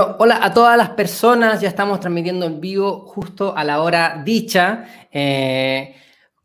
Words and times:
Hola 0.00 0.38
a 0.44 0.54
todas 0.54 0.76
las 0.76 0.90
personas, 0.90 1.60
ya 1.60 1.68
estamos 1.68 1.98
transmitiendo 1.98 2.46
en 2.46 2.60
vivo 2.60 3.00
justo 3.00 3.56
a 3.56 3.64
la 3.64 3.82
hora 3.82 4.22
dicha, 4.24 4.84
eh, 5.10 5.96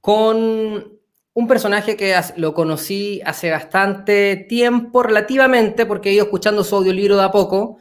con 0.01 0.99
un 1.33 1.47
personaje 1.47 1.95
que 1.95 2.19
lo 2.37 2.55
conocí 2.55 3.21
hace 3.23 3.51
bastante 3.51 4.37
tiempo, 4.49 5.03
relativamente, 5.03 5.85
porque 5.85 6.09
he 6.09 6.13
ido 6.13 6.23
escuchando 6.23 6.63
su 6.63 6.75
audiolibro 6.75 7.15
de 7.15 7.25
a 7.25 7.31
poco, 7.31 7.77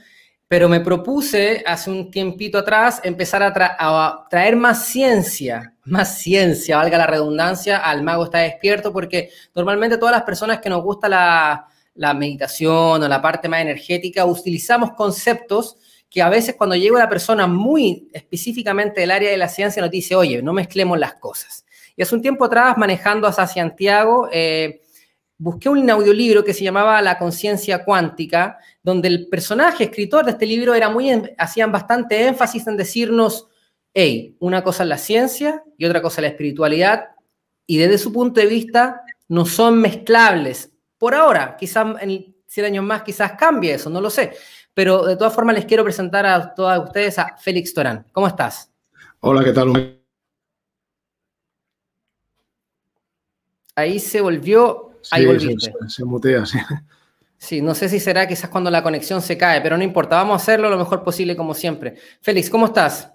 pero 0.47 0.69
me 0.69 0.81
propuse 0.81 1.65
hace 1.67 1.91
un 1.91 2.11
tiempito 2.11 2.59
atrás 2.59 3.01
empezar 3.03 3.43
a, 3.43 3.53
a 3.79 4.27
traer 4.29 4.57
más 4.57 4.85
ciencia, 4.85 5.75
más 5.85 6.19
ciencia, 6.19 6.77
valga 6.77 6.99
la 6.99 7.07
redundancia, 7.07 7.79
al 7.79 8.03
mago 8.03 8.25
está 8.25 8.41
despierto, 8.41 8.93
porque 8.93 9.31
normalmente 9.55 9.97
todas 9.97 10.17
las 10.17 10.25
personas 10.25 10.61
que 10.61 10.69
nos 10.69 10.83
gusta 10.83 11.09
la 11.09 11.67
la 11.95 12.15
meditación 12.15 13.03
o 13.03 13.09
la 13.09 13.21
parte 13.21 13.49
más 13.49 13.61
energética, 13.61 14.25
utilizamos 14.25 14.93
conceptos 14.93 15.77
que 16.09 16.21
a 16.21 16.29
veces 16.29 16.55
cuando 16.57 16.77
llega 16.77 16.95
una 16.95 17.09
persona 17.09 17.47
muy 17.47 18.09
específicamente 18.13 19.01
del 19.01 19.11
área 19.11 19.31
de 19.31 19.37
la 19.37 19.49
ciencia 19.49 19.81
nos 19.81 19.91
dice, 19.91 20.15
oye, 20.15 20.43
no 20.43 20.53
mezclemos 20.53 20.99
las 20.99 21.15
cosas. 21.15 21.65
Y 21.97 22.03
hace 22.03 22.15
un 22.15 22.23
tiempo 22.23 22.45
atrás, 22.45 22.77
manejando 22.77 23.27
hacia 23.27 23.47
Santiago, 23.47 24.29
eh, 24.31 24.83
busqué 25.39 25.69
un 25.69 25.89
audiolibro 25.89 26.45
que 26.45 26.55
se 26.55 26.65
llamaba 26.65 27.01
La 27.03 27.19
conciencia 27.19 27.85
cuántica, 27.85 28.59
donde 28.83 29.09
el 29.09 29.29
personaje 29.29 29.85
escritor 29.85 30.25
de 30.25 30.33
este 30.33 30.47
libro 30.47 30.75
era 30.75 30.89
muy, 30.89 31.11
hacían 31.39 31.73
bastante 31.73 32.27
énfasis 32.27 32.67
en 32.67 32.77
decirnos, 32.77 33.49
hey, 33.95 34.37
una 34.39 34.63
cosa 34.63 34.83
es 34.83 34.89
la 34.89 34.99
ciencia 34.99 35.63
y 35.79 35.85
otra 35.85 36.03
cosa 36.03 36.21
es 36.21 36.23
la 36.23 36.29
espiritualidad, 36.29 37.09
y 37.67 37.79
desde 37.79 37.99
su 37.99 38.13
punto 38.13 38.41
de 38.41 38.47
vista 38.47 39.03
no 39.29 39.47
son 39.47 39.81
mezclables, 39.81 40.72
por 41.03 41.17
ahora, 41.17 41.57
quizás 41.59 42.01
en 42.01 42.33
100 42.47 42.67
años 42.67 42.85
más, 42.85 43.03
quizás 43.03 43.33
cambie 43.33 43.75
eso, 43.75 43.91
no 43.91 44.01
lo 44.01 44.09
sé. 44.09 44.35
Pero 44.73 45.05
de 45.05 45.17
todas 45.17 45.35
formas 45.35 45.57
les 45.57 45.65
quiero 45.65 45.83
presentar 45.83 46.25
a 46.25 46.55
todas 46.55 46.79
ustedes 46.79 47.19
a 47.19 47.37
Félix 47.39 47.75
Torán. 47.75 48.07
¿Cómo 48.13 48.29
estás? 48.29 48.71
Hola, 49.19 49.43
¿qué 49.43 49.51
tal? 49.51 50.01
Ahí 53.75 53.99
se 53.99 54.21
volvió, 54.21 55.01
ahí 55.11 55.27
volviste. 55.27 55.73
Se, 55.73 55.89
se, 55.89 56.05
mutea, 56.05 56.47
sí. 56.47 56.61
Sí, 57.37 57.61
no 57.61 57.75
sé 57.75 57.89
si 57.89 57.99
será 57.99 58.29
quizás 58.29 58.49
cuando 58.49 58.71
la 58.71 58.85
conexión 58.85 59.21
se 59.21 59.37
cae, 59.37 59.61
pero 59.61 59.77
no 59.77 59.83
importa, 59.83 60.15
vamos 60.15 60.35
a 60.35 60.37
hacerlo 60.37 60.71
lo 60.71 60.79
mejor 60.79 61.03
posible 61.03 61.35
como 61.35 61.53
siempre. 61.53 61.97
Félix, 62.21 62.49
¿cómo 62.49 62.67
estás? 62.67 63.13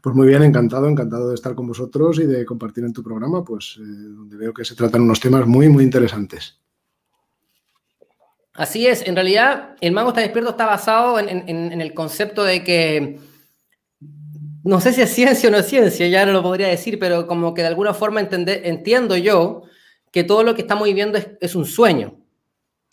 Pues 0.00 0.14
muy 0.14 0.28
bien, 0.28 0.44
encantado, 0.44 0.86
encantado 0.86 1.30
de 1.30 1.34
estar 1.34 1.56
con 1.56 1.66
vosotros 1.66 2.20
y 2.20 2.26
de 2.26 2.46
compartir 2.46 2.84
en 2.84 2.92
tu 2.92 3.02
programa, 3.02 3.42
pues 3.42 3.76
eh, 3.80 3.82
donde 3.82 4.36
veo 4.36 4.54
que 4.54 4.64
se 4.64 4.76
tratan 4.76 5.02
unos 5.02 5.18
temas 5.18 5.48
muy, 5.48 5.68
muy 5.68 5.82
interesantes. 5.82 6.60
Así 8.54 8.86
es, 8.86 9.06
en 9.06 9.16
realidad 9.16 9.76
el 9.80 9.92
mago 9.92 10.10
está 10.10 10.20
despierto 10.20 10.50
está 10.50 10.64
basado 10.64 11.18
en, 11.18 11.80
el 11.80 11.92
concepto 11.92 12.44
de 12.44 12.62
que, 12.62 13.18
no 14.62 14.80
sé 14.80 14.92
si 14.92 15.02
es 15.02 15.10
ciencia 15.10 15.48
o 15.48 15.52
no 15.52 15.58
es 15.58 15.66
ciencia, 15.66 16.06
ya 16.06 16.24
no 16.24 16.32
lo 16.32 16.42
podría 16.42 16.68
decir, 16.68 16.98
pero 16.98 17.26
como 17.26 17.52
que 17.52 17.62
de 17.62 17.68
alguna 17.68 17.94
forma 17.94 18.20
entiendo 18.20 19.16
yo 19.16 19.62
que 20.12 20.22
todo 20.22 20.44
lo 20.44 20.54
que 20.54 20.62
estamos 20.62 20.84
viviendo 20.84 21.18
es 21.40 21.54
un 21.56 21.66
sueño 21.66 22.23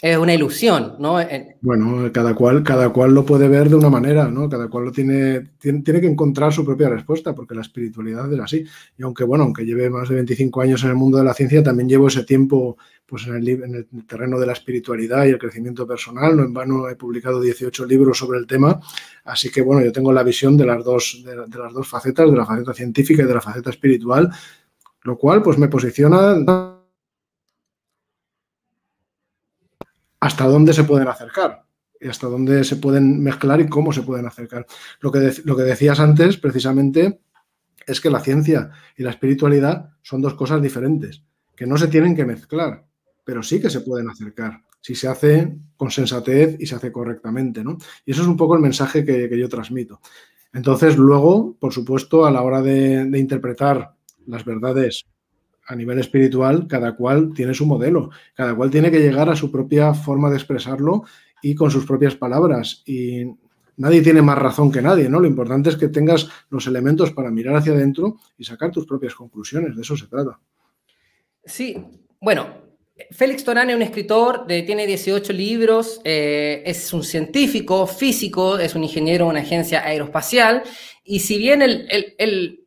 es 0.01 0.17
una 0.17 0.33
ilusión, 0.33 0.95
¿no? 0.97 1.19
Bueno, 1.61 2.11
cada 2.11 2.33
cual, 2.33 2.63
cada 2.63 2.89
cual 2.89 3.13
lo 3.13 3.23
puede 3.23 3.47
ver 3.47 3.69
de 3.69 3.75
una 3.75 3.89
manera, 3.89 4.27
¿no? 4.29 4.49
Cada 4.49 4.67
cual 4.67 4.85
lo 4.85 4.91
tiene, 4.91 5.51
tiene, 5.59 6.01
que 6.01 6.07
encontrar 6.07 6.51
su 6.51 6.65
propia 6.65 6.89
respuesta, 6.89 7.35
porque 7.35 7.53
la 7.53 7.61
espiritualidad 7.61 8.33
es 8.33 8.39
así. 8.39 8.65
Y 8.97 9.03
aunque, 9.03 9.23
bueno, 9.23 9.43
aunque 9.43 9.63
lleve 9.63 9.91
más 9.91 10.09
de 10.09 10.15
25 10.15 10.59
años 10.61 10.83
en 10.83 10.89
el 10.89 10.95
mundo 10.95 11.19
de 11.19 11.23
la 11.23 11.35
ciencia, 11.35 11.61
también 11.61 11.87
llevo 11.87 12.07
ese 12.07 12.23
tiempo 12.23 12.77
pues, 13.05 13.27
en, 13.27 13.35
el, 13.35 13.47
en 13.49 13.75
el 13.75 14.07
terreno 14.07 14.39
de 14.39 14.47
la 14.47 14.53
espiritualidad 14.53 15.25
y 15.25 15.29
el 15.29 15.37
crecimiento 15.37 15.85
personal. 15.85 16.35
No 16.35 16.45
en 16.45 16.53
vano 16.53 16.89
he 16.89 16.95
publicado 16.95 17.39
18 17.39 17.85
libros 17.85 18.17
sobre 18.17 18.39
el 18.39 18.47
tema. 18.47 18.79
Así 19.25 19.51
que, 19.51 19.61
bueno, 19.61 19.85
yo 19.85 19.91
tengo 19.91 20.11
la 20.11 20.23
visión 20.23 20.57
de 20.57 20.65
las 20.65 20.83
dos, 20.83 21.21
de, 21.23 21.35
de 21.45 21.59
las 21.59 21.73
dos 21.73 21.87
facetas, 21.87 22.27
de 22.27 22.37
la 22.37 22.47
faceta 22.47 22.73
científica 22.73 23.21
y 23.21 23.27
de 23.27 23.35
la 23.35 23.41
faceta 23.41 23.69
espiritual, 23.69 24.31
lo 25.03 25.15
cual, 25.15 25.43
pues, 25.43 25.59
me 25.59 25.67
posiciona 25.67 26.70
hasta 30.21 30.45
dónde 30.45 30.71
se 30.73 30.85
pueden 30.85 31.07
acercar 31.07 31.65
y 31.99 32.07
hasta 32.07 32.27
dónde 32.27 32.63
se 32.63 32.77
pueden 32.77 33.21
mezclar 33.21 33.59
y 33.59 33.67
cómo 33.67 33.91
se 33.91 34.03
pueden 34.03 34.25
acercar. 34.25 34.65
Lo 35.01 35.11
que, 35.11 35.33
lo 35.43 35.57
que 35.57 35.63
decías 35.63 35.99
antes, 35.99 36.37
precisamente, 36.37 37.19
es 37.85 37.99
que 37.99 38.09
la 38.09 38.21
ciencia 38.21 38.71
y 38.95 39.03
la 39.03 39.09
espiritualidad 39.09 39.89
son 40.01 40.21
dos 40.21 40.35
cosas 40.35 40.61
diferentes, 40.61 41.23
que 41.55 41.67
no 41.67 41.77
se 41.77 41.87
tienen 41.87 42.15
que 42.15 42.25
mezclar, 42.25 42.85
pero 43.23 43.43
sí 43.43 43.59
que 43.59 43.69
se 43.69 43.81
pueden 43.81 44.09
acercar 44.09 44.61
si 44.79 44.95
se 44.95 45.07
hace 45.07 45.57
con 45.75 45.91
sensatez 45.91 46.55
y 46.59 46.65
se 46.65 46.75
hace 46.75 46.91
correctamente. 46.91 47.63
¿no? 47.63 47.77
Y 48.05 48.11
eso 48.11 48.21
es 48.21 48.27
un 48.27 48.37
poco 48.37 48.55
el 48.55 48.61
mensaje 48.61 49.03
que, 49.03 49.37
yo 49.37 49.49
transmito. 49.49 50.01
Entonces, 50.53 50.97
luego, 50.97 51.55
por 51.59 51.71
supuesto, 51.73 52.25
a 52.25 52.31
la 52.31 52.41
hora 52.41 52.61
de 52.61 53.17
interpretar 53.17 53.95
las 54.25 54.43
verdades 54.43 55.05
a 55.71 55.75
nivel 55.75 55.99
espiritual, 55.99 56.67
cada 56.67 56.95
cual 56.97 57.33
tiene 57.33 57.53
su 57.53 57.65
modelo, 57.65 58.09
cada 58.33 58.53
cual 58.53 58.69
tiene 58.69 58.91
que 58.91 58.99
llegar 58.99 59.29
a 59.29 59.37
su 59.37 59.49
propia 59.49 59.93
forma 59.93 60.29
de 60.29 60.35
expresarlo 60.35 61.05
y 61.41 61.55
con 61.55 61.71
sus 61.71 61.85
propias 61.85 62.13
palabras. 62.13 62.83
Y 62.85 63.23
nadie 63.77 64.01
tiene 64.01 64.21
más 64.21 64.37
razón 64.37 64.69
que 64.69 64.81
nadie, 64.81 65.07
¿no? 65.07 65.21
Lo 65.21 65.27
importante 65.27 65.69
es 65.69 65.77
que 65.77 65.87
tengas 65.87 66.27
los 66.49 66.67
elementos 66.67 67.11
para 67.11 67.31
mirar 67.31 67.55
hacia 67.55 67.71
adentro 67.71 68.17
y 68.37 68.43
sacar 68.43 68.69
tus 68.69 68.85
propias 68.85 69.15
conclusiones, 69.15 69.73
de 69.73 69.81
eso 69.81 69.95
se 69.95 70.07
trata. 70.07 70.37
Sí, 71.45 71.77
bueno, 72.19 72.47
Félix 73.11 73.45
Torán 73.45 73.69
es 73.69 73.75
un 73.77 73.81
escritor, 73.81 74.45
de, 74.45 74.63
tiene 74.63 74.85
18 74.85 75.31
libros, 75.31 76.01
eh, 76.03 76.63
es 76.65 76.91
un 76.91 77.03
científico, 77.03 77.87
físico, 77.87 78.59
es 78.59 78.75
un 78.75 78.83
ingeniero 78.83 79.25
de 79.25 79.31
una 79.31 79.39
agencia 79.39 79.85
aeroespacial, 79.85 80.63
y 81.05 81.19
si 81.19 81.37
bien 81.37 81.61
el, 81.61 81.87
el 82.17 82.60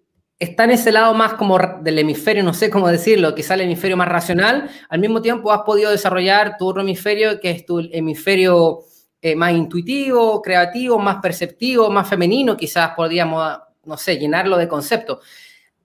está 0.45 0.65
en 0.65 0.71
ese 0.71 0.93
lado 0.93 1.13
más 1.15 1.35
como 1.35 1.59
del 1.59 1.99
hemisferio, 1.99 2.43
no 2.43 2.55
sé 2.55 2.71
cómo 2.71 2.89
decirlo, 2.89 3.35
quizá 3.35 3.55
el 3.55 3.63
hemisferio 3.63 3.97
más 3.97 4.09
racional, 4.09 4.71
al 4.89 5.01
mismo 5.01 5.21
tiempo 5.21 5.53
has 5.53 5.63
podido 5.63 5.91
desarrollar 5.91 6.57
tu 6.57 6.67
otro 6.67 6.83
hemisferio, 6.83 7.41
que 7.41 7.51
es 7.51 7.67
tu 7.67 7.81
hemisferio 7.81 8.81
eh, 9.21 9.35
más 9.35 9.53
intuitivo, 9.53 10.41
creativo, 10.43 10.99
más 10.99 11.17
perceptivo, 11.23 11.91
más 11.91 12.09
femenino, 12.09 12.57
quizás 12.57 12.93
podríamos, 12.95 13.59
no 13.85 13.97
sé, 13.97 14.19
llenarlo 14.19 14.57
de 14.57 14.69
concepto. 14.69 15.21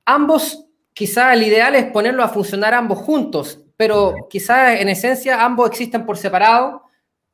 Ambos, 0.06 0.66
quizá 0.94 1.34
el 1.34 1.44
ideal 1.44 1.75
es 1.75 1.86
ponerlo 1.86 2.24
a 2.24 2.30
funcionar 2.30 2.74
ambos 2.74 3.00
juntos, 3.00 3.64
pero 3.78 4.14
quizás 4.30 4.80
en 4.81 4.90
esencia 4.90 5.44
ambos 5.44 5.69
existen 5.69 6.06
por 6.06 6.18
separado 6.18 6.84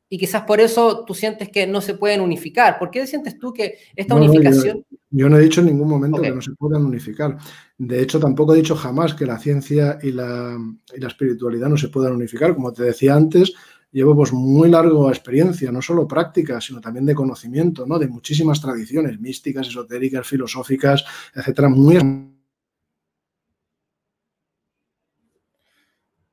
y 0.08 0.18
quizás 0.18 0.44
por 0.44 0.60
eso 0.60 1.04
tú 1.06 1.16
sientes 1.16 1.50
que 1.50 1.66
no 1.66 1.82
se 1.82 1.96
pueden 1.96 2.22
unificar. 2.22 2.78
¿Por 2.78 2.92
qué 2.92 3.08
sientes 3.08 3.40
tú 3.40 3.52
que 3.52 3.80
esta 3.96 4.16
unificación... 4.16 4.86
Yo 4.90 4.95
no 5.24 5.38
he 5.38 5.42
dicho 5.42 5.62
en 5.62 5.68
ningún 5.68 5.88
momento 5.88 6.22
que 6.22 6.32
no 6.32 6.42
se 6.42 6.52
puedan 6.52 6.86
unificar. 6.86 7.38
De 7.78 8.02
hecho, 8.02 8.20
tampoco 8.20 8.54
he 8.54 8.58
dicho 8.58 8.76
jamás 8.76 9.14
que 9.14 9.26
la 9.26 9.40
ciencia 9.40 9.98
y 10.02 10.12
la, 10.12 10.58
y 10.94 11.00
la 11.00 11.08
espiritualidad 11.08 11.70
no 11.70 11.78
se 11.78 11.88
puedan 11.88 12.14
unificar. 12.14 12.54
Como 12.54 12.74
te 12.74 12.84
decía 12.84 13.16
antes, 13.16 13.54
llevo 13.92 14.14
pues 14.14 14.34
muy 14.34 14.70
larga 14.70 15.08
experiencia, 15.08 15.72
no 15.72 15.82
solo 15.82 16.06
práctica, 16.06 16.60
sino 16.60 16.82
también 16.82 17.06
de 17.06 17.16
conocimiento, 17.16 17.86
¿no? 17.86 17.98
De 17.98 18.10
muchísimas 18.10 18.60
tradiciones 18.60 19.20
místicas, 19.22 19.70
esotéricas, 19.70 20.28
filosóficas, 20.28 21.06
etcétera, 21.34 21.70
muy 21.70 21.98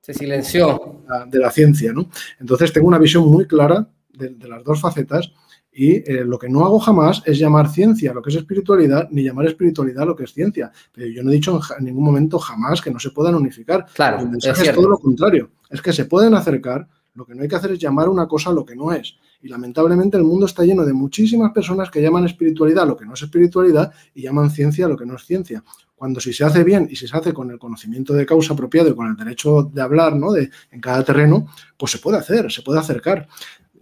se 0.01 0.13
silenció 0.13 1.05
de 1.29 1.39
la 1.39 1.53
ciencia, 1.53 1.93
¿no? 1.93 2.11
Entonces 2.41 2.73
tengo 2.73 2.89
una 2.89 2.99
visión 2.99 3.29
muy 3.29 3.47
clara 3.47 3.89
de, 4.13 4.31
de 4.31 4.49
las 4.49 4.65
dos 4.65 4.81
facetas 4.81 5.33
y 5.73 5.95
eh, 6.11 6.25
lo 6.25 6.39
que 6.39 6.51
no 6.51 6.65
hago 6.65 6.79
jamás 6.79 7.23
es 7.25 7.39
llamar 7.39 7.71
ciencia 7.71 8.13
lo 8.13 8.21
que 8.21 8.31
es 8.31 8.37
espiritualidad, 8.37 9.09
ni 9.11 9.23
llamar 9.23 9.47
espiritualidad 9.47 10.07
lo 10.07 10.15
que 10.15 10.25
es 10.25 10.33
ciencia. 10.33 10.71
Pero 10.93 11.07
yo 11.09 11.23
no 11.23 11.31
he 11.31 11.35
dicho 11.35 11.59
en, 11.79 11.85
ningún 11.85 12.05
momento 12.05 12.39
jamás 12.39 12.83
que 12.83 12.91
no 12.91 12.99
se 12.99 13.11
puedan 13.11 13.35
unificar. 13.35 13.87
Claro, 13.95 14.21
el 14.21 14.29
mensaje 14.29 14.69
es, 14.69 14.75
todo 14.75 14.89
lo 14.89 14.99
contrario. 14.99 15.51
Es 15.71 15.81
que 15.81 15.93
se 15.93 16.05
pueden 16.05 16.35
acercar. 16.35 16.87
Lo 17.15 17.27
que 17.27 17.35
no 17.35 17.43
hay 17.43 17.49
que 17.49 17.57
hacer 17.57 17.73
es 17.73 17.79
llamar 17.79 18.09
una 18.09 18.27
cosa 18.27 18.53
lo 18.53 18.65
que 18.65 18.75
no 18.75 18.91
es. 18.91 19.17
Y 19.43 19.49
lamentablemente 19.49 20.17
el 20.17 20.25
mundo 20.25 20.47
está 20.47 20.65
lleno 20.65 20.85
de 20.85 20.95
muchísimas 20.95 21.53
personas 21.53 21.91
que 21.91 22.01
llaman 22.01 22.25
espiritualidad 22.25 22.87
lo 22.87 22.97
que 22.97 23.05
no 23.05 23.13
es 23.13 23.23
espiritualidad 23.23 23.93
y 24.15 24.23
llaman 24.23 24.51
ciencia 24.51 24.89
lo 24.89 24.97
que 24.97 25.05
no 25.05 25.17
es 25.17 25.25
ciencia. 25.25 25.63
Cuando 25.95 26.21
si 26.21 26.33
se 26.33 26.45
hace 26.45 26.65
bien 26.65 26.89
y 26.91 26.97
si 26.97 27.07
se 27.07 27.17
hace 27.17 27.33
con 27.35 27.51
el 27.51 27.59
conocimiento 27.59 28.15
de 28.15 28.25
causa 28.25 28.55
apropiado 28.55 28.89
y 28.89 28.95
con 28.95 29.09
el 29.09 29.17
derecho 29.17 29.63
de 29.65 29.83
hablar 29.83 30.17
¿no? 30.17 30.33
de, 30.33 30.51
en 30.71 30.81
cada 30.81 31.05
terreno, 31.05 31.47
pues 31.77 31.93
se 31.93 31.99
puede 31.99 32.19
hacer, 32.19 32.51
se 32.51 32.63
puede 32.63 32.81
acercar. 32.81 33.29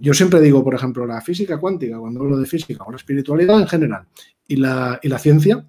Yo 0.00 0.14
siempre 0.14 0.40
digo, 0.40 0.64
por 0.64 0.74
ejemplo, 0.74 1.06
la 1.06 1.20
física 1.20 1.58
cuántica, 1.58 1.98
cuando 1.98 2.20
hablo 2.20 2.38
de 2.38 2.46
física 2.46 2.84
o 2.84 2.90
la 2.90 2.96
espiritualidad 2.96 3.60
en 3.60 3.68
general 3.68 4.06
y 4.48 4.56
la, 4.56 4.98
y 5.02 5.08
la 5.08 5.18
ciencia, 5.18 5.66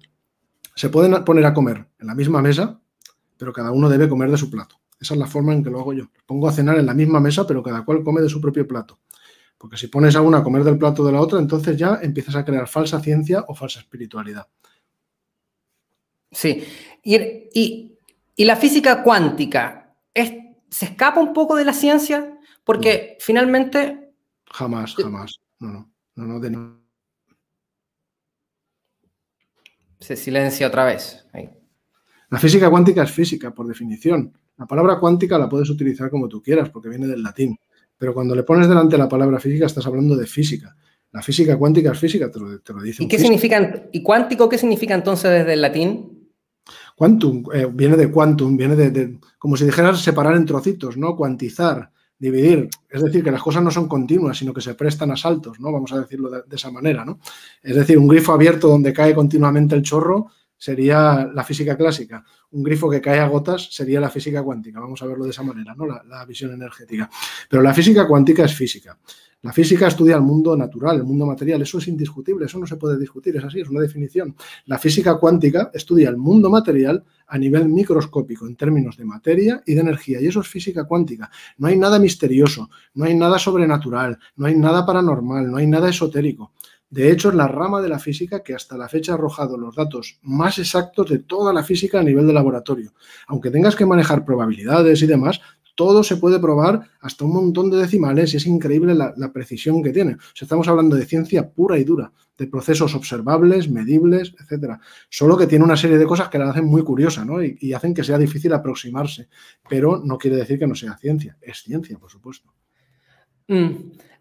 se 0.74 0.88
pueden 0.88 1.22
poner 1.24 1.44
a 1.44 1.52
comer 1.52 1.86
en 1.98 2.06
la 2.06 2.14
misma 2.14 2.40
mesa, 2.40 2.80
pero 3.36 3.52
cada 3.52 3.72
uno 3.72 3.90
debe 3.90 4.08
comer 4.08 4.30
de 4.30 4.38
su 4.38 4.50
plato. 4.50 4.80
Esa 4.98 5.14
es 5.14 5.20
la 5.20 5.26
forma 5.26 5.52
en 5.52 5.62
que 5.62 5.68
lo 5.68 5.80
hago 5.80 5.92
yo. 5.92 6.04
Pongo 6.24 6.48
a 6.48 6.52
cenar 6.52 6.78
en 6.78 6.86
la 6.86 6.94
misma 6.94 7.20
mesa, 7.20 7.46
pero 7.46 7.62
cada 7.62 7.84
cual 7.84 8.02
come 8.02 8.22
de 8.22 8.28
su 8.30 8.40
propio 8.40 8.66
plato. 8.66 9.00
Porque 9.58 9.76
si 9.76 9.88
pones 9.88 10.16
a 10.16 10.22
una 10.22 10.38
a 10.38 10.42
comer 10.42 10.64
del 10.64 10.78
plato 10.78 11.04
de 11.04 11.12
la 11.12 11.20
otra, 11.20 11.38
entonces 11.38 11.76
ya 11.76 11.98
empiezas 12.02 12.34
a 12.34 12.44
crear 12.44 12.66
falsa 12.66 13.00
ciencia 13.00 13.44
o 13.48 13.54
falsa 13.54 13.80
espiritualidad. 13.80 14.46
Sí. 16.30 16.64
Y, 17.02 17.16
y, 17.52 17.98
y 18.34 18.44
la 18.44 18.56
física 18.56 19.02
cuántica, 19.02 19.94
¿es, 20.14 20.32
¿se 20.70 20.86
escapa 20.86 21.20
un 21.20 21.34
poco 21.34 21.56
de 21.56 21.64
la 21.64 21.74
ciencia? 21.74 22.38
Porque 22.64 23.16
no. 23.18 23.24
finalmente 23.24 24.11
Jamás, 24.50 24.94
jamás. 24.94 25.40
No, 25.58 25.68
no, 25.68 25.92
no, 26.16 26.26
no, 26.26 26.40
de, 26.40 26.56
Se 30.00 30.16
silencia 30.16 30.66
otra 30.66 30.84
vez. 30.84 31.26
La 32.30 32.38
física 32.38 32.70
cuántica 32.70 33.02
es 33.02 33.10
física, 33.10 33.52
por 33.52 33.66
definición. 33.66 34.32
La 34.56 34.66
palabra 34.66 34.98
cuántica 34.98 35.38
la 35.38 35.48
puedes 35.48 35.68
utilizar 35.68 36.10
como 36.10 36.28
tú 36.28 36.42
quieras, 36.42 36.70
porque 36.70 36.88
viene 36.88 37.06
del 37.06 37.22
latín. 37.22 37.58
Pero 37.98 38.14
cuando 38.14 38.34
le 38.34 38.42
pones 38.42 38.68
delante 38.68 38.96
la 38.96 39.08
palabra 39.08 39.38
física, 39.38 39.66
estás 39.66 39.86
hablando 39.86 40.16
de 40.16 40.26
física. 40.26 40.74
La 41.12 41.20
física 41.20 41.58
cuántica 41.58 41.92
es 41.92 41.98
física, 41.98 42.30
te 42.30 42.40
lo, 42.40 42.58
te 42.60 42.72
dice. 42.82 43.04
¿Y 43.04 43.08
qué 43.08 43.18
significa, 43.18 43.86
y 43.92 44.02
cuántico 44.02 44.48
qué 44.48 44.56
significa 44.56 44.94
entonces 44.94 45.30
desde 45.30 45.52
el 45.52 45.60
latín? 45.60 46.30
Quantum, 46.96 47.44
eh, 47.52 47.68
viene 47.70 47.96
de 47.96 48.10
quantum, 48.10 48.56
viene 48.56 48.76
de, 48.76 49.18
como 49.38 49.56
si 49.56 49.66
dijeras 49.66 50.00
separar 50.00 50.34
en 50.36 50.46
trocitos, 50.46 50.96
¿no? 50.96 51.14
Cuantizar, 51.16 51.90
dividir. 52.22 52.68
Es 52.88 53.02
decir, 53.02 53.24
que 53.24 53.32
las 53.32 53.42
cosas 53.42 53.64
no 53.64 53.70
son 53.72 53.88
continuas, 53.88 54.38
sino 54.38 54.54
que 54.54 54.60
se 54.60 54.74
prestan 54.74 55.10
a 55.10 55.16
saltos, 55.16 55.58
¿no? 55.58 55.72
Vamos 55.72 55.92
a 55.92 55.98
decirlo 55.98 56.30
de, 56.30 56.44
esa 56.54 56.70
manera, 56.70 57.04
¿no? 57.04 57.18
Es 57.60 57.74
decir, 57.74 57.98
un 57.98 58.06
grifo 58.06 58.32
abierto 58.32 58.68
donde 58.68 58.92
cae 58.92 59.12
continuamente 59.12 59.74
el 59.74 59.82
chorro 59.82 60.28
sería 60.56 61.28
la 61.34 61.42
física 61.42 61.76
clásica. 61.76 62.24
Un 62.52 62.62
grifo 62.62 62.88
que 62.88 63.00
cae 63.00 63.18
a 63.18 63.26
gotas 63.26 63.68
sería 63.72 64.00
la 64.00 64.08
física 64.08 64.40
cuántica. 64.40 64.78
Vamos 64.78 65.02
a 65.02 65.06
verlo 65.06 65.24
de 65.24 65.30
esa 65.30 65.42
manera, 65.42 65.74
¿no? 65.74 65.84
la 65.84 66.24
visión 66.24 66.52
energética. 66.52 67.10
Pero 67.50 67.60
la 67.60 67.74
física 67.74 68.06
cuántica 68.06 68.44
es 68.44 68.54
física. 68.54 68.96
La 69.42 69.52
física 69.52 69.88
estudia 69.88 70.14
el 70.14 70.22
mundo 70.22 70.56
natural, 70.56 70.98
el 70.98 71.02
mundo 71.02 71.26
material, 71.26 71.60
eso 71.62 71.78
es 71.78 71.88
indiscutible, 71.88 72.46
eso 72.46 72.60
no 72.60 72.66
se 72.66 72.76
puede 72.76 72.96
discutir, 72.96 73.36
es 73.36 73.42
así, 73.42 73.60
es 73.60 73.68
una 73.68 73.80
definición. 73.80 74.36
La 74.66 74.78
física 74.78 75.16
cuántica 75.16 75.68
estudia 75.74 76.10
el 76.10 76.16
mundo 76.16 76.48
material 76.48 77.02
a 77.26 77.38
nivel 77.38 77.68
microscópico, 77.68 78.46
en 78.46 78.54
términos 78.54 78.96
de 78.96 79.04
materia 79.04 79.60
y 79.66 79.74
de 79.74 79.80
energía, 79.80 80.20
y 80.20 80.28
eso 80.28 80.42
es 80.42 80.46
física 80.46 80.84
cuántica. 80.84 81.28
No 81.58 81.66
hay 81.66 81.76
nada 81.76 81.98
misterioso, 81.98 82.70
no 82.94 83.04
hay 83.04 83.16
nada 83.16 83.36
sobrenatural, 83.36 84.16
no 84.36 84.46
hay 84.46 84.54
nada 84.54 84.86
paranormal, 84.86 85.50
no 85.50 85.56
hay 85.56 85.66
nada 85.66 85.90
esotérico. 85.90 86.52
De 86.88 87.10
hecho, 87.10 87.30
es 87.30 87.34
la 87.34 87.48
rama 87.48 87.80
de 87.80 87.88
la 87.88 87.98
física 87.98 88.42
que 88.42 88.54
hasta 88.54 88.76
la 88.76 88.86
fecha 88.86 89.12
ha 89.12 89.14
arrojado 89.14 89.56
los 89.56 89.74
datos 89.74 90.18
más 90.22 90.58
exactos 90.58 91.08
de 91.08 91.20
toda 91.20 91.52
la 91.52 91.64
física 91.64 91.98
a 91.98 92.02
nivel 92.02 92.26
de 92.26 92.34
laboratorio. 92.34 92.92
Aunque 93.26 93.50
tengas 93.50 93.74
que 93.74 93.86
manejar 93.86 94.26
probabilidades 94.26 95.00
y 95.00 95.06
demás, 95.06 95.40
todo 95.74 96.02
se 96.02 96.16
puede 96.16 96.38
probar 96.38 96.82
hasta 97.00 97.24
un 97.24 97.32
montón 97.32 97.70
de 97.70 97.78
decimales 97.78 98.34
y 98.34 98.36
es 98.36 98.46
increíble 98.46 98.94
la, 98.94 99.32
precisión 99.32 99.82
que 99.82 99.90
tiene. 99.90 100.16
estamos 100.38 100.68
hablando 100.68 100.96
de 100.96 101.06
ciencia 101.06 101.48
pura 101.48 101.78
y 101.78 101.84
dura, 101.84 102.12
de 102.36 102.46
procesos 102.46 102.94
observables, 102.94 103.70
medibles, 103.70 104.34
etcétera. 104.40 104.80
Solo 105.08 105.36
que 105.36 105.46
tiene 105.46 105.64
una 105.64 105.76
serie 105.76 105.98
de 105.98 106.06
cosas 106.06 106.28
que 106.28 106.38
la 106.38 106.50
hacen 106.50 106.66
muy 106.66 106.82
curiosa 106.82 107.24
¿no? 107.24 107.42
y, 107.42 107.72
hacen 107.72 107.94
que 107.94 108.04
sea 108.04 108.18
difícil 108.18 108.52
aproximarse, 108.52 109.28
pero 109.68 110.02
no 110.04 110.18
quiere 110.18 110.36
decir 110.36 110.58
que 110.58 110.66
no 110.66 110.74
sea 110.74 110.96
ciencia, 110.98 111.38
es 111.40 111.62
ciencia, 111.62 111.98
por 111.98 112.10
supuesto. 112.10 112.52
Mm. 113.48 113.70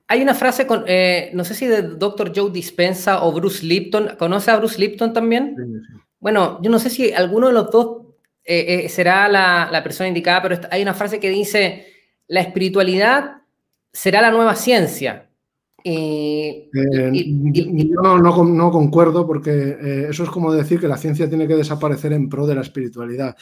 Hay 0.07 0.21
una 0.21 0.33
frase, 0.33 0.67
con, 0.67 0.83
eh, 0.87 1.31
no 1.33 1.45
sé 1.45 1.53
si 1.53 1.67
de 1.67 1.83
Dr. 1.83 2.33
Joe 2.35 2.51
Dispensa 2.51 3.23
o 3.23 3.31
Bruce 3.31 3.65
Lipton, 3.65 4.09
¿conoce 4.19 4.51
a 4.51 4.57
Bruce 4.57 4.77
Lipton 4.77 5.13
también? 5.13 5.55
Bueno, 6.19 6.59
yo 6.61 6.69
no 6.69 6.79
sé 6.79 6.89
si 6.89 7.13
alguno 7.13 7.47
de 7.47 7.53
los 7.53 7.71
dos 7.71 8.00
eh, 8.43 8.85
eh, 8.85 8.89
será 8.89 9.27
la, 9.27 9.81
persona 9.83 10.07
indicada, 10.07 10.41
pero 10.41 10.59
hay 10.71 10.81
una 10.81 10.93
frase 10.93 11.19
que 11.19 11.29
dice, 11.29 11.85
la 12.27 12.41
espiritualidad 12.41 13.41
será 13.93 14.21
la 14.21 14.31
nueva 14.31 14.55
ciencia. 14.55 15.27
Eh, 15.83 16.69
yo 16.73 18.01
no, 18.01 18.71
concuerdo 18.71 19.25
porque 19.25 20.05
eso 20.09 20.23
es 20.23 20.29
como 20.29 20.53
decir 20.53 20.79
que 20.79 20.87
la 20.87 20.97
ciencia 20.97 21.27
tiene 21.27 21.47
que 21.47 21.55
desaparecer 21.55 22.13
en 22.13 22.29
pro 22.29 22.45
de 22.45 22.53
la 22.53 22.61
espiritualidad. 22.61 23.35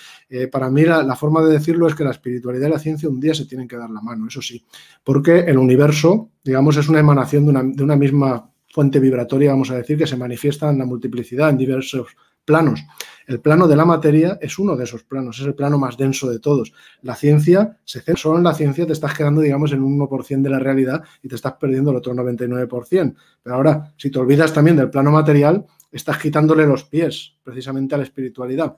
para 0.49 0.69
mí 0.69 0.83
la, 0.83 1.15
forma 1.17 1.43
de 1.43 1.51
decirlo 1.51 1.87
es 1.87 1.95
que 1.95 2.05
la 2.05 2.11
espiritualidad 2.11 2.69
y 2.69 2.71
la 2.71 2.79
ciencia 2.79 3.09
un 3.09 3.19
día 3.19 3.33
se 3.33 3.45
tienen 3.45 3.67
que 3.67 3.75
dar 3.75 3.89
la 3.89 4.01
mano, 4.01 4.27
eso 4.27 4.41
sí, 4.41 4.65
porque 5.03 5.39
el 5.39 5.57
universo, 5.57 6.29
digamos, 6.41 6.77
es 6.77 6.87
una 6.87 6.99
emanación 6.99 7.43
de 7.43 7.49
una, 7.49 7.63
de 7.63 7.83
una 7.83 7.97
misma 7.97 8.49
fuente 8.71 8.99
vibratoria, 8.99 9.51
vamos 9.51 9.71
a 9.71 9.75
decir, 9.75 9.97
que 9.97 10.07
se 10.07 10.15
manifiesta 10.15 10.69
en 10.69 10.77
la 10.77 10.85
multiplicidad, 10.85 11.49
en 11.49 11.57
diversos 11.57 12.15
planos. 12.49 12.83
El 13.27 13.41
plano 13.41 13.67
de 13.67 13.75
la 13.75 13.85
materia 13.85 14.39
es 14.41 14.57
uno 14.57 14.75
de 14.75 14.85
esos 14.85 15.03
planos, 15.03 15.39
es 15.39 15.45
el 15.45 15.53
plano 15.53 15.77
más 15.77 15.95
denso 15.97 16.31
de 16.31 16.39
todos. 16.39 16.73
La 17.03 17.13
ciencia, 17.15 17.77
se 17.85 18.01
solo 18.15 18.39
en 18.39 18.43
la 18.43 18.55
ciencia 18.55 18.87
te 18.87 18.93
estás 18.93 19.15
quedando, 19.15 19.41
digamos, 19.41 19.71
en 19.71 19.83
un 19.83 19.99
1% 19.99 20.41
de 20.41 20.49
la 20.49 20.57
realidad 20.57 21.03
y 21.21 21.27
te 21.27 21.35
estás 21.35 21.53
perdiendo 21.53 21.91
el 21.91 21.97
otro 21.97 22.11
99%. 22.15 23.15
Pero 23.43 23.55
ahora, 23.55 23.93
si 23.97 24.09
te 24.09 24.17
olvidas 24.17 24.51
también 24.51 24.77
del 24.77 24.89
plano 24.89 25.11
material, 25.11 25.63
estás 25.91 26.17
quitándole 26.17 26.65
los 26.65 26.85
pies 26.85 27.35
precisamente 27.43 27.93
a 27.93 27.99
la 27.99 28.05
espiritualidad. 28.05 28.75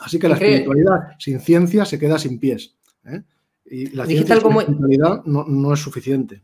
Así 0.00 0.18
que 0.18 0.28
la 0.28 0.34
espiritualidad 0.34 1.16
sin 1.18 1.40
ciencia 1.40 1.86
se 1.86 1.98
queda 1.98 2.18
sin 2.18 2.38
pies. 2.38 2.76
¿eh? 3.06 3.22
Y 3.64 3.86
la 3.96 4.04
ciencia 4.04 4.38
sin 4.38 4.58
espiritualidad 4.58 5.24
no, 5.24 5.72
es 5.72 5.80
suficiente. 5.80 6.42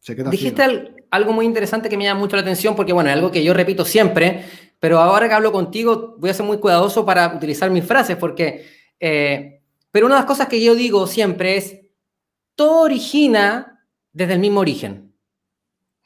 Se 0.00 0.16
queda 0.16 0.30
Dijiste 0.30 0.64
algo 1.12 1.32
muy 1.32 1.46
interesante 1.46 1.88
que 1.88 1.96
me 1.96 2.02
llama 2.02 2.18
mucho 2.18 2.34
la 2.34 2.42
atención 2.42 2.74
porque, 2.74 2.92
bueno, 2.92 3.10
es 3.10 3.14
algo 3.14 3.30
que 3.30 3.44
yo 3.44 3.54
repito 3.54 3.84
siempre, 3.84 4.44
pero 4.80 4.98
ahora 4.98 5.28
que 5.28 5.34
hablo 5.34 5.52
contigo, 5.52 6.16
voy 6.18 6.30
a 6.30 6.34
ser 6.34 6.46
muy 6.46 6.58
cuidadoso 6.58 7.04
para 7.04 7.34
utilizar 7.36 7.70
mis 7.70 7.84
frases, 7.84 8.16
porque, 8.16 8.66
eh, 8.98 9.62
pero 9.90 10.06
una 10.06 10.16
de 10.16 10.20
las 10.22 10.26
cosas 10.26 10.48
que 10.48 10.62
yo 10.62 10.74
digo 10.74 11.06
siempre 11.06 11.58
es, 11.58 11.78
todo 12.54 12.80
origina 12.80 13.86
desde 14.12 14.32
el 14.32 14.38
mismo 14.40 14.60
origen. 14.60 15.14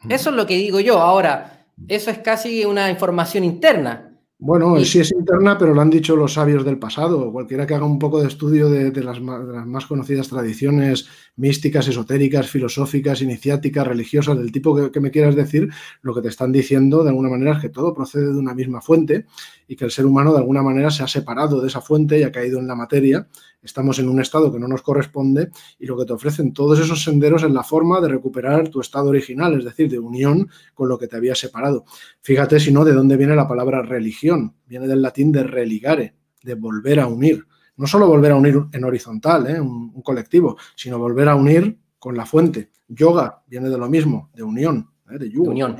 Eso 0.09 0.31
es 0.31 0.37
lo 0.37 0.47
que 0.47 0.56
digo 0.56 0.81
yo. 0.81 0.99
Ahora, 0.99 1.67
eso 1.88 2.11
es 2.11 2.19
casi 2.19 2.65
una 2.65 2.91
información 2.91 3.44
interna. 3.44 4.13
Bueno, 4.46 4.79
sí 4.85 5.00
es 5.00 5.11
interna, 5.11 5.56
pero 5.56 5.73
lo 5.73 5.81
han 5.81 5.88
dicho 5.88 6.14
los 6.14 6.35
sabios 6.35 6.67
del 6.67 6.79
pasado. 6.79 7.32
Cualquiera 7.32 7.67
que 7.67 7.73
haga 7.73 7.87
un 7.87 7.99
poco 7.99 8.20
de 8.20 8.29
estudio 8.29 8.69
de, 8.69 9.02
las, 9.02 9.19
más 9.19 9.87
conocidas 9.87 10.29
tradiciones 10.29 11.08
místicas, 11.37 11.88
esotéricas, 11.88 12.50
filosóficas, 12.50 13.23
iniciáticas, 13.23 13.87
religiosas, 13.87 14.37
del 14.37 14.52
tipo 14.52 14.76
que, 14.76 14.93
que, 14.93 15.00
me 15.00 15.11
quieras 15.11 15.35
decir, 15.35 15.70
lo 16.02 16.14
que 16.14 16.20
te 16.20 16.29
están 16.29 16.52
diciendo 16.52 17.03
de 17.03 17.08
alguna 17.08 17.31
manera 17.31 17.53
es 17.53 17.63
que 17.63 17.70
todo 17.70 17.94
procede 17.94 18.34
de 18.34 18.39
una 18.39 18.53
misma 18.53 18.82
fuente 18.82 19.24
y 19.67 19.77
que 19.77 19.86
el 19.86 19.91
ser 19.91 20.05
humano 20.05 20.32
de 20.32 20.41
alguna 20.41 20.63
manera 20.63 20.91
se 20.91 21.03
ha 21.03 21.08
separado 21.08 21.63
de 21.63 21.69
esa 21.69 21.81
fuente 21.81 22.19
y 22.19 22.24
ha 22.24 22.31
caído 22.31 22.58
en 22.58 22.67
la 22.67 22.74
materia. 22.74 23.27
Estamos 23.65 23.99
en 23.99 24.09
un 24.09 24.21
estado 24.21 24.53
que 24.53 24.59
no 24.59 24.69
nos 24.69 24.83
corresponde 24.83 25.51
y 25.79 25.87
lo 25.87 25.97
que 25.97 26.05
te 26.05 26.13
ofrecen 26.13 26.53
todos 26.53 26.79
esos 26.79 27.03
senderos 27.03 27.43
es 27.43 27.51
la 27.51 27.65
forma 27.65 28.01
de 28.01 28.09
recuperar 28.09 28.69
tu 28.69 28.81
estado 28.81 29.09
original, 29.09 29.59
es 29.59 29.65
decir, 29.65 29.91
de 29.91 29.99
unión 29.99 30.49
con 30.75 30.89
lo 30.89 30.99
que 30.99 31.09
te 31.09 31.17
había 31.17 31.35
separado. 31.35 31.85
Fíjate 32.21 32.61
si 32.61 32.73
no 32.73 32.85
de 32.85 32.93
dónde 32.93 33.17
viene 33.17 33.35
la 33.35 33.49
palabra 33.49 33.83
religión. 33.83 34.55
Viene 34.67 34.87
del 34.87 35.03
latín 35.03 35.33
de 35.33 35.44
religare, 35.44 36.15
de 36.43 36.55
volver 36.55 37.01
a 37.01 37.06
unir. 37.06 37.47
No 37.77 37.87
solo 37.87 38.06
volver 38.06 38.33
a 38.33 38.37
unir 38.37 38.63
en 38.71 38.85
horizontal, 38.85 39.49
¿eh? 39.49 39.61
un 39.61 40.03
colectivo, 40.03 40.56
sino 40.77 40.99
volver 40.99 41.29
a 41.29 41.35
unir 41.35 41.77
con 41.99 42.17
la 42.17 42.27
fuente. 42.27 42.71
Yoga 42.87 43.43
viene 43.47 43.71
de 43.71 43.79
lo 43.79 43.89
mismo, 43.89 44.31
de 44.35 44.43
unión. 44.43 44.91
¿eh? 45.11 45.19
de 45.19 45.39
unión, 45.39 45.77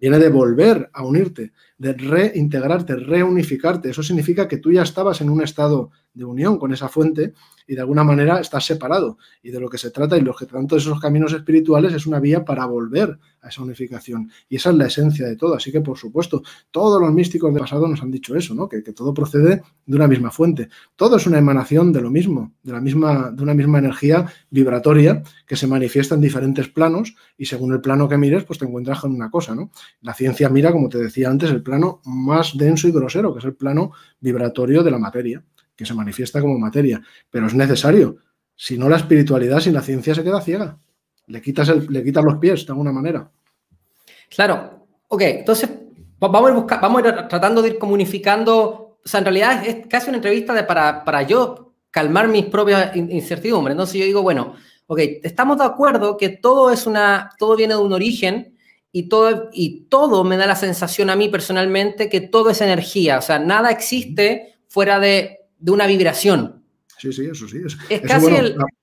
viene 0.00 0.18
de 0.18 0.28
volver 0.28 0.90
a 0.92 1.04
unirte, 1.04 1.52
de 1.76 1.92
reintegrarte, 1.92 2.96
reunificarte. 2.96 3.90
Eso 3.90 4.02
significa 4.02 4.48
que 4.48 4.58
tú 4.58 4.72
ya 4.72 4.82
estabas 4.82 5.20
en 5.20 5.30
un 5.30 5.42
estado 5.42 5.90
de 6.14 6.24
unión 6.24 6.58
con 6.58 6.72
esa 6.72 6.88
fuente 6.88 7.34
y 7.68 7.74
de 7.74 7.82
alguna 7.82 8.02
manera 8.02 8.40
estás 8.40 8.64
separado. 8.64 9.18
Y 9.42 9.50
de 9.50 9.60
lo 9.60 9.68
que 9.68 9.78
se 9.78 9.90
trata 9.90 10.16
y 10.16 10.22
lo 10.22 10.34
que 10.34 10.46
todos 10.46 10.82
esos 10.82 10.98
caminos 10.98 11.34
espirituales 11.34 11.92
es 11.92 12.06
una 12.06 12.18
vía 12.18 12.44
para 12.44 12.64
volver 12.64 13.18
a 13.42 13.48
esa 13.48 13.62
unificación. 13.62 14.30
Y 14.48 14.56
esa 14.56 14.70
es 14.70 14.76
la 14.76 14.86
esencia 14.86 15.28
de 15.28 15.36
todo. 15.36 15.54
Así 15.54 15.70
que, 15.70 15.82
por 15.82 15.98
supuesto, 15.98 16.42
todos 16.70 17.00
los 17.00 17.12
místicos 17.12 17.52
del 17.52 17.60
pasado 17.60 17.86
nos 17.86 18.02
han 18.02 18.10
dicho 18.10 18.34
eso, 18.34 18.54
¿no? 18.54 18.68
Que, 18.68 18.82
que 18.82 18.94
todo 18.94 19.12
procede 19.12 19.62
de 19.84 19.96
una 19.96 20.08
misma 20.08 20.30
fuente. 20.30 20.70
Todo 20.96 21.16
es 21.18 21.26
una 21.26 21.38
emanación 21.38 21.92
de 21.92 22.00
lo 22.00 22.10
mismo, 22.10 22.54
de, 22.62 22.72
la 22.72 22.80
misma, 22.80 23.30
de 23.30 23.42
una 23.42 23.54
misma 23.54 23.78
energía 23.78 24.26
vibratoria 24.50 25.22
que 25.46 25.56
se 25.56 25.66
manifiesta 25.66 26.14
en 26.14 26.22
diferentes 26.22 26.68
planos 26.68 27.14
y 27.36 27.44
según 27.44 27.74
el 27.74 27.82
plano 27.82 28.08
que 28.08 28.16
mires, 28.16 28.44
pues 28.44 28.58
te 28.58 28.64
encuentras 28.64 29.00
con 29.00 29.12
una 29.12 29.30
cosa, 29.30 29.54
¿no? 29.54 29.70
La 30.00 30.14
ciencia 30.14 30.48
mira, 30.48 30.72
como 30.72 30.88
te 30.88 30.98
decía 30.98 31.28
antes, 31.28 31.50
el 31.50 31.62
plano 31.62 32.00
más 32.06 32.56
denso 32.56 32.88
y 32.88 32.92
grosero, 32.92 33.34
que 33.34 33.40
es 33.40 33.44
el 33.44 33.54
plano 33.54 33.92
vibratorio 34.20 34.82
de 34.82 34.90
la 34.90 34.98
materia 34.98 35.44
que 35.78 35.86
se 35.86 35.94
manifiesta 35.94 36.40
como 36.40 36.58
materia, 36.58 37.00
pero 37.30 37.46
es 37.46 37.54
necesario. 37.54 38.16
Si 38.56 38.76
no, 38.76 38.88
la 38.88 38.96
espiritualidad 38.96 39.60
sin 39.60 39.74
la 39.74 39.80
ciencia 39.80 40.12
se 40.12 40.24
queda 40.24 40.40
ciega. 40.40 40.76
Le 41.28 41.40
quitas, 41.40 41.68
le 41.68 42.02
quitas 42.02 42.24
los 42.24 42.38
pies 42.38 42.66
de 42.66 42.72
alguna 42.72 42.90
manera. 42.90 43.30
Claro, 44.28 44.88
ok, 45.06 45.22
entonces 45.22 45.70
vamos 46.18 46.50
a, 46.50 46.54
buscar, 46.54 46.80
vamos 46.80 47.04
a 47.04 47.08
ir 47.08 47.14
tratando 47.28 47.62
de 47.62 47.68
ir 47.68 47.78
comunicando. 47.78 48.98
O 49.04 49.08
sea, 49.08 49.18
en 49.18 49.26
realidad 49.26 49.64
es 49.64 49.86
casi 49.86 50.08
una 50.08 50.16
entrevista 50.16 50.66
para, 50.66 51.04
para 51.04 51.22
yo 51.22 51.74
calmar 51.92 52.26
mis 52.26 52.46
propias 52.46 52.96
incertidumbres. 52.96 53.74
Entonces 53.74 54.00
yo 54.00 54.04
digo, 54.04 54.22
bueno, 54.22 54.54
ok, 54.88 54.98
estamos 55.22 55.58
de 55.58 55.64
acuerdo 55.64 56.16
que 56.16 56.30
todo 56.30 56.72
es 56.72 56.88
una, 56.88 57.30
todo 57.38 57.54
viene 57.54 57.74
de 57.74 57.80
un 57.80 57.92
origen 57.92 58.58
y 58.90 59.08
todo, 59.08 59.50
y 59.52 59.82
todo 59.88 60.24
me 60.24 60.36
da 60.36 60.46
la 60.46 60.56
sensación 60.56 61.08
a 61.08 61.14
mí 61.14 61.28
personalmente 61.28 62.08
que 62.08 62.20
todo 62.20 62.50
es 62.50 62.60
energía. 62.62 63.18
O 63.18 63.22
sea, 63.22 63.38
nada 63.38 63.70
existe 63.70 64.56
fuera 64.66 64.98
de 64.98 65.37
de 65.58 65.72
una 65.72 65.86
vibración. 65.86 66.62
Sí, 66.98 67.12
sí, 67.12 67.26
eso 67.30 67.46
sí. 67.46 67.58
Es, 67.64 68.00
casi 68.02 68.26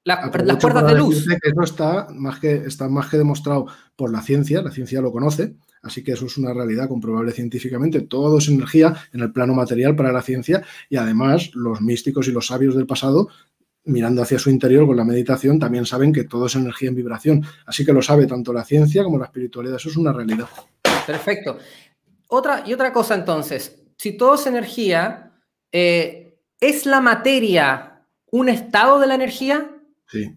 las 0.06 0.58
puertas 0.58 0.88
de 0.88 0.96
luz. 0.96 1.28
eso 1.28 1.64
está 1.64 2.08
más, 2.12 2.40
que, 2.40 2.56
está 2.66 2.88
más 2.88 3.10
que 3.10 3.18
demostrado 3.18 3.68
por 3.96 4.12
la 4.12 4.22
ciencia, 4.22 4.62
la 4.62 4.72
ciencia 4.72 5.02
lo 5.02 5.12
conoce, 5.12 5.56
así 5.82 6.02
que 6.02 6.14
eso 6.14 6.26
es 6.26 6.38
una 6.38 6.54
realidad 6.54 6.88
comprobable 6.88 7.34
científicamente. 7.34 8.02
Todo 8.02 8.38
es 8.38 8.48
energía 8.48 8.96
en 9.12 9.20
el 9.20 9.34
plano 9.34 9.54
material 9.54 9.98
para 9.98 10.14
la 10.14 10.22
ciencia 10.22 10.64
y 10.90 10.96
además 10.96 11.52
los 11.56 11.82
místicos 11.82 12.30
y 12.30 12.32
los 12.32 12.48
sabios 12.48 12.76
del 12.76 12.88
pasado 12.88 13.28
mirando 13.86 14.22
hacia 14.22 14.40
su 14.40 14.50
interior 14.50 14.88
con 14.88 14.98
la 14.98 15.04
meditación, 15.04 15.60
también 15.60 15.86
saben 15.86 16.12
que 16.12 16.24
todo 16.24 16.48
es 16.48 16.56
energía 16.56 16.90
en 16.90 16.96
vibración. 16.96 17.46
Así 17.66 17.86
que 17.86 17.94
lo 17.94 18.02
sabe 18.02 18.26
tanto 18.26 18.52
la 18.52 18.64
ciencia 18.64 19.04
como 19.04 19.18
la 19.18 19.26
espiritualidad. 19.26 19.78
Eso 19.78 19.90
es 19.90 19.98
una 19.98 20.12
realidad. 20.12 20.48
Perfecto. 21.06 21.58
Otra, 22.28 22.64
y 22.66 22.74
otra 22.74 22.92
cosa 22.92 23.14
entonces, 23.14 23.84
si 23.98 24.18
todo 24.18 24.36
es 24.36 24.48
energía, 24.48 25.34
eh, 25.72 26.25
¿es 26.60 26.86
la 26.86 27.02
materia 27.02 28.06
un 28.32 28.50
estado 28.50 29.00
de 29.00 29.08
la 29.08 29.16
energía? 29.16 29.70
Sí. 30.08 30.36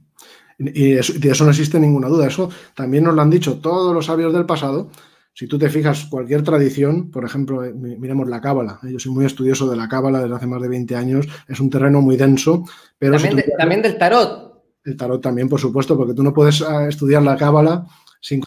Y 0.59 0.95
de 0.95 1.31
eso 1.31 1.45
no 1.45 1.51
existe 1.51 1.79
ninguna 1.79 2.09
duda. 2.09 2.27
Eso 2.27 2.51
también 2.75 3.05
nos 3.05 3.15
lo 3.15 3.23
han 3.23 3.31
dicho 3.31 3.61
todos 3.61 3.95
los 3.95 4.07
sabios 4.07 4.33
del 4.33 4.47
pasado. 4.47 4.91
Si 5.33 5.47
tú 5.47 5.57
te 5.57 5.71
fijas, 5.71 6.07
cualquier 6.07 6.43
tradición, 6.43 7.13
por 7.13 7.25
ejemplo, 7.25 7.65
eh, 7.65 7.73
miremos 7.73 8.29
la 8.29 8.41
cábala. 8.41 8.81
Yo 8.83 8.99
soy 8.99 9.13
muy 9.13 9.25
estudioso 9.25 9.71
de 9.71 9.77
la 9.77 9.89
cábala 9.89 10.21
desde 10.21 10.35
hace 10.35 10.49
más 10.49 10.61
de 10.61 10.69
20 10.69 10.97
años. 10.97 11.29
Es 11.47 11.61
un 11.61 11.71
terreno 11.71 12.01
muy 12.01 12.17
denso. 12.17 12.65
Pero 12.99 13.17
también, 13.57 13.83
del 13.83 13.99
tarot. 13.99 14.65
El 14.85 14.97
tarot 14.97 15.23
también, 15.23 15.49
por 15.49 15.61
supuesto, 15.61 15.97
porque 15.97 16.15
tú 16.15 16.25
no 16.25 16.35
puedes 16.35 16.61
ah, 16.63 16.89
estudiar 16.89 17.23
la 17.23 17.37
cábala 17.37 17.87
sin... 18.21 18.43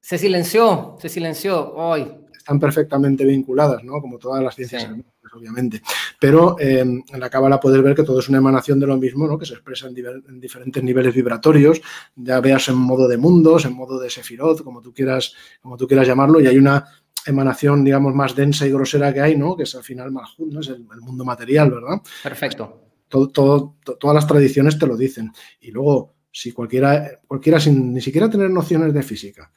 Se 0.00 0.18
silenció, 0.18 0.96
se 1.00 1.08
silenció 1.08 1.74
hoy. 1.74 2.06
Están 2.48 2.60
perfectamente 2.60 3.26
vinculadas, 3.26 3.84
¿no? 3.84 4.00
Como 4.00 4.16
todas 4.16 4.42
las 4.42 4.54
ciencias 4.54 4.88
obviamente. 5.34 5.82
Pero 6.18 6.58
eh, 6.58 6.80
en 6.80 7.20
la 7.20 7.28
cábala 7.28 7.60
puedes 7.60 7.82
ver 7.82 7.94
que 7.94 8.04
todo 8.04 8.20
es 8.20 8.28
una 8.30 8.38
emanación 8.38 8.80
de 8.80 8.86
lo 8.86 8.96
mismo, 8.96 9.26
¿no? 9.26 9.36
que 9.36 9.44
se 9.44 9.52
expresa 9.52 9.86
en, 9.86 10.40
diferentes 10.40 10.82
niveles 10.82 11.14
vibratorios, 11.14 11.82
ya 12.16 12.40
veas 12.40 12.66
en 12.70 12.76
modo 12.76 13.06
de 13.06 13.18
mundos, 13.18 13.66
en 13.66 13.74
modo 13.74 14.00
de 14.00 14.08
sefirot, 14.08 14.64
como 14.64 14.80
tú 14.80 14.94
quieras, 14.94 15.34
como 15.60 15.76
tú 15.76 15.86
quieras 15.86 16.06
llamarlo, 16.06 16.40
y 16.40 16.46
hay 16.46 16.56
una 16.56 16.86
emanación, 17.26 17.84
digamos, 17.84 18.14
más 18.14 18.34
densa 18.34 18.66
y 18.66 18.70
grosera 18.70 19.12
que 19.12 19.20
hay, 19.20 19.36
¿no? 19.36 19.54
que 19.54 19.64
es 19.64 19.74
al 19.74 19.82
final 19.82 20.10
más 20.10 20.34
¿no? 20.38 20.60
es 20.60 20.68
el, 20.68 20.86
mundo 21.02 21.26
material, 21.26 21.70
¿verdad? 21.70 22.00
Perfecto. 22.22 22.80
Todo, 23.08 23.28
todas 23.28 24.14
las 24.14 24.26
tradiciones 24.26 24.78
te 24.78 24.86
lo 24.86 24.96
dicen. 24.96 25.32
Y 25.60 25.70
luego, 25.70 26.14
si 26.32 26.52
cualquiera, 26.52 27.10
cualquiera 27.26 27.60
sin 27.60 27.92
ni 27.92 28.00
siquiera 28.00 28.30
tener 28.30 28.48
nociones 28.48 28.94
de 28.94 29.02
física, 29.02 29.52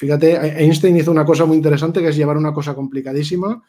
fíjate, 0.00 0.34
Einstein 0.62 0.96
hizo 0.96 1.10
una 1.10 1.26
cosa 1.26 1.44
muy 1.44 1.58
interesante 1.58 2.00
que 2.00 2.08
es 2.08 2.16
llevar 2.16 2.38
una 2.38 2.54
cosa 2.54 2.74
complicadísima 2.74 3.62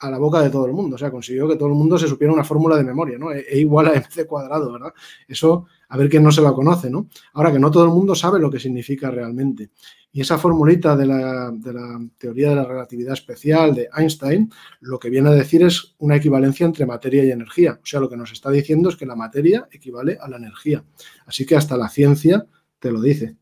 a 0.00 0.10
la 0.10 0.18
boca 0.18 0.42
de 0.42 0.50
todo 0.50 0.66
el 0.66 0.74
mundo. 0.74 0.96
O 0.96 0.98
sea, 0.98 1.10
consiguió 1.10 1.48
que 1.48 1.56
todo 1.56 1.68
el 1.68 1.74
mundo 1.74 1.96
se 1.96 2.06
supiera 2.06 2.30
una 2.30 2.44
fórmula 2.44 2.76
de 2.76 2.84
memoria, 2.84 3.16
¿no? 3.16 3.32
E, 3.32 3.40
e, 3.48 3.58
igual 3.58 3.86
a 3.86 3.94
mc 3.94 4.26
cuadrado, 4.26 4.70
¿verdad? 4.70 4.92
Eso, 5.26 5.64
a 5.88 5.96
ver 5.96 6.10
quién 6.10 6.22
no 6.22 6.30
se 6.30 6.42
la 6.42 6.52
conoce, 6.52 6.90
¿no? 6.90 7.08
Ahora 7.32 7.50
que 7.50 7.58
no 7.58 7.70
todo 7.70 7.84
el 7.84 7.90
mundo 7.90 8.14
sabe 8.14 8.38
lo 8.38 8.50
que 8.50 8.60
significa 8.60 9.10
realmente. 9.10 9.70
Y 10.12 10.20
esa 10.20 10.36
formulita 10.36 10.94
de 10.94 11.06
la, 11.06 11.50
de 11.52 11.72
la 11.72 11.98
teoría 12.18 12.50
de 12.50 12.56
la 12.56 12.64
relatividad 12.64 13.14
especial 13.14 13.74
de 13.74 13.88
Einstein, 13.96 14.50
lo 14.80 14.98
que 14.98 15.08
viene 15.08 15.30
a 15.30 15.32
decir 15.32 15.62
es 15.62 15.94
una 16.00 16.16
equivalencia 16.16 16.66
entre 16.66 16.84
materia 16.84 17.24
y 17.24 17.30
energía. 17.30 17.80
O 17.82 17.86
sea, 17.86 18.00
lo 18.00 18.10
que 18.10 18.16
nos 18.18 18.30
está 18.30 18.50
diciendo 18.50 18.90
es 18.90 18.96
que 18.96 19.06
la 19.06 19.16
materia 19.16 19.66
equivale 19.72 20.18
a 20.20 20.28
la 20.28 20.36
energía. 20.36 20.84
Así 21.24 21.46
que 21.46 21.56
hasta 21.56 21.78
la 21.78 21.88
ciencia 21.88 22.46
te 22.78 22.92
lo 22.92 23.00
dice. 23.00 23.36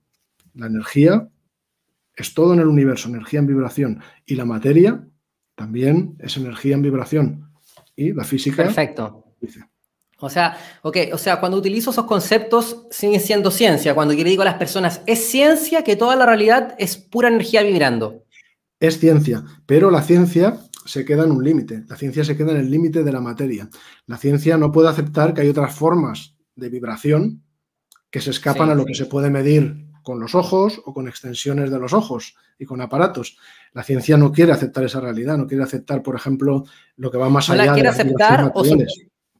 La 0.54 0.66
energía 0.66 1.28
es 2.16 2.34
todo 2.34 2.54
en 2.54 2.60
el 2.60 2.66
universo, 2.66 3.08
energía 3.08 3.40
en 3.40 3.46
vibración. 3.46 4.00
Y 4.24 4.34
la 4.34 4.44
materia 4.44 5.06
también 5.54 6.16
es 6.18 6.36
energía 6.36 6.74
en 6.74 6.82
vibración. 6.82 7.50
Y 7.94 8.12
la 8.12 8.24
física. 8.24 8.64
Perfecto. 8.64 9.24
O 10.18 10.30
sea, 10.30 10.56
ok, 10.82 10.96
o 11.12 11.18
sea, 11.18 11.40
cuando 11.40 11.58
utilizo 11.58 11.90
esos 11.90 12.06
conceptos 12.06 12.86
sigue 12.90 13.20
siendo 13.20 13.50
ciencia. 13.50 13.94
Cuando 13.94 14.14
yo 14.14 14.24
le 14.24 14.30
digo 14.30 14.42
a 14.42 14.46
las 14.46 14.54
personas, 14.54 15.02
es 15.06 15.28
ciencia 15.28 15.84
que 15.84 15.96
toda 15.96 16.16
la 16.16 16.24
realidad 16.24 16.74
es 16.78 16.96
pura 16.96 17.28
energía 17.28 17.62
vibrando. 17.62 18.24
Es 18.80 18.98
ciencia, 18.98 19.44
pero 19.66 19.90
la 19.90 20.02
ciencia 20.02 20.58
se 20.86 21.04
queda 21.04 21.24
en 21.24 21.32
un 21.32 21.44
límite. 21.44 21.84
La 21.88 21.96
ciencia 21.96 22.24
se 22.24 22.36
queda 22.36 22.52
en 22.52 22.58
el 22.58 22.70
límite 22.70 23.02
de 23.02 23.12
la 23.12 23.20
materia. 23.20 23.68
La 24.06 24.16
ciencia 24.16 24.56
no 24.56 24.72
puede 24.72 24.88
aceptar 24.88 25.34
que 25.34 25.42
hay 25.42 25.48
otras 25.48 25.74
formas 25.74 26.36
de 26.54 26.70
vibración 26.70 27.42
que 28.10 28.20
se 28.20 28.30
escapan 28.30 28.70
a 28.70 28.74
lo 28.74 28.86
que 28.86 28.94
se 28.94 29.06
puede 29.06 29.28
medir 29.28 29.85
con 30.06 30.20
los 30.20 30.36
ojos 30.36 30.80
o 30.84 30.94
con 30.94 31.08
extensiones 31.08 31.68
de 31.68 31.80
los 31.80 31.92
ojos 31.92 32.36
y 32.60 32.64
con 32.64 32.80
aparatos. 32.80 33.36
La 33.72 33.82
ciencia 33.82 34.16
no 34.16 34.30
quiere 34.30 34.52
aceptar 34.52 34.84
esa 34.84 35.00
realidad, 35.00 35.36
no 35.36 35.48
quiere 35.48 35.64
aceptar, 35.64 36.00
por 36.00 36.14
ejemplo, 36.14 36.62
lo 36.96 37.10
que 37.10 37.18
va 37.18 37.28
más 37.28 37.50
allá. 37.50 37.62
¿No 37.62 37.66
la 37.66 37.74
quiere 37.74 37.88
aceptar? 37.88 38.52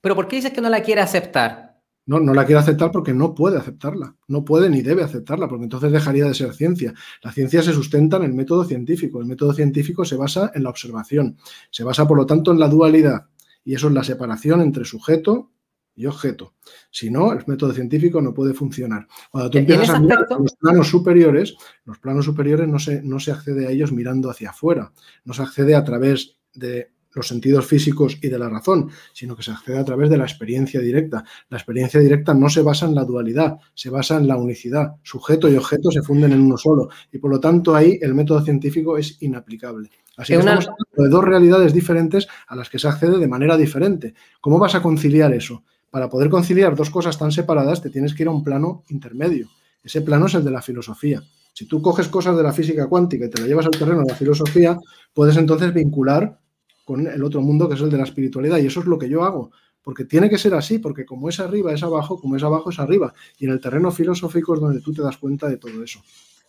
¿Pero 0.00 0.16
por 0.16 0.26
qué 0.26 0.35
dices 0.35 0.50
que 0.50 0.61
no 0.61 0.68
la 0.68 0.82
quiere 0.82 1.02
aceptar? 1.02 1.78
No, 2.06 2.18
no 2.18 2.35
la 2.35 2.44
quiere 2.44 2.58
aceptar 2.58 2.90
porque 2.90 3.14
no 3.14 3.32
puede 3.32 3.58
aceptarla. 3.58 4.16
No 4.26 4.44
puede 4.44 4.68
ni 4.68 4.82
debe 4.82 5.04
aceptarla, 5.04 5.46
porque 5.46 5.62
entonces 5.62 5.92
dejaría 5.92 6.25
de 6.25 6.35
ser 6.35 6.52
ciencia. 6.52 6.92
La 7.23 7.30
ciencia 7.30 7.62
se 7.62 7.73
sustenta 7.73 8.16
en 8.16 8.25
el 8.25 8.35
método 8.35 8.64
científico. 8.64 9.20
El 9.20 9.26
método 9.26 9.52
científico 9.52 10.04
se 10.04 10.16
basa 10.16 10.50
en 10.52 10.64
la 10.64 10.70
observación. 10.70 11.38
Se 11.70 11.85
basa, 11.85 12.08
por 12.08 12.16
lo 12.16 12.26
tanto, 12.26 12.50
en 12.50 12.58
la 12.58 12.66
dualidad. 12.66 13.26
Y 13.64 13.76
eso 13.76 13.87
es 13.87 13.94
la 13.94 14.02
separación 14.02 14.62
entre 14.62 14.85
sujeto 14.85 15.52
y 15.97 16.07
objeto. 16.07 16.55
Si 16.91 17.11
no, 17.11 17.33
el 17.33 17.43
método 17.47 17.73
científico 17.73 18.21
no 18.21 18.33
puede 18.33 18.55
funcionar. 18.55 19.09
Cuando 19.31 19.50
tú 19.50 19.59
empiezas 19.59 19.91
a 19.91 20.00
mirar 20.00 20.26
los 20.38 20.55
planos 20.55 20.88
superiores, 20.88 21.57
los 21.85 21.99
planos 21.99 22.25
superiores 22.25 22.69
no 22.69 22.79
se, 22.79 23.03
no 23.03 23.19
se 23.19 23.33
accede 23.33 23.67
a 23.67 23.71
ellos 23.71 23.93
mirando 23.93 24.31
hacia 24.31 24.50
afuera, 24.50 24.93
no 25.25 25.33
se 25.33 25.43
accede 25.43 25.75
a 25.75 25.83
través 25.83 26.37
de 26.55 26.93
los 27.17 27.26
sentidos 27.26 27.67
físicos 27.67 28.19
y 28.21 28.29
de 28.29 28.38
la 28.38 28.49
razón, 28.49 28.91
sino 29.15 29.35
que 29.35 29.43
se 29.43 29.50
accede 29.50 29.79
a 29.79 29.85
través 29.85 30.11
de 30.11 30.19
la 30.19 30.25
experiencia 30.25 30.81
directa. 30.81 31.25
La 31.49 31.57
experiencia 31.57 31.99
directa 31.99 32.35
no 32.35 32.50
se 32.50 32.61
basa 32.61 32.87
en 32.87 32.95
la 32.95 33.05
dualidad, 33.05 33.57
se 33.75 33.88
basa 33.88 34.19
en 34.19 34.29
la 34.29 34.37
unicidad. 34.37 34.97
Sujeto 35.03 35.49
y 35.49 35.57
objeto 35.57 35.91
se 35.91 36.03
funden 36.03 36.33
en 36.33 36.43
uno 36.43 36.59
solo 36.59 36.91
y 37.11 37.19
por 37.19 37.31
lo 37.31 37.41
tanto 37.41 37.75
ahí 37.75 37.99
el 38.03 38.15
método 38.15 38.45
científico 38.45 38.99
es 38.99 39.21
inaplicable. 39.23 39.91
Así 40.19 40.33
que 40.33 40.38
estamos 40.38 40.69
hablando 40.69 41.03
de 41.03 41.09
dos 41.09 41.25
realidades 41.25 41.73
diferentes 41.73 42.29
a 42.47 42.57
las 42.57 42.69
que 42.69 42.79
se 42.79 42.88
accede 42.88 43.19
de 43.19 43.29
manera 43.29 43.57
diferente. 43.57 44.15
¿Cómo 44.41 44.59
vas 44.59 44.75
a 44.75 44.83
conciliar 44.83 45.33
eso? 45.33 45.65
Para 45.90 46.09
poder 46.09 46.28
conciliar 46.28 46.75
dos 46.75 46.90
cosas 46.90 47.19
tan 47.19 47.33
separadas, 47.33 47.83
te 47.83 47.90
tienes 47.90 48.14
que 48.14 48.25
ir 48.25 48.28
a 48.28 48.33
un 48.33 48.45
plano 48.45 48.85
intermedio. 48.88 49.49
Ese 49.83 50.00
plano 50.00 50.26
es 50.26 50.35
el 50.35 50.45
de 50.45 50.50
la 50.50 50.62
filosofía. 50.62 51.23
Si 51.52 51.66
tú 51.66 51.81
coges 51.81 52.09
cosas 52.09 52.37
de 52.37 52.43
la 52.43 52.52
física 52.52 52.87
cuántica 52.87 53.26
y 53.26 53.31
te 53.31 53.40
la 53.40 53.47
llevas 53.47 53.66
al 53.66 53.73
terreno 53.73 54.00
de 54.00 54.09
la 54.09 54.14
filosofía, 54.14 54.76
puedes 55.14 55.37
entonces 55.37 55.73
vincular 55.73 56.38
con 56.85 57.07
el 57.07 57.23
otro 57.25 57.40
mundo 57.40 57.69
que 57.69 57.76
es 57.76 57.81
el 57.81 57.90
de 57.90 57.97
la 57.97 58.05
espiritualidad. 58.05 58.59
Y 58.59 58.66
eso 58.66 58.81
es 58.81 58.87
lo 58.87 58.99
que 58.99 59.09
yo 59.09 59.25
hago. 59.25 59.50
Porque 59.83 60.05
tiene 60.05 60.28
que 60.28 60.37
ser 60.37 60.55
así, 60.55 60.78
porque 60.78 61.07
como 61.07 61.28
es 61.28 61.40
arriba 61.40 61.73
es 61.73 61.83
abajo, 61.83 62.21
como 62.21 62.37
es 62.37 62.43
abajo 62.43 62.71
es 62.71 62.78
arriba. 62.78 63.14
Y 63.38 63.47
en 63.47 63.52
el 63.52 63.61
terreno 63.61 63.90
filosófico 63.90 64.55
es 64.55 64.61
donde 64.61 64.81
tú 64.81 64.93
te 64.93 65.02
das 65.02 65.16
cuenta 65.16 65.49
de 65.49 65.57
todo 65.57 65.83
eso. 65.83 66.02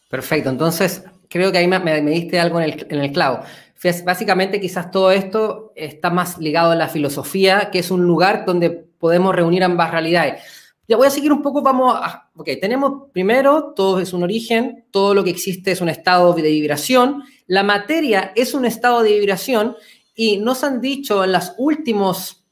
Perfecto. 0.10 0.50
Entonces, 0.50 1.04
creo 1.30 1.52
que 1.52 1.60
ahí 1.60 1.68
me, 1.68 2.02
diste 2.02 2.40
algo 2.40 2.60
en 2.60 2.72
el, 2.72 2.88
en 2.90 3.00
el 3.00 3.12
clavo. 3.12 3.42
Básicamente, 4.06 4.60
quizás 4.60 4.90
todo 4.90 5.12
esto 5.12 5.72
está 5.76 6.10
más 6.10 6.38
ligado 6.40 6.72
a 6.72 6.76
la 6.76 6.88
filosofía, 6.88 7.70
que 7.72 7.80
es 7.80 7.92
un 7.92 8.04
lugar 8.04 8.46
donde 8.46 8.72
podemos 8.72 9.36
reunir 9.36 9.64
ambas 9.64 9.92
realidades. 9.92 10.42
Ya 10.88 10.98
voy 10.98 11.08
a 11.08 11.12
seguir 11.12 11.32
un 11.32 11.42
poco, 11.42 11.62
vamos 11.62 11.96
a... 11.96 12.30
Ok, 12.36 12.50
tenemos 12.62 13.10
primero, 13.12 13.74
todo 13.76 14.00
es 14.00 14.14
un 14.14 14.24
origen, 14.24 14.86
todo 14.90 15.14
lo 15.14 15.24
que 15.24 15.30
existe 15.30 15.72
es 15.72 15.82
un 15.82 15.90
estado 15.90 16.34
de 16.34 16.44
vibración, 16.44 17.24
la 17.46 17.64
materia 17.64 18.32
es 18.36 18.54
un 18.54 18.66
estado 18.66 19.04
de 19.04 19.20
vibración 19.20 19.76
y 20.16 20.38
nos 20.38 20.64
han 20.64 20.82
dicho 20.82 21.24
en 21.24 21.34
las 21.34 21.54
últimas 21.58 22.46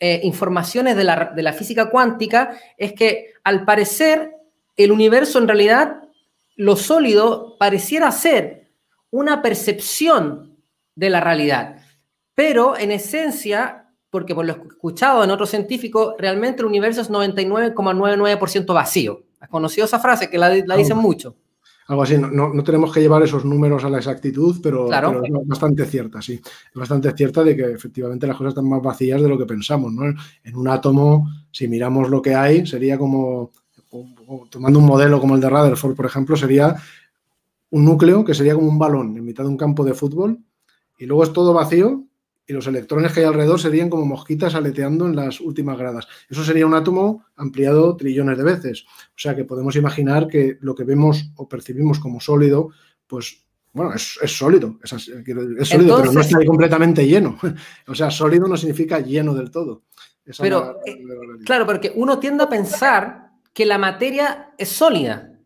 eh, 0.00 0.20
informaciones 0.22 0.96
de 0.96 1.04
la, 1.04 1.32
de 1.34 1.42
la 1.42 1.52
física 1.52 1.90
cuántica 1.90 2.56
es 2.76 2.92
que 2.92 3.32
al 3.42 3.64
parecer 3.64 4.32
el 4.76 4.92
universo 4.92 5.38
en 5.38 5.48
realidad, 5.48 6.02
lo 6.56 6.76
sólido 6.76 7.56
pareciera 7.58 8.12
ser 8.12 8.70
una 9.10 9.42
percepción 9.42 10.57
de 10.98 11.10
la 11.10 11.20
realidad, 11.20 11.76
pero 12.34 12.76
en 12.76 12.90
esencia 12.90 13.88
porque 14.10 14.34
por 14.34 14.46
lo 14.46 14.52
escuchado 14.52 15.22
en 15.24 15.30
otros 15.30 15.50
científicos, 15.50 16.14
realmente 16.18 16.60
el 16.60 16.66
universo 16.66 17.00
es 17.00 17.10
99,99% 17.10 18.74
vacío. 18.74 19.22
¿Has 19.40 19.48
conocido 19.48 19.84
esa 19.84 19.98
frase 19.98 20.30
que 20.30 20.38
la, 20.38 20.50
dicen 20.50 20.96
mucho? 20.96 21.36
Algo 21.88 22.02
así, 22.02 22.18
no, 22.18 22.52
tenemos 22.64 22.92
que 22.92 23.00
llevar 23.00 23.22
esos 23.22 23.44
números 23.44 23.84
a 23.84 23.88
la 23.88 23.98
exactitud, 23.98 24.56
pero, 24.62 24.92
es 24.92 25.46
bastante 25.46 25.86
cierta, 25.86 26.20
sí. 26.20 26.34
Es 26.34 26.74
bastante 26.74 27.12
cierta 27.12 27.42
de 27.42 27.56
que 27.56 27.64
efectivamente 27.72 28.26
las 28.26 28.36
cosas 28.36 28.50
están 28.50 28.68
más 28.68 28.82
vacías 28.82 29.22
de 29.22 29.28
lo 29.28 29.38
que 29.38 29.46
pensamos, 29.46 29.92
¿no? 29.92 30.04
En 30.44 30.56
un 30.56 30.68
átomo, 30.68 31.28
si 31.50 31.66
miramos 31.66 32.10
lo 32.10 32.20
que 32.20 32.34
hay, 32.34 32.66
sería 32.66 32.98
como, 32.98 33.52
tomando 34.50 34.78
un 34.78 34.86
modelo 34.86 35.18
como 35.18 35.34
el 35.34 35.40
de 35.40 35.48
Rutherford, 35.48 35.94
por 35.94 36.06
ejemplo, 36.06 36.36
sería 36.36 36.76
un 37.70 37.84
núcleo 37.84 38.24
que 38.24 38.34
sería 38.34 38.54
como 38.54 38.68
un 38.68 38.78
balón 38.78 39.16
en 39.16 39.24
mitad 39.24 39.44
de 39.44 39.50
un 39.50 39.56
campo 39.56 39.84
de 39.84 39.94
fútbol 39.94 40.38
y 40.98 41.06
luego 41.06 41.24
es 41.24 41.32
todo 41.32 41.54
vacío 41.54 42.04
y 42.46 42.52
los 42.54 42.66
electrones 42.66 43.12
que 43.12 43.20
hay 43.20 43.26
alrededor 43.26 43.60
serían 43.60 43.90
como 43.90 44.06
mosquitas 44.06 44.54
aleteando 44.54 45.06
en 45.06 45.14
las 45.14 45.38
últimas 45.38 45.78
gradas. 45.78 46.08
Eso 46.30 46.42
sería 46.42 46.66
un 46.66 46.74
átomo 46.74 47.26
ampliado 47.36 47.94
trillones 47.94 48.38
de 48.38 48.44
veces. 48.44 48.86
O 48.88 49.18
sea 49.18 49.36
que 49.36 49.44
podemos 49.44 49.76
imaginar 49.76 50.26
que 50.26 50.56
lo 50.62 50.74
que 50.74 50.84
vemos 50.84 51.30
o 51.36 51.46
percibimos 51.46 51.98
como 51.98 52.20
sólido, 52.20 52.70
pues 53.06 53.44
bueno, 53.74 53.92
es, 53.94 54.18
sólido, 54.26 54.78
es, 54.82 54.90
sólido, 55.68 55.98
pero 56.00 56.12
no 56.12 56.20
está 56.20 56.44
completamente 56.44 57.06
lleno. 57.06 57.38
O 57.86 57.94
sea, 57.94 58.10
sólido 58.10 58.48
no 58.48 58.56
significa 58.56 58.98
lleno 59.00 59.34
del 59.34 59.50
todo. 59.50 59.82
pero, 60.38 60.80
eh, 60.86 60.98
claro, 61.44 61.66
porque 61.66 61.92
uno 61.94 62.18
tiende 62.18 62.44
a 62.44 62.48
pensar 62.48 63.30
que 63.52 63.66
la 63.66 63.76
materia 63.76 64.54
es 64.56 64.70
sólida. 64.70 65.37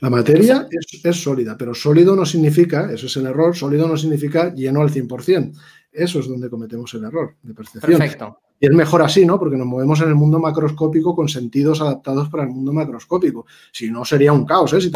La 0.00 0.10
materia 0.10 0.66
es, 0.70 1.04
es, 1.04 1.16
sólida, 1.22 1.56
pero 1.56 1.74
sólido 1.74 2.14
no 2.14 2.24
significa, 2.24 2.90
eso 2.92 3.06
es 3.06 3.16
el 3.16 3.26
error, 3.26 3.56
sólido 3.56 3.88
no 3.88 3.96
significa 3.96 4.54
lleno 4.54 4.80
al 4.80 4.90
100%. 4.90 5.52
Eso 5.90 6.20
es 6.20 6.28
donde 6.28 6.50
cometemos 6.50 6.92
el 6.94 7.04
error 7.04 7.36
de 7.42 7.54
percepción. 7.54 7.98
Perfecto. 7.98 8.38
Y 8.60 8.66
es 8.66 8.72
mejor 8.72 9.02
así, 9.02 9.24
¿no? 9.24 9.38
Porque 9.38 9.56
nos 9.56 9.66
movemos 9.66 10.00
en 10.00 10.08
el 10.08 10.14
mundo 10.14 10.38
macroscópico 10.38 11.14
con 11.14 11.28
sentidos 11.28 11.80
adaptados 11.80 12.28
para 12.28 12.44
el 12.44 12.50
mundo 12.50 12.72
macroscópico. 12.72 13.46
Si 13.72 13.90
no, 13.90 14.04
sería 14.04 14.32
un 14.32 14.44
caos, 14.44 14.72
¿eh? 14.72 14.90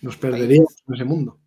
Nos 0.00 0.16
perderíamos 0.16 0.74
en 0.86 0.94
ese 0.94 1.04
mundo. 1.04 1.38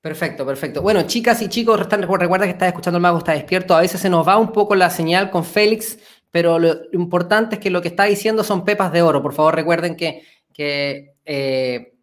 Perfecto, 0.00 0.46
perfecto. 0.46 0.82
Bueno, 0.82 1.02
chicas 1.02 1.42
y 1.42 1.48
chicos, 1.48 1.80
recuerda 1.80 2.44
que 2.44 2.52
estás 2.52 2.68
escuchando 2.68 2.98
el 2.98 3.02
mago, 3.02 3.18
está 3.18 3.32
despierto. 3.32 3.74
A 3.74 3.80
veces 3.80 4.00
se 4.00 4.08
nos 4.08 4.26
va 4.26 4.38
un 4.38 4.52
poco 4.52 4.76
la 4.76 4.88
señal 4.88 5.30
con 5.30 5.44
Félix, 5.44 5.98
pero 6.36 6.58
lo 6.58 6.76
importante 6.92 7.54
es 7.54 7.62
que 7.62 7.70
lo 7.70 7.80
que 7.80 7.88
está 7.88 8.04
diciendo 8.04 8.44
son 8.44 8.66
pepas 8.66 8.92
de 8.92 9.00
oro. 9.00 9.22
Por 9.22 9.32
favor, 9.32 9.54
recuerden 9.54 9.96
que, 9.96 10.22
eh, 11.24 11.94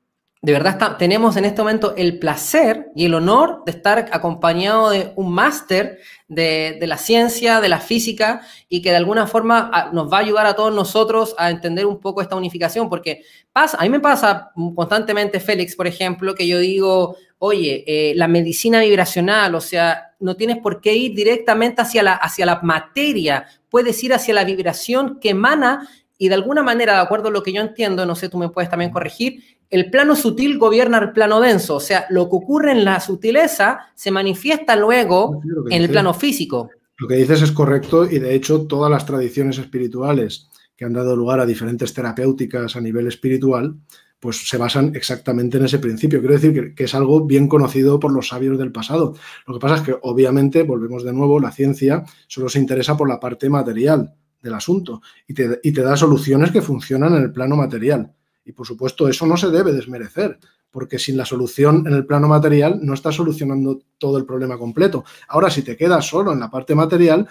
de 0.41 0.51
verdad 0.51 0.97
tenemos 0.97 1.37
en 1.37 1.45
este 1.45 1.61
momento 1.61 1.93
el 1.95 2.17
placer 2.17 2.87
y 2.95 3.05
el 3.05 3.13
honor 3.13 3.61
de 3.63 3.73
estar 3.73 4.09
acompañado 4.11 4.89
de 4.89 5.13
un 5.17 5.31
máster 5.31 5.99
de, 6.27 6.79
la 6.81 6.97
ciencia, 6.97 7.61
de 7.61 7.69
la 7.69 7.79
física, 7.79 8.41
y 8.69 8.81
que 8.81 8.89
de 8.89 8.95
alguna 8.95 9.27
forma 9.27 9.91
nos 9.93 10.11
va 10.11 10.17
a 10.17 10.21
ayudar 10.21 10.47
a 10.47 10.55
todos 10.55 10.73
nosotros 10.73 11.35
a 11.37 11.51
entender 11.51 11.85
un 11.85 11.99
poco 11.99 12.23
esta 12.23 12.35
unificación, 12.35 12.89
porque 12.89 13.21
pasa, 13.51 13.77
a 13.77 13.83
mí 13.83 13.89
me 13.89 13.99
pasa 13.99 14.49
constantemente, 14.73 15.39
Félix, 15.39 15.75
por 15.75 15.85
ejemplo, 15.85 16.33
que 16.33 16.47
yo 16.47 16.57
digo, 16.57 17.17
oye, 17.45 17.83
eh, 17.85 18.13
la 18.15 18.29
medicina 18.29 18.79
vibracional, 18.79 19.53
o 19.53 19.59
sea, 19.59 20.13
no 20.21 20.37
tienes 20.37 20.59
por 20.59 20.79
qué 20.79 20.95
ir 20.95 21.13
directamente 21.13 21.81
hacia 21.81 22.01
la, 22.01 22.13
hacia 22.13 22.45
la 22.45 22.61
materia, 22.61 23.45
puedes 23.69 24.01
ir 24.01 24.13
hacia 24.13 24.33
la 24.33 24.45
vibración 24.45 25.19
que 25.19 25.31
emana 25.31 25.89
y 26.17 26.29
de 26.29 26.35
alguna 26.35 26.63
manera, 26.63 26.93
de 26.93 27.01
acuerdo 27.01 27.27
a 27.27 27.31
lo 27.31 27.43
que 27.43 27.51
yo 27.51 27.61
entiendo, 27.61 28.05
no 28.05 28.15
sé, 28.15 28.29
tú 28.29 28.37
me 28.37 28.47
puedes 28.47 28.69
también 28.69 28.91
corregir, 28.91 29.43
el 29.69 29.91
plano 29.91 30.15
sutil 30.15 30.57
gobierna 30.57 30.99
el 30.99 31.11
plano 31.11 31.41
denso, 31.41 31.75
o 31.75 31.79
sea, 31.81 32.05
lo 32.09 32.29
que 32.29 32.35
ocurre 32.37 32.71
en 32.71 32.85
la 32.85 33.01
sutileza 33.01 33.91
se 33.93 34.09
manifiesta 34.09 34.77
luego 34.77 35.41
en 35.69 35.81
el 35.81 35.89
plano 35.89 36.13
físico. 36.13 36.69
Lo 36.97 37.09
que 37.09 37.15
dices 37.15 37.41
es 37.41 37.51
correcto 37.51 38.09
y 38.09 38.19
de 38.19 38.35
hecho 38.35 38.67
todas 38.67 38.89
las 38.89 39.05
tradiciones 39.05 39.57
espirituales 39.57 40.47
que 40.77 40.85
han 40.85 40.93
dado 40.93 41.13
lugar 41.17 41.41
a 41.41 41.45
diferentes 41.45 41.93
terapéuticas 41.93 42.77
a 42.77 42.79
nivel 42.79 43.07
espiritual 43.07 43.75
pues 44.23 44.47
se 44.47 44.55
basan 44.57 44.95
exactamente 44.95 45.57
en 45.57 45.65
ese 45.65 45.79
principio. 45.79 46.21
Quiero 46.21 46.35
decir 46.35 46.73
que, 46.73 46.85
es 46.85 46.95
algo 46.95 47.25
bien 47.25 47.49
conocido 47.49 47.99
por 47.99 48.13
los 48.13 48.29
sabios 48.29 48.57
del 48.57 48.71
pasado. 48.71 49.15
Lo 49.45 49.53
que 49.53 49.59
pasa 49.59 49.75
es 49.75 49.81
que, 49.81 49.97
obviamente, 50.01 50.63
volvemos 50.63 51.03
de 51.03 51.11
nuevo, 51.11 51.41
la 51.41 51.51
ciencia 51.51 52.05
solo 52.27 52.47
se 52.47 52.57
interesa 52.57 52.95
por 52.95 53.09
la 53.09 53.19
parte 53.19 53.49
material 53.49 54.13
del 54.41 54.53
asunto 54.53 55.01
y 55.27 55.33
te, 55.33 55.59
y 55.61 55.73
te 55.73 55.81
da 55.81 55.97
soluciones 55.97 56.51
que 56.51 56.61
funcionan 56.61 57.15
en 57.15 57.23
el 57.23 57.33
plano 57.33 57.57
material. 57.57 58.13
Y, 58.45 58.53
por 58.53 58.65
supuesto, 58.65 59.09
eso 59.09 59.27
no 59.27 59.35
se 59.35 59.49
debe 59.49 59.73
desmerecer, 59.73 60.39
porque 60.71 60.99
sin 60.99 61.17
la 61.17 61.25
solución 61.25 61.85
en 61.85 61.91
el 61.91 62.05
plano 62.05 62.29
material 62.29 62.79
no 62.81 62.93
estás 62.93 63.15
solucionando 63.15 63.81
todo 63.97 64.17
el 64.17 64.25
problema 64.25 64.57
completo. 64.57 65.03
Ahora, 65.27 65.49
si 65.49 65.63
te 65.63 65.75
quedas 65.75 66.07
solo 66.07 66.31
en 66.31 66.39
la 66.39 66.49
parte 66.49 66.75
material, 66.75 67.27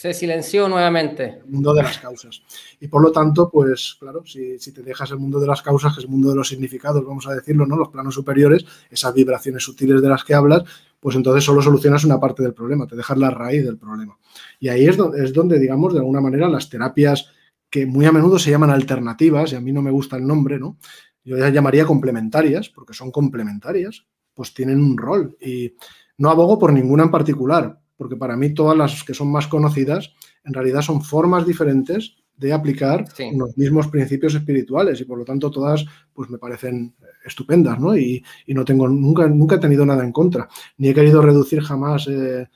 Se 0.00 0.14
silenció 0.14 0.66
nuevamente. 0.66 1.40
El 1.44 1.50
mundo 1.52 1.74
de 1.74 1.82
las 1.82 1.98
causas. 1.98 2.42
Y 2.80 2.88
por 2.88 3.02
lo 3.02 3.12
tanto, 3.12 3.50
pues 3.50 3.98
claro, 4.00 4.24
si, 4.24 4.56
te 4.72 4.82
dejas 4.82 5.10
el 5.10 5.18
mundo 5.18 5.38
de 5.38 5.46
las 5.46 5.60
causas, 5.60 5.92
que 5.92 6.00
es 6.00 6.04
el 6.06 6.10
mundo 6.10 6.30
de 6.30 6.36
los 6.36 6.48
significados, 6.48 7.04
vamos 7.04 7.26
a 7.26 7.34
decirlo, 7.34 7.66
¿no? 7.66 7.76
Los 7.76 7.90
planos 7.90 8.14
superiores, 8.14 8.64
esas 8.88 9.12
vibraciones 9.12 9.62
sutiles 9.62 10.00
de 10.00 10.08
las 10.08 10.24
que 10.24 10.32
hablas, 10.32 10.64
pues 10.98 11.16
entonces 11.16 11.44
solo 11.44 11.60
solucionas 11.60 12.02
una 12.04 12.18
parte 12.18 12.42
del 12.42 12.54
problema, 12.54 12.86
te 12.86 12.96
dejas 12.96 13.18
la 13.18 13.28
raíz 13.28 13.62
del 13.62 13.76
problema. 13.76 14.16
Y 14.58 14.68
ahí 14.68 14.86
es 14.86 14.96
donde, 14.96 15.22
es 15.22 15.34
donde, 15.34 15.58
digamos, 15.58 15.92
de 15.92 15.98
alguna 15.98 16.22
manera 16.22 16.48
las 16.48 16.70
terapias 16.70 17.26
que 17.68 17.84
muy 17.84 18.06
a 18.06 18.12
menudo 18.12 18.38
se 18.38 18.50
llaman 18.50 18.70
alternativas, 18.70 19.52
y 19.52 19.56
a 19.56 19.60
mí 19.60 19.70
no 19.70 19.82
me 19.82 19.90
gusta 19.90 20.16
el 20.16 20.26
nombre, 20.26 20.58
¿no? 20.58 20.78
Yo 21.24 21.36
ya 21.36 21.50
llamaría 21.50 21.84
complementarias, 21.84 22.70
porque 22.70 22.94
son 22.94 23.10
complementarias, 23.10 24.06
pues 24.32 24.54
tienen 24.54 24.82
un 24.82 24.96
rol. 24.96 25.36
Y 25.42 25.74
no 26.16 26.30
abogo 26.30 26.58
por 26.58 26.72
ninguna 26.72 27.02
en 27.02 27.10
particular, 27.10 27.78
porque 28.00 28.16
para 28.16 28.34
mí 28.34 28.54
todas 28.54 28.78
las 28.78 29.04
que 29.04 29.12
son 29.12 29.30
más 29.30 29.46
conocidas 29.46 30.14
en 30.42 30.54
realidad 30.54 30.80
son 30.80 31.02
formas 31.02 31.46
diferentes 31.46 32.16
de 32.34 32.50
aplicar 32.50 33.04
los 33.34 33.58
mismos 33.58 33.88
principios 33.88 34.34
espirituales 34.34 34.98
y 35.02 35.04
por 35.04 35.18
lo 35.18 35.24
tanto 35.26 35.50
todas 35.50 35.84
pues 36.14 36.30
me 36.30 36.38
parecen 36.38 36.94
estupendas, 37.22 37.78
¿no? 37.78 37.94
Y, 37.94 38.24
no 38.46 38.64
tengo, 38.64 38.88
nunca, 38.88 39.28
nunca 39.28 39.56
he 39.56 39.58
tenido 39.58 39.84
nada 39.84 40.02
en 40.02 40.12
contra, 40.12 40.48
ni 40.78 40.88
he 40.88 40.94
querido 40.94 41.20
reducir 41.20 41.60
jamás, 41.60 42.08
eh, 42.08 42.48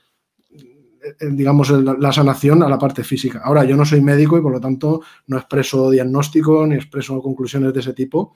eh, 0.51 1.27
digamos, 1.33 1.69
la, 1.69 2.11
sanación 2.11 2.63
a 2.63 2.67
la 2.67 2.79
parte 2.79 3.03
física. 3.03 3.41
Ahora, 3.43 3.65
yo 3.65 3.77
no 3.77 3.85
soy 3.85 4.01
médico 4.01 4.39
y 4.39 4.41
por 4.41 4.51
lo 4.51 4.59
tanto 4.59 5.01
no 5.27 5.37
expreso 5.37 5.91
diagnóstico 5.91 6.65
ni 6.65 6.73
expreso 6.73 7.21
conclusiones 7.21 7.71
de 7.71 7.81
ese 7.81 7.93
tipo, 7.93 8.33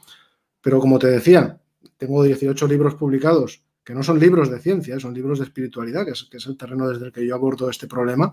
pero 0.62 0.80
como 0.80 1.00
te 1.00 1.08
decía, 1.08 1.60
tengo 1.98 2.22
18 2.22 2.68
libros 2.68 2.94
publicados 2.94 3.64
que 3.90 3.96
no 3.96 4.04
son 4.04 4.20
libros 4.20 4.52
de 4.52 4.60
ciencia, 4.60 5.00
son 5.00 5.16
libros 5.16 5.40
de 5.40 5.46
espiritualidad, 5.46 6.06
que 6.06 6.12
es, 6.12 6.46
el 6.46 6.56
terreno 6.56 6.88
desde 6.88 7.08
el 7.08 7.12
que 7.12 7.26
yo 7.26 7.34
abordo 7.34 7.72
este 7.72 7.88
problema. 7.88 8.32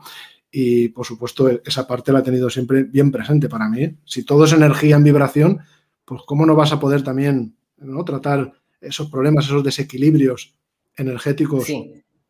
Y, 0.51 0.89
por 0.89 1.07
supuesto, 1.07 1.49
esa 1.49 1.87
parte 1.87 2.13
la 2.13 2.19
he 2.19 2.23
tenido 2.23 2.51
siempre 2.51 2.85
bien 2.85 3.11
presente 3.11 3.49
para 3.49 3.67
mí. 3.67 3.97
Si 4.05 4.23
todo 4.23 4.45
es 4.45 4.53
energía 4.53 4.97
en 4.97 5.05
vibración, 5.05 5.61
pues 6.05 6.21
¿cómo 6.27 6.45
no 6.45 6.55
vas 6.55 6.73
a 6.73 6.79
poder 6.79 7.03
también 7.03 7.57
¿no? 7.79 8.05
tratar 8.05 8.53
esos 8.83 9.09
problemas, 9.09 9.47
esos 9.47 9.65
desequilibrios 9.65 10.55
energéticos 10.95 11.67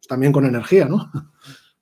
también 0.07 0.31
con 0.31 0.47
energía, 0.47 0.85
¿no? 0.85 1.11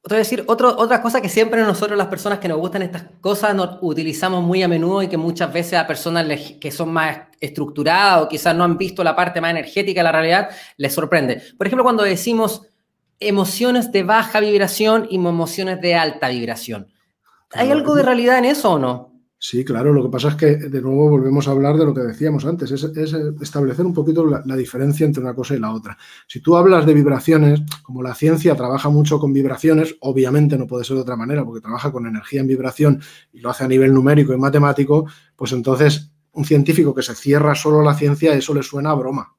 Otra 0.07 0.19
decir, 0.19 0.45
otra 0.47 1.01
cosa 1.01 1.23
que 1.23 1.31
siempre 1.31 1.63
nosotros 1.63 1.97
las 1.97 2.09
personas 2.09 2.39
que 2.39 2.47
nos 2.47 2.59
gustan 2.59 2.83
estas 2.83 3.05
cosas 3.23 3.55
nos 3.55 3.79
utilizamos 3.81 4.45
muy 4.45 4.63
a 4.63 4.69
menudo 4.69 5.03
y 5.03 5.09
que 5.09 5.17
muchas 5.17 5.51
veces 5.51 5.79
a 5.79 5.87
personas 5.87 6.27
que 6.61 6.71
son 6.71 6.93
más 6.93 7.21
estructuradas 7.41 8.23
o 8.23 8.29
quizás 8.29 8.55
no 8.55 8.65
han 8.65 8.77
visto 8.77 9.03
la 9.03 9.17
parte 9.17 9.41
más 9.41 9.53
energética 9.53 10.01
de 10.01 10.05
la 10.05 10.13
realidad, 10.13 10.51
les 10.77 10.93
sorprende. 10.93 11.43
Por 11.57 11.67
ejemplo, 11.67 11.85
cuando 11.85 12.03
decimos 12.03 12.67
emociones 13.19 13.93
de 13.93 14.03
baja 14.03 14.41
vibración 14.41 15.07
y 15.09 15.17
emociones 15.17 15.81
de 15.81 15.95
alta 15.95 16.29
vibración. 16.29 16.93
¿Hay 17.53 17.71
algo 17.71 17.95
de 17.95 18.03
realidad 18.03 18.37
en 18.37 18.45
eso 18.45 18.73
o 18.73 18.79
no? 18.79 19.14
Sí, 19.47 19.63
claro, 19.63 19.93
lo 19.93 20.03
que 20.03 20.09
pasa 20.09 20.29
es 20.29 20.37
que 20.37 20.57
de 20.57 20.81
nuevo 20.81 21.11
volvemos 21.11 21.47
a 21.47 21.51
hablar 21.51 21.77
de 21.77 21.85
lo 21.85 21.93
que 21.93 22.01
decíamos 22.01 22.47
antes, 22.47 22.71
es, 22.71 22.83
establecer 23.43 23.85
un 23.85 23.93
poquito 23.93 24.25
la, 24.25 24.57
diferencia 24.57 25.05
entre 25.05 25.23
una 25.23 25.35
cosa 25.35 25.55
y 25.55 25.59
la 25.59 25.71
otra. 25.71 25.99
Si 26.27 26.41
tú 26.41 26.57
hablas 26.57 26.87
de 26.87 26.95
vibraciones, 26.95 27.61
como 27.83 28.03
la 28.03 28.15
ciencia 28.15 28.57
trabaja 28.57 28.89
mucho 28.89 29.21
con 29.21 29.35
vibraciones, 29.35 29.97
obviamente 30.01 30.57
no 30.57 30.67
puede 30.67 30.85
ser 30.85 30.97
de 30.97 31.03
otra 31.03 31.17
manera, 31.17 31.45
porque 31.45 31.61
trabaja 31.61 31.93
con 31.93 32.07
energía 32.07 32.41
en 32.41 32.47
vibración 32.47 33.03
y 33.35 33.41
lo 33.41 33.51
hace 33.51 33.65
a 33.65 33.69
nivel 33.69 33.93
numérico 33.93 34.33
y 34.33 34.39
matemático, 34.39 35.07
pues 35.37 35.53
entonces 35.53 36.11
un 36.33 36.47
científico 36.47 36.95
que 36.95 37.03
se 37.03 37.15
cierra 37.15 37.55
solo 37.55 37.81
a 37.81 37.85
la 37.85 37.95
ciencia, 37.95 38.33
eso 38.33 38.55
le 38.55 38.63
suena 38.63 38.93
a 38.93 38.95
broma. 38.95 39.37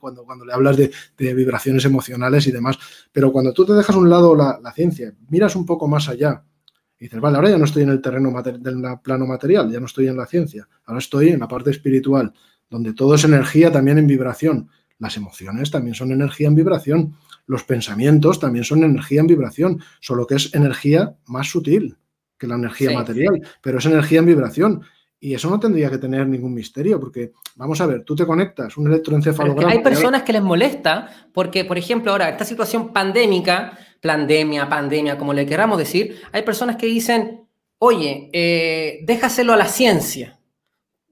Cuando, 0.00 0.24
cuando 0.24 0.46
le 0.46 0.54
hablas 0.54 0.78
de, 0.78 0.90
vibraciones 1.18 1.84
emocionales 1.84 2.46
y 2.46 2.52
demás. 2.52 2.78
Pero 3.12 3.30
cuando 3.30 3.52
tú 3.52 3.66
te 3.66 3.74
dejas 3.74 3.96
a 3.96 3.98
un 3.98 4.08
lado 4.08 4.34
la 4.34 4.72
ciencia, 4.74 5.12
miras 5.28 5.56
un 5.56 5.66
poco 5.66 5.88
más 5.88 6.08
allá, 6.08 6.42
y 7.02 7.06
dices, 7.06 7.20
vale, 7.20 7.34
ahora 7.34 7.50
ya 7.50 7.58
no 7.58 7.64
estoy 7.64 7.82
en 7.82 7.88
el 7.88 8.00
terreno 8.00 8.32
del 8.40 8.80
plano 9.02 9.26
material, 9.26 9.68
ya 9.68 9.80
no 9.80 9.86
estoy 9.86 10.06
en 10.06 10.16
la 10.16 10.24
ciencia, 10.24 10.68
ahora 10.84 11.00
estoy 11.00 11.30
en 11.30 11.40
la 11.40 11.48
parte 11.48 11.70
espiritual, 11.70 12.32
donde 12.70 12.92
todo 12.92 13.16
es 13.16 13.24
energía 13.24 13.72
también 13.72 13.98
en 13.98 14.06
vibración. 14.06 14.68
Las 15.00 15.16
emociones 15.16 15.72
también 15.72 15.96
son 15.96 16.12
energía 16.12 16.46
en 16.46 16.54
vibración. 16.54 17.16
Los 17.46 17.64
pensamientos 17.64 18.38
también 18.38 18.64
son 18.64 18.84
energía 18.84 19.20
en 19.20 19.26
vibración, 19.26 19.80
solo 19.98 20.28
que 20.28 20.36
es 20.36 20.54
energía 20.54 21.16
más 21.26 21.48
sutil 21.48 21.96
que 22.38 22.46
la 22.46 22.54
energía 22.54 22.92
material, 22.92 23.42
pero 23.60 23.78
es 23.78 23.86
energía 23.86 24.20
en 24.20 24.26
vibración. 24.26 24.82
Y 25.18 25.34
eso 25.34 25.50
no 25.50 25.58
tendría 25.58 25.90
que 25.90 25.98
tener 25.98 26.28
ningún 26.28 26.54
misterio, 26.54 27.00
porque 27.00 27.32
vamos 27.56 27.80
a 27.80 27.86
ver, 27.86 28.04
tú 28.04 28.14
te 28.14 28.24
conectas 28.24 28.76
un 28.76 28.86
electroencefalograma. 28.86 29.72
hay 29.72 29.82
personas 29.82 30.22
que 30.22 30.34
les 30.34 30.42
molesta, 30.42 31.08
porque, 31.32 31.64
por 31.64 31.78
ejemplo, 31.78 32.12
ahora, 32.12 32.28
esta 32.28 32.44
situación 32.44 32.92
pandémica, 32.92 33.76
pandemia, 34.02 34.68
pandemia, 34.68 35.16
como 35.16 35.32
le 35.32 35.46
queramos 35.46 35.78
decir, 35.78 36.20
hay 36.32 36.42
personas 36.42 36.76
que 36.76 36.86
dicen, 36.86 37.46
oye, 37.78 38.28
eh, 38.32 39.00
déjaselo 39.04 39.52
a 39.52 39.56
la 39.56 39.66
ciencia. 39.66 40.38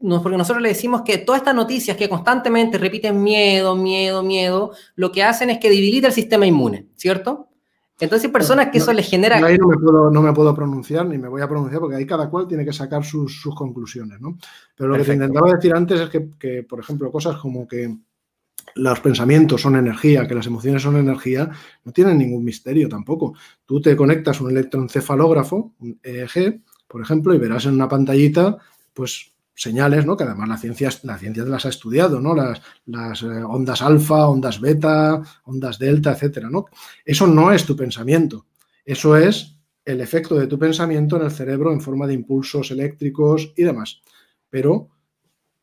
No, 0.01 0.23
porque 0.23 0.39
nosotros 0.39 0.63
le 0.63 0.71
decimos 0.71 1.03
que 1.03 1.19
todas 1.19 1.41
estas 1.41 1.55
noticias 1.55 1.97
que 1.97 2.09
constantemente 2.09 2.79
repiten 2.79 3.23
miedo, 3.23 3.77
miedo, 3.77 4.23
miedo, 4.23 4.73
lo 4.97 5.13
que 5.13 5.23
hacen 5.23 5.51
es 5.51 5.59
que 5.59 5.69
debilita 5.69 6.09
el 6.09 6.13
sistema 6.13 6.47
inmune, 6.47 6.87
¿cierto? 6.97 7.49
Entonces 8.01 8.27
hay 8.27 8.33
personas 8.33 8.69
que 8.69 8.79
eso 8.79 8.93
les 8.95 9.09
genera... 9.09 9.37
Ahí 9.37 9.59
no 9.59 9.69
me, 9.69 9.77
puedo, 9.77 10.11
no 10.11 10.23
me 10.23 10.33
puedo 10.33 10.55
pronunciar 10.55 11.07
ni 11.07 11.19
me 11.19 11.29
voy 11.29 11.43
a 11.43 11.49
pronunciar 11.49 11.81
porque 11.81 11.97
ahí 11.97 12.07
cada 12.07 12.31
cual 12.31 12.49
tiene 12.49 12.65
que 12.65 12.73
sacar 12.73 13.05
sus, 13.05 13.47
conclusiones, 13.55 14.19
¿no? 14.21 14.39
Pero 14.75 14.89
lo 14.89 14.97
que 14.97 15.05
te 15.05 15.13
intentaba 15.13 15.53
decir 15.53 15.75
antes 15.75 16.01
es 16.01 16.09
que, 16.09 16.31
que, 16.39 16.63
por 16.63 16.81
ejemplo, 16.81 17.13
cosas 17.13 17.37
como 17.37 17.69
que 17.69 17.95
los 18.75 19.01
pensamientos 19.01 19.63
son 19.63 19.77
energía, 19.77 20.27
que 20.27 20.35
las 20.35 20.47
emociones 20.47 20.83
son 20.83 20.97
energía, 20.97 21.51
no 21.85 21.93
tienen 21.93 22.19
ningún 22.19 22.45
misterio 22.45 22.89
tampoco. 22.89 23.35
Tú 23.65 23.81
te 23.81 23.97
conectas 23.97 24.41
un 24.41 24.51
electroencefalógrafo, 24.51 25.75
un 25.79 25.99
EEG, 26.03 26.63
por 26.87 27.03
ejemplo, 27.03 27.35
y 27.35 27.39
verás 27.39 27.67
en 27.67 27.75
una 27.75 27.89
pantallita, 27.89 28.59
pues 28.95 29.33
señales, 29.55 30.07
¿no? 30.07 30.17
Que 30.17 30.25
además 30.25 30.49
la 30.49 30.57
ciencia, 30.57 30.91
la 31.03 31.19
ciencia 31.19 31.45
las 31.45 31.67
ha 31.67 31.69
estudiado, 31.69 32.21
¿no? 32.21 32.35
Las, 32.35 32.63
las 32.87 33.23
eh, 33.23 33.27
ondas 33.27 33.83
alfa, 33.83 34.27
ondas 34.27 34.61
beta, 34.61 35.21
ondas 35.45 35.79
delta, 35.79 36.13
etcétera, 36.13 36.49
¿no? 36.49 36.67
Eso 37.05 37.27
no 37.27 37.53
es 37.53 37.67
tu 37.67 37.77
pensamiento. 37.77 38.47
Eso 38.85 39.17
es 39.17 39.59
el 39.85 40.01
efecto 40.01 40.37
de 40.37 40.47
tu 40.47 40.59
pensamiento 40.59 41.17
en 41.17 41.25
el 41.25 41.31
cerebro 41.31 41.73
en 41.73 41.81
forma 41.81 42.07
de 42.07 42.15
impulsos 42.15 42.71
eléctricos 42.71 43.53
y 43.55 43.63
demás. 43.65 44.01
Pero 44.49 44.89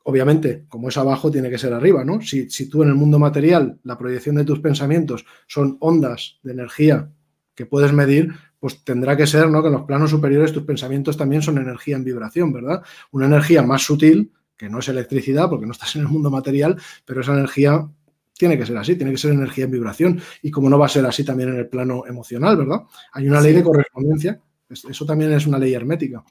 obviamente, 0.08 0.63
como 0.70 0.88
es 0.88 0.98
abajo, 0.98 1.30
tiene 1.30 1.50
que 1.50 1.58
ser 1.58 1.74
arriba, 1.74 2.06
¿no? 2.06 2.22
Si, 2.22 2.48
tú 2.70 2.82
en 2.82 2.88
el 2.88 2.96
mundo 2.96 3.20
material, 3.20 3.78
la 3.84 3.98
proyección 3.98 4.36
de 4.38 4.46
tus 4.46 4.62
pensamientos 4.62 5.26
son 5.48 5.76
ondas 5.82 6.39
de 6.43 6.54
energía 6.54 7.12
que 7.54 7.65
puedes 7.65 7.91
medir, 7.91 8.34
pues 8.58 8.86
tendrá 8.86 9.17
que 9.17 9.28
ser 9.28 9.50
¿no? 9.50 9.62
que 9.62 9.67
en 9.67 9.74
los 9.74 9.82
planos 9.84 10.10
superiores 10.10 10.54
tus 10.54 10.63
pensamientos 10.63 11.17
también 11.17 11.41
son 11.41 11.58
energía 11.58 11.98
en 11.98 12.06
vibración, 12.06 12.54
¿verdad? 12.54 12.84
Una 13.12 13.26
energía 13.26 13.63
más 13.63 13.82
sutil, 13.82 14.32
que 14.56 14.70
no 14.70 14.80
es 14.80 14.88
electricidad, 14.88 15.50
porque 15.50 15.65
no 15.65 15.74
estás 15.74 15.93
en 15.98 16.04
el 16.04 16.08
mundo 16.08 16.32
material, 16.32 16.80
pero 17.04 17.20
esa 17.20 17.34
energía 17.34 17.86
tiene 18.32 18.58
que 18.58 18.65
ser 18.65 18.78
así, 18.78 18.96
tiene 18.96 19.12
que 19.12 19.17
ser 19.17 19.34
energía 19.34 19.65
en 19.65 19.72
vibración. 19.72 20.22
Y 20.41 20.52
como 20.52 20.70
no 20.70 20.80
va 20.80 20.86
a 20.86 20.89
ser 20.89 21.06
así 21.06 21.26
también 21.26 21.50
en 21.50 21.58
el 21.58 21.67
plano 21.67 22.06
emocional, 22.08 22.56
¿verdad? 22.56 22.84
Hay 23.12 23.28
una 23.28 23.41
ley 23.41 23.52
de 23.52 23.63
correspondencia, 23.63 24.39
eso 24.70 25.06
también 25.06 25.34
es 25.34 25.46
una 25.48 25.60
ley 25.60 25.74
hermética. 25.74 26.24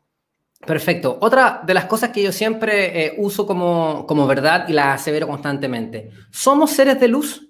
Perfecto. 0.64 1.18
Otra 1.20 1.62
de 1.66 1.74
las 1.74 1.84
cosas 1.84 2.10
que 2.10 2.22
yo 2.22 2.32
siempre 2.32 3.06
eh, 3.06 3.14
uso 3.18 3.46
como, 3.46 4.06
como 4.06 4.26
verdad 4.26 4.66
y 4.68 4.72
la 4.72 4.94
asevero 4.94 5.28
constantemente. 5.28 6.10
¿Somos 6.30 6.70
seres 6.70 6.98
de 6.98 7.08
luz? 7.08 7.46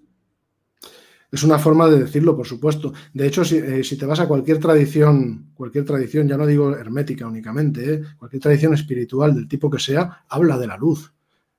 Es 1.31 1.43
una 1.43 1.59
forma 1.59 1.89
de 1.89 2.01
decirlo, 2.01 2.37
por 2.37 2.47
supuesto. 2.47 2.93
De 3.13 3.27
hecho, 3.27 3.45
si, 3.45 3.57
eh, 3.57 3.83
te 3.83 4.07
vas 4.07 4.21
a 4.21 4.29
cualquier 4.29 4.59
tradición, 4.59 5.51
cualquier 5.55 5.85
tradición, 5.85 6.29
ya 6.29 6.37
no 6.37 6.47
digo 6.47 6.75
hermética 6.77 7.27
únicamente, 7.27 7.95
eh, 7.95 8.03
cualquier 8.17 8.43
tradición 8.43 8.75
espiritual 8.75 9.35
del 9.35 9.49
tipo 9.49 9.69
que 9.69 9.79
sea, 9.79 10.25
habla 10.29 10.57
de 10.57 10.67
la 10.67 10.77
luz. 10.77 11.13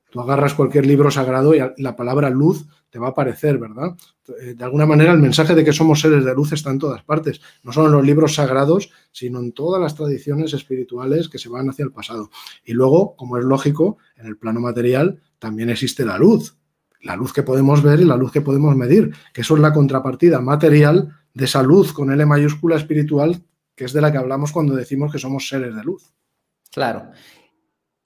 Tú 0.10 0.22
agarras 0.22 0.54
cualquier 0.54 0.86
libro 0.86 1.12
sagrado 1.12 1.54
y 1.54 1.60
la 1.78 1.96
palabra 1.96 2.30
luz 2.30 2.66
te 2.90 3.00
va 3.00 3.08
a 3.08 3.10
aparecer, 3.12 3.58
¿verdad? 3.58 3.96
Eh, 4.42 4.54
de 4.56 4.64
alguna 4.64 4.86
manera 4.86 5.12
el 5.12 5.20
mensaje 5.20 5.56
de 5.56 5.64
que 5.64 5.74
somos 5.74 6.00
seres 6.00 6.24
de 6.24 6.34
luz 6.34 6.54
está 6.54 6.72
en 6.72 6.80
todas 6.80 7.04
partes, 7.04 7.42
no 7.64 7.72
solo 7.72 7.88
en 7.88 7.94
los 7.94 8.06
libros 8.06 8.36
sagrados, 8.36 8.92
sino 9.12 9.40
en 9.40 9.52
todas 9.52 9.82
las 9.82 9.96
tradiciones 9.96 10.54
espirituales 10.54 11.30
que 11.30 11.38
se 11.38 11.50
van 11.50 11.70
hacia 11.70 11.84
el 11.84 11.92
pasado. 11.92 12.30
Y 12.64 12.74
luego, 12.74 13.16
como 13.16 13.38
es 13.38 13.44
lógico, 13.44 13.98
en 14.16 14.28
el 14.28 14.38
plano 14.38 14.60
material 14.60 15.22
también 15.40 15.70
existe 15.70 16.06
la 16.06 16.18
luz, 16.18 16.58
la 17.02 17.16
luz 17.16 17.34
que 17.34 17.44
podemos 17.44 17.84
ver 17.84 18.00
y 18.00 18.06
la 18.06 18.18
luz 18.18 18.32
que 18.32 18.42
podemos 18.42 18.76
medir, 18.76 19.14
que 19.34 19.42
eso 19.42 19.56
es 19.56 19.62
la 19.62 19.74
contrapartida 19.74 20.40
material 20.42 21.16
de 21.34 21.46
esa 21.46 21.62
luz 21.62 21.94
con 21.94 22.12
L 22.12 22.26
mayúscula 22.26 22.76
espiritual, 22.76 23.44
que 23.76 23.86
es 23.86 23.94
de 23.94 24.02
la 24.02 24.12
que 24.12 24.18
hablamos 24.18 24.52
cuando 24.52 24.76
decimos 24.76 25.12
que 25.12 25.20
somos 25.20 25.48
seres 25.48 25.76
de 25.76 25.84
luz. 25.84 26.12
Claro. 26.72 27.12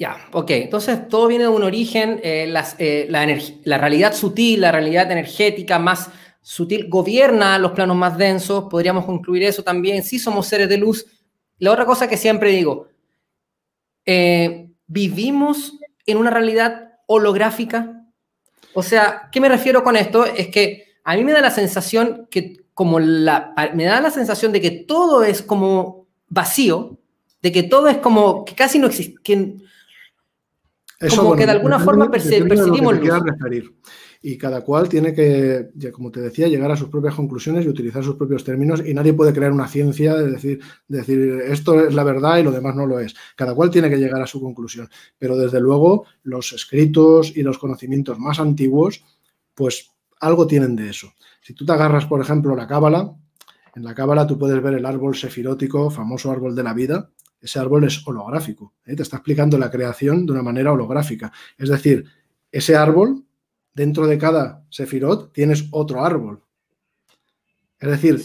Ya, 0.02 0.18
ok. 0.32 0.50
Entonces 0.50 1.08
todo 1.08 1.28
viene 1.28 1.44
de 1.44 1.52
un 1.52 1.62
origen, 1.62 2.20
eh, 2.24 2.52
eh, 2.80 3.06
la, 3.08 3.78
realidad 3.78 4.16
sutil, 4.16 4.62
la 4.62 4.72
realidad 4.72 5.12
energética 5.12 5.78
más 5.78 6.10
sutil 6.42 6.90
gobierna 6.90 7.60
los 7.60 7.74
planos 7.74 7.96
más 7.96 8.18
densos, 8.18 8.66
podríamos 8.68 9.06
concluir 9.06 9.44
eso 9.44 9.62
también, 9.62 10.04
sí 10.04 10.18
somos 10.18 10.48
seres 10.48 10.70
de 10.70 10.80
luz. 10.80 11.06
La 11.60 11.72
otra 11.72 11.86
cosa 11.86 12.10
que 12.10 12.18
siempre 12.18 12.50
digo, 12.50 12.88
eh, 14.04 14.72
¿vivimos 14.88 15.78
en 16.08 16.18
una 16.18 16.32
realidad 16.32 16.94
holográfica? 17.06 18.04
O 18.74 18.82
sea, 18.82 19.30
¿qué 19.32 19.40
me 19.40 19.50
refiero 19.50 19.84
con 19.84 19.96
esto? 19.96 20.26
Es 20.26 20.48
que 20.48 20.96
a 21.04 21.16
mí 21.16 21.24
me 21.24 21.32
da 21.32 21.42
la 21.42 21.52
sensación 21.52 22.28
que 22.32 22.58
como 22.74 22.98
me 22.98 23.84
da 23.84 24.02
la 24.02 24.10
sensación 24.10 24.52
de 24.52 24.62
que 24.62 24.72
todo 24.72 25.24
es 25.24 25.44
como 25.44 26.08
vacío, 26.28 26.98
de 27.44 27.52
que 27.52 27.62
todo 27.62 27.88
es 27.88 27.98
como 27.98 28.46
que 28.46 28.56
casi 28.56 28.80
no 28.80 28.88
existe, 28.88 29.22
como 31.10 31.36
que 31.36 31.46
de 31.46 31.52
alguna 31.52 31.80
forma 31.80 32.10
percibimos 32.10 33.00
referir. 33.00 33.74
Y 34.24 34.38
cada 34.38 34.62
cual 34.62 34.88
tiene 34.88 35.16
que, 35.16 35.70
como 35.92 36.12
te 36.12 36.22
decía, 36.22 36.48
llegar 36.48 36.70
a 36.72 36.78
sus 36.78 36.90
propias 36.90 37.16
conclusiones 37.16 37.66
y 37.66 37.70
utilizar 37.70 38.04
sus 38.04 38.16
propios 38.16 38.44
términos. 38.44 38.84
Y 38.86 38.94
nadie 38.94 39.14
puede 39.14 39.34
crear 39.34 39.52
una 39.52 39.68
ciencia 39.68 40.16
de 40.16 40.30
decir, 40.30 40.60
decir 40.88 41.42
esto 41.48 41.88
es 41.88 41.94
la 41.96 42.04
verdad 42.04 42.38
y 42.38 42.44
lo 42.44 42.52
demás 42.52 42.76
no 42.76 42.86
lo 42.86 43.00
es. 43.00 43.16
Cada 43.36 43.56
cual 43.56 43.72
tiene 43.72 43.90
que 43.90 43.98
llegar 43.98 44.22
a 44.22 44.28
su 44.28 44.40
conclusión. 44.40 44.88
Pero 45.18 45.36
desde 45.36 45.60
luego, 45.60 46.06
los 46.22 46.54
escritos 46.54 47.36
y 47.36 47.42
los 47.42 47.58
conocimientos 47.58 48.20
más 48.20 48.40
antiguos, 48.40 49.04
pues 49.56 49.90
algo 50.20 50.46
tienen 50.46 50.76
de 50.76 50.90
eso. 50.90 51.12
Si 51.42 51.56
tú 51.56 51.66
te 51.66 51.74
agarras, 51.74 52.06
por 52.06 52.22
ejemplo, 52.22 52.56
la 52.56 52.68
cábala, 52.68 53.16
en 53.76 53.84
la 53.84 53.96
cábala 53.96 54.28
tú 54.28 54.38
puedes 54.38 54.62
ver 54.62 54.76
el 54.76 54.86
árbol 54.86 55.16
sefirótico, 55.16 55.90
famoso 55.90 56.30
árbol 56.32 56.56
de 56.56 56.64
la 56.64 56.76
vida, 56.76 57.10
ese 57.42 57.60
árbol 57.60 57.84
es 57.86 58.06
holográfico. 58.08 58.74
¿eh? 58.86 58.96
Te 58.96 59.04
está 59.04 59.18
explicando 59.18 59.58
la 59.58 59.72
creación 59.72 60.26
de 60.26 60.34
una 60.34 60.44
manera 60.44 60.72
holográfica. 60.72 61.32
Es 61.58 61.70
decir, 61.70 62.06
ese 62.52 62.76
árbol, 62.76 63.26
dentro 63.74 64.08
de 64.08 64.18
cada 64.18 64.64
sefirot, 64.70 65.34
tienes 65.34 65.68
otro 65.72 66.06
árbol. 66.06 66.44
Es 67.80 67.90
decir, 67.90 68.24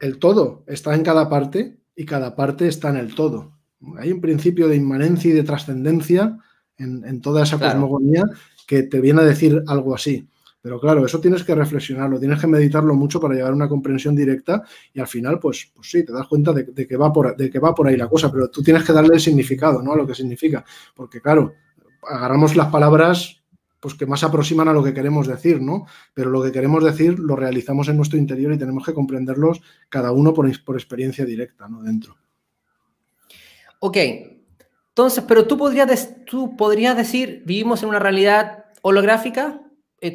el 0.00 0.18
todo 0.18 0.64
está 0.66 0.94
en 0.94 1.02
cada 1.02 1.28
parte 1.28 1.78
y 1.94 2.04
cada 2.04 2.34
parte 2.34 2.66
está 2.66 2.90
en 2.90 2.96
el 2.96 3.14
todo. 3.14 3.52
Hay 3.98 4.10
un 4.10 4.20
principio 4.20 4.66
de 4.66 4.76
inmanencia 4.76 5.30
y 5.30 5.34
de 5.34 5.44
trascendencia 5.44 6.36
en, 6.76 7.20
toda 7.20 7.44
esa 7.44 7.58
cosmogonía 7.58 8.24
que 8.66 8.82
te 8.82 9.00
viene 9.00 9.20
a 9.20 9.24
decir 9.24 9.62
algo 9.66 9.94
así. 9.94 10.28
Pero 10.60 10.80
claro, 10.80 11.06
eso 11.06 11.20
tienes 11.20 11.44
que 11.44 11.54
reflexionarlo, 11.54 12.18
tienes 12.18 12.40
que 12.40 12.46
meditarlo 12.46 12.94
mucho 12.94 13.20
para 13.20 13.34
llegar 13.34 13.52
a 13.52 13.54
una 13.54 13.68
comprensión 13.68 14.16
directa 14.16 14.62
y 14.92 15.00
al 15.00 15.06
final, 15.06 15.38
pues, 15.38 15.70
pues 15.74 15.90
sí, 15.90 16.04
te 16.04 16.12
das 16.12 16.26
cuenta 16.26 16.52
de, 16.52 16.86
que 16.86 16.96
va 16.96 17.12
por, 17.12 17.36
de 17.36 17.48
que 17.48 17.58
va 17.58 17.74
por 17.74 17.86
ahí 17.86 17.96
la 17.96 18.08
cosa, 18.08 18.30
pero 18.30 18.50
tú 18.50 18.62
tienes 18.62 18.84
que 18.84 18.92
darle 18.92 19.14
el 19.14 19.20
significado, 19.20 19.82
¿no? 19.82 19.92
A 19.92 19.96
lo 19.96 20.06
que 20.06 20.14
significa. 20.14 20.64
Porque 20.94 21.20
claro, 21.20 21.54
agarramos 22.02 22.56
las 22.56 22.68
palabras 22.68 23.36
pues 23.80 23.94
que 23.94 24.06
más 24.06 24.24
aproximan 24.24 24.66
a 24.66 24.72
lo 24.72 24.82
que 24.82 24.92
queremos 24.92 25.28
decir, 25.28 25.60
¿no? 25.60 25.86
Pero 26.12 26.30
lo 26.30 26.42
que 26.42 26.50
queremos 26.50 26.82
decir 26.82 27.18
lo 27.18 27.36
realizamos 27.36 27.88
en 27.88 27.96
nuestro 27.96 28.18
interior 28.18 28.52
y 28.52 28.58
tenemos 28.58 28.84
que 28.84 28.94
comprenderlos 28.94 29.60
cada 29.88 30.10
uno 30.10 30.34
por, 30.34 30.50
por 30.64 30.76
experiencia 30.76 31.24
directa, 31.24 31.68
¿no? 31.68 31.82
Dentro. 31.82 32.16
Ok, 33.78 33.96
entonces, 34.98 35.22
pero 35.28 35.46
tú 35.46 35.56
podrías, 35.56 36.16
tú 36.26 36.56
podrías 36.56 36.96
decir, 36.96 37.44
vivimos 37.46 37.84
en 37.84 37.90
una 37.90 38.00
realidad 38.00 38.64
holográfica, 38.82 39.60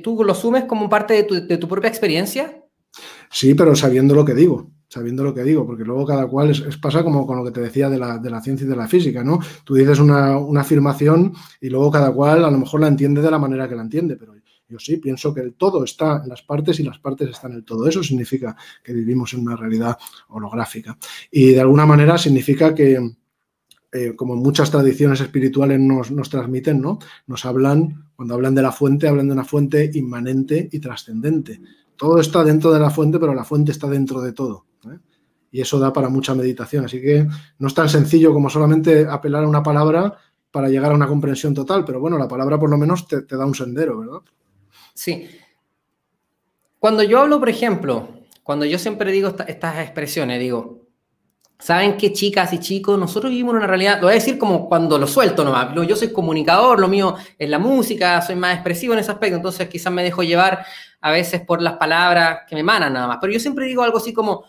¿tú 0.04 0.24
lo 0.24 0.36
sumes 0.36 0.66
como 0.66 0.90
parte 0.90 1.24
de 1.24 1.58
tu, 1.58 1.68
propia 1.68 1.90
experiencia? 1.90 2.64
Sí, 3.30 3.54
pero 3.56 3.76
sabiendo 3.76 4.16
lo 4.16 4.26
que 4.26 4.34
digo 4.34 4.70
sabiendo 4.94 5.24
lo 5.24 5.34
que 5.34 5.42
digo, 5.42 5.66
porque 5.66 5.84
luego 5.84 6.06
cada 6.06 6.28
cual 6.28 6.52
es, 6.52 6.78
pasa 6.78 7.04
como 7.04 7.26
con 7.26 7.38
lo 7.38 7.44
que 7.44 7.50
te 7.50 7.62
decía 7.62 7.90
de 7.90 7.98
la, 7.98 8.42
ciencia 8.42 8.64
y 8.64 8.70
de 8.70 8.76
la 8.76 8.88
física, 8.88 9.24
¿no? 9.24 9.40
Tú 9.64 9.74
dices 9.74 9.98
una, 9.98 10.36
afirmación 10.62 11.34
y 11.60 11.70
luego 11.70 11.90
cada 11.90 12.14
cual 12.14 12.46
a 12.46 12.52
lo 12.52 12.60
mejor 12.60 12.82
la 12.82 12.90
entiende 12.90 13.20
de 13.20 13.32
la 13.32 13.40
manera 13.40 13.68
que 13.68 13.76
la 13.76 13.82
entiende, 13.82 14.18
pero 14.18 14.36
yo 14.70 14.80
sí 14.80 14.98
pienso 14.98 15.34
que 15.34 15.42
el 15.42 15.54
todo 15.56 15.84
está 15.84 16.22
en 16.24 16.30
las 16.30 16.44
partes 16.44 16.80
y 16.80 16.84
las 16.84 17.00
partes 17.00 17.30
están 17.30 17.52
en 17.52 17.58
el 17.58 17.64
todo. 17.64 17.88
Eso 17.88 18.04
significa 18.04 18.56
que 18.84 18.94
vivimos 18.94 19.34
en 19.34 19.42
una 19.42 19.56
realidad 19.56 19.98
holográfica. 20.30 20.98
Y 21.32 21.54
de 21.54 21.62
alguna 21.62 21.86
manera 21.86 22.18
significa 22.18 22.74
que, 22.74 23.00
eh, 23.92 24.16
como 24.16 24.36
muchas 24.36 24.72
tradiciones 24.72 25.22
espirituales 25.22 25.80
nos, 25.80 26.12
nos, 26.12 26.30
transmiten, 26.30 26.82
¿no? 26.82 27.00
Nos 27.28 27.46
hablan, 27.46 28.03
cuando 28.16 28.36
hablan 28.36 28.56
de 28.56 28.62
la 28.62 28.72
fuente, 28.72 29.08
hablan 29.08 29.28
de 29.28 29.34
una 29.34 29.44
fuente 29.44 29.90
inmanente 29.94 30.70
y 30.72 30.80
trascendente. 30.80 31.62
Todo 31.96 32.20
está 32.20 32.44
dentro 32.44 32.72
de 32.72 32.80
la 32.80 32.90
fuente, 32.90 33.20
pero 33.20 33.34
la 33.34 33.44
fuente 33.44 33.72
está 33.72 33.88
dentro 33.88 34.22
de 34.22 34.34
todo. 34.34 34.66
¿eh? 34.86 34.98
Y 35.52 35.62
eso 35.62 35.80
da 35.80 35.94
para 35.94 36.10
mucha 36.10 36.34
meditación. 36.34 36.86
Así 36.86 37.02
que 37.02 37.28
no 37.60 37.68
es 37.68 37.74
tan 37.74 37.90
sencillo 37.90 38.34
como 38.34 38.50
solamente 38.50 39.06
apelar 39.08 39.44
a 39.44 39.48
una 39.48 39.64
palabra 39.64 40.18
para 40.54 40.70
llegar 40.70 40.92
a 40.92 40.96
una 40.96 41.08
comprensión 41.08 41.56
total, 41.56 41.84
pero 41.84 42.00
bueno, 42.00 42.16
la 42.16 42.28
palabra 42.28 42.60
por 42.60 42.70
lo 42.70 42.78
menos 42.78 43.08
te, 43.08 43.24
da 43.26 43.44
un 43.44 43.56
sendero, 43.56 44.00
¿verdad? 44.00 44.20
Sí. 44.94 45.28
Cuando 46.78 47.02
yo 47.02 47.22
hablo, 47.22 47.40
por 47.40 47.50
ejemplo, 47.50 48.10
cuando 48.44 48.64
yo 48.64 48.78
siempre 48.78 49.12
digo 49.12 49.36
estas 49.48 49.80
expresiones, 49.80 50.40
digo, 50.40 50.83
¿Saben 51.64 51.96
qué, 51.96 52.12
chicas 52.12 52.52
y 52.52 52.60
chicos? 52.60 53.00
Nosotros 53.00 53.30
vivimos 53.30 53.56
una 53.56 53.66
realidad, 53.66 53.96
lo 53.96 54.08
voy 54.08 54.12
a 54.12 54.16
decir 54.16 54.38
como 54.38 54.68
cuando 54.68 54.98
lo 54.98 55.08
suelto 55.08 55.46
nomás. 55.46 55.74
Yo 55.88 55.96
soy 55.96 56.12
comunicador, 56.12 56.78
lo 56.78 56.90
mío 56.90 57.16
es 57.40 57.50
la 57.50 57.58
música, 57.58 58.22
soy 58.22 58.36
más 58.36 58.56
expresivo 58.56 58.92
en 58.92 59.00
ese 59.00 59.12
aspecto, 59.12 59.38
entonces 59.38 59.70
quizás 59.70 59.94
me 59.94 60.04
dejo 60.04 60.24
llevar 60.24 60.66
a 61.00 61.12
veces 61.12 61.40
por 61.40 61.62
las 61.62 61.76
palabras 61.76 62.40
que 62.50 62.56
me 62.56 62.60
emanan 62.60 62.92
nada 62.92 63.08
más. 63.08 63.18
Pero 63.22 63.32
yo 63.32 63.40
siempre 63.40 63.66
digo 63.66 63.82
algo 63.82 63.98
así 63.98 64.12
como, 64.12 64.44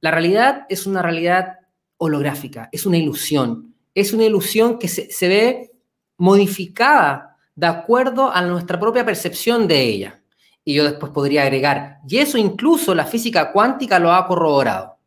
la 0.00 0.12
realidad 0.12 0.64
es 0.68 0.86
una 0.86 1.02
realidad 1.02 1.58
holográfica, 1.96 2.68
es 2.70 2.86
una 2.86 2.98
ilusión. 2.98 3.74
Es 3.92 4.12
una 4.12 4.22
ilusión 4.22 4.78
que 4.78 4.86
se, 4.86 5.10
se 5.10 5.26
ve 5.26 5.72
modificada 6.18 7.36
de 7.56 7.66
acuerdo 7.66 8.32
a 8.32 8.42
nuestra 8.42 8.78
propia 8.78 9.04
percepción 9.04 9.66
de 9.66 9.82
ella. 9.82 10.22
Y 10.64 10.74
yo 10.74 10.84
después 10.84 11.10
podría 11.10 11.42
agregar, 11.42 11.98
y 12.08 12.18
eso 12.18 12.38
incluso 12.38 12.94
la 12.94 13.06
física 13.06 13.50
cuántica 13.50 13.98
lo 13.98 14.12
ha 14.12 14.24
corroborado. 14.24 14.97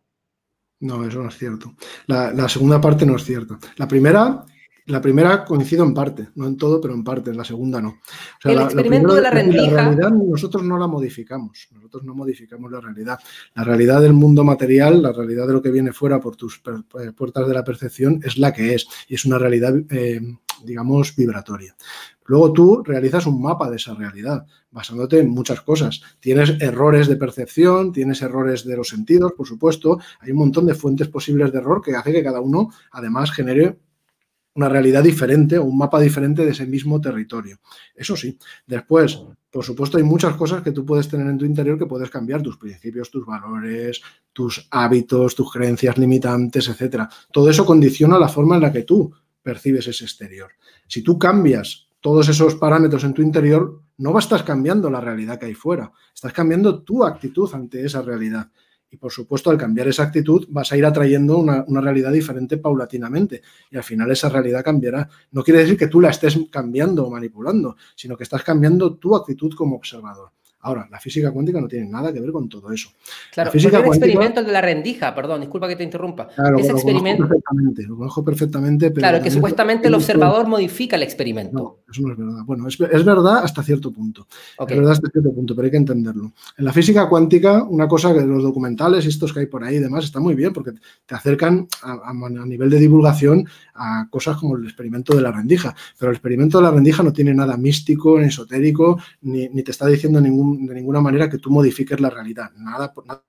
No, 0.81 1.05
eso 1.05 1.21
no 1.21 1.29
es 1.29 1.37
cierto. 1.37 1.75
La, 2.07 2.49
segunda 2.49 2.81
parte 2.81 3.05
no 3.05 3.15
es 3.15 3.23
cierta. 3.23 3.57
La 3.77 3.87
primera, 3.87 4.43
la 4.87 4.99
primera 4.99 5.45
coincido 5.45 5.83
en 5.83 5.93
parte, 5.93 6.29
no 6.35 6.47
en 6.47 6.57
todo, 6.57 6.81
pero 6.81 6.95
en 6.95 7.03
parte. 7.03 7.33
La 7.33 7.43
segunda 7.43 7.79
no. 7.79 7.99
el 8.43 8.59
experimento 8.59 9.13
de 9.13 9.21
la 9.21 9.29
rendija. 9.29 9.71
La 9.71 9.83
realidad 9.83 10.11
nosotros 10.11 10.63
no 10.63 10.79
la 10.79 10.87
modificamos. 10.87 11.67
Nosotros 11.71 12.03
no 12.03 12.15
modificamos 12.15 12.71
la 12.71 12.81
realidad. 12.81 13.19
La 13.53 13.63
realidad 13.63 14.01
del 14.01 14.13
mundo 14.13 14.43
material, 14.43 15.03
la 15.03 15.11
realidad 15.11 15.45
de 15.45 15.53
lo 15.53 15.61
que 15.61 15.71
viene 15.71 15.93
fuera 15.93 16.19
por 16.19 16.35
tus 16.35 16.61
eh, 16.99 17.11
puertas 17.11 17.47
de 17.47 17.53
la 17.53 17.63
percepción, 17.63 18.19
es 18.23 18.37
la 18.37 18.51
que 18.51 18.73
es. 18.73 18.87
Y 19.07 19.15
es 19.15 19.25
una 19.25 19.37
realidad, 19.37 19.75
eh, 19.91 20.19
digamos, 20.65 21.15
vibratoria. 21.15 21.75
Luego 22.25 22.53
tú 22.53 22.83
realizas 22.83 23.25
un 23.25 23.41
mapa 23.41 23.69
de 23.69 23.77
esa 23.77 23.93
realidad, 23.93 24.45
basándote 24.69 25.19
en 25.19 25.29
muchas 25.29 25.61
cosas. 25.61 26.01
Tienes 26.19 26.61
errores 26.61 27.07
de 27.07 27.15
percepción, 27.15 27.91
tienes 27.91 28.21
errores 28.21 28.65
de 28.65 28.77
los 28.77 28.89
sentidos, 28.89 29.33
por 29.33 29.47
supuesto. 29.47 29.99
Hay 30.19 30.31
un 30.31 30.37
montón 30.37 30.65
de 30.65 30.75
fuentes 30.75 31.07
posibles 31.07 31.51
de 31.51 31.59
error 31.59 31.81
que 31.81 31.95
hace 31.95 32.11
que 32.11 32.23
cada 32.23 32.39
uno, 32.39 32.69
además, 32.91 33.31
genere 33.31 33.79
una 34.53 34.67
realidad 34.67 35.03
diferente 35.03 35.57
o 35.57 35.63
un 35.63 35.77
mapa 35.77 35.99
diferente 35.99 36.43
de 36.43 36.51
ese 36.51 36.65
mismo 36.65 36.99
territorio. 36.99 37.59
Eso 37.95 38.15
sí, 38.15 38.37
después, 38.67 39.21
por 39.49 39.63
supuesto, 39.63 39.97
hay 39.97 40.03
muchas 40.03 40.35
cosas 40.35 40.61
que 40.61 40.71
tú 40.71 40.85
puedes 40.85 41.07
tener 41.07 41.27
en 41.27 41.37
tu 41.37 41.45
interior 41.45 41.77
que 41.77 41.85
puedes 41.85 42.09
cambiar, 42.09 42.41
tus 42.41 42.57
principios, 42.57 43.09
tus 43.09 43.25
valores, 43.25 44.01
tus 44.33 44.67
hábitos, 44.71 45.35
tus 45.35 45.51
creencias 45.51 45.97
limitantes, 45.97 46.67
etc. 46.67 47.03
Todo 47.31 47.49
eso 47.49 47.65
condiciona 47.65 48.19
la 48.19 48.27
forma 48.27 48.55
en 48.55 48.61
la 48.61 48.71
que 48.71 48.83
tú 48.83 49.13
percibes 49.41 49.87
ese 49.87 50.03
exterior. 50.03 50.51
Si 50.87 51.01
tú 51.01 51.17
cambias 51.17 51.87
todos 52.01 52.27
esos 52.27 52.55
parámetros 52.55 53.03
en 53.03 53.13
tu 53.13 53.21
interior, 53.21 53.81
no 53.97 54.17
estás 54.17 54.43
cambiando 54.43 54.89
la 54.89 54.99
realidad 54.99 55.39
que 55.39 55.45
hay 55.45 55.53
fuera, 55.53 55.91
estás 56.13 56.33
cambiando 56.33 56.83
tu 56.83 57.05
actitud 57.05 57.49
ante 57.53 57.85
esa 57.85 58.01
realidad. 58.01 58.49
Y 58.89 58.97
por 58.97 59.11
supuesto, 59.11 59.49
al 59.49 59.57
cambiar 59.57 59.87
esa 59.87 60.03
actitud, 60.03 60.45
vas 60.49 60.69
a 60.71 60.77
ir 60.77 60.85
atrayendo 60.85 61.37
una, 61.37 61.63
realidad 61.81 62.11
diferente 62.11 62.57
paulatinamente. 62.57 63.41
Y 63.69 63.77
al 63.77 63.83
final 63.83 64.11
esa 64.11 64.27
realidad 64.27 64.65
cambiará. 64.65 65.07
No 65.31 65.43
quiere 65.43 65.61
decir 65.61 65.77
que 65.77 65.87
tú 65.87 66.01
la 66.01 66.09
estés 66.09 66.37
cambiando 66.51 67.05
o 67.05 67.09
manipulando, 67.09 67.77
sino 67.95 68.17
que 68.17 68.23
estás 68.23 68.43
cambiando 68.43 68.97
tu 68.97 69.15
actitud 69.15 69.53
como 69.55 69.77
observador. 69.77 70.31
Ahora, 70.63 70.87
la 70.91 70.99
física 70.99 71.31
cuántica 71.31 71.59
no 71.59 71.67
tiene 71.67 71.87
nada 71.87 72.13
que 72.13 72.19
ver 72.19 72.31
con 72.31 72.47
todo 72.47 72.71
eso. 72.71 72.89
Claro, 73.31 73.47
la 73.47 73.51
física 73.51 73.79
el 73.79 73.85
experimento 73.85 74.43
de 74.43 74.51
la 74.51 74.61
rendija, 74.61 75.13
perdón, 75.15 75.41
disculpa 75.41 75.67
que 75.67 75.75
te 75.75 75.83
interrumpa. 75.83 76.27
Claro, 76.27 76.59
Ese 76.59 76.69
lo 76.71 76.77
experimento... 76.77 77.23
conozco 77.23 77.33
perfectamente, 77.33 77.83
lo 77.83 77.97
conozco 77.97 78.23
perfectamente. 78.23 78.93
claro, 78.93 79.21
que 79.21 79.31
supuestamente 79.31 79.87
el 79.87 79.95
observador 79.95 80.47
modifica 80.47 80.95
el 80.95 81.03
experimento. 81.03 81.57
No, 81.57 81.91
eso 81.91 82.01
no 82.03 82.11
es 82.13 82.17
verdad. 82.17 82.43
Bueno, 82.45 82.67
es, 82.67 82.77
verdad 82.77 83.39
hasta 83.43 83.63
cierto 83.63 83.91
punto. 83.91 84.27
Es 84.59 84.77
verdad 84.77 84.91
hasta 84.91 85.09
cierto 85.09 85.33
punto, 85.33 85.55
pero 85.55 85.65
hay 85.65 85.71
que 85.71 85.77
entenderlo. 85.77 86.33
En 86.57 86.65
la 86.65 86.73
física 86.73 87.09
cuántica, 87.09 87.63
una 87.63 87.87
cosa 87.87 88.13
que 88.13 88.21
los 88.21 88.43
documentales, 88.43 89.05
estos 89.05 89.33
que 89.33 89.41
hay 89.41 89.45
por 89.47 89.63
ahí 89.63 89.77
y 89.77 89.79
demás, 89.79 90.05
está 90.05 90.19
muy 90.19 90.35
bien 90.35 90.53
porque 90.53 90.71
te 91.05 91.15
acercan 91.15 91.67
a, 91.81 92.11
a 92.11 92.45
nivel 92.45 92.69
de 92.69 92.77
divulgación 92.77 93.47
a 93.73 94.07
cosas 94.09 94.37
como 94.37 94.57
el 94.57 94.65
experimento 94.65 95.15
de 95.15 95.21
la 95.21 95.31
rendija. 95.31 95.75
Pero 95.97 96.11
el 96.11 96.17
experimento 96.17 96.59
de 96.59 96.65
la 96.65 96.71
rendija 96.71 97.01
no 97.01 97.11
tiene 97.13 97.33
nada 97.33 97.57
místico, 97.57 98.19
ni 98.19 98.27
esotérico, 98.27 98.99
ni, 99.21 99.49
ni 99.49 99.63
te 99.63 99.71
está 99.71 99.87
diciendo 99.87 100.21
ningún 100.21 100.50
de 100.59 100.75
ninguna 100.75 101.01
manera 101.01 101.29
que 101.29 101.37
tú 101.37 101.49
modifiques 101.51 101.99
la 101.99 102.09
realidad. 102.09 102.51
Nada, 102.55 102.93
nada. 103.05 103.23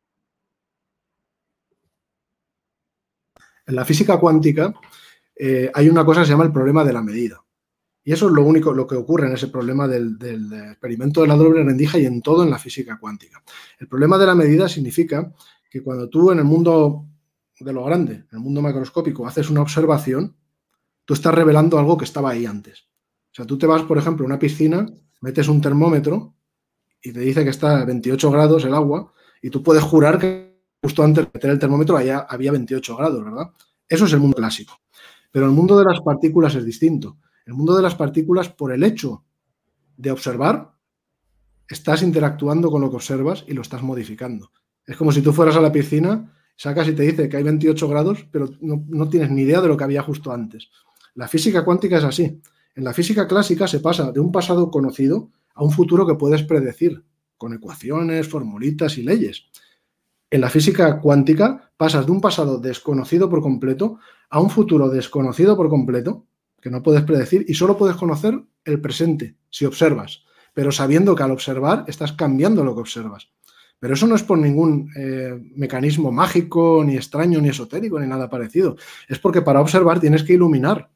En 3.67 3.77
la 3.77 3.85
física 3.85 4.19
cuántica 4.19 4.75
eh, 5.37 5.71
hay 5.75 5.89
una 5.89 6.05
cosa 6.05 6.21
que 6.21 6.27
se 6.27 6.33
llama 6.33 6.45
el 6.45 6.53
problema 6.53 6.85
de 6.85 6.93
la 6.93 7.03
medida. 7.03 7.43
Y 8.05 8.13
eso 8.13 8.27
es 8.27 8.33
lo 8.33 8.43
único, 8.43 8.73
lo 8.73 8.87
que 8.87 8.97
ocurre 8.97 9.29
en 9.29 9.35
ese 9.35 9.49
problema 9.49 9.87
del, 9.87 10.19
experimento 10.71 11.23
de 11.23 11.29
la 11.29 11.37
doble 11.37 11.63
rendija 11.63 11.99
y 11.99 12.07
en 12.07 12.21
todo 12.21 12.43
en 12.43 12.51
la 12.51 12.59
física 12.59 12.99
cuántica. 12.99 13.43
El 13.79 13.87
problema 13.87 14.19
de 14.19 14.27
la 14.27 14.35
medida 14.35 14.69
significa 14.69 15.33
que 15.71 15.83
cuando 15.83 16.09
tú 16.09 16.33
en 16.33 16.39
el 16.39 16.45
mundo 16.45 17.07
de 17.61 17.73
lo 17.73 17.85
grande, 17.85 18.15
en 18.15 18.29
el 18.33 18.41
mundo 18.41 18.61
macroscópico, 18.61 19.27
haces 19.27 19.51
una 19.51 19.63
observación, 19.63 20.37
tú 21.05 21.15
estás 21.15 21.33
revelando 21.33 21.79
algo 21.79 21.97
que 21.97 22.05
estaba 22.05 22.31
ahí 22.31 22.45
antes. 22.45 22.89
O 23.31 23.35
sea, 23.35 23.47
tú 23.47 23.57
te 23.57 23.67
vas, 23.67 23.83
por 23.83 23.99
ejemplo, 23.99 24.25
a 24.25 24.27
una 24.27 24.39
piscina, 24.39 24.87
metes 25.21 25.47
un 25.47 25.61
termómetro 25.61 26.35
y 27.03 27.13
te 27.13 27.21
dice 27.21 27.45
que 27.45 27.51
está 27.51 27.81
a 27.81 27.85
28 27.85 28.31
grados 28.31 28.65
el 28.65 28.75
agua 28.75 29.13
y 29.43 29.51
tú 29.51 29.63
puedes 29.63 29.83
jurar 29.83 30.19
que 30.19 30.53
justo 30.81 31.03
antes 31.03 31.25
de 31.25 31.31
meter 31.35 31.51
el 31.51 31.59
termómetro 31.59 31.97
allá 31.97 32.27
había 32.29 32.53
28 32.53 32.97
grados, 32.97 33.25
¿verdad? 33.25 33.51
Eso 33.89 34.07
es 34.07 34.13
el 34.13 34.21
mundo 34.21 34.37
clásico. 34.37 34.81
Pero 35.31 35.47
el 35.47 35.53
mundo 35.53 35.79
de 35.79 35.85
las 35.85 36.01
partículas 36.01 36.55
es 36.55 36.65
distinto. 36.65 37.19
El 37.47 37.55
mundo 37.55 37.77
de 37.77 37.83
las 37.83 37.95
partículas, 37.95 38.49
por 38.49 38.73
el 38.73 38.85
hecho 38.85 39.25
de 39.97 40.11
observar, 40.11 40.73
estás 41.69 42.03
interactuando 42.03 42.71
con 42.71 42.81
lo 42.81 42.91
que 42.91 42.97
observas 42.97 43.45
y 43.47 43.53
lo 43.53 43.63
estás 43.63 43.83
modificando. 43.83 44.53
Es 44.87 44.97
como 44.97 45.13
si 45.13 45.23
tú 45.23 45.33
fueras 45.33 45.57
a 45.57 45.61
la 45.61 45.73
piscina, 45.73 46.33
sacas 46.57 46.89
y 46.89 46.93
te 46.93 47.03
dice 47.03 47.29
que 47.29 47.37
hay 47.37 47.43
28 47.43 47.89
grados, 47.89 48.27
pero 48.31 48.49
no, 48.61 48.85
no 48.89 49.09
tienes 49.09 49.31
ni 49.31 49.43
idea 49.43 49.61
de 49.61 49.69
lo 49.69 49.77
que 49.77 49.85
había 49.85 50.03
justo 50.03 50.33
antes. 50.33 50.69
La 51.15 51.29
física 51.29 51.65
cuántica 51.65 51.99
es 51.99 52.05
así. 52.05 52.41
En 52.75 52.85
la 52.85 52.93
física 52.93 53.27
clásica 53.27 53.67
se 53.67 53.81
pasa 53.81 54.13
de 54.13 54.21
un 54.21 54.33
pasado 54.33 54.71
conocido 54.71 55.31
a 55.55 55.63
un 55.63 55.71
futuro 55.71 56.07
que 56.07 56.15
puedes 56.15 56.43
predecir 56.43 57.05
con 57.37 57.53
ecuaciones, 57.53 58.29
formulitas 58.29 58.99
y 58.99 59.03
leyes. 59.03 59.47
En 60.31 60.41
la 60.41 60.49
física 60.49 61.01
cuántica 61.01 61.73
pasas 61.77 62.07
de 62.07 62.13
un 62.13 62.21
pasado 62.21 62.59
desconocido 62.59 63.29
por 63.29 63.43
completo 63.43 63.99
a 64.31 64.41
un 64.41 64.49
futuro 64.49 64.89
desconocido 64.89 65.57
por 65.57 65.69
completo 65.69 66.27
que 66.61 66.71
no 66.71 66.83
puedes 66.83 67.03
predecir 67.03 67.45
y 67.49 67.55
solo 67.55 67.77
puedes 67.77 67.97
conocer 67.97 68.41
el 68.65 68.81
presente 68.81 69.37
si 69.51 69.65
observas, 69.65 70.23
pero 70.55 70.73
sabiendo 70.73 71.15
que 71.15 71.23
al 71.25 71.33
observar 71.33 71.85
estás 71.89 72.13
cambiando 72.13 72.65
lo 72.65 72.75
que 72.75 72.81
observas. 72.81 73.29
Pero 73.83 73.95
eso 73.95 74.07
no 74.07 74.15
es 74.15 74.23
por 74.23 74.39
ningún 74.39 74.91
eh, 74.95 75.37
mecanismo 75.57 76.13
mágico, 76.13 76.85
ni 76.87 76.95
extraño, 76.95 77.41
ni 77.41 77.49
esotérico, 77.49 77.99
ni 77.99 78.07
nada 78.07 78.31
parecido. 78.31 78.77
Es 79.09 79.19
porque 79.19 79.43
para 79.43 79.61
observar 79.61 79.99
tienes 79.99 80.23
que 80.23 80.35
iluminar. 80.35 80.89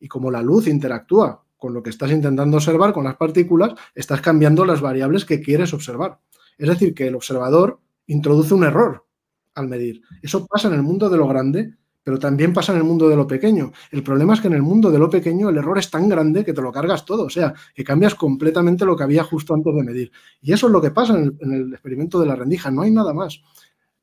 Y 0.00 0.08
como 0.08 0.32
la 0.32 0.42
luz 0.42 0.66
interactúa 0.66 1.43
con 1.64 1.72
lo 1.72 1.82
que 1.82 1.88
estás 1.88 2.10
intentando 2.10 2.58
observar, 2.58 2.92
con 2.92 3.04
las 3.04 3.16
partículas, 3.16 3.72
estás 3.94 4.20
cambiando 4.20 4.66
las 4.66 4.82
variables 4.82 5.24
que 5.24 5.40
quieres 5.40 5.72
observar. 5.72 6.18
Es 6.58 6.68
decir, 6.68 6.92
que 6.92 7.06
el 7.06 7.14
observador 7.14 7.80
introduce 8.06 8.52
un 8.52 8.64
error 8.64 9.06
al 9.54 9.68
medir. 9.68 10.02
Eso 10.20 10.46
pasa 10.46 10.68
en 10.68 10.74
el 10.74 10.82
mundo 10.82 11.08
de 11.08 11.16
lo 11.16 11.26
grande, 11.26 11.74
pero 12.02 12.18
también 12.18 12.52
pasa 12.52 12.72
en 12.72 12.78
el 12.80 12.84
mundo 12.84 13.08
de 13.08 13.16
lo 13.16 13.26
pequeño. 13.26 13.72
El 13.90 14.02
problema 14.02 14.34
es 14.34 14.42
que 14.42 14.48
en 14.48 14.52
el 14.52 14.62
mundo 14.62 14.90
de 14.90 14.98
lo 14.98 15.08
pequeño 15.08 15.48
el 15.48 15.56
error 15.56 15.78
es 15.78 15.90
tan 15.90 16.06
grande 16.06 16.44
que 16.44 16.52
te 16.52 16.60
lo 16.60 16.70
cargas 16.70 17.06
todo, 17.06 17.22
o 17.22 17.30
sea, 17.30 17.54
que 17.74 17.82
cambias 17.82 18.14
completamente 18.14 18.84
lo 18.84 18.94
que 18.94 19.04
había 19.04 19.24
justo 19.24 19.54
antes 19.54 19.74
de 19.74 19.84
medir. 19.84 20.12
Y 20.42 20.52
eso 20.52 20.66
es 20.66 20.72
lo 20.74 20.82
que 20.82 20.90
pasa 20.90 21.16
en 21.16 21.34
el, 21.40 21.72
experimento 21.72 22.20
de 22.20 22.26
la 22.26 22.36
rendija, 22.36 22.70
no 22.70 22.82
hay 22.82 22.90
nada 22.90 23.14
más. 23.14 23.40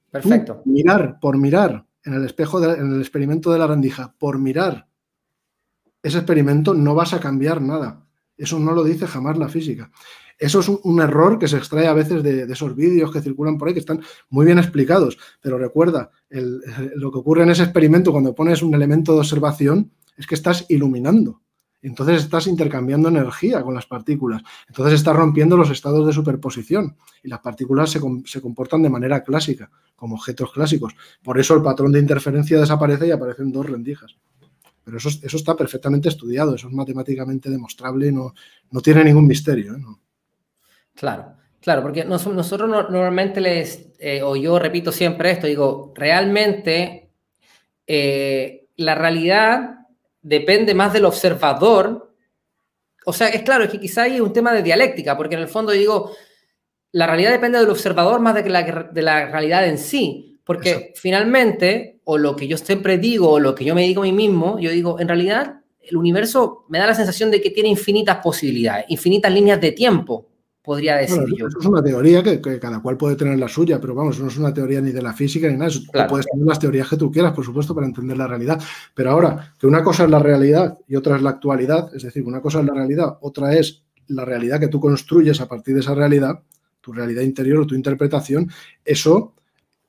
Perfecto. 0.10 0.64
mirar 0.66 1.20
por 1.22 1.38
mirar 1.38 1.86
en 2.04 2.16
el 2.16 2.26
espejo, 2.26 2.64
en 2.64 2.92
el 2.94 3.02
experimento 3.02 3.52
de 3.52 3.60
la 3.60 3.68
rendija, 3.68 4.16
por 4.18 4.40
mirar 4.40 4.88
ese 6.04 6.18
experimento 6.18 6.74
no 6.74 6.96
vas 6.96 7.14
a 7.14 7.20
cambiar 7.20 7.62
nada. 7.62 8.06
Eso 8.38 8.60
no 8.60 8.74
lo 8.74 8.84
dice 8.84 9.06
jamás 9.08 9.38
la 9.38 9.50
física. 9.50 9.92
Eso 10.38 10.62
es 10.62 10.70
un, 10.70 11.00
error 11.00 11.38
que 11.38 11.48
se 11.48 11.58
extrae 11.58 11.86
a 11.86 11.94
veces 11.94 12.24
de, 12.24 12.52
esos 12.52 12.76
vídeos 12.76 13.12
que 13.12 13.22
circulan 13.22 13.60
por 13.60 13.68
ahí, 13.68 13.76
que 13.76 13.80
están 13.80 14.02
muy 14.30 14.44
bien 14.44 14.58
explicados. 14.58 15.20
Pero 15.40 15.60
recuerda, 15.60 16.10
lo 16.32 17.12
que 17.12 17.20
ocurre 17.20 17.44
en 17.44 17.52
ese 17.52 17.62
experimento 17.62 18.12
cuando 18.12 18.34
pones 18.34 18.64
un 18.64 18.74
elemento 18.74 19.14
de 19.14 19.20
observación 19.20 19.92
es 20.18 20.26
que 20.26 20.34
estás 20.34 20.66
iluminando. 20.70 21.42
Entonces 21.84 22.24
estás 22.24 22.48
intercambiando 22.48 23.10
energía 23.10 23.62
con 23.62 23.76
las 23.76 23.86
partículas. 23.86 24.42
Entonces 24.68 24.96
estás 24.96 25.16
rompiendo 25.16 25.58
los 25.58 25.70
estados 25.70 26.08
de 26.08 26.14
superposición 26.14 26.98
y 27.24 27.28
las 27.28 27.42
partículas 27.42 27.92
se, 27.92 28.00
se, 28.26 28.42
comportan 28.42 28.82
de 28.82 28.90
manera 28.90 29.24
clásica, 29.24 29.70
como 29.96 30.16
objetos 30.16 30.52
clásicos. 30.52 30.96
Por 31.24 31.40
eso 31.40 31.56
el 31.56 31.62
patrón 31.62 31.92
de 31.92 32.00
interferencia 32.00 32.60
desaparece 32.60 33.08
y 33.08 33.12
aparecen 33.12 33.52
dos 33.52 33.68
rendijas. 33.68 34.16
Pero 34.92 34.98
eso, 34.98 35.10
eso 35.24 35.38
está 35.38 35.56
perfectamente 35.56 36.10
estudiado, 36.10 36.54
eso 36.54 36.68
es 36.68 36.74
matemáticamente 36.74 37.50
demostrable 37.50 38.08
y 38.08 38.12
no, 38.12 38.34
no 38.72 38.82
tiene 38.82 39.06
ningún 39.06 39.26
misterio. 39.26 39.74
¿eh? 39.74 39.80
Claro, 40.94 41.38
claro, 41.62 41.82
porque 41.82 42.04
nosotros 42.04 42.70
normalmente 42.70 43.40
les, 43.40 43.88
eh, 44.00 44.22
o 44.22 44.36
yo 44.36 44.60
repito 44.60 44.92
siempre 44.92 45.32
esto, 45.32 45.48
digo, 45.48 45.94
realmente 45.96 47.10
eh, 47.88 48.68
la 48.76 48.96
realidad 48.96 49.88
depende 50.22 50.74
más 50.74 50.92
del 50.92 51.06
observador. 51.06 52.14
O 53.06 53.14
sea, 53.14 53.30
es 53.30 53.44
claro, 53.44 53.64
es 53.64 53.70
que 53.70 53.80
quizá 53.80 54.04
hay 54.04 54.20
un 54.20 54.34
tema 54.34 54.52
de 54.52 54.62
dialéctica, 54.62 55.16
porque 55.16 55.36
en 55.36 55.42
el 55.42 55.48
fondo 55.48 55.72
digo, 55.72 56.12
la 56.92 57.08
realidad 57.08 57.32
depende 57.32 57.60
del 57.60 57.70
observador 57.70 58.20
más 58.20 58.36
de, 58.36 58.44
que 58.44 58.50
la, 58.50 58.64
de 58.92 59.02
la 59.02 59.28
realidad 59.28 59.66
en 59.66 59.78
sí. 59.78 60.28
Porque 60.44 60.92
finalmente, 60.98 62.01
o 62.12 62.18
lo 62.18 62.36
que 62.36 62.46
yo 62.46 62.58
siempre 62.58 62.98
digo, 62.98 63.30
o 63.30 63.40
lo 63.40 63.56
que 63.56 63.64
yo 63.64 63.74
me 63.74 63.84
digo 63.84 64.02
a 64.02 64.06
mí 64.06 64.12
mismo, 64.12 64.60
yo 64.60 64.70
digo, 64.70 65.00
en 65.00 65.08
realidad, 65.08 65.62
el 65.82 65.96
universo 65.96 66.66
me 66.68 66.78
da 66.78 66.86
la 66.86 66.94
sensación 66.94 67.32
de 67.32 67.40
que 67.40 67.52
tiene 67.52 67.70
infinitas 67.70 68.18
posibilidades, 68.18 68.84
infinitas 68.90 69.32
líneas 69.32 69.62
de 69.62 69.72
tiempo, 69.72 70.28
podría 70.62 70.98
decir 70.98 71.24
yo. 71.38 71.48
es 71.48 71.66
una 71.66 71.82
teoría 71.82 72.22
que, 72.22 72.42
cada 72.60 72.82
cual 72.82 72.98
puede 72.98 73.16
tener 73.16 73.40
la 73.40 73.48
suya, 73.48 73.80
pero 73.80 73.96
vamos, 73.96 74.20
no 74.20 74.28
es 74.28 74.38
una 74.38 74.54
teoría 74.54 74.82
ni 74.82 74.92
de 74.92 75.02
la 75.02 75.14
física 75.14 75.48
ni 75.48 75.56
nada. 75.56 75.72
puedes 76.10 76.26
tener 76.26 76.46
las 76.46 76.60
teorías 76.60 76.90
que 76.90 76.98
tú 76.98 77.10
quieras, 77.10 77.32
por 77.32 77.46
supuesto, 77.46 77.74
para 77.74 77.88
entender 77.88 78.18
la 78.18 78.28
realidad. 78.28 78.62
Pero 78.94 79.12
ahora, 79.12 79.54
que 79.58 79.66
una 79.66 79.82
cosa 79.82 80.04
es 80.04 80.10
la 80.10 80.20
realidad 80.20 80.78
y 80.90 80.98
otra 80.98 81.16
es 81.16 81.22
la 81.22 81.30
actualidad, 81.30 81.96
es 81.96 82.04
decir, 82.04 82.26
una 82.26 82.42
cosa 82.42 82.60
es 82.60 82.66
la 82.66 82.74
realidad, 82.74 83.20
otra 83.22 83.56
es 83.56 83.86
la 84.08 84.26
realidad 84.26 84.60
que 84.60 84.68
tú 84.68 84.82
construyes 84.82 85.40
a 85.40 85.48
partir 85.48 85.76
de 85.76 85.80
esa 85.80 85.96
realidad, 85.96 86.42
tu 86.82 86.92
realidad 86.92 87.22
interior 87.22 87.60
o 87.60 87.68
tu 87.68 87.74
interpretación, 87.74 88.52
eso 88.84 89.34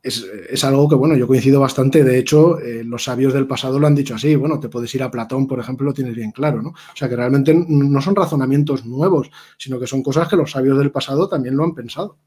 es, 0.02 0.64
algo 0.64 0.88
que, 0.88 0.96
bueno, 0.96 1.16
yo 1.16 1.28
coincido 1.28 1.60
bastante. 1.60 2.02
De 2.02 2.18
hecho, 2.18 2.58
eh, 2.58 2.82
los 2.84 3.04
sabios 3.04 3.32
del 3.32 3.46
pasado 3.46 3.78
lo 3.78 3.86
han 3.86 3.94
dicho 3.94 4.16
así. 4.16 4.34
Bueno, 4.34 4.58
te 4.58 4.68
puedes 4.68 4.92
ir 4.94 5.02
a 5.02 5.10
Platón, 5.10 5.46
por 5.46 5.60
ejemplo, 5.60 5.86
lo 5.86 5.94
tienes 5.94 6.14
bien 6.14 6.32
claro, 6.32 6.60
¿no? 6.60 6.70
O 6.70 6.96
sea, 6.96 7.08
que 7.08 7.14
realmente 7.14 7.54
no 7.54 8.02
son 8.02 8.16
razonamientos 8.16 8.84
nuevos, 8.84 9.30
sino 9.58 9.78
que 9.78 9.86
son 9.86 10.02
cosas 10.02 10.28
que 10.28 10.36
los 10.36 10.50
sabios 10.50 10.76
del 10.78 10.90
pasado 10.90 11.28
también 11.28 11.56
lo 11.56 11.62
han 11.62 11.74
pensado. 11.74 12.18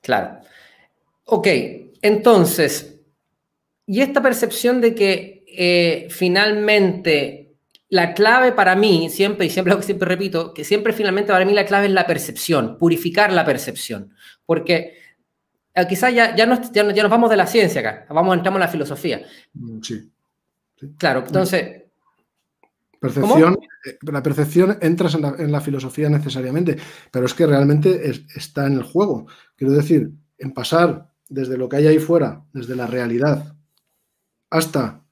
Claro. 0.00 0.38
Ok, 1.24 1.48
entonces, 2.00 3.00
y 3.84 4.00
esta 4.00 4.22
percepción 4.22 4.80
de 4.80 4.94
que 4.94 5.44
eh, 5.48 6.06
finalmente 6.10 7.56
la 7.88 8.14
clave 8.14 8.52
para 8.52 8.76
mí, 8.76 9.08
siempre, 9.10 9.46
y 9.46 9.50
siempre 9.50 9.72
lo 9.72 9.80
que 9.80 9.86
siempre 9.86 10.08
repito, 10.08 10.54
que 10.54 10.62
siempre 10.62 10.92
finalmente 10.92 11.32
para 11.32 11.44
mí 11.44 11.52
la 11.52 11.64
clave 11.66 11.86
es 11.86 11.92
la 11.92 12.06
percepción, 12.06 12.78
purificar 12.78 13.32
la 13.32 13.44
percepción. 13.44 14.12
Porque 14.46 15.07
eh, 15.82 15.86
quizás 15.88 16.14
ya, 16.14 16.34
ya, 16.34 16.46
nos, 16.46 16.72
ya, 16.72 16.84
nos 16.84 17.10
vamos 17.10 17.30
de 17.30 17.36
la 17.36 17.46
ciencia 17.46 17.80
acá, 17.80 18.06
vamos, 18.10 18.36
entramos 18.36 18.58
en 18.58 18.60
la 18.60 18.68
filosofía. 18.68 19.22
Mm, 19.54 19.80
sí. 19.82 20.10
Claro, 20.96 21.24
entonces, 21.26 21.88
Percepción, 23.00 23.58
eh, 23.84 23.98
la 24.02 24.22
percepción 24.22 24.76
entras 24.80 25.14
en 25.14 25.52
la, 25.52 25.60
filosofía 25.60 26.08
necesariamente, 26.08 26.76
pero 27.12 27.26
es 27.26 27.34
que 27.34 27.46
realmente 27.46 28.10
está 28.34 28.66
en 28.66 28.74
el 28.74 28.82
juego. 28.82 29.26
Quiero 29.56 29.72
decir, 29.72 30.10
en 30.36 30.52
pasar 30.52 31.12
desde 31.28 31.56
lo 31.56 31.68
que 31.68 31.76
hay 31.76 31.86
ahí 31.86 31.98
fuera, 31.98 32.44
desde 32.52 32.74
la 32.74 32.86
realidad, 32.86 33.54
hasta 34.50 35.04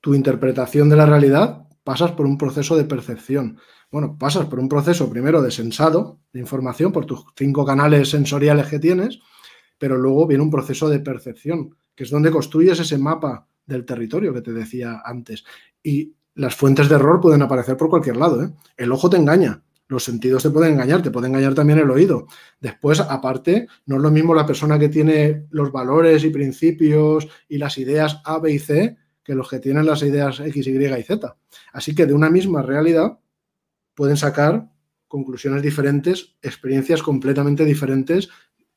tu 0.00 0.14
interpretación 0.14 0.90
de 0.90 0.96
la 0.96 1.06
realidad, 1.06 1.66
pasas 1.82 2.12
por 2.12 2.26
un 2.26 2.36
proceso 2.36 2.76
de 2.76 2.84
percepción. 2.84 3.58
Bueno, 3.90 4.18
pasas 4.18 4.46
por 4.46 4.60
un 4.60 4.68
proceso 4.68 5.08
primero 5.08 5.40
de 5.40 5.50
sensado, 5.50 6.20
de 6.32 6.40
información, 6.40 6.92
por 6.92 7.06
tus 7.06 7.24
cinco 7.36 7.64
canales 7.64 8.10
sensoriales 8.10 8.66
que 8.66 8.78
tienes, 8.78 9.18
pero 9.80 9.96
luego 9.96 10.26
viene 10.26 10.44
un 10.44 10.50
proceso 10.50 10.90
de 10.90 11.00
percepción, 11.00 11.74
que 11.94 12.04
es 12.04 12.10
donde 12.10 12.30
construyes 12.30 12.78
ese 12.78 12.98
mapa 12.98 13.48
del 13.64 13.86
territorio 13.86 14.34
que 14.34 14.42
te 14.42 14.52
decía 14.52 15.00
antes. 15.02 15.42
Y 15.82 16.14
las 16.34 16.54
fuentes 16.54 16.90
de 16.90 16.96
error 16.96 17.18
pueden 17.18 17.40
aparecer 17.40 17.78
por 17.78 17.88
cualquier 17.88 18.18
lado. 18.18 18.44
¿eh? 18.44 18.50
El 18.76 18.92
ojo 18.92 19.08
te 19.08 19.16
engaña, 19.16 19.62
los 19.88 20.04
sentidos 20.04 20.42
te 20.42 20.50
pueden 20.50 20.74
engañar, 20.74 21.02
te 21.02 21.10
puede 21.10 21.28
engañar 21.28 21.54
también 21.54 21.78
el 21.78 21.90
oído. 21.90 22.26
Después, 22.60 23.00
aparte, 23.00 23.68
no 23.86 23.96
es 23.96 24.02
lo 24.02 24.10
mismo 24.10 24.34
la 24.34 24.44
persona 24.44 24.78
que 24.78 24.90
tiene 24.90 25.46
los 25.48 25.72
valores 25.72 26.24
y 26.24 26.30
principios 26.30 27.26
y 27.48 27.56
las 27.56 27.78
ideas 27.78 28.20
A, 28.26 28.38
B 28.38 28.52
y 28.52 28.58
C 28.58 28.98
que 29.24 29.34
los 29.34 29.48
que 29.48 29.60
tienen 29.60 29.86
las 29.86 30.02
ideas 30.02 30.40
X, 30.40 30.66
Y 30.66 30.76
y 30.76 31.02
Z. 31.02 31.36
Así 31.72 31.94
que 31.94 32.04
de 32.04 32.12
una 32.12 32.28
misma 32.28 32.60
realidad 32.60 33.18
pueden 33.94 34.18
sacar 34.18 34.68
conclusiones 35.08 35.62
diferentes, 35.62 36.36
experiencias 36.42 37.02
completamente 37.02 37.64
diferentes, 37.64 38.28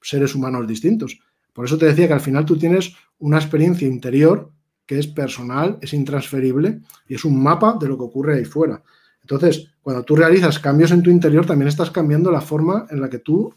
seres 0.03 0.35
humanos 0.35 0.67
distintos. 0.67 1.19
Por 1.53 1.65
eso 1.65 1.77
te 1.77 1.85
decía 1.85 2.07
que 2.07 2.13
al 2.13 2.21
final 2.21 2.45
tú 2.45 2.57
tienes 2.57 2.93
una 3.19 3.37
experiencia 3.37 3.87
interior 3.87 4.51
que 4.85 4.99
es 4.99 5.07
personal, 5.07 5.77
es 5.81 5.93
intransferible 5.93 6.81
y 7.07 7.15
es 7.15 7.25
un 7.25 7.41
mapa 7.41 7.77
de 7.79 7.87
lo 7.87 7.97
que 7.97 8.03
ocurre 8.03 8.37
ahí 8.37 8.45
fuera. 8.45 8.83
Entonces, 9.21 9.71
cuando 9.81 10.03
tú 10.03 10.15
realizas 10.15 10.59
cambios 10.59 10.91
en 10.91 11.01
tu 11.01 11.09
interior, 11.09 11.45
también 11.45 11.69
estás 11.69 11.91
cambiando 11.91 12.31
la 12.31 12.41
forma 12.41 12.85
en 12.89 12.99
la 12.99 13.09
que 13.09 13.19
tú 13.19 13.53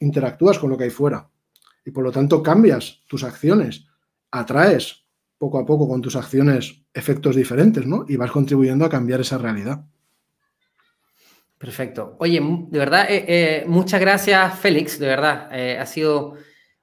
interactúas 0.00 0.58
con 0.58 0.70
lo 0.70 0.76
que 0.76 0.84
hay 0.84 0.90
fuera. 0.90 1.30
Y 1.84 1.90
por 1.90 2.04
lo 2.04 2.10
tanto 2.10 2.42
cambias 2.42 3.02
tus 3.06 3.22
acciones, 3.22 3.86
atraes 4.30 5.04
poco 5.38 5.58
a 5.58 5.64
poco 5.66 5.88
con 5.88 6.02
tus 6.02 6.16
acciones 6.16 6.82
efectos 6.92 7.36
diferentes, 7.36 7.86
¿no? 7.86 8.04
Y 8.08 8.16
vas 8.16 8.32
contribuyendo 8.32 8.84
a 8.84 8.90
cambiar 8.90 9.20
esa 9.20 9.38
realidad. 9.38 9.86
Perfecto. 11.58 12.16
Oye, 12.20 12.40
de 12.40 12.78
verdad, 12.78 13.10
eh, 13.10 13.24
eh, 13.26 13.64
muchas 13.66 14.00
gracias, 14.00 14.56
Félix, 14.60 14.98
de 15.00 15.08
verdad. 15.08 15.48
Eh, 15.52 15.76
ha 15.76 15.86
sido 15.86 16.34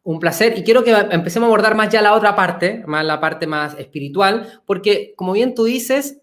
un 0.04 0.20
placer 0.20 0.58
y 0.58 0.64
quiero 0.64 0.84
que 0.84 0.92
empecemos 0.92 1.48
a 1.48 1.48
abordar 1.48 1.76
más 1.76 1.90
ya 1.90 2.02
la 2.02 2.14
otra 2.14 2.36
parte, 2.36 2.84
más 2.86 3.06
la 3.06 3.20
parte 3.22 3.48
más 3.48 3.80
espiritual, 3.80 4.62
porque 4.66 5.14
como 5.16 5.32
bien 5.32 5.56
tú 5.56 5.64
dices, 5.64 6.20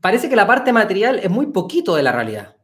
parece 0.00 0.28
que 0.28 0.36
la 0.36 0.46
parte 0.46 0.72
material 0.72 1.20
es 1.22 1.30
muy 1.30 1.46
poquito 1.46 1.94
de 1.94 2.02
la 2.02 2.12
realidad. 2.12 2.56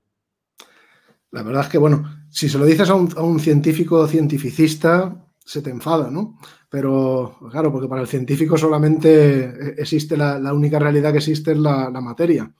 La 1.31 1.43
verdad 1.43 1.63
es 1.63 1.69
que, 1.71 1.79
bueno, 1.79 2.05
si 2.29 2.51
se 2.51 2.59
lo 2.59 2.67
dices 2.67 2.91
a 2.91 2.95
un, 2.95 3.41
científico 3.41 4.07
cientificista, 4.07 5.25
se 5.39 5.63
te 5.63 5.71
enfada, 5.71 6.11
¿no? 6.11 6.39
Pero, 6.69 7.39
claro, 7.51 7.73
porque 7.73 7.89
para 7.89 8.03
el 8.03 8.09
científico 8.09 8.59
solamente 8.59 9.81
existe 9.81 10.19
la, 10.19 10.53
única 10.53 10.79
realidad 10.79 11.13
que 11.13 11.19
existe 11.19 11.53
es 11.53 11.59
la 11.59 11.89
materia 12.03 12.53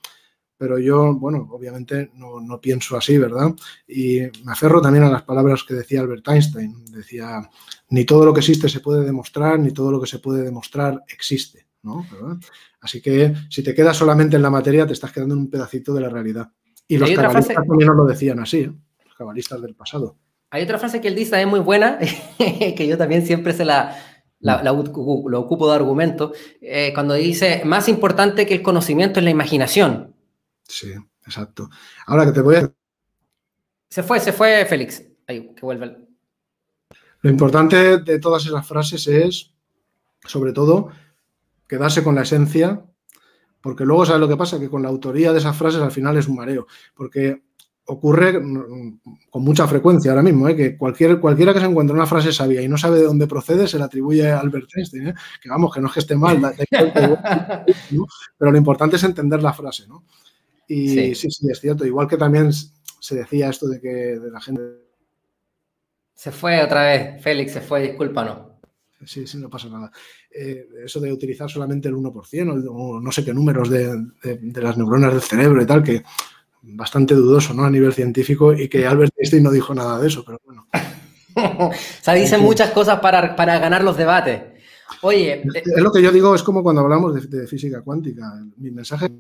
pero 0.63 0.79
yo, 0.79 1.13
bueno, 1.15 1.49
obviamente 1.51 2.13
no, 2.15 2.61
pienso 2.61 2.97
así, 2.97 3.19
¿verdad? 3.19 3.53
Y 3.89 4.21
me 4.45 4.53
aferro 4.53 4.81
también 4.81 5.03
a 5.03 5.11
las 5.11 5.25
palabras 5.25 5.65
que 5.65 5.75
decía 5.75 6.03
Albert 6.03 6.29
Einstein. 6.29 6.85
Decía, 6.85 7.51
ni 7.89 8.05
todo 8.05 8.25
lo 8.25 8.33
que 8.33 8.39
existe 8.39 8.69
se 8.69 8.79
puede 8.79 9.05
demostrar, 9.05 9.59
ni 9.59 9.73
todo 9.73 9.91
lo 9.91 10.01
que 10.01 10.07
se 10.07 10.21
puede 10.21 10.45
demostrar 10.45 11.03
existe, 11.09 11.67
¿no? 11.83 12.07
Así 12.81 13.03
que 13.03 13.35
si 13.51 13.65
te 13.65 13.75
quedas 13.75 13.97
solamente 13.97 14.37
en 14.37 14.43
la 14.43 14.51
materia, 14.51 14.87
te 14.87 14.93
estás 14.93 15.11
quedando 15.11 15.35
en 15.35 15.41
un 15.41 15.51
pedacito 15.51 15.93
de 15.95 16.01
la 16.01 16.09
realidad. 16.09 16.49
Y 16.87 16.97
los 16.97 17.11
cabalistas 17.11 17.57
también 17.57 17.89
nos 17.89 17.97
lo 17.97 18.05
decían 18.05 18.39
así, 18.39 18.59
¿eh? 18.59 18.73
los 19.05 19.17
cabalistas 19.17 19.61
del 19.61 19.75
pasado. 19.75 20.17
Hay 20.51 20.63
otra 20.63 20.79
frase 20.79 21.01
que 21.01 21.09
él 21.09 21.17
dice 21.17 21.41
es 21.41 21.47
muy 21.49 21.59
buena, 21.59 21.99
que 22.39 22.87
yo 22.87 22.97
también 22.97 23.27
siempre 23.27 23.53
se 23.53 23.65
la, 23.65 23.97
la, 24.39 24.63
lo 24.63 25.41
ocupo 25.41 25.69
de 25.69 25.75
argumento, 25.75 26.33
eh, 26.61 26.93
cuando 26.95 27.15
dice, 27.15 27.63
más 27.65 27.89
importante 27.89 28.47
que 28.47 28.55
el 28.55 28.63
conocimiento 28.63 29.19
es 29.19 29.25
la 29.25 29.31
imaginación. 29.31 30.13
Sí, 30.69 30.93
exacto. 31.27 31.69
Ahora 32.07 32.27
que 32.27 32.33
te 32.33 32.41
voy 32.41 32.57
a... 32.57 32.73
Se 33.89 34.03
fue, 34.03 34.21
se 34.21 34.33
fue 34.33 34.65
Félix. 34.67 35.03
Ahí, 35.27 35.55
que 35.55 35.61
vuelve. 35.63 36.09
Lo 37.21 37.31
importante 37.31 37.99
de 37.99 38.19
todas 38.19 38.45
esas 38.47 38.67
frases 38.67 39.07
es, 39.07 39.55
sobre 40.25 40.53
todo, 40.53 40.91
quedarse 41.69 42.03
con 42.03 42.15
la 42.15 42.23
esencia, 42.23 42.85
porque 43.61 43.85
luego, 43.85 44.05
¿sabes 44.05 44.21
lo 44.21 44.29
que 44.29 44.37
pasa? 44.37 44.59
Que 44.59 44.69
con 44.69 44.83
la 44.83 44.89
autoría 44.89 45.33
de 45.33 45.39
esas 45.39 45.57
frases 45.57 45.81
al 45.81 45.93
final 45.93 46.17
es 46.17 46.27
un 46.27 46.37
mareo, 46.37 46.67
porque 46.95 47.43
ocurre 47.85 48.41
con 49.31 49.43
mucha 49.43 49.67
frecuencia 49.67 50.11
ahora 50.11 50.23
mismo, 50.23 50.49
¿eh? 50.49 50.57
que 50.57 50.77
cualquier, 50.77 51.21
cualquiera 51.21 51.53
que 51.53 51.61
se 51.61 51.67
encuentre 51.67 51.95
una 51.95 52.07
frase 52.07 52.33
sabia 52.33 52.63
y 52.63 52.69
no 52.69 52.79
sabe 52.79 52.99
de 52.99 53.05
dónde 53.05 53.27
procede, 53.27 53.67
se 53.67 53.79
la 53.79 53.87
atribuye 53.87 54.31
a 54.31 54.41
Albert 54.41 54.69
Einstein, 54.75 55.09
¿eh? 55.09 55.15
que 55.41 55.49
vamos, 55.49 55.75
que 55.75 55.81
no 55.81 55.89
es 55.89 55.95
que 55.95 56.01
esté 56.01 56.17
mal, 56.17 56.41
pero 58.39 58.51
lo 58.51 58.59
importante 58.59 58.97
es 58.97 59.05
entender 59.05 59.43
la 59.43 59.53
frase, 59.53 59.87
¿no? 59.89 60.05
Y 60.73 61.15
sí. 61.15 61.31
sí, 61.31 61.51
es 61.51 61.61
cierto. 61.61 61.85
Igual 61.85 62.09
que 62.09 62.17
también 62.17 62.51
se 62.51 63.15
decía 63.15 63.51
esto 63.51 63.69
de 63.69 63.79
que 63.79 63.89
de 63.89 64.31
la 64.31 64.41
gente. 64.41 64.63
Se 66.15 66.33
fue 66.33 66.63
otra 66.63 66.85
vez, 66.85 67.23
Félix, 67.23 67.53
se 67.53 67.61
fue, 67.61 67.83
discúlpanos. 67.83 68.53
Sí, 69.05 69.27
sí, 69.27 69.37
no 69.37 69.51
pasa 69.51 69.69
nada. 69.69 69.91
Eh, 70.31 70.67
eso 70.85 70.99
de 71.01 71.13
utilizar 71.13 71.51
solamente 71.51 71.89
el 71.89 71.95
1% 71.97 72.67
o, 72.71 73.01
no 73.01 73.13
sé 73.13 73.25
qué 73.25 73.35
números 73.35 73.69
de, 73.69 73.93
las 74.55 74.79
neuronas 74.79 75.13
del 75.13 75.21
cerebro 75.21 75.61
y 75.61 75.67
tal, 75.67 75.83
que 75.83 76.05
bastante 76.63 77.15
dudoso, 77.15 77.53
¿no? 77.53 77.65
A 77.65 77.71
nivel 77.71 77.93
científico 77.93 78.55
y 78.55 78.69
que 78.69 78.87
Albert 78.87 79.13
Einstein 79.17 79.43
no 79.43 79.51
dijo 79.51 79.75
nada 79.75 79.99
de 79.99 80.07
eso, 80.07 80.25
pero 80.25 80.41
bueno. 80.45 80.69
o 81.35 81.73
sea, 82.01 82.15
dicen 82.15 82.41
muchas 82.41 82.71
cosas 82.71 83.01
para, 83.01 83.37
para 83.37 83.59
ganar 83.59 83.85
los 83.85 83.97
debates. 83.97 84.41
Oye. 85.03 85.43
Es, 85.55 85.67
es, 85.67 85.83
lo 85.83 85.93
que 85.93 86.01
yo 86.01 86.13
digo, 86.13 86.35
es 86.35 86.43
como 86.43 86.63
cuando 86.63 86.83
hablamos 86.83 87.15
de, 87.15 87.41
de 87.41 87.47
física 87.47 87.83
cuántica. 87.83 88.23
Mi 88.57 88.71
mensaje 88.71 89.11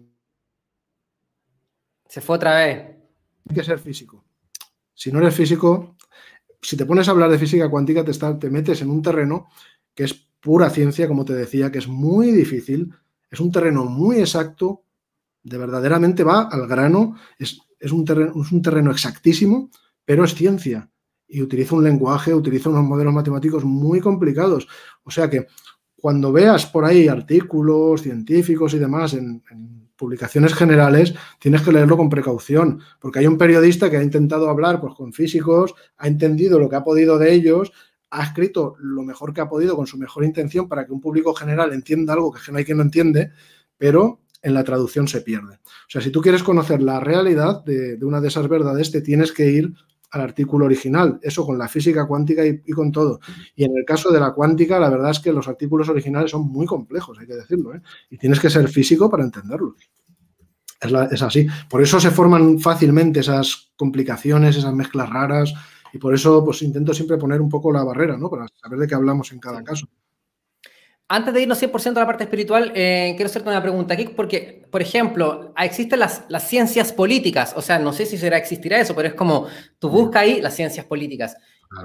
se 2.12 2.20
fue 2.20 2.37
otra 2.37 2.57
vez. 2.57 2.79
Hay 3.48 3.55
que 3.55 3.64
ser 3.64 3.79
físico. 3.79 4.22
Si 4.92 5.11
no 5.11 5.20
eres 5.20 5.35
físico, 5.35 5.96
si 6.61 6.77
te 6.77 6.85
pones 6.85 7.09
a 7.09 7.12
hablar 7.12 7.31
de 7.31 7.38
física 7.38 7.70
cuántica, 7.70 8.05
te, 8.05 8.12
te 8.12 8.51
metes 8.51 8.83
en 8.83 8.90
un 8.90 9.01
terreno 9.01 9.46
que 9.94 10.05
es 10.05 10.12
pura 10.38 10.68
ciencia, 10.68 11.09
como 11.09 11.25
te 11.25 11.33
decía, 11.33 11.72
que 11.72 11.79
es 11.79 11.88
muy 11.88 12.31
difícil, 12.31 12.92
es 13.31 13.40
un 13.40 13.51
terreno 13.51 13.87
muy 13.87 14.18
exacto, 14.18 14.83
de 15.42 15.57
verdaderamente 15.57 16.22
va 16.22 16.42
al 16.42 16.66
grano, 16.68 17.16
es, 17.38 17.62
un, 17.90 18.05
terreno, 18.05 18.42
es 18.42 18.53
un 18.53 18.61
terreno 18.61 18.90
exactísimo, 18.90 19.70
pero 20.05 20.25
es 20.25 20.35
ciencia 20.35 20.90
y 21.27 21.40
utiliza 21.40 21.77
un 21.77 21.85
lenguaje, 21.85 22.35
utiliza 22.35 22.68
unos 22.68 22.85
modelos 22.85 23.14
matemáticos 23.14 23.64
muy 23.64 24.01
complicados. 24.01 24.68
O 25.03 25.11
sea 25.11 25.31
que 25.31 25.46
cuando 25.96 26.31
veas 26.31 26.66
por 26.66 26.85
ahí 26.85 27.09
artículos 27.09 28.03
científicos 28.03 28.75
y 28.75 28.79
demás 28.79 29.14
en 29.14 29.42
publicaciones 30.02 30.52
generales, 30.54 31.14
tienes 31.38 31.62
que 31.62 31.70
leerlo 31.70 31.96
con 31.96 32.10
precaución, 32.10 32.80
porque 32.98 33.20
hay 33.20 33.28
un 33.28 33.38
periodista 33.38 33.88
que 33.88 33.98
ha 33.98 34.02
intentado 34.02 34.50
hablar 34.50 34.80
pues, 34.80 34.94
con 34.94 35.12
físicos, 35.12 35.76
ha 35.96 36.09
entendido 36.09 36.59
lo 36.59 36.68
que 36.68 36.74
ha 36.74 36.82
podido 36.82 37.20
de 37.20 37.32
ellos, 37.32 37.70
ha 38.11 38.24
escrito 38.24 38.74
lo 38.80 39.05
mejor 39.05 39.32
que 39.32 39.42
ha 39.42 39.48
podido 39.48 39.76
con 39.76 39.86
su 39.86 39.96
mejor 39.98 40.24
intención 40.24 40.68
para 40.68 40.84
que 40.84 40.92
un 40.92 41.00
público 41.00 41.34
general 41.34 41.72
entienda 41.72 42.14
algo 42.14 42.32
que 42.32 42.50
no 42.50 42.59
hay 42.59 42.64
quien 42.64 42.78
lo 42.78 42.82
entiende, 42.82 43.30
pero 43.78 44.18
en 44.42 44.55
la 44.55 44.64
traducción 44.64 45.07
se 45.07 45.20
pierde. 45.20 45.61
O 45.64 45.90
sea, 45.90 46.00
si 46.00 46.11
tú 46.11 46.20
quieres 46.20 46.42
conocer 46.42 46.82
la 46.82 46.98
realidad 46.98 47.64
de, 47.64 47.96
de 47.96 48.05
una 48.05 48.20
de 48.20 48.26
esas 48.26 48.48
verdades, 48.48 48.90
te 48.90 49.03
tienes 49.03 49.30
que 49.30 49.53
ir 49.53 49.72
al 50.12 50.20
artículo 50.20 50.66
original, 50.66 51.18
eso 51.22 51.44
con 51.44 51.58
la 51.58 51.68
física 51.68 52.06
cuántica 52.06 52.44
y, 52.44 52.70
con 52.72 52.92
todo. 52.92 53.18
Y 53.56 53.64
en 53.64 53.76
el 53.76 53.84
caso 53.84 54.10
de 54.10 54.20
la 54.20 54.32
cuántica, 54.32 54.78
la 54.78 54.90
verdad 54.90 55.10
es 55.10 55.20
que 55.20 55.32
los 55.32 55.48
artículos 55.48 55.88
originales 55.88 56.30
son 56.30 56.48
muy 56.48 56.66
complejos, 56.66 57.18
hay 57.18 57.26
que 57.26 57.34
decirlo, 57.34 57.74
¿eh? 57.74 57.80
y 58.10 58.18
tienes 58.18 58.38
que 58.38 58.50
ser 58.50 58.68
físico 58.68 59.10
para 59.10 59.24
entenderlos. 59.24 59.74
Es, 60.80 60.92
es, 61.12 61.22
así. 61.22 61.46
Por 61.68 61.80
eso 61.80 61.98
se 61.98 62.10
forman 62.10 62.58
fácilmente 62.58 63.20
esas 63.20 63.72
complicaciones, 63.76 64.56
esas 64.56 64.74
mezclas 64.74 65.08
raras, 65.08 65.54
y 65.92 65.98
por 65.98 66.14
eso 66.14 66.44
pues 66.44 66.60
intento 66.62 66.92
siempre 66.92 67.16
poner 67.16 67.40
un 67.40 67.48
poco 67.48 67.72
la 67.72 67.84
barrera, 67.84 68.18
¿no? 68.18 68.28
Para 68.28 68.46
saber 68.60 68.80
de 68.80 68.86
qué 68.86 68.94
hablamos 68.94 69.32
en 69.32 69.38
cada 69.38 69.64
caso. 69.64 69.88
Antes 71.14 71.34
de 71.34 71.42
irnos 71.42 71.62
100% 71.62 71.94
a 71.98 72.00
la 72.00 72.06
parte 72.06 72.24
espiritual, 72.24 72.72
eh, 72.74 73.12
quiero 73.14 73.28
hacerte 73.28 73.46
una 73.46 73.60
pregunta 73.60 73.92
aquí, 73.92 74.08
porque, 74.16 74.66
por 74.70 74.80
ejemplo, 74.80 75.52
existen 75.58 75.98
las, 75.98 76.24
las, 76.30 76.48
ciencias 76.48 76.90
políticas, 76.90 77.52
o 77.54 77.60
sea, 77.60 77.78
no 77.78 77.92
sé 77.92 78.06
si 78.06 78.16
será, 78.16 78.38
existirá 78.38 78.80
eso, 78.80 78.96
pero 78.96 79.08
es 79.08 79.14
como 79.14 79.46
tú 79.78 79.90
buscas 79.90 80.22
ahí 80.22 80.40
las 80.40 80.56
ciencias 80.56 80.86
políticas. 80.86 81.36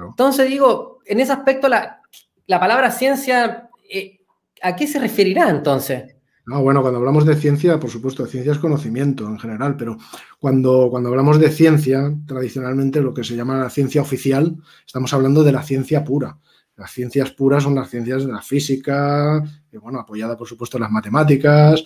Entonces 0.08 0.48
digo, 0.48 1.00
en 1.04 1.20
ese 1.20 1.32
aspecto, 1.32 1.68
la, 1.68 2.00
la 2.46 2.58
palabra 2.58 2.90
ciencia, 2.90 3.68
eh, 3.92 4.20
¿a 4.62 4.74
qué 4.74 4.86
se 4.86 4.98
referirá 4.98 5.50
entonces? 5.50 6.16
No, 6.46 6.62
bueno, 6.62 6.80
cuando 6.80 6.98
hablamos 6.98 7.26
de 7.26 7.36
ciencia, 7.36 7.78
por 7.78 7.90
supuesto, 7.90 8.24
ciencia 8.24 8.52
es 8.52 8.58
conocimiento 8.58 9.26
en 9.26 9.38
general, 9.38 9.76
pero 9.76 9.98
cuando, 10.40 10.88
cuando 10.88 11.10
hablamos 11.10 11.38
de 11.38 11.50
ciencia, 11.50 12.14
tradicionalmente 12.26 13.02
lo 13.02 13.12
que 13.12 13.24
se 13.24 13.36
llama 13.36 13.58
la 13.58 13.68
ciencia 13.68 14.00
oficial, 14.00 14.56
estamos 14.86 15.12
hablando 15.12 15.44
de 15.44 15.52
la 15.52 15.62
ciencia 15.62 16.02
pura. 16.02 16.38
Las 16.78 16.92
ciencias 16.92 17.32
puras 17.32 17.64
son 17.64 17.74
las 17.74 17.90
ciencias 17.90 18.24
de 18.24 18.32
la 18.32 18.40
física, 18.40 19.42
bueno, 19.82 19.98
apoyada 19.98 20.36
por 20.36 20.46
supuesto 20.46 20.76
en 20.76 20.82
las 20.82 20.92
matemáticas, 20.92 21.84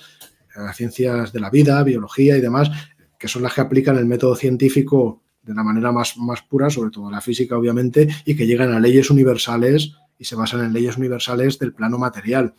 las 0.55 0.77
ciencias 0.77 1.33
de 1.33 1.41
la 1.41 1.49
vida, 1.49 1.83
biología 1.83 2.37
y 2.37 2.43
demás, 2.43 2.71
que 3.19 3.27
son 3.27 3.43
las 3.43 3.55
que 3.55 3.63
aplican 3.63 3.97
el 3.97 4.05
método 4.05 4.37
científico 4.37 5.23
de 5.43 5.55
la 5.55 5.63
manera 5.63 5.93
más, 5.93 6.19
más 6.19 6.43
pura, 6.43 6.69
sobre 6.69 6.91
todo 6.91 7.11
la 7.11 7.23
física, 7.23 7.57
obviamente, 7.57 8.07
y 8.27 8.37
que 8.37 8.47
llegan 8.47 8.71
a 8.71 8.79
leyes 8.79 9.11
universales 9.11 9.95
y 10.19 10.27
se 10.27 10.37
basan 10.37 10.63
en 10.63 10.75
leyes 10.75 10.99
universales 10.99 11.59
del 11.59 11.73
plano 11.73 11.97
material. 11.97 12.55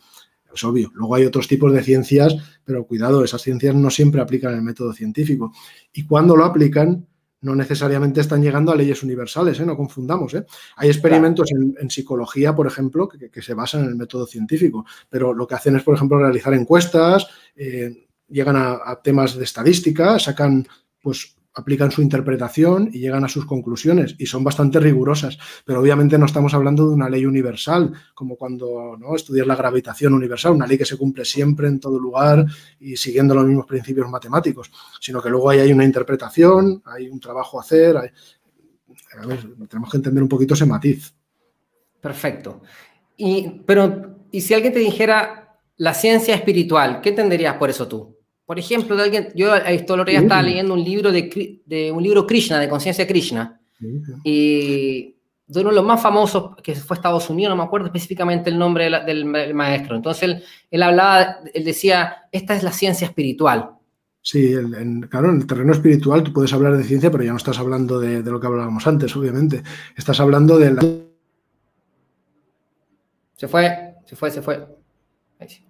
Es 0.52 0.64
obvio. 0.64 0.90
Luego 0.94 1.14
hay 1.14 1.24
otros 1.26 1.46
tipos 1.46 1.72
de 1.72 1.84
ciencias, 1.84 2.34
pero 2.64 2.84
cuidado, 2.84 3.22
esas 3.22 3.42
ciencias 3.42 3.76
no 3.76 3.90
siempre 3.90 4.20
aplican 4.20 4.54
el 4.54 4.62
método 4.62 4.92
científico. 4.92 5.52
Y 5.92 6.04
cuando 6.04 6.34
lo 6.34 6.44
aplican, 6.44 7.06
no 7.44 7.54
necesariamente 7.54 8.22
están 8.22 8.42
llegando 8.42 8.72
a 8.72 8.76
leyes 8.76 9.02
universales, 9.02 9.60
¿eh? 9.60 9.66
no 9.66 9.76
confundamos. 9.76 10.32
¿eh? 10.34 10.46
Hay 10.76 10.88
experimentos 10.88 11.50
en, 11.52 11.90
psicología, 11.90 12.56
por 12.56 12.66
ejemplo, 12.66 13.06
que, 13.08 13.42
se 13.42 13.54
basan 13.54 13.82
en 13.82 13.88
el 13.90 13.96
método 13.96 14.26
científico, 14.26 14.86
pero 15.10 15.34
lo 15.34 15.46
que 15.46 15.54
hacen 15.54 15.76
es, 15.76 15.82
por 15.82 15.94
ejemplo, 15.94 16.18
realizar 16.18 16.54
encuestas, 16.54 17.26
eh, 17.54 18.06
llegan 18.28 18.56
a, 18.56 18.80
a, 18.84 19.02
temas 19.02 19.36
de 19.36 19.44
estadística, 19.44 20.18
sacan 20.18 20.66
pues 21.02 21.36
aplican 21.54 21.90
su 21.90 22.02
interpretación 22.02 22.90
y 22.92 22.98
llegan 22.98 23.24
a 23.24 23.28
sus 23.28 23.46
conclusiones 23.46 24.16
y 24.18 24.26
son 24.26 24.42
bastante 24.42 24.80
rigurosas, 24.80 25.38
pero 25.64 25.80
obviamente 25.80 26.18
no 26.18 26.26
estamos 26.26 26.52
hablando 26.54 26.88
de 26.88 26.94
una 26.94 27.08
ley 27.08 27.24
universal, 27.24 27.92
como 28.14 28.36
cuando 28.36 28.96
¿no? 28.98 29.14
estudias 29.14 29.46
la 29.46 29.56
gravitación 29.56 30.14
universal, 30.14 30.52
una 30.52 30.66
ley 30.66 30.76
que 30.76 30.84
se 30.84 30.96
cumple 30.96 31.24
siempre 31.24 31.68
en 31.68 31.78
todo 31.78 31.98
lugar 31.98 32.44
y 32.80 32.96
siguiendo 32.96 33.34
los 33.34 33.46
mismos 33.46 33.66
principios 33.66 34.08
matemáticos, 34.10 34.70
sino 35.00 35.22
que 35.22 35.30
luego 35.30 35.50
ahí 35.50 35.60
hay 35.60 35.72
una 35.72 35.84
interpretación, 35.84 36.82
hay 36.84 37.08
un 37.08 37.20
trabajo 37.20 37.58
a 37.58 37.62
hacer, 37.62 37.96
a 37.96 39.26
ver, 39.26 39.46
tenemos 39.68 39.90
que 39.90 39.96
entender 39.96 40.22
un 40.22 40.28
poquito 40.28 40.54
ese 40.54 40.66
matiz. 40.66 41.14
Perfecto. 42.00 42.62
Y, 43.16 43.62
pero, 43.64 44.26
¿y 44.30 44.40
si 44.40 44.54
alguien 44.54 44.72
te 44.72 44.80
dijera 44.80 45.58
la 45.76 45.94
ciencia 45.94 46.34
espiritual, 46.34 47.00
qué 47.00 47.10
entenderías 47.10 47.56
por 47.56 47.70
eso 47.70 47.86
tú? 47.86 48.18
Por 48.46 48.58
ejemplo, 48.58 48.94
de 48.96 49.02
alguien, 49.02 49.28
yo 49.34 49.54
esto 49.54 49.96
lo 49.96 50.06
estaba 50.06 50.42
leyendo 50.42 50.74
un 50.74 50.84
libro 50.84 51.10
de, 51.10 51.92
un 51.92 52.02
libro 52.02 52.26
Krishna, 52.26 52.58
de 52.58 52.68
conciencia 52.68 53.06
Krishna, 53.06 53.60
y 54.22 55.16
de 55.46 55.60
uno 55.60 55.70
de 55.70 55.76
los 55.76 55.84
más 55.84 56.02
famosos 56.02 56.56
que 56.62 56.74
fue 56.74 56.96
Estados 56.96 57.28
Unidos, 57.30 57.50
no 57.50 57.56
me 57.56 57.66
acuerdo 57.66 57.86
específicamente 57.86 58.50
el 58.50 58.58
nombre 58.58 58.90
del, 59.04 59.54
maestro. 59.54 59.96
Entonces 59.96 60.42
él, 60.70 60.82
hablaba, 60.82 61.38
él 61.52 61.64
decía, 61.64 62.28
esta 62.32 62.54
es 62.54 62.62
la 62.62 62.72
ciencia 62.72 63.06
espiritual. 63.06 63.70
Sí, 64.20 64.54
claro, 65.10 65.30
en 65.30 65.36
el 65.36 65.46
terreno 65.46 65.72
espiritual 65.72 66.22
tú 66.22 66.32
puedes 66.32 66.52
hablar 66.52 66.76
de 66.76 66.84
ciencia, 66.84 67.10
pero 67.10 67.24
ya 67.24 67.30
no 67.30 67.36
estás 67.36 67.58
hablando 67.58 68.00
de, 68.00 68.22
de 68.22 68.30
lo 68.30 68.40
que 68.40 68.46
hablábamos 68.46 68.86
antes, 68.86 69.14
obviamente. 69.16 69.62
Estás 69.96 70.20
hablando 70.20 70.58
de 70.58 70.72
la... 70.72 70.80
Se 73.36 73.48
fue, 73.48 73.96
se 74.06 74.16
fue, 74.16 74.30
se 74.30 74.40
fue. 74.40 74.66
Ahí 75.38 75.48
sí. 75.48 75.66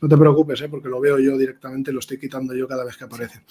No 0.00 0.08
te 0.08 0.16
preocupes, 0.16 0.62
¿eh? 0.62 0.68
porque 0.68 0.88
lo 0.88 0.98
veo 0.98 1.18
yo 1.18 1.36
directamente, 1.36 1.92
lo 1.92 2.00
estoy 2.00 2.18
quitando 2.18 2.54
yo 2.54 2.66
cada 2.66 2.84
vez 2.84 2.96
que 2.96 3.04
aparece. 3.04 3.42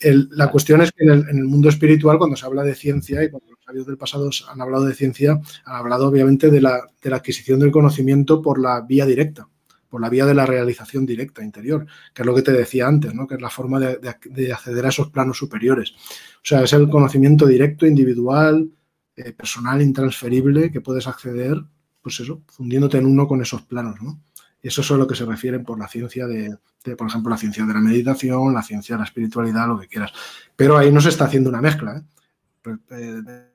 la 0.00 0.50
cuestión 0.50 0.82
es 0.82 0.90
que 0.90 1.04
en 1.04 1.10
el, 1.10 1.44
mundo 1.44 1.68
espiritual, 1.68 2.18
cuando 2.18 2.36
se 2.36 2.44
habla 2.44 2.64
de 2.64 2.74
ciencia 2.74 3.22
y 3.22 3.30
cuando 3.30 3.52
los 3.52 3.64
sabios 3.64 3.86
del 3.86 3.96
pasado 3.96 4.28
han 4.48 4.60
hablado 4.60 4.84
de 4.86 4.94
ciencia, 4.94 5.40
han 5.64 5.76
hablado 5.76 6.08
obviamente 6.08 6.50
de 6.50 6.60
la, 6.60 6.84
adquisición 7.04 7.60
del 7.60 7.70
conocimiento 7.70 8.42
por 8.42 8.60
la 8.60 8.80
vía 8.80 9.06
directa, 9.06 9.48
por 9.88 10.00
la 10.00 10.08
vía 10.08 10.26
de 10.26 10.34
la 10.34 10.46
realización 10.46 11.06
directa 11.06 11.44
interior, 11.44 11.86
que 12.12 12.22
es 12.22 12.26
lo 12.26 12.34
que 12.34 12.42
te 12.42 12.52
decía 12.52 12.88
antes, 12.88 13.14
¿no? 13.14 13.28
que 13.28 13.36
es 13.36 13.40
la 13.40 13.50
forma 13.50 13.78
de, 13.78 14.52
acceder 14.52 14.86
a 14.86 14.88
esos 14.88 15.10
planos 15.10 15.38
superiores. 15.38 15.92
O 16.36 16.42
sea, 16.42 16.64
es 16.64 16.72
el 16.72 16.88
conocimiento 16.88 17.46
directo, 17.46 17.86
individual, 17.86 18.68
eh, 19.14 19.32
personal, 19.32 19.80
intransferible, 19.80 20.72
que 20.72 20.80
puedes 20.80 21.06
acceder, 21.06 21.62
pues 22.02 22.18
eso, 22.18 22.42
fundiéndote 22.48 22.98
en 22.98 23.06
uno 23.06 23.28
con 23.28 23.40
esos 23.40 23.62
planos, 23.62 24.02
¿no? 24.02 24.20
Eso 24.64 24.80
es 24.80 24.90
a 24.90 24.96
lo 24.96 25.06
que 25.06 25.14
se 25.14 25.26
refieren 25.26 25.62
por 25.62 25.78
la 25.78 25.86
ciencia 25.86 26.26
de, 26.26 26.56
por 26.96 27.06
ejemplo, 27.06 27.28
la 27.28 27.36
ciencia 27.36 27.66
de 27.66 27.74
la 27.74 27.80
meditación, 27.80 28.54
la 28.54 28.62
ciencia 28.62 28.94
de 28.94 29.00
la 29.00 29.04
espiritualidad, 29.04 29.68
lo 29.68 29.78
que 29.78 29.88
quieras. 29.88 30.10
Pero 30.56 30.78
ahí 30.78 30.90
no 30.90 31.02
se 31.02 31.10
está 31.10 31.26
haciendo 31.26 31.50
una 31.50 31.60
mezcla. 31.60 31.98
¿eh? 31.98 32.76
Eh, 32.92 33.50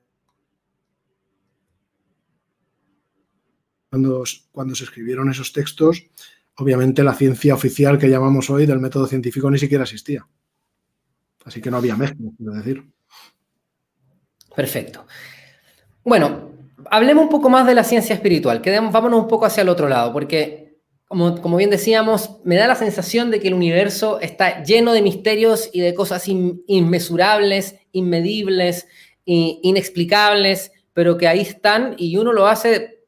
cuando, 3.90 4.22
cuando 4.52 4.74
se 4.76 4.84
escribieron 4.84 5.28
esos 5.28 5.52
textos, 5.52 6.06
obviamente 6.54 7.02
la 7.02 7.14
ciencia 7.14 7.54
oficial 7.54 7.98
que 7.98 8.08
llamamos 8.08 8.48
hoy 8.48 8.64
del 8.64 8.78
método 8.78 9.08
científico 9.08 9.50
ni 9.50 9.58
siquiera 9.58 9.82
existía. 9.82 10.24
Así 11.44 11.60
que 11.60 11.72
no 11.72 11.78
había 11.78 11.96
mezcla, 11.96 12.30
quiero 12.36 12.52
decir. 12.52 12.88
Perfecto. 14.54 15.08
Bueno, 16.04 16.52
hablemos 16.88 17.24
un 17.24 17.30
poco 17.30 17.50
más 17.50 17.66
de 17.66 17.74
la 17.74 17.82
ciencia 17.82 18.14
espiritual. 18.14 18.62
Quedemos, 18.62 18.92
vámonos 18.92 19.22
un 19.22 19.28
poco 19.28 19.46
hacia 19.46 19.62
el 19.62 19.68
otro 19.68 19.88
lado, 19.88 20.12
porque 20.12 20.69
como, 21.10 21.56
bien 21.56 21.70
decíamos, 21.70 22.36
me 22.44 22.54
da 22.54 22.68
la 22.68 22.76
sensación 22.76 23.32
de 23.32 23.40
que 23.40 23.48
el 23.48 23.54
universo 23.54 24.20
está 24.20 24.62
lleno 24.62 24.92
de 24.92 25.02
misterios 25.02 25.68
y 25.72 25.80
de 25.80 25.92
cosas 25.92 26.28
inmesurables, 26.28 27.74
inmedibles, 27.90 28.86
inexplicables, 29.24 30.70
pero 30.92 31.18
que 31.18 31.26
ahí 31.26 31.40
están 31.40 31.96
y 31.98 32.16
uno 32.16 32.32
lo 32.32 32.46
hace, 32.46 33.02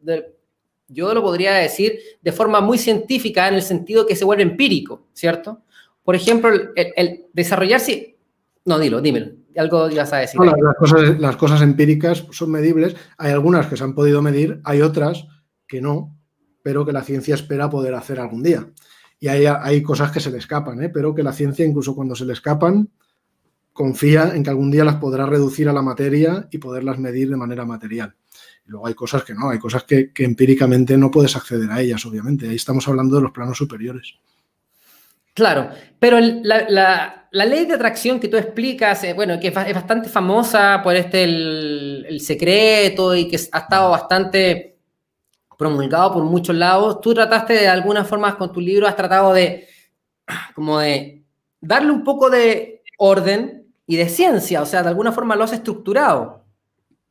yo 0.88 1.14
lo 1.14 1.22
podría 1.22 1.54
decir, 1.54 1.96
de 2.20 2.32
forma 2.32 2.60
muy 2.60 2.76
científica 2.76 3.46
en 3.46 3.54
el 3.54 3.62
sentido 3.62 4.04
que 4.04 4.16
se 4.16 4.24
vuelve 4.24 4.42
empírico, 4.42 5.06
¿cierto? 5.12 5.62
Por 6.02 6.16
ejemplo, 6.16 6.50
el, 6.74 7.26
desarrollarse... 7.32 8.16
No, 8.64 8.80
dilo, 8.80 9.00
dímelo. 9.00 9.30
Algo 9.56 9.88
ibas 9.88 10.12
a 10.12 10.16
decir. 10.18 10.40
las 11.20 11.36
cosas 11.36 11.62
empíricas 11.62 12.26
son 12.32 12.50
medibles. 12.50 12.96
Hay 13.16 13.30
algunas 13.30 13.68
que 13.68 13.76
se 13.76 13.84
han 13.84 13.94
podido 13.94 14.22
medir, 14.22 14.60
hay 14.64 14.80
otras 14.80 15.24
que 15.68 15.80
no 15.80 16.16
pero 16.62 16.84
que 16.84 16.92
la 16.92 17.02
ciencia 17.02 17.34
espera 17.34 17.70
poder 17.70 17.94
hacer 17.94 18.20
algún 18.20 18.42
día. 18.42 18.66
Y 19.18 19.28
hay, 19.28 19.46
hay 19.46 19.82
cosas 19.82 20.10
que 20.10 20.20
se 20.20 20.30
le 20.30 20.38
escapan, 20.38 20.82
¿eh? 20.82 20.88
pero 20.88 21.14
que 21.14 21.22
la 21.22 21.32
ciencia, 21.32 21.64
incluso 21.64 21.94
cuando 21.94 22.14
se 22.14 22.24
le 22.24 22.32
escapan, 22.32 22.88
confía 23.72 24.32
en 24.34 24.42
que 24.42 24.50
algún 24.50 24.70
día 24.70 24.84
las 24.84 24.96
podrá 24.96 25.26
reducir 25.26 25.68
a 25.68 25.72
la 25.72 25.82
materia 25.82 26.48
y 26.50 26.58
poderlas 26.58 26.98
medir 26.98 27.30
de 27.30 27.36
manera 27.36 27.64
material. 27.64 28.14
Y 28.66 28.70
luego 28.70 28.86
hay 28.86 28.94
cosas 28.94 29.24
que 29.24 29.34
no, 29.34 29.50
hay 29.50 29.58
cosas 29.58 29.84
que, 29.84 30.10
empíricamente 30.18 30.96
no 30.96 31.10
puedes 31.10 31.34
acceder 31.36 31.70
a 31.70 31.80
ellas, 31.80 32.04
obviamente. 32.06 32.48
Ahí 32.48 32.56
estamos 32.56 32.86
hablando 32.88 33.16
de 33.16 33.22
los 33.22 33.32
planos 33.32 33.58
superiores. 33.58 34.14
Claro, 35.34 35.70
pero 35.98 36.18
la, 36.20 37.28
ley 37.30 37.64
de 37.64 37.74
atracción 37.74 38.20
que 38.20 38.28
tú 38.28 38.36
explicas, 38.36 39.02
eh, 39.04 39.14
bueno, 39.14 39.40
que 39.40 39.48
es, 39.48 39.54
bastante 39.54 40.10
famosa 40.10 40.80
por 40.82 40.94
este 40.94 41.24
el, 41.24 42.20
secreto 42.20 43.14
y 43.14 43.28
que 43.28 43.36
ha 43.50 43.58
estado 43.58 43.90
bastante 43.90 44.71
promulgado 45.62 46.12
por 46.12 46.24
muchos 46.24 46.56
lados, 46.56 47.00
tú 47.00 47.14
trataste 47.14 47.52
de 47.52 47.68
alguna 47.68 48.04
forma 48.04 48.36
con 48.36 48.52
tu 48.52 48.60
libro, 48.60 48.88
has 48.88 48.96
tratado 48.96 49.32
de, 49.32 49.68
como 50.54 50.80
de 50.80 51.24
darle 51.60 51.92
un 51.92 52.02
poco 52.02 52.28
de 52.28 52.82
orden 52.98 53.68
y 53.86 53.96
de 53.96 54.08
ciencia, 54.08 54.60
o 54.60 54.66
sea, 54.66 54.82
de 54.82 54.88
alguna 54.88 55.12
forma 55.12 55.36
lo 55.36 55.44
has 55.44 55.52
estructurado. 55.52 56.44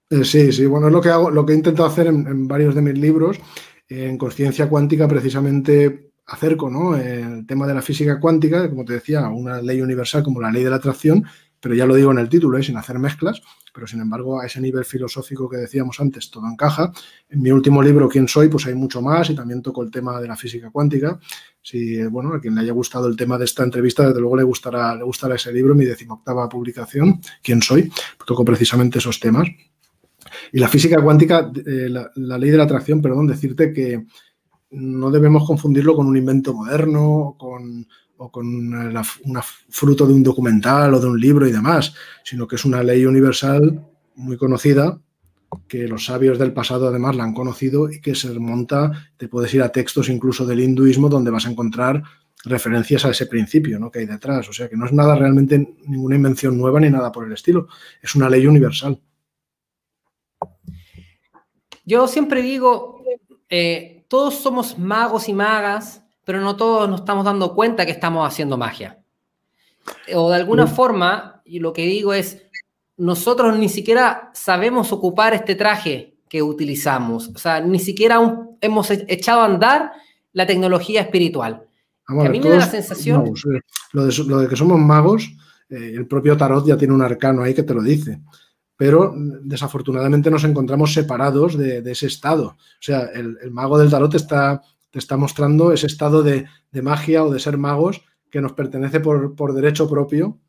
Eh, 0.09 0.25
sí, 0.25 0.51
sí, 0.51 0.65
bueno, 0.65 0.87
es 0.87 0.93
lo 0.93 1.01
que 1.01 1.09
hago, 1.09 1.31
lo 1.31 1.45
que 1.45 1.53
he 1.53 1.55
intentado 1.55 1.87
hacer 1.87 2.07
en, 2.07 2.47
varios 2.47 2.75
de 2.75 2.81
mis 2.81 2.97
libros. 2.97 3.39
En 3.87 4.17
Conciencia 4.17 4.67
Cuántica, 4.67 5.07
precisamente 5.07 6.11
acerco 6.25 6.69
¿no? 6.69 6.95
el 6.95 7.45
tema 7.45 7.67
de 7.67 7.73
la 7.73 7.81
física 7.81 8.19
cuántica, 8.19 8.69
como 8.69 8.85
te 8.85 8.93
decía, 8.93 9.27
una 9.29 9.61
ley 9.61 9.81
universal 9.81 10.23
como 10.23 10.41
la 10.41 10.51
ley 10.51 10.63
de 10.63 10.69
la 10.69 10.77
atracción, 10.77 11.23
pero 11.62 11.76
ya 11.76 11.86
lo 11.86 11.95
digo 11.95 12.12
en 12.12 12.18
el 12.18 12.28
título, 12.28 12.57
¿eh? 12.57 12.64
sin 12.64 12.76
hacer 12.76 12.97
mezclas, 12.99 13.41
pero 13.74 13.88
sin 13.88 14.01
embargo 14.01 14.41
a 14.41 14.45
ese 14.47 14.59
nivel 14.59 14.84
filosófico 14.84 15.47
que 15.47 15.57
decíamos 15.57 15.99
antes 15.99 16.30
todo 16.32 16.47
encaja. 16.47 16.91
En 17.30 17.41
mi 17.41 17.51
último 17.51 17.82
libro, 17.82 18.09
¿Quién 18.09 18.28
soy? 18.28 18.49
Pues 18.49 18.66
hay 18.66 18.74
mucho 18.74 19.01
más 19.01 19.30
y 19.30 19.36
también 19.36 19.62
toco 19.62 19.84
el 19.84 19.91
tema 19.91 20.20
de 20.20 20.28
la 20.28 20.36
física 20.36 20.72
cuántica. 20.72 21.20
Si, 21.62 22.03
bueno, 22.07 22.34
a 22.34 22.41
quien 22.41 22.55
le 22.55 22.62
haya 22.62 22.74
gustado 22.74 23.07
el 23.07 23.16
tema 23.16 23.38
de 23.38 23.45
esta 23.45 23.64
entrevista, 23.64 24.07
desde 24.07 24.20
luego 24.20 24.36
le 24.36 24.43
gustará, 24.43 24.95
le 24.95 25.03
gustará 25.03 25.36
ese 25.36 25.53
libro, 25.53 25.76
mi 25.76 25.86
decimoctava 25.86 26.49
publicación, 26.49 27.22
¿Quién 27.43 27.62
soy? 27.62 27.91
Toco 28.26 28.43
precisamente 28.43 28.97
esos 28.97 29.20
temas. 29.20 29.47
Y 30.51 30.59
la 30.59 30.68
física 30.68 31.01
cuántica, 31.01 31.51
eh, 31.66 31.89
la, 31.89 32.38
ley 32.38 32.49
de 32.49 32.57
la 32.57 32.64
atracción, 32.64 33.01
perdón, 33.01 33.28
decirte 33.28 33.72
que 33.72 34.05
no 34.72 35.12
debemos 35.12 35.45
confundirlo 35.45 35.95
con 35.95 36.07
un 36.07 36.18
invento 36.18 36.53
moderno, 36.53 37.36
con 37.38 37.88
o 38.24 38.32
con 38.32 38.45
un 38.45 39.41
fruto 39.69 40.05
de 40.05 40.13
un 40.13 40.22
documental 40.22 40.93
o 40.93 40.99
de 40.99 41.07
un 41.07 41.19
libro 41.19 41.47
y 41.47 41.51
demás, 41.51 41.95
sino 42.24 42.47
que 42.47 42.55
es 42.55 42.65
una 42.65 42.84
ley 42.84 43.03
universal 43.03 43.84
muy 44.15 44.38
conocida, 44.38 44.99
que 45.67 45.88
los 45.88 46.05
sabios 46.05 46.38
del 46.38 46.53
pasado 46.53 46.88
además 46.88 47.15
la 47.15 47.24
han 47.24 47.34
conocido 47.34 47.89
y 47.89 47.99
que 47.99 48.13
se 48.13 48.32
remonta, 48.32 48.91
te 49.17 49.28
puedes 49.28 49.51
ir 49.55 49.63
a 49.63 49.72
textos 49.72 50.07
incluso 50.07 50.45
del 50.45 50.59
hinduismo 50.59 51.09
donde 51.09 51.32
vas 51.32 51.47
a 51.47 51.49
encontrar 51.49 52.03
referencias 52.45 53.05
a 53.05 53.09
ese 53.09 53.26
principio 53.26 53.80
¿no? 53.80 53.89
que 53.89 53.99
hay 53.99 54.05
detrás. 54.05 54.47
O 54.47 54.53
sea 54.53 54.69
que 54.69 54.78
no 54.78 54.86
es 54.86 54.93
nada 54.93 55.15
realmente 55.15 55.76
ninguna 55.88 56.15
invención 56.15 56.55
nueva 56.55 56.80
ni 56.80 56.91
nada 56.91 57.11
por 57.11 57.26
el 57.26 57.34
estilo, 57.34 57.69
es 58.03 58.13
una 58.13 58.30
ley 58.30 58.45
universal. 58.45 59.01
Yo 61.86 62.07
siempre 62.07 62.43
digo, 62.43 63.03
eh, 63.49 64.05
todos 64.07 64.36
somos 64.36 64.78
magos 64.78 65.28
y 65.28 65.34
magas 65.34 66.03
pero 66.32 66.45
no 66.45 66.55
todos 66.55 66.89
nos 66.89 67.01
estamos 67.01 67.25
dando 67.25 67.53
cuenta 67.53 67.86
que 67.86 67.91
estamos 67.91 68.25
haciendo 68.25 68.57
magia. 68.57 68.97
O 70.15 70.29
de 70.29 70.38
alguna 70.38 70.65
forma, 70.65 71.41
y 71.43 71.59
lo 71.59 71.73
que 71.73 71.86
digo 71.86 72.13
es, 72.13 72.41
nosotros 72.95 73.59
ni 73.59 73.67
siquiera 73.67 74.32
sabemos 74.34 74.93
ocupar 74.93 75.34
este 75.34 75.55
traje 75.55 76.15
que 76.29 76.41
utilizamos. 76.41 77.27
O 77.36 77.38
sea, 77.38 77.59
ni 77.59 77.79
siquiera 77.79 78.17
hemos 78.61 78.91
e-, 78.91 79.05
echado 79.09 79.41
a 79.41 79.45
andar 79.45 79.91
la 80.32 80.47
tecnología 80.47 81.01
espiritual. 81.01 81.63
a, 82.07 82.13
mí 82.13 82.39
me 82.39 82.49
da 82.49 82.59
la 82.59 82.65
sensación... 82.65 83.27
Eh, 83.27 83.59
lo, 83.91 84.05
de, 84.39 84.47
que 84.47 84.55
somos 84.55 84.79
magos, 84.79 85.29
eh, 85.69 85.91
el 85.97 86.07
propio 86.07 86.38
tarot 86.38 86.65
ya 86.65 86.77
tiene 86.77 86.93
un 86.93 87.01
arcano 87.01 87.43
ahí 87.43 87.53
que 87.53 87.63
te 87.63 87.73
lo 87.73 87.82
dice 87.82 88.21
pero 88.77 89.13
desafortunadamente 89.43 90.32
nos 90.32 90.43
encontramos 90.43 90.91
separados 90.91 91.55
de, 91.55 91.84
ese 91.91 92.07
estado. 92.07 92.45
O 92.47 92.79
sea, 92.79 93.11
el, 93.13 93.38
mago 93.51 93.77
del 93.77 93.91
tarot 93.91 94.15
está, 94.15 94.63
te 94.91 94.99
está 94.99 95.17
mostrando 95.17 95.73
ese 95.73 95.87
estado 95.87 96.21
de, 96.21 96.45
magia 96.81 97.23
o 97.23 97.31
de 97.31 97.39
ser 97.39 97.57
magos 97.57 98.01
que 98.29 98.41
nos 98.41 98.53
pertenece 98.53 98.99
por, 98.99 99.35
por 99.35 99.53
derecho 99.53 99.89
propio, 99.89 100.39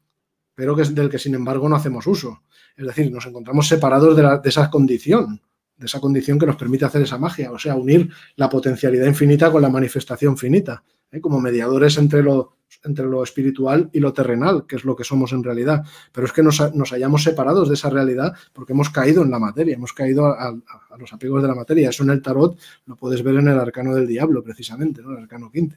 pero 0.54 0.76
que 0.76 0.84
del 0.84 1.08
que 1.08 1.18
sin 1.18 1.34
embargo 1.34 1.68
no 1.68 1.76
hacemos 1.76 2.06
uso. 2.06 2.42
Es 2.76 2.86
decir, 2.86 3.10
nos 3.10 3.26
encontramos 3.26 3.66
separados 3.68 4.16
de, 4.16 4.22
de 4.22 4.48
esa 4.48 4.70
condición 4.70 5.40
de 5.82 5.86
esa 5.86 6.00
condición 6.00 6.38
que 6.38 6.46
nos 6.46 6.56
permite 6.56 6.84
hacer 6.84 7.02
esa 7.02 7.18
magia, 7.18 7.50
o 7.50 7.58
sea, 7.58 7.74
unir 7.74 8.08
la 8.36 8.48
potencialidad 8.48 9.06
infinita 9.06 9.50
con 9.50 9.62
la 9.62 9.68
manifestación 9.68 10.38
finita, 10.38 10.84
¿eh? 11.12 11.20
como 11.20 11.40
mediadores 11.40 11.96
entre 11.98 12.22
lo, 12.22 12.56
entre 12.84 13.06
lo 13.06 13.22
espiritual 13.22 13.90
y 13.92 14.00
lo 14.00 14.12
terrenal, 14.12 14.66
que 14.66 14.76
es 14.76 14.84
lo 14.84 14.96
que 14.96 15.04
somos 15.04 15.32
en 15.32 15.44
realidad. 15.44 15.84
Pero 16.12 16.26
es 16.26 16.32
que 16.32 16.42
nos, 16.42 16.60
hayamos 16.92 17.22
separados 17.22 17.68
de 17.68 17.74
esa 17.74 17.90
realidad 17.90 18.34
porque 18.52 18.72
hemos 18.72 18.90
caído 18.90 19.22
en 19.22 19.30
la 19.30 19.38
materia, 19.38 19.74
hemos 19.74 19.92
caído 19.92 20.26
a, 20.26 20.54
los 20.98 21.12
apegos 21.12 21.42
de 21.42 21.48
la 21.48 21.54
materia. 21.54 21.90
Eso 21.90 22.02
en 22.02 22.10
el 22.10 22.22
tarot 22.22 22.58
lo 22.86 22.96
puedes 22.96 23.22
ver 23.22 23.36
en 23.36 23.48
el 23.48 23.58
arcano 23.58 23.94
del 23.94 24.06
diablo, 24.06 24.42
precisamente, 24.42 25.02
¿no? 25.02 25.12
el 25.12 25.22
arcano 25.22 25.50
15. 25.50 25.76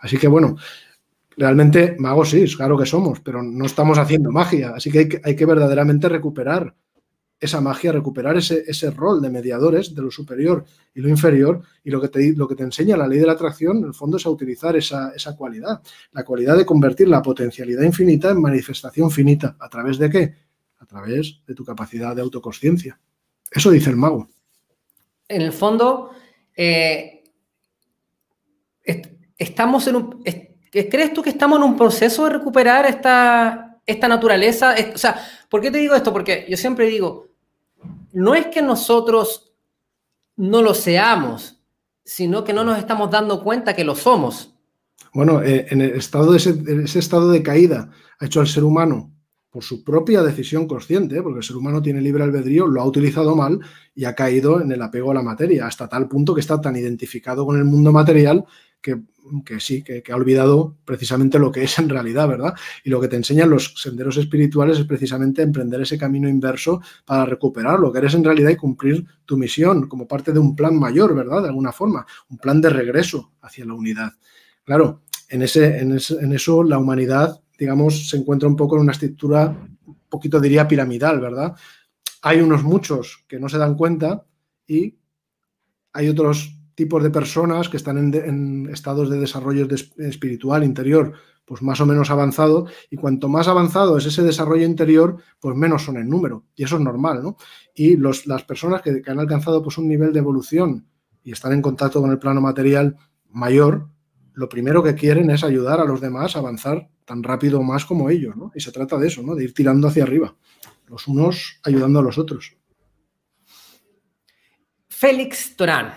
Así 0.00 0.18
que 0.18 0.28
bueno, 0.28 0.56
realmente 1.36 1.96
magos 1.98 2.30
sí, 2.30 2.44
claro 2.56 2.78
que 2.78 2.86
somos, 2.86 3.20
pero 3.20 3.42
no 3.42 3.66
estamos 3.66 3.98
haciendo 3.98 4.30
magia, 4.30 4.72
así 4.76 4.90
que 4.90 5.00
hay 5.00 5.08
que, 5.08 5.20
hay 5.24 5.36
que 5.36 5.46
verdaderamente 5.46 6.08
recuperar 6.08 6.74
esa 7.44 7.60
magia, 7.60 7.92
recuperar 7.92 8.36
ese, 8.36 8.64
ese, 8.66 8.90
rol 8.90 9.20
de 9.20 9.30
mediadores 9.30 9.94
de 9.94 10.02
lo 10.02 10.10
superior 10.10 10.64
y 10.94 11.00
lo 11.00 11.08
inferior. 11.08 11.62
Y 11.84 11.90
lo 11.90 12.00
que, 12.00 12.08
te, 12.08 12.32
lo 12.34 12.48
que 12.48 12.54
te 12.54 12.62
enseña 12.62 12.96
la 12.96 13.06
ley 13.06 13.18
de 13.18 13.26
la 13.26 13.32
atracción, 13.32 13.78
en 13.78 13.84
el 13.84 13.94
fondo, 13.94 14.16
es 14.16 14.26
a 14.26 14.30
utilizar 14.30 14.76
esa, 14.76 15.12
esa 15.14 15.36
cualidad. 15.36 15.82
La 16.12 16.24
cualidad 16.24 16.56
de 16.56 16.64
convertir 16.64 17.08
la 17.08 17.22
potencialidad 17.22 17.82
infinita 17.82 18.30
en 18.30 18.40
manifestación 18.40 19.10
finita. 19.10 19.56
¿A 19.60 19.68
través 19.68 19.98
de 19.98 20.10
qué? 20.10 20.34
A 20.78 20.86
través 20.86 21.40
de 21.46 21.54
tu 21.54 21.64
capacidad 21.64 22.16
de 22.16 22.22
autoconsciencia. 22.22 22.98
Eso 23.50 23.70
dice 23.70 23.90
el 23.90 23.96
mago. 23.96 24.28
En 25.28 25.42
el 25.42 25.52
fondo, 25.52 26.10
eh, 26.56 27.24
estamos 29.38 29.86
en 29.86 29.96
un... 29.96 30.24
¿Crees 30.70 31.12
tú 31.12 31.22
que 31.22 31.30
estamos 31.30 31.58
en 31.58 31.64
un 31.64 31.76
proceso 31.76 32.24
de 32.24 32.30
recuperar 32.30 32.84
esta, 32.86 33.78
esta 33.86 34.08
naturaleza? 34.08 34.74
O 34.92 34.98
sea, 34.98 35.24
¿por 35.48 35.60
qué 35.60 35.70
te 35.70 35.78
digo 35.78 35.94
esto? 35.94 36.12
Porque 36.12 36.46
yo 36.48 36.56
siempre 36.56 36.86
digo, 36.86 37.33
no 38.14 38.34
es 38.34 38.46
que 38.46 38.62
nosotros 38.62 39.52
no 40.36 40.62
lo 40.62 40.72
seamos, 40.72 41.60
sino 42.04 42.44
que 42.44 42.52
no 42.52 42.64
nos 42.64 42.78
estamos 42.78 43.10
dando 43.10 43.42
cuenta 43.42 43.74
que 43.74 43.84
lo 43.84 43.94
somos. 43.94 44.54
Bueno, 45.12 45.42
eh, 45.42 45.66
en 45.70 45.80
el 45.80 45.90
estado 45.92 46.32
de 46.32 46.38
ese, 46.38 46.98
estado 46.98 47.30
de 47.30 47.42
caída 47.42 47.90
ha 48.18 48.26
hecho 48.26 48.40
al 48.40 48.46
ser 48.46 48.64
humano 48.64 49.12
por 49.50 49.62
su 49.62 49.84
propia 49.84 50.22
decisión 50.22 50.66
consciente, 50.66 51.22
porque 51.22 51.38
el 51.38 51.44
ser 51.44 51.56
humano 51.56 51.82
tiene 51.82 52.00
libre 52.00 52.24
albedrío, 52.24 52.66
lo 52.66 52.80
ha 52.80 52.86
utilizado 52.86 53.36
mal 53.36 53.60
y 53.94 54.04
ha 54.04 54.14
caído 54.14 54.60
en 54.60 54.72
el 54.72 54.82
apego 54.82 55.10
a 55.10 55.14
la 55.14 55.22
materia, 55.22 55.66
hasta 55.66 55.88
tal 55.88 56.08
punto 56.08 56.34
que 56.34 56.40
está 56.40 56.60
tan 56.60 56.76
identificado 56.76 57.46
con 57.46 57.56
el 57.56 57.64
mundo 57.64 57.92
material 57.92 58.44
que 59.44 59.58
sí, 59.58 59.82
que, 59.82 60.02
ha 60.10 60.16
olvidado 60.16 60.76
precisamente 60.84 61.38
lo 61.38 61.50
que 61.50 61.64
es 61.64 61.78
en 61.78 61.88
realidad, 61.88 62.28
¿verdad? 62.28 62.54
Y 62.84 62.90
lo 62.90 63.00
que 63.00 63.08
te 63.08 63.16
enseñan 63.16 63.48
los 63.48 63.74
senderos 63.76 64.18
espirituales 64.18 64.78
es 64.78 64.84
precisamente 64.84 65.40
emprender 65.40 65.80
ese 65.80 65.96
camino 65.96 66.28
inverso 66.28 66.82
para 67.06 67.24
recuperar 67.24 67.80
lo 67.80 67.90
que 67.90 67.98
eres 67.98 68.14
en 68.14 68.24
realidad 68.24 68.50
y 68.50 68.56
cumplir 68.56 69.04
tu 69.24 69.38
misión 69.38 69.88
como 69.88 70.06
parte 70.06 70.32
de 70.32 70.38
un 70.38 70.54
plan 70.54 70.78
mayor, 70.78 71.14
¿verdad? 71.14 71.42
De 71.42 71.48
alguna 71.48 71.72
forma, 71.72 72.06
un 72.28 72.36
plan 72.38 72.60
de 72.60 72.68
regreso 72.68 73.32
hacia 73.40 73.64
la 73.64 73.74
unidad. 73.74 74.12
Claro, 74.62 75.02
en, 75.30 75.42
ese, 75.42 75.78
en, 75.78 75.92
en 75.92 76.32
eso 76.32 76.62
la 76.62 76.78
humanidad, 76.78 77.40
digamos, 77.58 78.10
se 78.10 78.18
encuentra 78.18 78.48
un 78.48 78.56
poco 78.56 78.76
en 78.76 78.82
una 78.82 78.92
estructura, 78.92 79.56
un 79.86 79.98
poquito 80.08 80.38
diría 80.38 80.68
piramidal, 80.68 81.20
¿verdad? 81.20 81.54
Hay 82.20 82.40
unos 82.40 82.62
muchos 82.62 83.24
que 83.26 83.38
no 83.38 83.48
se 83.48 83.58
dan 83.58 83.74
cuenta 83.74 84.26
y 84.66 84.98
hay 85.92 86.08
otros 86.08 86.54
tipos 86.74 87.02
de 87.02 87.10
personas 87.10 87.68
que 87.68 87.76
están 87.76 87.98
en, 87.98 88.68
estados 88.70 89.10
de 89.10 89.18
desarrollo 89.18 89.68
espiritual 89.98 90.64
interior, 90.64 91.12
pues 91.44 91.62
más 91.62 91.80
o 91.80 91.86
menos 91.86 92.10
avanzado, 92.10 92.66
y 92.90 92.96
cuanto 92.96 93.28
más 93.28 93.48
avanzado 93.48 93.98
es 93.98 94.06
ese 94.06 94.22
desarrollo 94.22 94.64
interior, 94.64 95.18
pues 95.40 95.56
menos 95.56 95.84
son 95.84 95.96
en 95.96 96.08
número, 96.08 96.44
y 96.54 96.64
eso 96.64 96.76
es 96.76 96.82
normal, 96.82 97.22
¿no? 97.22 97.36
Y 97.74 97.96
los, 97.96 98.26
las 98.26 98.44
personas 98.44 98.82
que, 98.82 99.02
han 99.06 99.20
alcanzado 99.20 99.62
pues 99.62 99.78
un 99.78 99.88
nivel 99.88 100.12
de 100.12 100.20
evolución 100.20 100.86
y 101.22 101.32
están 101.32 101.52
en 101.52 101.62
contacto 101.62 102.00
con 102.00 102.10
el 102.10 102.18
plano 102.18 102.40
material 102.40 102.96
mayor, 103.30 103.88
lo 104.32 104.48
primero 104.48 104.82
que 104.82 104.94
quieren 104.94 105.30
es 105.30 105.44
ayudar 105.44 105.80
a 105.80 105.84
los 105.84 106.00
demás 106.00 106.34
a 106.34 106.40
avanzar 106.40 106.88
tan 107.04 107.22
rápido 107.22 107.60
o 107.60 107.62
más 107.62 107.84
como 107.84 108.10
ellos, 108.10 108.34
¿no? 108.36 108.50
Y 108.54 108.60
se 108.60 108.72
trata 108.72 108.98
de 108.98 109.08
eso, 109.08 109.22
¿no? 109.22 109.34
De 109.34 109.44
ir 109.44 109.54
tirando 109.54 109.88
hacia 109.88 110.04
arriba, 110.04 110.34
los 110.86 111.06
unos 111.06 111.60
ayudando 111.62 111.98
a 111.98 112.02
los 112.02 112.18
otros. 112.18 112.56
Félix 114.88 115.54
Torán 115.56 115.92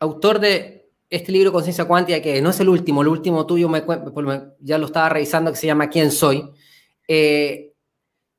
autor 0.00 0.40
de 0.40 0.90
este 1.10 1.30
libro 1.30 1.52
Conciencia 1.52 1.84
Cuántica, 1.84 2.20
que 2.22 2.40
no 2.40 2.50
es 2.50 2.60
el 2.60 2.68
último, 2.68 3.02
el 3.02 3.08
último 3.08 3.46
tuyo 3.46 3.68
me, 3.68 3.84
ya 4.60 4.78
lo 4.78 4.86
estaba 4.86 5.08
revisando, 5.08 5.50
que 5.50 5.58
se 5.58 5.66
llama 5.66 5.90
¿Quién 5.90 6.10
soy? 6.10 6.50
Eh, 7.06 7.74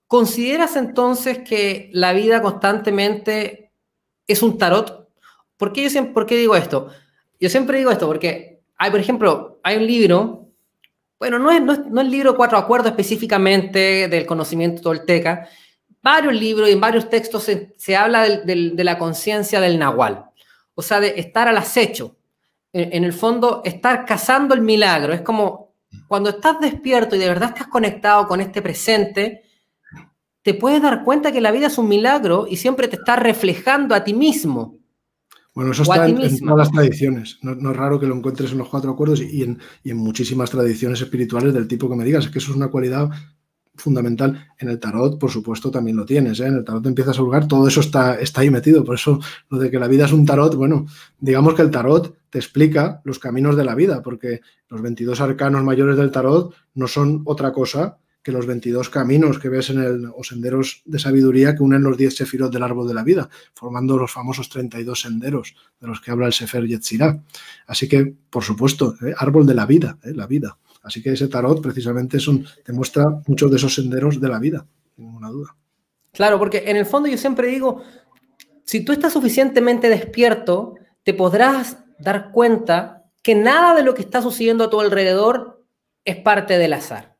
¿Consideras 0.07 0.75
entonces 0.75 1.39
que 1.39 1.89
la 1.93 2.13
vida 2.13 2.41
constantemente 2.41 3.71
es 4.27 4.41
un 4.41 4.57
tarot? 4.57 5.09
¿Por 5.57 5.71
qué, 5.71 5.83
yo 5.83 5.89
siempre, 5.89 6.13
¿Por 6.13 6.25
qué 6.25 6.37
digo 6.37 6.55
esto? 6.55 6.87
Yo 7.39 7.49
siempre 7.49 7.77
digo 7.77 7.91
esto 7.91 8.07
porque 8.07 8.61
hay, 8.77 8.91
por 8.91 8.99
ejemplo, 8.99 9.59
hay 9.63 9.77
un 9.77 9.85
libro, 9.85 10.49
bueno, 11.19 11.39
no 11.39 11.51
es, 11.51 11.61
no 11.61 12.01
el 12.01 12.09
libro 12.09 12.35
Cuatro 12.35 12.57
Acuerdos 12.57 12.91
específicamente 12.91 14.07
del 14.07 14.25
conocimiento 14.25 14.81
tolteca, 14.81 15.47
varios 16.01 16.33
libros 16.33 16.69
y 16.69 16.71
en 16.71 16.81
varios 16.81 17.09
textos 17.09 17.43
se, 17.43 17.95
habla 17.95 18.27
de 18.27 18.83
la 18.83 18.97
conciencia 18.97 19.59
del 19.59 19.77
nahual 19.77 20.30
o 20.75 20.81
sea, 20.81 20.99
de 20.99 21.19
estar 21.19 21.47
al 21.47 21.57
acecho. 21.57 22.17
En, 22.73 23.03
el 23.03 23.11
fondo, 23.11 23.61
estar 23.65 24.05
cazando 24.05 24.53
el 24.53 24.61
milagro. 24.61 25.11
Es 25.11 25.21
como 25.21 25.73
cuando 26.07 26.29
estás 26.29 26.59
despierto 26.61 27.17
y 27.17 27.19
de 27.19 27.27
verdad 27.27 27.49
estás 27.49 27.67
conectado 27.67 28.27
con 28.27 28.39
este 28.39 28.61
presente, 28.61 29.43
te 30.41 30.53
puedes 30.53 30.81
dar 30.81 31.03
cuenta 31.03 31.33
que 31.33 31.41
la 31.41 31.51
vida 31.51 31.67
es 31.67 31.77
un 31.77 31.89
milagro 31.89 32.47
y 32.49 32.55
siempre 32.55 32.87
te 32.87 32.95
está 32.95 33.17
reflejando 33.17 33.93
a 33.93 34.05
ti 34.05 34.13
mismo. 34.13 34.77
Bueno, 35.53 35.71
eso 35.71 35.83
está 35.83 36.07
en, 36.07 36.15
todas 36.39 36.57
las 36.57 36.71
tradiciones. 36.71 37.39
No, 37.41 37.71
es 37.71 37.77
raro 37.77 37.99
que 37.99 38.07
lo 38.07 38.15
encuentres 38.15 38.53
en 38.53 38.59
los 38.59 38.69
cuatro 38.69 38.91
acuerdos 38.91 39.21
y 39.21 39.43
en, 39.43 39.59
y 39.83 39.91
en, 39.91 39.97
muchísimas 39.97 40.49
tradiciones 40.49 41.01
espirituales 41.01 41.53
del 41.53 41.67
tipo 41.67 41.89
que 41.89 41.97
me 41.97 42.05
digas. 42.05 42.25
Es 42.25 42.31
que 42.31 42.39
eso 42.39 42.51
es 42.51 42.57
una 42.57 42.69
cualidad 42.69 43.09
fundamental. 43.75 44.47
En 44.57 44.69
el 44.69 44.79
tarot, 44.79 45.19
por 45.19 45.31
supuesto, 45.31 45.71
también 45.71 45.97
lo 45.97 46.05
tienes. 46.05 46.39
¿eh? 46.39 46.47
En 46.47 46.55
el 46.55 46.63
tarot 46.63 46.85
empiezas 46.85 47.17
a 47.17 47.21
hurgar, 47.21 47.47
todo 47.47 47.67
eso 47.67 47.81
está, 47.81 48.19
está 48.19 48.41
ahí 48.41 48.49
metido. 48.49 48.83
Por 48.83 48.95
eso, 48.95 49.19
lo 49.49 49.59
de 49.59 49.71
que 49.71 49.79
la 49.79 49.87
vida 49.87 50.05
es 50.05 50.11
un 50.11 50.25
tarot, 50.25 50.55
bueno, 50.55 50.85
digamos 51.19 51.53
que 51.53 51.61
el 51.61 51.71
tarot 51.71 52.15
te 52.29 52.39
explica 52.39 53.01
los 53.03 53.19
caminos 53.19 53.55
de 53.55 53.65
la 53.65 53.75
vida, 53.75 54.01
porque 54.01 54.41
los 54.69 54.81
22 54.81 55.19
arcanos 55.21 55.63
mayores 55.63 55.97
del 55.97 56.11
tarot 56.11 56.53
no 56.75 56.87
son 56.87 57.21
otra 57.25 57.51
cosa 57.51 57.97
que 58.23 58.31
los 58.31 58.45
22 58.45 58.89
caminos 58.89 59.39
que 59.39 59.49
ves 59.49 59.71
en 59.71 59.79
el, 59.79 60.11
senderos 60.21 60.83
de 60.85 60.99
sabiduría 60.99 61.55
que 61.55 61.63
unen 61.63 61.81
los 61.81 61.97
10 61.97 62.15
sefirot 62.15 62.53
del 62.53 62.63
árbol 62.63 62.87
de 62.87 62.93
la 62.93 63.03
vida, 63.03 63.29
formando 63.53 63.97
los 63.97 64.11
famosos 64.11 64.49
32 64.49 64.99
senderos 64.99 65.55
de 65.79 65.87
los 65.87 66.01
que 66.01 66.11
habla 66.11 66.27
el 66.27 66.33
Sefer 66.33 66.65
Yetzirah. 66.65 67.23
Así 67.67 67.87
que, 67.87 68.13
por 68.29 68.43
supuesto, 68.43 68.95
¿eh? 69.01 69.13
árbol 69.17 69.47
de 69.47 69.55
la 69.55 69.65
vida, 69.65 69.97
¿eh? 70.03 70.13
la 70.13 70.27
vida. 70.27 70.57
Así 70.81 71.01
que 71.01 71.11
ese 71.11 71.27
tarot 71.27 71.61
precisamente 71.61 72.17
es 72.17 72.27
un, 72.27 72.45
te 72.63 72.73
muestra 72.73 73.05
muchos 73.27 73.51
de 73.51 73.57
esos 73.57 73.73
senderos 73.73 74.19
de 74.19 74.27
la 74.27 74.39
vida, 74.39 74.65
sin 74.95 75.05
ninguna 75.05 75.29
duda. 75.29 75.55
Claro, 76.11 76.39
porque 76.39 76.63
en 76.67 76.77
el 76.77 76.85
fondo 76.85 77.07
yo 77.07 77.17
siempre 77.17 77.47
digo, 77.47 77.83
si 78.65 78.83
tú 78.83 78.91
estás 78.91 79.13
suficientemente 79.13 79.89
despierto, 79.89 80.75
te 81.03 81.13
podrás 81.13 81.77
dar 81.99 82.31
cuenta 82.31 83.05
que 83.21 83.35
nada 83.35 83.75
de 83.75 83.83
lo 83.83 83.93
que 83.93 84.01
está 84.01 84.21
sucediendo 84.21 84.63
a 84.63 84.69
tu 84.69 84.81
alrededor 84.81 85.63
es 86.03 86.17
parte 86.17 86.57
del 86.57 86.73
azar. 86.73 87.17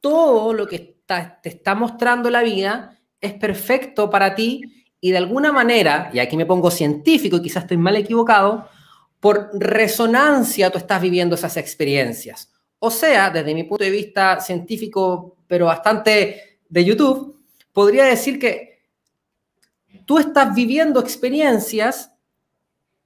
Todo 0.00 0.52
lo 0.52 0.66
que 0.66 1.00
te 1.06 1.48
está 1.48 1.74
mostrando 1.74 2.30
la 2.30 2.42
vida 2.42 2.98
es 3.20 3.34
perfecto 3.34 4.10
para 4.10 4.34
ti 4.34 4.84
y 5.00 5.10
de 5.10 5.18
alguna 5.18 5.52
manera, 5.52 6.10
y 6.12 6.18
aquí 6.18 6.36
me 6.36 6.46
pongo 6.46 6.70
científico 6.70 7.36
y 7.36 7.42
quizás 7.42 7.64
estoy 7.64 7.76
mal 7.76 7.96
equivocado, 7.96 8.68
por 9.20 9.50
resonancia 9.54 10.70
tú 10.70 10.78
estás 10.78 11.00
viviendo 11.00 11.34
esas 11.34 11.56
experiencias. 11.56 12.51
O 12.84 12.90
sea, 12.90 13.30
desde 13.30 13.54
mi 13.54 13.62
punto 13.62 13.84
de 13.84 13.90
vista 13.90 14.40
científico, 14.40 15.36
pero 15.46 15.66
bastante 15.66 16.58
de 16.68 16.84
YouTube, 16.84 17.38
podría 17.72 18.06
decir 18.06 18.40
que 18.40 18.80
tú 20.04 20.18
estás 20.18 20.52
viviendo 20.52 20.98
experiencias 20.98 22.10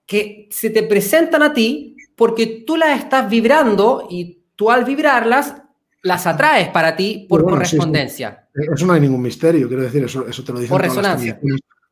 que 0.07 0.49
se 0.51 0.70
te 0.70 0.83
presentan 0.83 1.43
a 1.43 1.53
ti 1.53 1.95
porque 2.16 2.64
tú 2.66 2.79
las 2.79 2.99
estás 2.99 3.29
vibrando 3.29 4.09
y 4.09 4.45
tú 4.57 4.70
al 4.70 4.87
vibrarlas 4.87 5.57
las 6.01 6.27
atraes 6.27 6.68
para 6.68 6.97
ti 6.97 7.27
por 7.29 7.45
correspondencia. 7.45 8.49
Eso 8.55 8.87
no 8.87 8.95
hay 8.95 9.01
ningún 9.03 9.20
misterio, 9.20 9.68
quiero 9.68 9.83
decir, 9.83 10.03
eso, 10.03 10.27
eso 10.27 10.43
te 10.43 10.53
lo 10.55 10.59
dicen 10.61 10.70
por 10.70 10.81
resonancia 10.81 11.39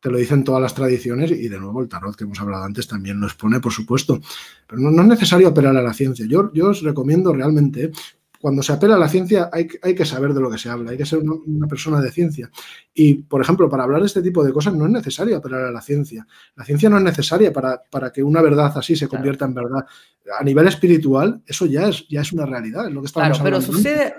te 0.04 0.10
lo 0.10 0.18
dicen 0.18 0.44
todas 0.44 0.60
las 0.60 0.74
tradiciones 0.74 1.30
y 1.30 1.48
de 1.48 1.58
nuevo 1.58 1.80
el 1.80 1.88
tarot 1.88 2.14
que 2.14 2.24
hemos 2.24 2.38
hablado 2.38 2.62
antes 2.64 2.86
también 2.86 3.18
lo 3.18 3.26
expone, 3.26 3.58
por 3.58 3.72
supuesto. 3.72 4.20
Pero 4.66 4.82
no, 4.82 5.00
es 5.00 5.08
necesario 5.08 5.48
apelar 5.48 5.74
a 5.78 5.80
la 5.80 5.94
ciencia. 5.94 6.26
Yo, 6.28 6.52
yo 6.52 6.68
os 6.68 6.82
recomiendo 6.82 7.32
realmente, 7.32 7.90
cuando 8.38 8.62
se 8.62 8.74
apela 8.74 8.96
a 8.96 8.98
la 8.98 9.08
ciencia 9.08 9.48
hay, 9.50 9.66
hay 9.80 9.94
que 9.94 10.04
saber 10.04 10.34
de 10.34 10.42
lo 10.42 10.50
que 10.50 10.58
se 10.58 10.68
habla, 10.68 10.90
hay 10.90 10.98
que 10.98 11.06
ser 11.06 11.20
una, 11.20 11.66
persona 11.66 12.02
de 12.02 12.10
ciencia. 12.10 12.50
Y, 12.92 13.14
por 13.14 13.40
ejemplo, 13.40 13.66
para 13.70 13.84
hablar 13.84 14.00
de 14.00 14.06
este 14.08 14.20
tipo 14.20 14.44
de 14.44 14.52
cosas 14.52 14.74
no 14.74 14.84
es 14.84 14.92
necesario 14.92 15.38
apelar 15.38 15.62
a 15.62 15.70
la 15.70 15.80
ciencia. 15.80 16.26
La 16.54 16.66
ciencia 16.66 16.90
no 16.90 16.98
es 16.98 17.02
necesaria 17.02 17.50
para, 17.50 17.82
para 17.90 18.12
que 18.12 18.22
una 18.22 18.42
verdad 18.42 18.76
así 18.76 18.96
se 18.96 19.08
convierta 19.08 19.46
en 19.46 19.54
verdad. 19.54 19.86
A 20.38 20.44
nivel 20.44 20.68
espiritual, 20.68 21.40
eso 21.46 21.64
ya 21.64 21.88
es, 21.88 22.06
ya 22.10 22.20
es 22.20 22.30
una 22.30 22.44
realidad, 22.44 22.88
es 22.88 22.92
lo 22.92 23.00
que 23.00 23.06
estamos 23.06 23.38
claro, 23.38 23.42
Pero 23.42 23.62
sucede, 23.62 24.12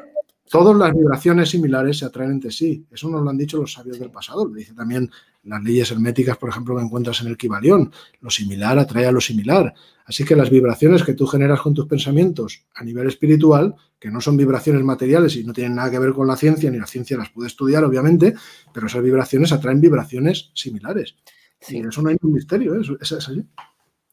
Todas 0.50 0.76
las 0.78 0.94
vibraciones 0.94 1.50
similares 1.50 1.98
se 1.98 2.06
atraen 2.06 2.32
entre 2.32 2.52
sí. 2.52 2.86
Eso 2.92 3.10
nos 3.10 3.24
lo 3.24 3.30
han 3.30 3.38
dicho 3.38 3.58
los 3.58 3.74
sabios 3.74 4.00
del 4.00 4.12
pasado. 4.12 4.46
Lo 4.46 4.54
dice 4.54 4.74
también 4.74 5.10
las 5.46 5.64
leyes 5.64 5.92
herméticas, 5.92 6.38
por 6.38 6.50
ejemplo, 6.50 6.76
que 6.76 6.84
encuentras 6.84 7.22
en 7.22 7.28
el 7.28 7.38
Kibalión. 7.38 7.92
Lo 8.20 8.30
similar 8.30 8.78
atrae 8.78 9.06
a 9.06 9.12
lo 9.12 9.22
similar. 9.22 9.74
Así 10.06 10.24
que 10.24 10.36
las 10.36 10.50
vibraciones 10.50 11.04
que 11.04 11.14
tú 11.14 11.26
generas 11.26 11.62
con 11.62 11.74
tus 11.74 11.88
pensamientos 11.88 12.66
a 12.76 12.84
nivel 12.84 13.08
espiritual, 13.08 13.76
que 14.00 14.12
no 14.12 14.22
son 14.22 14.38
vibraciones 14.38 14.84
materiales 14.84 15.36
y 15.36 15.44
no 15.44 15.54
tienen 15.54 15.76
nada 15.76 15.90
que 15.90 16.00
ver 16.00 16.14
con 16.14 16.28
la 16.28 16.36
ciencia, 16.36 16.70
ni 16.70 16.78
la 16.78 16.88
ciencia 16.88 17.18
las 17.18 17.30
puede 17.30 17.48
estudiar, 17.48 17.84
obviamente, 17.84 18.36
pero 18.74 18.88
esas 18.88 19.02
vibraciones 19.02 19.52
atraen 19.52 19.82
vibraciones 19.82 20.52
similares. 20.54 21.16
Sí. 21.60 21.78
Y 21.78 21.88
eso 21.88 22.02
no 22.02 22.10
hay 22.10 22.18
un 22.22 22.34
misterio, 22.34 22.76
¿eh? 22.76 22.82
es 23.02 23.12
así. 23.12 23.44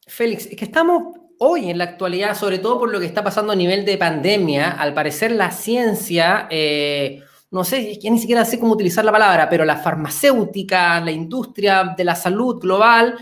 Félix, 0.07 0.47
es 0.47 0.55
que 0.57 0.65
estamos 0.65 1.17
hoy 1.39 1.69
en 1.69 1.77
la 1.77 1.83
actualidad, 1.83 2.35
sobre 2.35 2.59
todo 2.59 2.79
por 2.79 2.91
lo 2.91 2.99
que 2.99 3.05
está 3.05 3.23
pasando 3.23 3.53
a 3.53 3.55
nivel 3.55 3.85
de 3.85 3.97
pandemia, 3.97 4.71
al 4.71 4.93
parecer 4.93 5.31
la 5.31 5.51
ciencia, 5.51 6.47
eh, 6.49 7.21
no 7.53 7.63
sé, 7.63 7.99
ni 8.01 8.17
siquiera 8.17 8.43
sé 8.45 8.59
cómo 8.59 8.73
utilizar 8.73 9.05
la 9.05 9.11
palabra, 9.11 9.47
pero 9.47 9.63
la 9.63 9.77
farmacéutica, 9.77 10.99
la 10.99 11.11
industria 11.11 11.93
de 11.95 12.03
la 12.03 12.15
salud 12.15 12.59
global, 12.59 13.15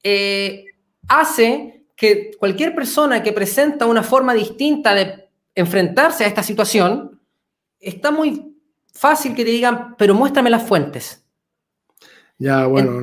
eh, 0.00 0.64
hace 1.08 1.86
que 1.96 2.30
cualquier 2.38 2.72
persona 2.72 3.20
que 3.20 3.32
presenta 3.32 3.86
una 3.86 4.04
forma 4.04 4.32
distinta 4.32 4.94
de 4.94 5.28
enfrentarse 5.56 6.22
a 6.22 6.28
esta 6.28 6.44
situación, 6.44 7.20
está 7.80 8.12
muy 8.12 8.56
fácil 8.94 9.34
que 9.34 9.44
te 9.44 9.50
digan, 9.50 9.96
pero 9.96 10.14
muéstrame 10.14 10.50
las 10.50 10.62
fuentes. 10.62 11.27
Ya, 12.40 12.66
bueno, 12.66 13.00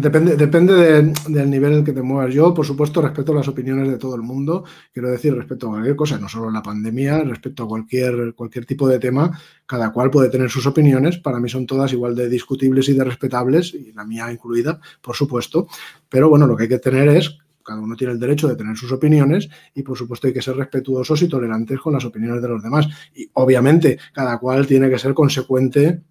depende, 0.00 0.34
depende 0.34 1.12
del 1.28 1.50
nivel 1.50 1.72
en 1.72 1.78
el 1.80 1.84
que 1.84 1.92
te 1.92 2.00
muevas. 2.00 2.32
Yo, 2.32 2.54
por 2.54 2.64
supuesto, 2.64 3.02
respeto 3.02 3.34
las 3.34 3.46
opiniones 3.46 3.86
de 3.86 3.98
todo 3.98 4.14
el 4.14 4.22
mundo. 4.22 4.64
Quiero 4.94 5.10
decir, 5.10 5.34
respecto 5.34 5.66
a 5.66 5.70
cualquier 5.72 5.94
cosa, 5.94 6.18
no 6.18 6.26
solo 6.26 6.50
la 6.50 6.62
pandemia, 6.62 7.22
respecto 7.22 7.64
a 7.64 7.68
cualquier, 7.68 8.32
cualquier 8.34 8.64
tipo 8.64 8.88
de 8.88 8.98
tema, 8.98 9.38
cada 9.66 9.92
cual 9.92 10.10
puede 10.10 10.30
tener 10.30 10.48
sus 10.48 10.64
opiniones. 10.64 11.18
Para 11.18 11.38
mí 11.38 11.50
son 11.50 11.66
todas 11.66 11.92
igual 11.92 12.16
de 12.16 12.30
discutibles 12.30 12.88
y 12.88 12.94
de 12.94 13.04
respetables, 13.04 13.74
y 13.74 13.92
la 13.92 14.06
mía 14.06 14.32
incluida, 14.32 14.80
por 15.02 15.16
supuesto. 15.16 15.66
Pero 16.08 16.30
bueno, 16.30 16.46
lo 16.46 16.56
que 16.56 16.62
hay 16.62 16.68
que 16.70 16.78
tener 16.78 17.08
es 17.08 17.38
cada 17.62 17.78
uno 17.78 17.94
tiene 17.94 18.14
el 18.14 18.18
derecho 18.18 18.48
de 18.48 18.56
tener 18.56 18.76
sus 18.76 18.90
opiniones 18.90 19.48
y 19.72 19.84
por 19.84 19.96
supuesto 19.96 20.26
hay 20.26 20.32
que 20.32 20.42
ser 20.42 20.56
respetuosos 20.56 21.22
y 21.22 21.28
tolerantes 21.28 21.78
con 21.78 21.92
las 21.92 22.04
opiniones 22.04 22.42
de 22.42 22.48
los 22.48 22.62
demás. 22.62 22.88
Y 23.14 23.30
obviamente 23.34 23.98
cada 24.12 24.38
cual 24.38 24.66
tiene 24.66 24.90
que 24.90 24.98
ser 24.98 25.14
consecuente 25.14 26.02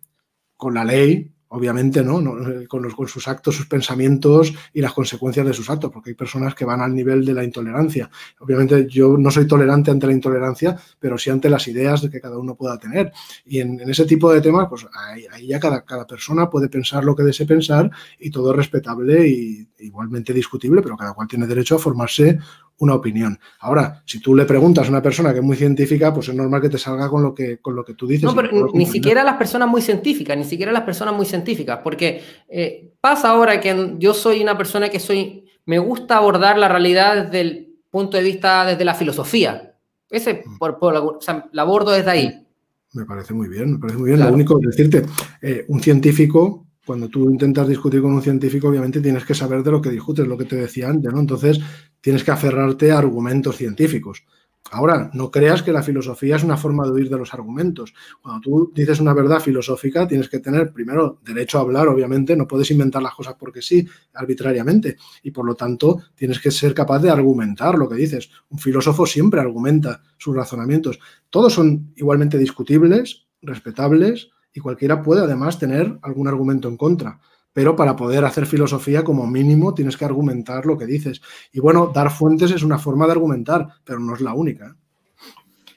con 0.56 0.76
la 0.76 0.86
ley 0.86 1.30
obviamente, 1.54 2.02
¿no? 2.04 2.20
Eh, 2.20 2.68
con, 2.68 2.82
los, 2.82 2.96
con, 2.96 3.08
sus 3.08 3.28
actos, 3.28 3.56
sus 3.56 3.68
pensamientos 3.68 4.54
y 4.74 4.82
las 4.82 4.94
consecuencias 4.94 5.46
de 5.46 5.54
sus 5.54 5.70
actos, 5.70 5.92
porque 5.92 6.12
hay 6.12 6.16
personas 6.16 6.56
que 6.56 6.64
van 6.64 6.82
al 6.82 6.96
nivel 6.96 7.26
de 7.26 7.34
la 7.34 7.44
intolerancia. 7.44 8.10
Obviamente 8.40 8.88
yo 8.88 9.18
no 9.18 9.30
soy 9.30 9.48
tolerante 9.48 9.92
ante 9.92 10.08
la 10.08 10.14
intolerancia, 10.14 10.78
pero 10.98 11.18
sí 11.18 11.30
ante 11.30 11.50
las 11.50 11.68
ideas 11.68 12.02
de 12.02 12.10
que 12.10 12.22
cada 12.22 12.38
uno 12.38 12.56
pueda 12.56 12.78
tener. 12.78 13.12
Y 13.46 13.60
en, 13.60 13.82
ese 13.82 14.06
tipo 14.06 14.32
de 14.32 14.40
temas, 14.40 14.68
pues 14.70 14.88
ahí, 14.94 15.48
ya 15.48 15.60
cada, 15.60 15.84
cada, 15.84 16.08
persona 16.08 16.50
puede 16.50 16.70
pensar 16.70 17.04
lo 17.04 17.16
que 17.16 17.24
desee 17.24 17.46
pensar 17.46 17.92
y 18.18 18.32
todo 18.32 18.52
es 18.52 18.58
respetable 18.58 19.28
y 19.28 19.68
igualmente 19.80 20.34
discutible, 20.34 20.82
pero 20.82 20.96
cada 20.96 21.14
cual 21.14 21.28
tiene 21.28 21.48
derecho 21.48 21.76
a 21.76 21.80
formarse 21.80 22.40
una 22.82 22.96
opinión. 22.96 23.40
Ahora, 23.60 24.02
si 24.06 24.20
tú 24.20 24.36
le 24.36 24.46
preguntas 24.46 24.88
a 24.88 24.90
una 24.90 25.02
persona 25.02 25.32
que 25.32 25.40
es 25.40 25.46
muy 25.46 25.56
científica, 25.56 26.12
pues 26.12 26.30
es 26.30 26.36
normal 26.36 26.62
que 26.62 26.70
te 26.70 26.80
salga 26.80 27.10
con 27.10 27.22
lo 27.22 27.34
que, 27.34 27.60
con 27.60 27.76
lo 27.76 27.86
que 27.86 27.94
tú 27.94 28.08
dices. 28.08 28.24
No, 28.24 28.36
pero 28.36 28.72
ni 28.74 28.88
siquiera 28.88 29.24
las 29.24 29.38
personas 29.38 29.70
muy 29.70 29.82
científicas, 29.84 30.36
ni 30.36 30.44
siquiera 30.44 30.72
las 30.72 30.82
personas 30.82 31.16
muy 31.16 31.28
científicas, 31.28 31.80
porque 31.84 32.22
eh, 32.50 32.92
pasa 33.00 33.30
ahora 33.30 33.62
que 33.62 33.96
yo 34.00 34.16
soy 34.16 34.42
una 34.42 34.58
persona 34.58 34.90
que 34.90 35.00
soy, 35.00 35.46
me 35.66 35.78
gusta 35.78 36.18
abordar 36.18 36.58
la 36.58 36.68
realidad 36.68 37.26
desde 37.26 37.42
el 37.42 37.76
punto 37.92 38.18
de 38.18 38.24
vista, 38.24 38.66
desde 38.66 38.84
la 38.84 38.96
filosofía. 38.96 39.76
Ese, 40.10 40.44
mm. 40.44 40.58
por, 40.58 40.80
o 40.82 41.22
sea, 41.22 41.48
la 41.52 41.62
abordo 41.62 41.92
desde 41.92 42.10
ahí. 42.10 42.48
Me 42.94 43.06
parece 43.06 43.36
muy 43.36 43.48
bien, 43.48 43.74
me 43.74 43.78
parece 43.78 44.00
muy 44.00 44.10
bien. 44.10 44.22
Lo 44.22 44.34
único 44.34 44.60
es 44.60 44.76
decirte, 44.76 45.04
eh, 45.42 45.66
un 45.68 45.82
científico 45.82 46.66
cuando 46.86 47.10
tú 47.10 47.30
intentas 47.30 47.68
discutir 47.68 48.02
con 48.02 48.14
un 48.14 48.22
científico, 48.22 48.68
obviamente 48.68 49.02
tienes 49.02 49.26
que 49.26 49.36
saber 49.36 49.64
de 49.64 49.72
lo 49.72 49.82
que 49.82 49.90
discutes, 49.90 50.28
lo 50.28 50.38
que 50.38 50.46
te 50.46 50.56
decía 50.56 50.90
antes, 50.90 51.12
¿no? 51.14 51.20
Entonces, 51.20 51.60
tienes 52.00 52.24
que 52.24 52.32
aferrarte 52.32 52.92
a 52.92 52.98
argumentos 52.98 53.58
científicos. 53.58 54.24
Ahora, 54.70 55.12
no 55.14 55.32
creas 55.32 55.64
que 55.64 55.74
la 55.74 55.84
filosofía 55.84 56.38
es 56.38 56.44
una 56.44 56.56
forma 56.56 56.86
de 56.86 56.92
huir 56.92 57.10
de 57.10 57.18
los 57.18 57.34
argumentos. 57.34 57.94
Cuando 58.22 58.42
tú 58.42 58.72
dices 58.74 59.00
una 59.02 59.14
verdad 59.14 59.42
filosófica, 59.42 60.08
tienes 60.08 60.30
que 60.30 60.40
tener 60.40 60.72
primero 60.72 61.20
derecho 61.26 61.58
a 61.58 61.62
hablar, 61.62 61.90
obviamente, 61.90 62.38
no 62.38 62.48
puedes 62.48 62.72
inventar 62.72 63.02
las 63.02 63.14
cosas 63.14 63.36
porque 63.38 63.62
sí, 63.62 63.86
arbitrariamente. 64.14 64.96
Y 65.24 65.32
por 65.32 65.46
lo 65.46 65.56
tanto, 65.56 66.02
tienes 66.16 66.40
que 66.40 66.52
ser 66.52 66.74
capaz 66.74 67.00
de 67.00 67.10
argumentar 67.10 67.78
lo 67.78 67.90
que 67.90 67.96
dices. 67.96 68.30
Un 68.50 68.60
filósofo 68.60 69.06
siempre 69.06 69.42
argumenta 69.42 70.02
sus 70.18 70.34
razonamientos. 70.36 71.00
Todos 71.30 71.54
son 71.54 71.92
igualmente 71.98 72.38
discutibles, 72.38 73.28
respetables, 73.42 74.30
y 74.54 74.60
cualquiera 74.60 75.02
puede 75.02 75.22
además 75.22 75.60
tener 75.60 75.98
algún 76.02 76.28
argumento 76.28 76.68
en 76.68 76.78
contra. 76.78 77.20
Pero 77.54 77.76
para 77.76 77.96
poder 77.96 78.24
hacer 78.24 78.46
filosofía, 78.46 79.04
como 79.04 79.28
mínimo, 79.28 79.74
tienes 79.74 79.98
que 79.98 80.06
argumentar 80.06 80.66
lo 80.66 80.78
que 80.78 80.86
dices. 80.86 81.22
Y 81.52 81.60
bueno, 81.60 81.92
dar 81.94 82.10
fuentes 82.10 82.52
es 82.52 82.64
una 82.64 82.80
forma 82.80 83.06
de 83.06 83.12
argumentar, 83.12 83.68
pero 83.84 84.00
no 84.00 84.16
es 84.16 84.22
la 84.22 84.34
única. 84.34 84.76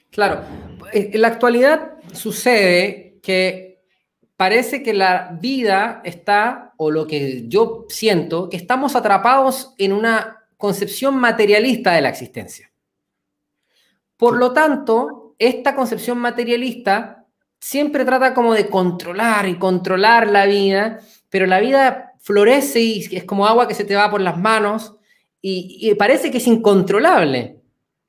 Claro, 0.09 0.41
en 0.93 1.21
la 1.21 1.27
actualidad 1.27 1.95
sucede 2.13 3.19
que 3.21 3.83
parece 4.37 4.83
que 4.83 4.93
la 4.93 5.37
vida 5.41 6.01
está, 6.05 6.73
o 6.77 6.91
lo 6.91 7.07
que 7.07 7.47
yo 7.49 7.85
siento, 7.89 8.49
que 8.49 8.55
estamos 8.55 8.95
atrapados 8.95 9.73
en 9.77 9.91
una 9.91 10.45
concepción 10.57 11.17
materialista 11.17 11.91
de 11.93 12.01
la 12.01 12.09
existencia. 12.09 12.71
Por 14.15 14.37
lo 14.37 14.53
tanto, 14.53 15.35
esta 15.37 15.75
concepción 15.75 16.19
materialista 16.19 17.24
siempre 17.65 18.05
trata 18.05 18.35
como 18.35 18.53
de 18.53 18.69
controlar 18.69 19.49
y 19.49 19.57
controlar 19.57 20.29
la 20.29 20.45
vida, 20.45 20.99
pero 21.31 21.47
la 21.47 21.59
vida 21.59 22.13
florece 22.19 22.79
y 22.79 22.99
es 22.99 23.23
como 23.23 23.47
agua 23.47 23.67
que 23.67 23.73
se 23.73 23.85
te 23.85 23.95
va 23.95 24.11
por 24.11 24.21
las 24.21 24.37
manos 24.37 24.93
y, 25.41 25.93
parece 25.95 26.29
que 26.29 26.37
es 26.37 26.45
incontrolable. 26.45 27.59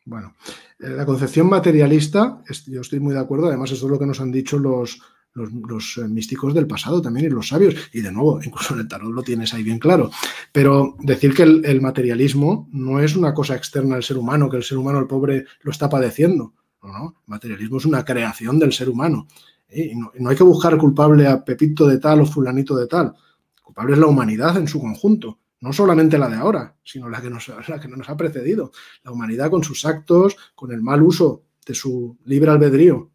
Bueno, 0.05 0.35
eh, 0.79 0.91
la 0.91 1.07
concepción 1.07 1.49
materialista, 1.49 2.43
yo 2.67 2.83
estoy 2.83 3.01
muy 3.01 3.15
de 3.15 3.21
acuerdo, 3.21 3.47
además 3.47 3.71
eso 3.71 3.87
es 3.87 3.91
lo 3.91 3.99
que 3.99 4.05
nos 4.05 4.21
han 4.21 4.31
dicho 4.31 4.59
los, 4.59 5.01
los, 5.33 5.97
eh, 5.99 6.07
místicos 6.07 6.53
del 6.53 6.67
pasado 6.67 7.01
también 7.01 7.27
y 7.27 7.31
los 7.31 7.49
sabios. 7.49 7.75
Y 7.95 8.03
de 8.03 8.13
nuevo, 8.13 8.41
incluso 8.43 8.75
en 8.75 8.81
el 8.81 8.89
tarot 8.89 9.11
lo 9.11 9.23
tienes 9.23 9.55
ahí 9.55 9.63
bien 9.63 9.79
claro. 9.79 10.11
Pero 10.53 10.97
decir 11.01 11.35
que 11.35 11.45
el, 11.45 11.65
el, 11.65 11.81
materialismo 11.81 12.69
no 12.73 13.01
es 13.01 13.17
una 13.17 13.33
cosa 13.33 13.57
externa 13.57 13.97
al 13.97 14.03
ser 14.03 14.19
humano, 14.19 14.51
que 14.51 14.59
el 14.59 14.65
ser 14.65 14.77
humano, 14.77 14.99
el 14.99 15.07
pobre, 15.07 15.47
lo 15.63 15.71
está 15.71 15.89
padeciendo. 15.89 16.53
El 16.83 16.91
materialismo 17.27 17.79
es 17.79 17.87
una 17.87 18.05
creación 18.05 18.59
del 18.59 18.73
ser 18.73 18.89
humano. 18.89 19.27
¿eh? 19.69 19.93
Y 19.93 19.97
no, 19.97 20.11
hay 20.29 20.37
que 20.37 20.45
buscar 20.45 20.77
culpable 20.79 21.27
a 21.27 21.45
Pepito 21.45 21.87
de 21.87 21.99
tal 21.99 22.21
o 22.21 22.27
fulanito 22.27 22.77
de 22.77 22.87
tal. 22.87 23.15
culpable 23.63 23.95
es 23.95 23.99
la 23.99 24.07
humanidad 24.07 24.57
en 24.57 24.69
su 24.69 24.81
conjunto. 24.81 25.39
No 25.61 25.73
solamente 25.73 26.19
la 26.19 26.29
de 26.29 26.37
ahora, 26.37 26.77
sino 26.85 27.09
la 27.09 27.21
que, 27.21 27.31
nos, 27.31 27.49
la 27.69 27.81
que 27.81 27.89
nos 27.89 28.09
ha 28.09 28.17
precedido. 28.17 28.71
La 29.03 29.13
humanidad 29.13 29.51
con 29.51 29.65
sus 29.65 29.85
actos, 29.85 30.37
con 30.55 30.73
el 30.73 30.83
mal 30.83 31.03
uso 31.03 31.43
de 31.67 31.75
su 31.75 32.17
libre 32.25 32.51
albedrío 32.51 33.11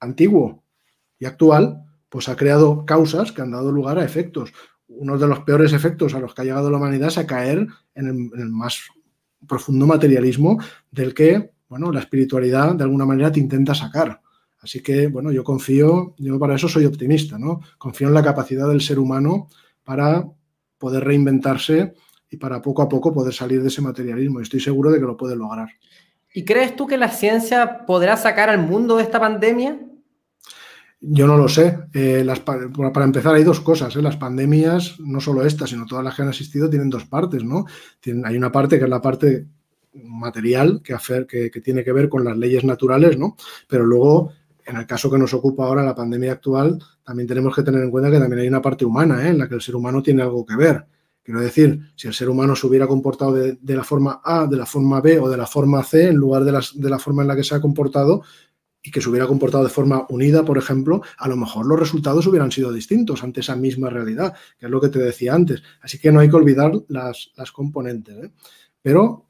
antiguo 0.00 0.62
y 1.18 1.24
actual, 1.24 1.84
pues 2.08 2.28
ha 2.28 2.36
creado 2.36 2.84
causas 2.84 3.32
que 3.32 3.42
han 3.42 3.50
dado 3.50 3.72
lugar 3.72 3.98
a 3.98 4.04
efectos. 4.04 4.52
Uno 4.88 5.18
de 5.18 5.26
los 5.26 5.40
peores 5.40 5.72
efectos 5.72 6.14
a 6.14 6.20
los 6.20 6.34
que 6.34 6.42
ha 6.42 6.44
llegado 6.44 6.70
la 6.70 6.76
humanidad 6.76 7.08
es 7.08 7.18
a 7.18 7.26
caer 7.26 7.66
en 7.94 8.30
el 8.36 8.50
más 8.50 8.82
profundo 9.46 9.86
materialismo 9.86 10.58
del 10.90 11.14
que 11.14 11.52
bueno, 11.68 11.90
la 11.92 12.00
espiritualidad 12.00 12.74
de 12.74 12.84
alguna 12.84 13.04
manera 13.04 13.32
te 13.32 13.40
intenta 13.40 13.74
sacar. 13.74 14.20
Así 14.60 14.82
que, 14.82 15.06
bueno, 15.08 15.30
yo 15.30 15.44
confío, 15.44 16.14
yo 16.18 16.38
para 16.38 16.56
eso 16.56 16.68
soy 16.68 16.86
optimista, 16.86 17.38
¿no? 17.38 17.60
Confío 17.78 18.08
en 18.08 18.14
la 18.14 18.22
capacidad 18.22 18.68
del 18.68 18.80
ser 18.80 18.98
humano 18.98 19.48
para 19.84 20.26
poder 20.78 21.04
reinventarse 21.04 21.94
y 22.30 22.36
para 22.36 22.60
poco 22.60 22.82
a 22.82 22.88
poco 22.88 23.12
poder 23.12 23.32
salir 23.32 23.62
de 23.62 23.68
ese 23.68 23.82
materialismo. 23.82 24.40
Y 24.40 24.42
estoy 24.42 24.60
seguro 24.60 24.90
de 24.90 24.98
que 24.98 25.06
lo 25.06 25.16
puede 25.16 25.36
lograr. 25.36 25.68
¿Y 26.34 26.44
crees 26.44 26.76
tú 26.76 26.86
que 26.86 26.96
la 26.96 27.08
ciencia 27.08 27.86
podrá 27.86 28.16
sacar 28.16 28.50
al 28.50 28.66
mundo 28.66 28.96
de 28.96 29.04
esta 29.04 29.20
pandemia? 29.20 29.78
Yo 31.00 31.26
no 31.26 31.36
lo 31.36 31.48
sé. 31.48 31.78
Eh, 31.94 32.26
para 32.44 33.04
empezar, 33.04 33.34
hay 33.34 33.44
dos 33.44 33.60
cosas. 33.60 33.94
¿eh? 33.96 34.02
Las 34.02 34.16
pandemias, 34.16 34.98
no 34.98 35.20
solo 35.20 35.44
esta, 35.44 35.66
sino 35.66 35.86
todas 35.86 36.04
las 36.04 36.14
que 36.14 36.22
han 36.22 36.28
existido, 36.28 36.68
tienen 36.68 36.90
dos 36.90 37.04
partes, 37.04 37.44
¿no? 37.44 37.66
hay 38.24 38.36
una 38.36 38.50
parte 38.50 38.78
que 38.78 38.84
es 38.84 38.90
la 38.90 39.00
parte 39.00 39.46
material 40.04 40.80
que, 40.82 40.94
hacer, 40.94 41.26
que, 41.26 41.50
tiene 41.62 41.84
que 41.84 41.92
ver 41.92 42.08
con 42.08 42.24
las 42.24 42.36
leyes 42.36 42.64
naturales, 42.64 43.18
¿no? 43.18 43.36
Pero 43.68 43.84
luego 43.84 44.32
en 44.64 44.76
el 44.76 44.86
caso 44.86 45.10
que 45.10 45.18
nos 45.18 45.32
ocupa 45.32 45.64
ahora 45.64 45.84
la 45.84 45.94
pandemia 45.94 46.32
actual, 46.32 46.82
también 47.04 47.28
tenemos 47.28 47.54
que 47.54 47.62
tener 47.62 47.82
en 47.82 47.90
cuenta 47.90 48.10
que 48.10 48.18
también 48.18 48.40
hay 48.40 48.48
una 48.48 48.60
parte 48.60 48.84
humana 48.84 49.24
¿eh? 49.24 49.28
en 49.30 49.38
la 49.38 49.48
que 49.48 49.54
el 49.54 49.60
ser 49.60 49.76
humano 49.76 50.02
tiene 50.02 50.22
algo 50.22 50.44
que 50.44 50.56
ver. 50.56 50.84
Quiero 51.22 51.40
decir, 51.40 51.80
si 51.94 52.08
el 52.08 52.14
ser 52.14 52.28
humano 52.28 52.54
se 52.56 52.66
hubiera 52.66 52.86
comportado 52.86 53.32
de, 53.32 53.58
la 53.62 53.84
forma 53.84 54.20
A, 54.24 54.46
de 54.46 54.56
la 54.56 54.66
forma 54.66 55.00
B 55.00 55.18
o 55.18 55.28
de 55.28 55.36
la 55.36 55.46
forma 55.46 55.82
C, 55.82 56.08
en 56.08 56.16
lugar 56.16 56.44
de, 56.44 56.52
de 56.74 56.90
la 56.90 56.98
forma 56.98 57.22
en 57.22 57.28
la 57.28 57.36
que 57.36 57.44
se 57.44 57.54
ha 57.54 57.60
comportado, 57.60 58.22
y 58.86 58.92
que 58.92 59.00
se 59.00 59.08
hubiera 59.08 59.26
comportado 59.26 59.64
de 59.64 59.70
forma 59.70 60.06
unida, 60.10 60.44
por 60.44 60.58
ejemplo, 60.58 61.02
a 61.18 61.26
lo 61.26 61.36
mejor 61.36 61.66
los 61.66 61.80
resultados 61.80 62.24
hubieran 62.28 62.52
sido 62.52 62.72
distintos 62.72 63.24
ante 63.24 63.40
esa 63.40 63.56
misma 63.56 63.90
realidad, 63.90 64.32
que 64.56 64.66
es 64.66 64.70
lo 64.70 64.80
que 64.80 64.88
te 64.88 65.00
decía 65.00 65.34
antes. 65.34 65.60
Así 65.80 65.98
que 65.98 66.12
no 66.12 66.20
hay 66.20 66.30
que 66.30 66.36
olvidar 66.36 66.72
las, 66.86 67.32
componentes. 67.52 68.16
¿eh? 68.16 68.30
Pero 68.80 69.26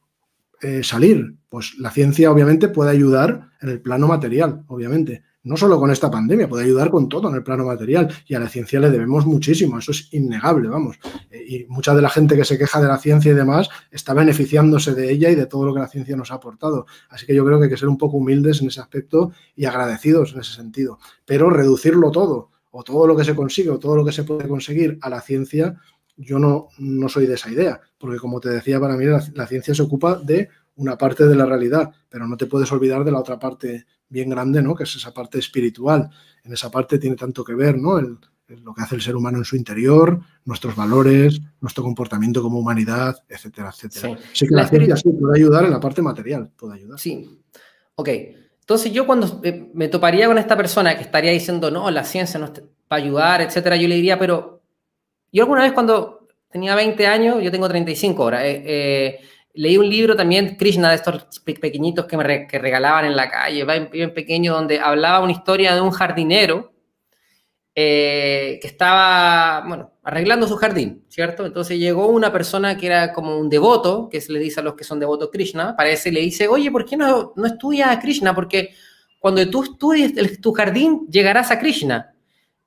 eh, 0.62 0.82
salir, 0.82 1.34
pues 1.48 1.74
la 1.78 1.90
ciencia 1.90 2.30
obviamente 2.30 2.68
puede 2.68 2.90
ayudar 2.90 3.50
en 3.60 3.68
el 3.68 3.80
plano 3.80 4.06
material, 4.06 4.64
obviamente, 4.68 5.22
no 5.46 5.56
solo 5.56 5.78
con 5.78 5.92
esta 5.92 6.10
pandemia, 6.10 6.48
puede 6.48 6.64
ayudar 6.64 6.90
con 6.90 7.08
todo 7.08 7.28
en 7.28 7.36
el 7.36 7.44
plano 7.44 7.64
material 7.64 8.12
y 8.26 8.34
a 8.34 8.40
la 8.40 8.48
ciencia 8.48 8.80
le 8.80 8.90
debemos 8.90 9.26
muchísimo, 9.26 9.78
eso 9.78 9.92
es 9.92 10.12
innegable, 10.12 10.68
vamos. 10.68 10.98
Eh, 11.30 11.44
y 11.46 11.64
mucha 11.68 11.94
de 11.94 12.02
la 12.02 12.10
gente 12.10 12.36
que 12.36 12.44
se 12.44 12.58
queja 12.58 12.80
de 12.80 12.88
la 12.88 12.98
ciencia 12.98 13.30
y 13.30 13.34
demás 13.34 13.68
está 13.92 14.12
beneficiándose 14.12 14.92
de 14.92 15.12
ella 15.12 15.30
y 15.30 15.36
de 15.36 15.46
todo 15.46 15.64
lo 15.66 15.72
que 15.72 15.80
la 15.80 15.86
ciencia 15.86 16.16
nos 16.16 16.32
ha 16.32 16.34
aportado. 16.34 16.86
Así 17.10 17.26
que 17.26 17.34
yo 17.34 17.44
creo 17.44 17.58
que 17.58 17.64
hay 17.64 17.70
que 17.70 17.76
ser 17.76 17.88
un 17.88 17.96
poco 17.96 18.16
humildes 18.16 18.60
en 18.60 18.66
ese 18.68 18.80
aspecto 18.80 19.30
y 19.54 19.66
agradecidos 19.66 20.32
en 20.34 20.40
ese 20.40 20.52
sentido, 20.52 20.98
pero 21.24 21.48
reducirlo 21.48 22.10
todo 22.10 22.50
o 22.72 22.82
todo 22.82 23.06
lo 23.06 23.16
que 23.16 23.24
se 23.24 23.36
consigue 23.36 23.70
o 23.70 23.78
todo 23.78 23.94
lo 23.94 24.04
que 24.04 24.12
se 24.12 24.24
puede 24.24 24.48
conseguir 24.48 24.98
a 25.00 25.08
la 25.08 25.20
ciencia, 25.20 25.80
yo 26.16 26.38
no, 26.38 26.68
no 26.78 27.08
soy 27.08 27.26
de 27.26 27.34
esa 27.34 27.50
idea, 27.50 27.80
porque 27.98 28.18
como 28.18 28.40
te 28.40 28.48
decía, 28.48 28.80
para 28.80 28.96
mí 28.96 29.04
la 29.04 29.46
ciencia 29.46 29.74
se 29.74 29.82
ocupa 29.82 30.16
de 30.16 30.48
una 30.76 30.96
parte 30.96 31.26
de 31.26 31.34
la 31.34 31.46
realidad, 31.46 31.90
pero 32.08 32.26
no 32.26 32.36
te 32.36 32.46
puedes 32.46 32.70
olvidar 32.72 33.04
de 33.04 33.10
la 33.10 33.20
otra 33.20 33.38
parte 33.38 33.86
bien 34.08 34.30
grande, 34.30 34.62
¿no? 34.62 34.74
Que 34.74 34.84
es 34.84 34.94
esa 34.94 35.12
parte 35.12 35.38
espiritual. 35.38 36.08
En 36.44 36.52
esa 36.52 36.70
parte 36.70 36.98
tiene 36.98 37.16
tanto 37.16 37.42
que 37.42 37.54
ver, 37.54 37.78
¿no? 37.78 37.98
El, 37.98 38.18
lo 38.62 38.74
que 38.74 38.82
hace 38.82 38.94
el 38.94 39.02
ser 39.02 39.16
humano 39.16 39.38
en 39.38 39.44
su 39.44 39.56
interior, 39.56 40.20
nuestros 40.44 40.76
valores, 40.76 41.40
nuestro 41.60 41.82
comportamiento 41.82 42.42
como 42.42 42.60
humanidad, 42.60 43.16
etcétera, 43.28 43.70
etcétera. 43.70 44.18
Sí, 44.32 44.46
que 44.46 44.54
la, 44.54 44.68
ciencia 44.68 44.96
sí 44.96 45.10
puede 45.10 45.40
ayudar 45.40 45.64
en 45.64 45.72
la 45.72 45.80
parte 45.80 46.00
material, 46.00 46.50
puede 46.56 46.74
ayudar. 46.74 46.98
Sí, 47.00 47.40
ok. 47.96 48.08
Entonces 48.60 48.92
yo 48.92 49.06
cuando 49.06 49.40
eh, 49.42 49.70
me 49.74 49.88
toparía 49.88 50.28
con 50.28 50.38
esta 50.38 50.56
persona 50.56 50.96
que 50.96 51.02
estaría 51.02 51.32
diciendo, 51.32 51.70
no, 51.70 51.90
la 51.90 52.04
ciencia 52.04 52.38
no 52.38 52.52
para 52.86 53.02
ayudar, 53.02 53.40
etcétera, 53.40 53.76
yo 53.76 53.88
le 53.88 53.96
diría, 53.96 54.18
pero 54.18 54.55
yo 55.32 55.42
alguna 55.42 55.62
vez 55.62 55.72
cuando 55.72 56.28
tenía 56.50 56.74
20 56.74 57.06
años, 57.06 57.42
yo 57.42 57.50
tengo 57.50 57.68
35 57.68 58.22
ahora, 58.22 58.46
eh, 58.46 58.62
eh 58.64 59.20
Leí 59.56 59.78
un 59.78 59.88
libro 59.88 60.14
también, 60.14 60.56
Krishna, 60.56 60.90
de 60.90 60.96
estos 60.96 61.40
pequeñitos 61.40 62.04
que 62.04 62.18
me 62.18 62.46
regalaban 62.46 63.06
en 63.06 63.16
la 63.16 63.30
calle, 63.30 63.64
bien, 63.90 64.12
pequeño, 64.12 64.52
donde 64.52 64.78
hablaba 64.78 65.20
una 65.20 65.32
historia 65.32 65.74
de 65.74 65.80
un 65.80 65.92
jardinero 65.92 66.74
eh, 67.74 68.58
que 68.60 68.68
estaba, 68.68 69.64
bueno, 69.66 69.92
arreglando 70.02 70.46
su 70.46 70.56
jardín, 70.56 71.06
¿cierto? 71.08 71.46
Entonces 71.46 71.78
llegó 71.78 72.08
una 72.08 72.30
persona 72.30 72.76
que 72.76 72.86
era 72.86 73.14
como 73.14 73.38
un 73.38 73.48
devoto, 73.48 74.10
que 74.10 74.20
se 74.20 74.30
le 74.30 74.40
dice 74.40 74.60
a 74.60 74.62
los 74.62 74.74
que 74.74 74.84
son 74.84 75.00
devotos 75.00 75.30
Krishna, 75.32 75.74
parece, 75.74 76.12
le 76.12 76.20
dice, 76.20 76.48
oye, 76.48 76.70
¿por 76.70 76.84
qué 76.84 76.98
no, 76.98 77.32
no 77.34 77.46
estudias 77.46 77.88
a 77.88 77.98
Krishna? 77.98 78.34
Porque 78.34 78.74
cuando 79.18 79.48
tú 79.48 79.62
estudies 79.62 80.38
tu 80.42 80.52
jardín, 80.52 81.06
llegarás 81.10 81.50
a 81.50 81.58
Krishna. 81.58 82.14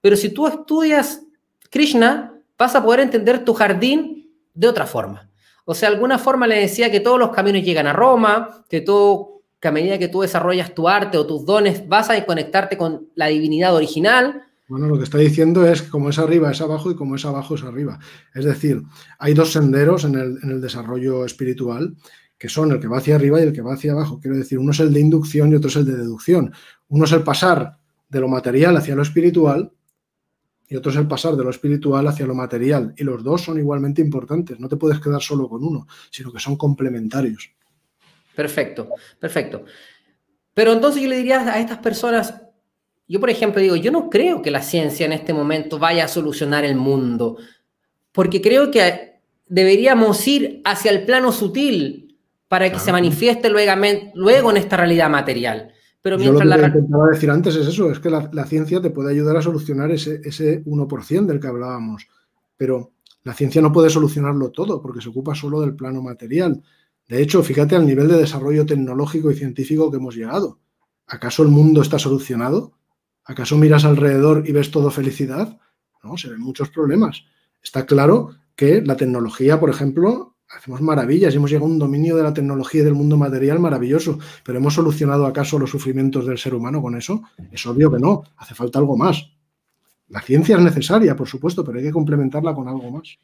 Pero 0.02 0.16
si 0.16 0.30
tú 0.34 0.48
estudias 0.48 1.22
Krishna, 1.70 2.34
vas 2.60 2.76
a 2.76 2.84
poder 2.84 3.00
entender 3.00 3.46
tu 3.46 3.54
jardín 3.54 4.30
de 4.54 4.68
otra 4.68 4.86
forma. 4.86 5.30
O 5.64 5.74
sea, 5.74 5.90
de 5.90 5.96
alguna 5.96 6.18
forma 6.18 6.46
le 6.46 6.60
decía 6.60 6.92
que 6.92 7.00
todos 7.00 7.18
los 7.18 7.30
caminos 7.30 7.64
llegan 7.64 7.88
a 7.88 7.94
Roma, 7.94 8.66
que 8.70 8.82
todo, 8.82 9.44
que 9.60 9.70
a 9.70 9.72
medida 9.72 9.98
que 9.98 10.10
tú 10.10 10.22
desarrollas 10.22 10.76
tu 10.76 10.90
arte 10.90 11.18
o 11.18 11.26
tus 11.26 11.46
dones, 11.46 11.88
vas 11.88 12.10
a 12.10 12.26
conectarte 12.26 12.78
con 12.78 13.08
la 13.16 13.28
divinidad 13.28 13.74
original. 13.74 14.44
Bueno, 14.68 14.88
lo 14.88 14.98
que 14.98 15.06
está 15.06 15.18
diciendo 15.18 15.66
es 15.66 15.82
que 15.82 15.90
como 15.90 16.10
es 16.10 16.20
arriba 16.20 16.52
es 16.52 16.60
abajo 16.60 16.92
y 16.92 16.96
como 16.96 17.16
es 17.16 17.26
abajo 17.26 17.56
es 17.56 17.64
arriba. 17.64 17.98
Es 18.36 18.46
decir, 18.46 18.84
hay 19.18 19.34
dos 19.34 19.54
senderos 19.54 20.04
en 20.04 20.16
el, 20.16 20.38
en 20.44 20.52
el 20.52 20.62
desarrollo 20.62 21.26
espiritual 21.26 21.96
que 22.38 22.50
son 22.50 22.72
el 22.72 22.80
que 22.80 22.88
va 22.88 23.00
hacia 23.00 23.16
arriba 23.16 23.40
y 23.40 23.44
el 23.44 23.54
que 23.54 23.62
va 23.62 23.74
hacia 23.74 23.92
abajo. 23.92 24.20
Quiero 24.22 24.38
decir, 24.38 24.60
uno 24.60 24.72
es 24.72 24.80
el 24.80 24.94
de 24.94 25.02
inducción 25.02 25.52
y 25.52 25.56
otro 25.56 25.70
es 25.70 25.76
el 25.76 25.86
de 25.86 25.98
deducción. 25.98 26.54
Uno 26.88 27.04
es 27.04 27.12
el 27.12 27.24
pasar 27.24 27.78
de 28.08 28.20
lo 28.22 28.30
material 28.30 28.78
hacia 28.78 28.96
lo 28.96 29.02
espiritual 29.02 29.74
y 30.70 30.76
otro 30.76 30.92
es 30.92 30.98
el 30.98 31.08
pasar 31.08 31.36
de 31.36 31.44
lo 31.44 31.50
espiritual 31.50 32.08
hacia 32.08 32.28
lo 32.28 32.36
material. 32.36 32.94
Y 32.96 33.04
los 33.04 33.24
dos 33.24 33.42
son 33.42 33.58
igualmente 33.58 34.02
importantes. 34.02 34.60
No 34.60 34.70
te 34.70 34.78
puedes 34.78 35.00
quedar 35.00 35.22
solo 35.22 35.50
con 35.50 35.64
uno, 35.64 35.88
sino 36.12 36.32
que 36.32 36.40
son 36.40 36.56
complementarios. 36.56 37.52
Perfecto, 38.36 38.88
perfecto. 39.20 39.66
Pero 40.54 40.74
entonces 40.74 41.02
yo 41.02 41.10
le 41.10 41.18
diría 41.18 41.42
a 41.42 41.60
estas 41.60 41.80
personas, 41.80 42.36
yo 43.08 43.20
por 43.20 43.32
ejemplo 43.32 43.62
digo, 43.62 43.76
yo 43.76 43.92
no 43.92 44.12
creo 44.12 44.44
que 44.44 44.52
la 44.52 44.62
ciencia 44.62 45.08
en 45.08 45.14
este 45.14 45.34
momento 45.34 45.80
vaya 45.80 46.06
a 46.06 46.08
solucionar 46.08 46.64
el 46.64 46.76
mundo, 46.76 47.38
porque 48.12 48.40
creo 48.40 48.70
que 48.70 49.22
deberíamos 49.48 50.26
ir 50.28 50.62
hacia 50.66 50.92
el 50.92 51.04
plano 51.04 51.32
sutil 51.32 52.18
para 52.48 52.72
que 52.72 52.80
se 52.80 52.92
manifieste 52.92 53.50
luego, 53.50 53.72
luego 54.14 54.52
en 54.52 54.58
esta 54.58 54.78
realidad 54.78 55.10
material. 55.10 55.74
Pero 56.02 56.18
mientras 56.18 56.48
Yo 56.48 56.56
lo 56.56 56.62
que 56.62 56.66
intentaba 56.68 57.10
decir 57.10 57.30
antes 57.30 57.56
es 57.56 57.68
eso, 57.68 57.92
es 57.92 58.00
que 58.00 58.10
la, 58.10 58.46
ciencia 58.46 58.82
te 58.82 58.90
puede 58.90 59.12
ayudar 59.12 59.38
a 59.38 59.42
solucionar 59.42 59.92
ese, 59.92 60.22
ese 60.24 60.64
1% 60.64 61.26
del 61.26 61.40
que 61.40 61.48
hablábamos, 61.48 62.08
pero 62.56 62.94
la 63.24 63.34
ciencia 63.34 63.62
no 63.62 63.72
puede 63.72 63.90
solucionarlo 63.90 64.52
todo 64.52 64.82
porque 64.82 65.02
se 65.02 65.10
ocupa 65.10 65.36
solo 65.36 65.62
del 65.62 65.76
plano 65.76 66.02
material. 66.02 66.64
De 67.08 67.22
hecho, 67.22 67.44
fíjate 67.44 67.76
al 67.76 67.86
nivel 67.86 68.08
de 68.08 68.18
desarrollo 68.18 68.66
tecnológico 68.66 69.32
y 69.32 69.36
científico 69.36 69.92
que 69.92 69.98
hemos 69.98 70.16
llegado. 70.16 70.60
¿Acaso 71.08 71.44
el 71.44 71.50
mundo 71.50 71.82
está 71.82 72.00
solucionado? 72.00 72.74
¿Acaso 73.26 73.58
miras 73.58 73.84
alrededor 73.84 74.44
y 74.48 74.52
ves 74.52 74.72
todo 74.72 74.92
felicidad? 74.92 75.60
No, 76.04 76.18
se 76.18 76.30
ven 76.30 76.40
muchos 76.40 76.70
problemas. 76.70 77.26
Está 77.62 77.86
claro 77.86 78.30
que 78.56 78.82
la 78.82 78.96
tecnología, 78.96 79.60
por 79.60 79.70
ejemplo, 79.70 80.36
hacemos 80.50 80.82
maravillas 80.82 81.34
y 81.34 81.38
hemos 81.38 81.52
llegado 81.52 81.68
a 81.68 81.70
un 81.70 81.80
dominio 81.80 82.16
de 82.16 82.24
la 82.24 82.34
tecnología 82.34 82.82
y 82.82 82.84
del 82.84 82.96
mundo 82.96 83.18
material 83.18 83.60
maravilloso, 83.60 84.20
pero 84.44 84.58
¿hemos 84.58 84.74
solucionado 84.74 85.26
acaso 85.26 85.60
los 85.60 85.70
sufrimientos 85.70 86.26
del 86.26 86.38
ser 86.38 86.56
humano 86.56 86.82
con 86.82 86.96
eso? 86.96 87.24
Es 87.52 87.66
obvio 87.66 87.92
que 87.92 88.00
no, 88.00 88.24
hace 88.38 88.56
falta 88.56 88.80
algo 88.80 88.98
más. 88.98 89.32
La 90.08 90.22
ciencia 90.22 90.56
es 90.56 90.62
necesaria, 90.62 91.16
por 91.16 91.28
supuesto, 91.28 91.64
pero 91.64 91.78
hay 91.78 91.86
que 91.86 91.92
complementarla 91.92 92.56
con 92.56 92.68
algo 92.68 92.90
más. 92.90 93.20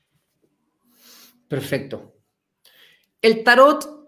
Perfecto. 1.48 2.14
El 3.22 3.44
tarot, 3.44 4.08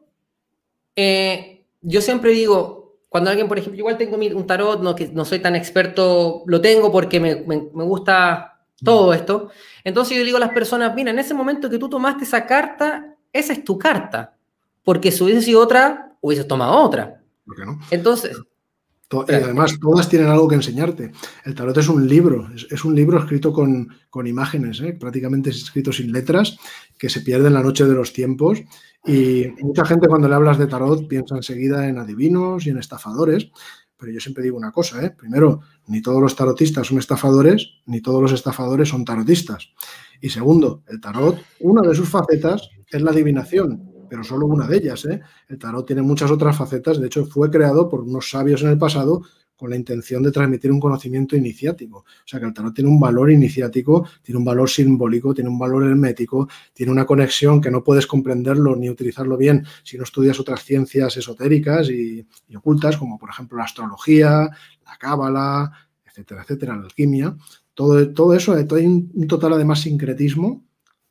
eh, 0.96 1.66
yo 1.82 2.02
siempre 2.02 2.32
digo, 2.32 3.00
cuando 3.10 3.32
alguien, 3.32 3.48
por 3.48 3.58
ejemplo, 3.58 3.80
igual 3.80 3.98
tengo 3.98 4.16
un 4.16 4.48
tarot, 4.48 4.82
no, 4.82 4.96
que 4.96 5.08
no 5.08 5.26
soy 5.26 5.40
tan 5.40 5.56
experto, 5.56 6.44
lo 6.46 6.62
tengo 6.62 6.92
porque 6.92 7.20
me, 7.20 7.36
me 7.48 7.84
gusta 7.84 8.57
todo 8.84 9.14
esto. 9.14 9.50
Entonces 9.84 10.18
yo 10.18 10.24
digo 10.24 10.38
a 10.38 10.42
las 10.42 10.52
personas, 10.52 10.94
mira, 10.96 11.12
en 11.12 11.20
ese 11.20 11.34
momento 11.34 11.70
que 11.70 11.78
tú 11.78 11.90
tomaste 11.90 12.24
esa 12.24 12.46
carta, 12.46 13.16
esa 13.34 13.54
es 13.54 13.64
tu 13.64 13.78
carta. 13.78 14.36
Porque 14.84 15.12
si 15.12 15.24
hubiese 15.24 15.42
sido 15.42 15.62
otra, 15.62 16.16
hubieses 16.22 16.48
tomado 16.48 16.76
otra. 16.78 17.22
¿Por 17.46 17.56
qué 17.56 17.66
no? 17.66 17.80
Entonces... 17.92 18.38
Además, 19.10 19.80
todas 19.80 20.10
tienen 20.10 20.28
algo 20.28 20.50
que 20.50 20.56
enseñarte. 20.56 21.14
El 21.46 21.56
tarot 21.56 21.78
es 21.78 21.88
un 21.88 22.10
libro, 22.10 22.50
es, 22.54 22.84
un 22.84 22.94
libro 22.94 23.18
escrito 23.18 23.54
con, 23.54 23.88
imágenes, 24.26 24.82
¿eh? 24.82 24.98
prácticamente 25.00 25.50
es 25.50 25.64
escrito 25.64 25.94
sin 25.94 26.12
letras, 26.12 26.58
que 26.98 27.10
se 27.10 27.22
pierde 27.22 27.48
en 27.48 27.54
la 27.54 27.64
noche 27.64 27.86
de 27.86 27.94
los 27.94 28.12
tiempos. 28.12 28.62
Y 29.06 29.48
mucha 29.62 29.86
gente 29.86 30.10
cuando 30.10 30.28
le 30.28 30.36
hablas 30.36 30.58
de 30.58 30.68
tarot 30.68 31.08
piensa 31.08 31.38
enseguida 31.38 31.88
en 31.88 32.00
adivinos 32.00 32.66
y 32.66 32.72
en 32.72 32.80
estafadores, 32.80 33.50
pero 33.96 34.12
yo 34.12 34.20
siempre 34.20 34.44
digo 34.44 34.58
una 34.58 34.74
cosa, 34.74 35.02
¿eh? 35.04 35.12
Primero, 35.12 35.62
ni 35.88 36.02
todos 36.02 36.22
los 36.22 36.36
tarotistas 36.36 36.88
son 36.88 37.00
estafadores, 37.00 37.70
ni 37.86 38.02
todos 38.02 38.22
los 38.22 38.32
estafadores 38.34 38.90
son 38.90 39.06
tarotistas. 39.06 39.70
Y 40.22 40.30
segundo, 40.30 40.84
el 40.88 41.00
tarot, 41.00 41.40
una 41.60 41.82
de 41.82 41.96
sus 41.96 42.10
facetas 42.10 42.70
es 42.90 43.02
la 43.02 43.12
adivinación, 43.12 43.92
pero 44.10 44.24
solo 44.24 44.46
una 44.46 44.68
de 44.68 44.78
ellas. 44.78 45.06
¿eh? 45.06 45.22
El 45.48 45.58
tarot 45.58 45.86
tiene 45.86 46.02
muchas 46.02 46.32
otras 46.32 46.56
facetas, 46.58 47.00
de 47.00 47.08
hecho 47.08 47.26
fue 47.26 47.50
creado 47.50 47.90
por 47.90 48.02
unos 48.02 48.30
sabios 48.30 48.62
en 48.62 48.70
el 48.70 48.78
pasado 48.78 49.22
con 49.58 49.72
la 49.72 49.76
intención 49.76 50.22
de 50.22 50.32
transmitir 50.32 50.72
un 50.72 50.80
conocimiento 50.80 51.36
iniciático. 51.36 52.00
O 52.00 52.28
sea 52.28 52.40
que 52.40 52.46
el 52.46 52.54
tarot 52.54 52.74
tiene 52.74 52.90
un 52.90 53.00
valor 53.00 53.32
iniciático, 53.32 54.08
tiene 54.22 54.38
un 54.38 54.46
valor 54.46 54.70
simbólico, 54.70 55.34
tiene 55.34 55.50
un 55.50 55.58
valor 55.58 55.84
hermético, 55.84 56.48
tiene 56.74 56.92
una 56.92 57.06
conexión 57.06 57.60
que 57.60 57.72
no 57.72 57.84
puedes 57.84 58.06
comprenderlo 58.06 58.76
ni 58.76 58.90
utilizarlo 58.90 59.36
bien 59.36 59.66
si 59.84 59.98
no 59.98 60.04
estudias 60.04 60.40
otras 60.40 60.64
ciencias 60.64 61.18
esotéricas 61.18 61.90
y, 61.90 62.26
ocultas, 62.56 62.98
como 62.98 63.18
por 63.18 63.32
ejemplo 63.32 63.58
la 63.58 63.64
astrología, 63.64 64.48
la 64.98 65.10
cábala, 65.10 65.72
etcétera, 66.06 66.42
etcétera, 66.44 66.76
la 66.76 66.84
alquimia. 66.84 67.36
Todo, 67.74 68.12
todo 68.14 68.34
eso, 68.34 68.54
hay 68.54 68.86
un 68.86 69.28
total 69.28 69.54
además 69.54 69.82
sincretismo 69.82 70.68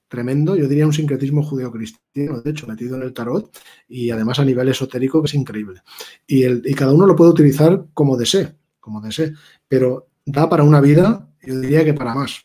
tremendo, 0.09 0.57
yo 0.57 0.69
diría 0.69 0.87
un 0.87 0.93
sincretismo 0.93 1.43
judeocristiano, 1.43 2.41
de 2.41 2.51
hecho, 2.51 2.67
metido 2.67 2.97
en 2.97 3.03
el 3.03 3.13
tarot 3.13 3.51
y 3.89 4.11
además 4.11 4.39
a 4.39 4.45
nivel 4.45 4.69
esotérico 4.69 5.21
que 5.21 5.27
es 5.27 5.35
increíble. 5.35 5.83
Y, 6.27 6.45
el, 6.45 6.63
y 6.65 6.75
cada 6.75 6.93
uno 6.93 7.07
lo 7.07 7.17
puede 7.17 7.31
utilizar 7.31 7.87
como 7.93 8.17
desee, 8.17 8.55
como 8.81 9.01
desee, 9.01 9.35
pero 9.69 10.09
da 10.25 10.49
para 10.49 10.63
una 10.63 10.81
vida, 10.81 11.29
yo 11.43 11.59
diría 11.59 11.85
que 11.85 11.95
para 11.95 12.15
más. 12.15 12.45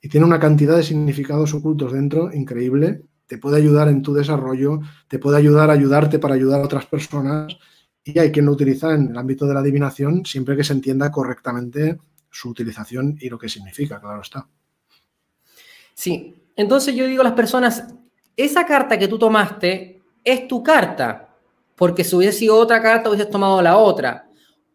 Y 0.00 0.08
tiene 0.08 0.26
una 0.26 0.40
cantidad 0.40 0.76
de 0.76 0.82
significados 0.82 1.54
ocultos 1.54 1.92
dentro 1.92 2.32
increíble, 2.32 3.02
te 3.26 3.38
puede 3.38 3.56
ayudar 3.56 3.88
en 3.88 4.02
tu 4.02 4.12
desarrollo, 4.14 4.80
te 5.08 5.18
puede 5.18 5.38
ayudar 5.38 5.70
a 5.70 5.74
ayudarte 5.74 6.18
para 6.18 6.34
ayudar 6.34 6.60
a 6.60 6.64
otras 6.64 6.86
personas 6.86 7.56
y 8.04 8.18
hay 8.18 8.32
quien 8.32 8.46
lo 8.46 8.52
utiliza 8.52 8.94
en 8.94 9.10
el 9.10 9.18
ámbito 9.18 9.46
de 9.46 9.54
la 9.54 9.60
adivinación 9.60 10.24
siempre 10.26 10.56
que 10.56 10.64
se 10.64 10.72
entienda 10.72 11.10
correctamente 11.10 11.98
su 12.30 12.48
utilización 12.48 13.16
y 13.20 13.28
lo 13.28 13.38
que 13.38 13.48
significa, 13.48 14.00
claro 14.00 14.22
está. 14.22 14.48
Sí, 15.94 16.34
entonces 16.56 16.94
yo 16.94 17.06
digo 17.06 17.20
a 17.20 17.24
las 17.24 17.34
personas, 17.34 17.94
esa 18.36 18.66
carta 18.66 18.98
que 18.98 19.08
tú 19.08 19.18
tomaste 19.18 20.02
es 20.24 20.48
tu 20.48 20.62
carta, 20.62 21.36
porque 21.76 22.04
si 22.04 22.16
hubiese 22.16 22.38
sido 22.38 22.56
otra 22.56 22.82
carta, 22.82 23.10
hubieses 23.10 23.30
tomado 23.30 23.60
la 23.60 23.76
otra. 23.76 24.28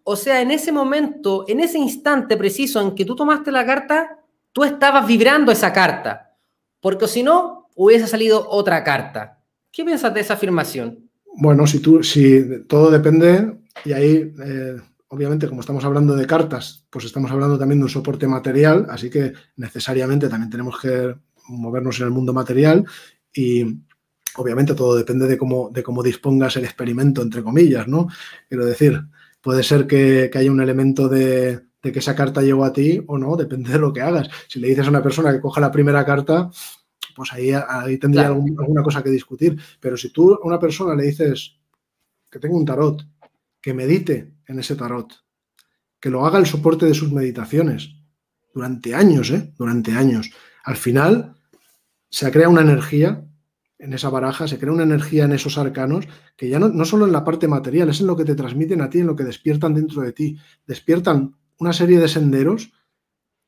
O 0.03 0.15
sea, 0.15 0.41
en 0.41 0.51
ese 0.51 0.71
momento, 0.71 1.43
en 1.47 1.59
ese 1.59 1.77
instante 1.77 2.37
preciso 2.37 2.79
en 2.81 2.95
que 2.95 3.05
tú 3.05 3.15
tomaste 3.15 3.51
la 3.51 3.65
carta, 3.65 4.19
tú 4.53 4.63
estabas 4.63 5.05
vibrando 5.05 5.51
esa 5.51 5.73
carta, 5.73 6.35
porque 6.79 7.07
si 7.07 7.23
no, 7.23 7.69
hubiese 7.75 8.07
salido 8.07 8.47
otra 8.49 8.83
carta. 8.83 9.39
¿Qué 9.71 9.83
piensas 9.83 10.13
de 10.13 10.21
esa 10.21 10.35
afirmación? 10.35 11.06
Bueno, 11.39 11.67
si 11.67 11.79
si 12.01 12.63
todo 12.67 12.89
depende, 12.89 13.59
y 13.85 13.93
ahí, 13.93 14.33
eh, 14.43 14.75
obviamente, 15.09 15.47
como 15.47 15.61
estamos 15.61 15.85
hablando 15.85 16.15
de 16.15 16.25
cartas, 16.25 16.83
pues 16.89 17.05
estamos 17.05 17.29
hablando 17.29 17.59
también 17.59 17.79
de 17.79 17.83
un 17.83 17.89
soporte 17.91 18.27
material, 18.27 18.87
así 18.89 19.11
que 19.11 19.33
necesariamente 19.55 20.29
también 20.29 20.49
tenemos 20.49 20.79
que 20.81 21.15
movernos 21.49 21.99
en 21.99 22.05
el 22.05 22.11
mundo 22.11 22.33
material 22.33 22.85
y 23.31 23.63
obviamente 24.35 24.73
todo 24.73 24.95
depende 24.95 25.27
de 25.27 25.37
cómo, 25.37 25.69
de 25.71 25.83
cómo 25.83 26.01
dispongas 26.01 26.55
el 26.57 26.65
experimento, 26.65 27.21
entre 27.21 27.43
comillas, 27.43 27.87
¿no? 27.87 28.07
Quiero 28.49 28.65
decir, 28.65 28.99
puede 29.39 29.61
ser 29.61 29.85
que, 29.85 30.31
haya 30.33 30.51
un 30.51 30.59
elemento 30.59 31.07
de, 31.07 31.67
de, 31.83 31.91
que 31.91 31.99
esa 31.99 32.15
carta 32.15 32.41
llegó 32.41 32.65
a 32.65 32.73
ti 32.73 32.99
o 33.05 33.19
no, 33.19 33.35
depende 33.35 33.71
de 33.73 33.79
lo 33.79 33.93
que 33.93 34.01
hagas. 34.01 34.27
Si 34.47 34.59
le 34.59 34.69
dices 34.69 34.87
a 34.87 34.89
una 34.89 35.03
persona 35.03 35.31
que 35.31 35.39
coja 35.39 35.61
la 35.61 35.71
primera 35.71 36.03
carta, 36.03 36.49
pues 37.17 37.33
ahí, 37.33 37.51
ahí 37.51 37.97
tendría 37.97 38.27
alguna 38.27 38.83
cosa 38.83 39.01
que 39.01 39.09
discutir. 39.09 39.59
Pero 39.79 39.97
si 39.97 40.13
tú 40.13 40.35
a 40.35 40.45
una 40.45 40.59
persona 40.59 40.93
le 40.93 41.05
dices 41.05 41.57
que 42.29 42.37
tenga 42.37 42.55
un 42.55 42.63
tarot, 42.63 43.03
que 43.59 43.73
medite 43.73 44.35
en 44.45 44.59
ese 44.59 44.75
tarot, 44.75 45.11
que 45.99 46.11
lo 46.11 46.27
haga 46.27 46.37
el 46.37 46.45
soporte 46.45 46.85
de 46.85 46.93
sus 46.93 47.11
meditaciones, 47.11 47.95
durante 48.53 48.93
años, 48.93 49.31
¿eh? 49.31 49.51
Durante 49.57 49.93
años. 49.93 50.29
Al 50.63 50.75
final 50.75 51.35
se 52.07 52.31
crea 52.31 52.49
una 52.49 52.61
energía 52.61 53.23
en 53.79 53.93
esa 53.93 54.09
baraja, 54.09 54.47
se 54.47 54.59
crea 54.59 54.71
una 54.71 54.83
energía 54.83 55.25
en 55.25 55.31
esos 55.31 55.57
arcanos 55.57 56.07
que 56.35 56.49
ya 56.49 56.59
no, 56.59 56.69
no 56.69 56.85
solo 56.85 57.07
en 57.07 57.13
la 57.13 57.23
parte 57.23 57.47
material, 57.47 57.89
es 57.89 57.99
en 57.99 58.07
lo 58.07 58.15
que 58.15 58.25
te 58.25 58.35
transmiten 58.35 58.81
a 58.81 58.91
ti, 58.91 58.99
en 58.99 59.07
lo 59.07 59.15
que 59.15 59.23
despiertan 59.23 59.73
dentro 59.73 60.03
de 60.03 60.13
ti. 60.13 60.37
Despiertan 60.67 61.35
una 61.57 61.73
serie 61.73 61.99
de 61.99 62.07
senderos 62.07 62.71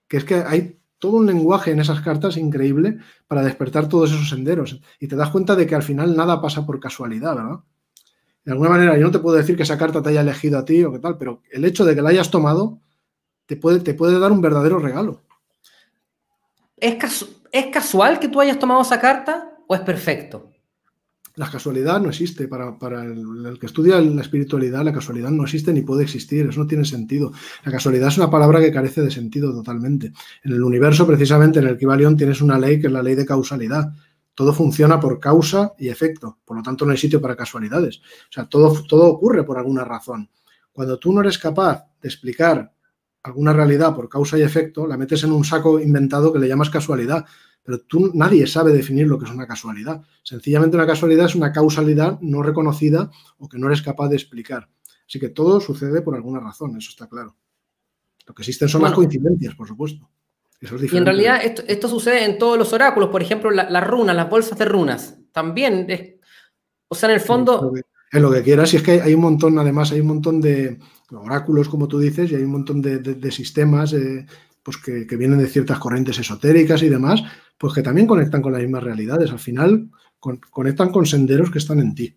que 0.08 0.18
es 0.18 0.26
que 0.26 0.36
hay 0.36 0.79
todo 1.00 1.14
un 1.14 1.26
lenguaje 1.26 1.72
en 1.72 1.80
esas 1.80 2.02
cartas 2.02 2.38
increíble 2.38 3.00
para 3.28 3.42
despertar 3.42 3.88
todos 3.88 4.12
esos 4.12 4.30
senderos. 4.30 4.80
Y 5.00 5.08
te 5.08 5.16
das 5.16 5.30
cuenta 5.30 5.56
de 5.56 5.66
que 5.66 5.76
al 5.76 5.84
final 5.84 6.16
nada 6.16 6.42
pasa 6.42 6.66
por 6.66 6.80
casualidad, 6.80 7.36
¿verdad? 7.36 7.60
De 8.44 8.52
alguna 8.52 8.70
manera, 8.70 8.98
yo 8.98 9.06
no 9.06 9.12
te 9.12 9.20
puedo 9.20 9.38
decir 9.38 9.56
que 9.56 9.64
esa 9.64 9.78
carta 9.78 10.02
te 10.02 10.10
haya 10.10 10.22
elegido 10.22 10.60
a 10.60 10.66
ti 10.66 10.84
o 10.84 10.92
qué 10.92 11.00
tal, 11.00 11.18
pero 11.18 11.42
el 11.52 11.66
hecho 11.66 11.86
de 11.86 11.96
que 11.96 12.02
la 12.02 12.10
hayas 12.10 12.30
tomado 12.30 12.80
te 13.46 13.56
puede, 13.56 13.80
te 13.80 13.94
puede 13.94 14.20
dar 14.20 14.32
un 14.32 14.42
verdadero 14.42 14.80
regalo. 14.80 15.22
¿Es, 16.78 17.26
¿Es 17.52 17.66
casual 17.68 18.20
que 18.20 18.28
tú 18.28 18.40
hayas 18.40 18.60
tomado 18.60 18.82
esa 18.82 19.00
carta 19.00 19.58
o 19.68 19.76
es 19.76 19.82
perfecto? 19.82 20.49
La 21.36 21.50
casualidad 21.50 22.00
no 22.02 22.10
existe. 22.10 22.48
Para, 22.48 23.04
el, 23.04 23.58
que 23.60 23.66
estudia 23.66 24.00
la 24.00 24.22
espiritualidad, 24.22 24.84
la 24.84 24.94
casualidad 24.94 25.30
no 25.30 25.44
existe 25.44 25.74
ni 25.74 25.82
puede 25.82 26.04
existir. 26.04 26.48
Eso 26.48 26.60
no 26.60 26.68
tiene 26.68 26.86
sentido. 26.86 27.32
La 27.64 27.72
casualidad 27.72 28.10
es 28.10 28.18
una 28.18 28.30
palabra 28.30 28.60
que 28.60 28.72
carece 28.72 29.02
de 29.02 29.12
sentido 29.12 29.54
totalmente. 29.54 30.12
En 30.44 30.52
el 30.52 30.64
universo, 30.64 31.06
precisamente, 31.08 31.60
en 31.60 31.68
el 31.68 31.78
Kibalión, 31.78 32.18
tienes 32.18 32.42
una 32.42 32.58
ley 32.58 32.80
que 32.80 32.88
es 32.88 32.94
la 32.94 33.04
ley 33.04 33.16
de 33.16 33.26
causalidad. 33.26 33.94
Todo 34.34 34.54
funciona 34.54 35.00
por 35.00 35.20
causa 35.20 35.74
y 35.78 35.90
efecto. 35.90 36.40
Por 36.46 36.58
lo 36.58 36.64
tanto, 36.64 36.86
no 36.86 36.92
hay 36.92 36.98
sitio 36.98 37.22
para 37.22 37.36
casualidades. 37.36 37.98
O 37.98 38.32
sea, 38.32 38.46
todo, 38.46 38.84
todo 38.88 39.06
ocurre 39.08 39.44
por 39.44 39.58
alguna 39.58 39.84
razón. 39.84 40.30
Cuando 40.72 40.98
tú 40.98 41.12
no 41.12 41.22
eres 41.22 41.38
capaz 41.38 41.86
de 42.02 42.08
explicar 42.08 42.72
alguna 43.24 43.54
realidad 43.54 43.96
por 43.96 44.08
causa 44.08 44.38
y 44.38 44.42
efecto, 44.42 44.88
la 44.88 44.98
metes 44.98 45.24
en 45.24 45.32
un 45.32 45.44
saco 45.44 45.80
inventado 45.80 46.32
que 46.32 46.40
le 46.40 46.48
llamas 46.48 46.70
casualidad 46.70 47.26
pero 47.70 47.82
tú 47.82 48.10
nadie 48.16 48.48
sabe 48.48 48.72
definir 48.72 49.06
lo 49.06 49.20
que 49.20 49.26
es 49.26 49.32
una 49.32 49.46
casualidad. 49.46 50.02
Sencillamente 50.24 50.76
una 50.76 50.88
casualidad 50.88 51.28
es 51.28 51.36
una 51.36 51.52
causalidad 51.52 52.20
no 52.20 52.42
reconocida 52.42 53.12
o 53.38 53.48
que 53.48 53.60
no 53.60 53.68
eres 53.68 53.84
capaz 53.84 54.10
de 54.10 54.16
explicar. 54.16 54.68
Así 55.08 55.20
que 55.20 55.30
todo 55.30 55.62
sucede 55.62 56.02
por 56.02 56.16
alguna 56.16 56.40
razón, 56.40 56.76
eso 56.76 56.90
está 56.90 57.08
claro. 57.08 57.36
Lo 58.26 58.34
que 58.34 58.42
existen 58.42 58.70
son 58.70 58.82
las 58.82 58.94
coincidencias, 58.94 59.54
por 59.54 59.68
supuesto. 59.68 60.10
y 60.60 60.98
en 60.98 61.06
realidad 61.06 61.42
esto, 61.44 61.88
sucede 61.88 62.26
en 62.26 62.40
todos 62.40 62.58
los 62.58 62.74
oráculos, 62.74 63.10
por 63.10 63.22
ejemplo, 63.22 63.52
las 63.52 63.88
runas, 63.88 64.16
las 64.16 64.32
bolsas 64.32 64.58
de 64.58 64.66
runas. 64.66 65.20
También, 65.32 65.86
o 66.88 66.96
sea, 66.96 67.10
en 67.10 67.14
el 67.14 67.22
fondo... 67.22 67.72
En 68.12 68.24
lo 68.24 68.32
que 68.32 68.42
quieras, 68.42 68.74
y 68.74 68.78
es 68.78 68.82
que 68.82 69.00
hay 69.00 69.14
un 69.14 69.22
montón, 69.22 69.60
además, 69.60 69.92
hay 69.92 70.00
un 70.00 70.08
montón 70.08 70.42
de 70.42 70.80
oráculos, 71.12 71.70
como 71.70 71.88
tú 71.88 72.00
dices, 72.00 72.32
y 72.32 72.36
hay 72.36 72.42
un 72.42 72.50
montón 72.50 72.82
de, 72.82 73.32
sistemas 73.32 73.94
eh, 73.94 74.26
pues 74.70 75.08
que, 75.08 75.16
vienen 75.18 75.40
de 75.40 75.48
ciertas 75.48 75.80
corrientes 75.80 76.20
esotéricas 76.20 76.84
y 76.84 76.90
demás, 76.90 77.24
pues 77.58 77.74
que 77.74 77.82
también 77.82 78.06
conectan 78.06 78.40
con 78.40 78.54
las 78.54 78.62
mismas 78.62 78.84
realidades. 78.84 79.32
Al 79.32 79.40
final 79.40 79.90
conectan 80.20 80.92
con 80.92 81.08
senderos 81.08 81.50
que 81.50 81.58
están 81.58 81.80
en 81.80 81.96
ti, 81.96 82.16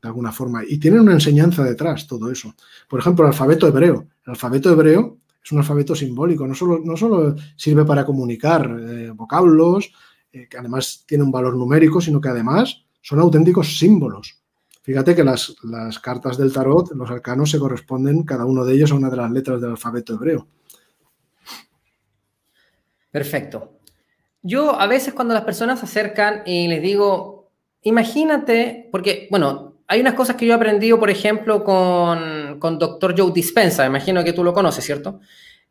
de 0.00 0.08
alguna 0.08 0.30
forma. 0.30 0.62
Y 0.64 0.78
tienen 0.78 1.00
una 1.00 1.14
enseñanza 1.14 1.64
detrás, 1.64 2.06
todo 2.06 2.30
eso. 2.30 2.54
Por 2.88 3.00
ejemplo, 3.00 3.24
el 3.24 3.32
alfabeto 3.32 3.66
hebreo. 3.66 4.06
El 4.24 4.30
alfabeto 4.30 4.70
hebreo 4.70 5.18
es 5.42 5.50
un 5.50 5.58
alfabeto 5.58 5.96
simbólico, 5.96 6.46
no 6.46 6.54
solo, 6.54 6.80
no 6.84 6.96
solo 6.96 7.34
sirve 7.56 7.84
para 7.84 8.04
comunicar 8.04 8.70
eh, 8.80 9.10
vocablos, 9.10 9.90
eh, 10.32 10.46
que 10.48 10.58
además 10.58 11.02
tiene 11.08 11.24
un 11.24 11.32
valor 11.32 11.56
numérico, 11.56 12.00
sino 12.00 12.20
que 12.20 12.28
además 12.28 12.84
son 13.00 13.18
auténticos 13.18 13.78
símbolos. 13.78 14.38
Fíjate 14.82 15.16
que 15.16 15.24
las, 15.24 15.56
las 15.64 15.98
cartas 15.98 16.38
del 16.38 16.52
tarot, 16.52 16.92
los 16.94 17.10
arcanos, 17.10 17.50
se 17.50 17.58
corresponden 17.58 18.22
cada 18.22 18.44
uno 18.44 18.64
de 18.64 18.74
ellos 18.74 18.92
a 18.92 18.94
una 18.94 19.10
de 19.10 19.16
las 19.16 19.30
letras 19.32 19.60
del 19.60 19.70
alfabeto 19.70 20.14
hebreo. 20.14 20.46
Perfecto. 23.10 23.80
Yo 24.42 24.80
a 24.80 24.86
veces 24.86 25.14
cuando 25.14 25.34
las 25.34 25.44
personas 25.44 25.80
se 25.80 25.84
acercan 25.84 26.42
y 26.46 26.68
les 26.68 26.80
digo, 26.82 27.50
imagínate, 27.82 28.88
porque, 28.90 29.28
bueno, 29.30 29.70
hay 29.86 30.00
unas 30.00 30.14
cosas 30.14 30.36
que 30.36 30.46
yo 30.46 30.52
he 30.52 30.56
aprendido, 30.56 30.98
por 30.98 31.10
ejemplo, 31.10 31.64
con, 31.64 32.58
con 32.58 32.78
Dr. 32.78 33.14
Joe 33.18 33.32
Dispensa, 33.32 33.84
imagino 33.84 34.22
que 34.22 34.32
tú 34.32 34.44
lo 34.44 34.54
conoces, 34.54 34.84
¿cierto? 34.84 35.20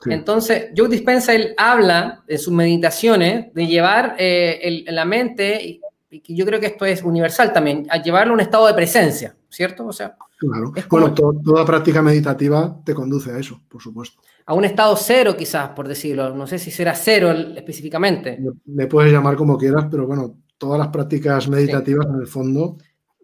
Entonces, 0.06 0.70
Joe 0.76 0.88
Dispensa, 0.88 1.34
él 1.34 1.54
habla 1.58 2.24
en 2.28 2.40
sus 2.40 2.54
meditaciones 2.54 3.54
de 3.54 3.68
llevar 3.68 4.16
eh, 4.18 4.84
la 4.88 5.04
mente, 5.04 5.82
y, 6.10 6.36
yo 6.36 6.46
creo 6.46 6.60
que 6.60 6.68
esto 6.68 6.86
es 6.86 7.04
universal 7.04 7.54
también, 7.54 7.88
a 7.90 8.02
llevarlo 8.02 8.34
a 8.34 8.36
un 8.36 8.42
estado 8.42 8.68
de 8.68 8.74
presencia, 8.74 9.36
¿cierto? 9.50 9.88
O 9.88 9.94
sea, 9.94 10.16
claro. 10.38 10.74
bueno, 10.90 11.14
toda 11.14 11.66
práctica 11.66 12.02
meditativa 12.02 12.80
te 12.84 12.94
conduce 12.94 13.32
a 13.32 13.38
eso, 13.38 13.62
por 13.70 13.82
supuesto 13.82 14.22
a 14.50 14.54
un 14.56 14.66
estado 14.66 14.96
cero 14.98 15.36
quizás, 15.38 15.70
por 15.70 15.88
decirlo. 15.88 16.34
No 16.34 16.48
sé 16.48 16.58
si 16.58 16.72
será 16.72 16.96
cero 16.96 17.30
específicamente. 17.32 18.40
Le 18.66 18.88
puedes 18.88 19.12
llamar 19.12 19.36
como 19.36 19.60
quieras, 19.60 19.86
pero 19.92 20.08
bueno, 20.08 20.38
todas 20.58 20.80
las 20.80 20.88
prácticas 20.88 21.48
meditativas 21.48 22.08
en 22.08 22.16
el 22.16 22.26
fondo... 22.26 22.78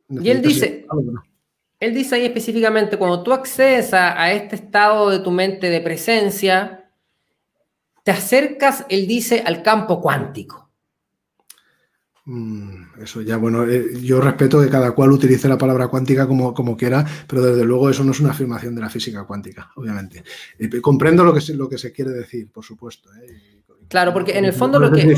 Y 0.07 0.29
él 0.29 0.39
dice, 0.43 0.85
él 1.79 1.95
dice 1.95 2.15
ahí 2.15 2.25
específicamente, 2.25 2.99
cuando 2.99 3.23
tú 3.23 3.33
accedes 3.33 3.91
a, 3.95 4.31
este 4.33 4.55
estado 4.55 5.09
de 5.09 5.17
tu 5.17 5.31
mente 5.31 5.71
de 5.71 5.81
presencia, 5.81 6.91
te 8.03 8.11
acercas, 8.11 8.85
él 8.87 9.07
dice, 9.07 9.41
al 9.43 9.63
campo 9.63 9.99
cuántico. 9.99 10.64
Mm, 12.27 13.01
eso 13.03 13.21
ya, 13.21 13.37
bueno, 13.37 13.65
eh, 13.65 13.99
yo 14.01 14.19
respeto 14.19 14.59
que 14.59 14.69
cada 14.69 14.91
cual 14.91 15.11
utilice 15.11 15.47
la 15.47 15.59
palabra 15.59 15.87
cuántica 15.89 16.27
como, 16.27 16.55
como 16.55 16.75
quiera, 16.75 17.05
pero 17.27 17.43
desde 17.43 17.63
luego 17.63 17.89
eso 17.89 18.03
no 18.03 18.11
es 18.11 18.19
una 18.19 18.31
afirmación 18.31 18.73
de 18.73 18.81
la 18.81 18.89
física 18.89 19.23
cuántica, 19.25 19.71
obviamente. 19.75 20.23
comprendo 20.81 21.23
lo 21.23 21.33
que, 21.33 21.41
se, 21.41 21.53
lo 21.53 21.69
que 21.69 21.77
se 21.77 21.91
quiere 21.91 22.11
decir, 22.11 22.49
por 22.51 22.63
supuesto. 22.63 23.13
¿eh? 23.13 23.61
Claro, 23.87 24.11
porque 24.11 24.37
en 24.37 24.45
el 24.45 24.53
fondo 24.53 24.79
lo 24.79 24.91
que... 24.91 25.15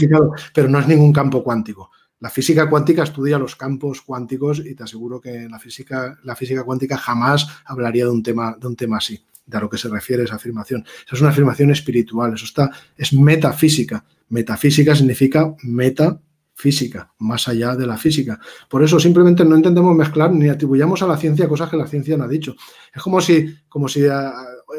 Pero 0.54 0.68
no 0.68 0.80
es 0.80 0.88
ningún 0.88 1.14
campo 1.14 1.44
cuántico. 1.44 1.92
La 2.20 2.30
física 2.30 2.70
cuántica 2.70 3.04
estudia 3.04 3.38
los 3.38 3.56
campos 3.56 4.02
cuánticos 4.02 4.60
y 4.66 4.76
te 4.76 4.84
aseguro 4.84 5.22
que 5.22 5.48
la 5.48 5.60
física, 5.60 6.18
la 6.24 6.36
física 6.36 6.64
cuántica 6.64 6.98
jamás 6.98 7.48
hablaría 7.64 8.06
de 8.06 8.12
un 8.12 8.24
tema, 8.24 8.58
de 8.60 8.68
un 8.68 8.76
tema 8.76 8.98
así, 8.98 9.24
de 9.46 9.58
a 9.58 9.62
lo 9.62 9.70
que 9.70 9.78
se 9.78 9.88
refiere 9.88 10.24
esa 10.24 10.36
afirmación. 10.36 10.84
Esa 11.06 11.16
es 11.16 11.22
una 11.22 11.30
afirmación 11.30 11.72
espiritual, 11.72 12.34
eso 12.34 12.46
está, 12.46 12.72
es 12.98 13.14
metafísica. 13.14 14.04
Metafísica 14.30 14.96
significa 14.96 15.54
meta 15.64 16.20
física, 16.58 17.14
más 17.20 17.48
allá 17.48 17.76
de 17.76 17.86
la 17.86 17.98
física. 17.98 18.40
Por 18.68 18.84
eso 18.84 19.00
simplemente 19.00 19.46
no 19.46 19.56
intentemos 19.56 19.96
mezclar 19.96 20.32
ni 20.32 20.50
atribuyamos 20.50 21.04
a 21.04 21.08
la 21.08 21.16
ciencia 21.16 21.48
cosas 21.48 21.70
que 21.70 21.78
la 21.78 21.86
ciencia 21.86 22.18
no 22.18 22.24
ha 22.24 22.28
dicho. 22.28 22.56
Es 22.94 23.00
como 23.04 23.22
si, 23.22 23.56
como 23.70 23.88
si 23.88 24.08
ah, 24.08 24.34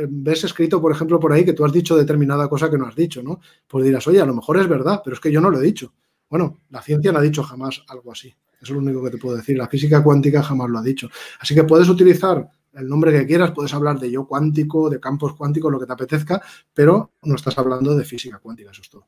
ves 0.08 0.42
escrito, 0.42 0.80
por 0.80 0.90
ejemplo, 0.90 1.20
por 1.20 1.32
ahí 1.32 1.44
que 1.44 1.52
tú 1.52 1.64
has 1.64 1.72
dicho 1.72 1.96
determinada 1.96 2.48
cosa 2.48 2.68
que 2.68 2.76
no 2.76 2.86
has 2.86 2.96
dicho, 2.96 3.22
¿no? 3.22 3.40
Pues 3.68 3.84
dirás, 3.84 4.04
oye, 4.08 4.20
a 4.20 4.26
lo 4.26 4.34
mejor 4.34 4.58
es 4.58 4.68
verdad, 4.68 5.02
pero 5.04 5.14
es 5.14 5.20
que 5.20 5.30
yo 5.30 5.40
no 5.40 5.50
lo 5.50 5.60
he 5.60 5.64
dicho. 5.64 5.94
Bueno, 6.28 6.58
la 6.70 6.82
ciencia 6.82 7.12
no 7.12 7.20
ha 7.20 7.22
dicho 7.22 7.44
jamás 7.44 7.84
algo 7.86 8.10
así. 8.10 8.34
Eso 8.60 8.64
es 8.64 8.70
lo 8.70 8.78
único 8.80 9.04
que 9.04 9.10
te 9.10 9.18
puedo 9.18 9.36
decir. 9.36 9.56
La 9.56 9.68
física 9.68 10.02
cuántica 10.02 10.42
jamás 10.42 10.68
lo 10.68 10.80
ha 10.80 10.82
dicho. 10.82 11.08
Así 11.38 11.54
que 11.54 11.62
puedes 11.62 11.88
utilizar 11.88 12.50
el 12.72 12.88
nombre 12.88 13.12
que 13.12 13.24
quieras, 13.24 13.52
puedes 13.52 13.72
hablar 13.72 14.00
de 14.00 14.10
yo 14.10 14.26
cuántico, 14.26 14.90
de 14.90 14.98
campos 14.98 15.36
cuánticos, 15.36 15.70
lo 15.70 15.78
que 15.78 15.86
te 15.86 15.92
apetezca, 15.92 16.42
pero 16.74 17.12
no 17.22 17.36
estás 17.36 17.56
hablando 17.56 17.94
de 17.94 18.04
física 18.04 18.40
cuántica, 18.40 18.72
eso 18.72 18.82
es 18.82 18.90
todo. 18.90 19.06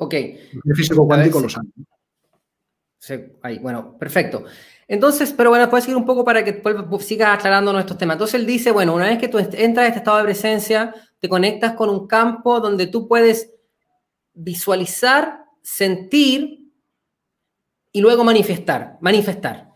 Ok. 0.00 0.14
El 0.14 0.74
físico 0.74 1.06
cuántico 1.06 1.40
lo 1.40 1.48
sabe. 1.48 1.68
ahí, 3.42 3.58
bueno, 3.58 3.98
perfecto. 3.98 4.44
Entonces, 4.88 5.34
pero 5.36 5.50
bueno, 5.50 5.68
puedes 5.68 5.84
seguir 5.84 5.98
un 5.98 6.06
poco 6.06 6.24
para 6.24 6.42
que 6.42 6.62
sigas 7.00 7.38
aclarando 7.38 7.70
nuestros 7.72 7.98
temas. 7.98 8.14
Entonces 8.14 8.40
él 8.40 8.46
dice, 8.46 8.70
bueno, 8.70 8.94
una 8.94 9.08
vez 9.08 9.18
que 9.18 9.28
tú 9.28 9.38
entras 9.38 9.84
a 9.84 9.86
este 9.88 9.98
estado 9.98 10.16
de 10.16 10.24
presencia, 10.24 10.94
te 11.18 11.28
conectas 11.28 11.74
con 11.74 11.90
un 11.90 12.06
campo 12.06 12.60
donde 12.60 12.86
tú 12.86 13.06
puedes 13.06 13.52
visualizar, 14.32 15.44
sentir 15.62 16.72
y 17.92 18.00
luego 18.00 18.24
manifestar, 18.24 18.96
manifestar, 19.02 19.74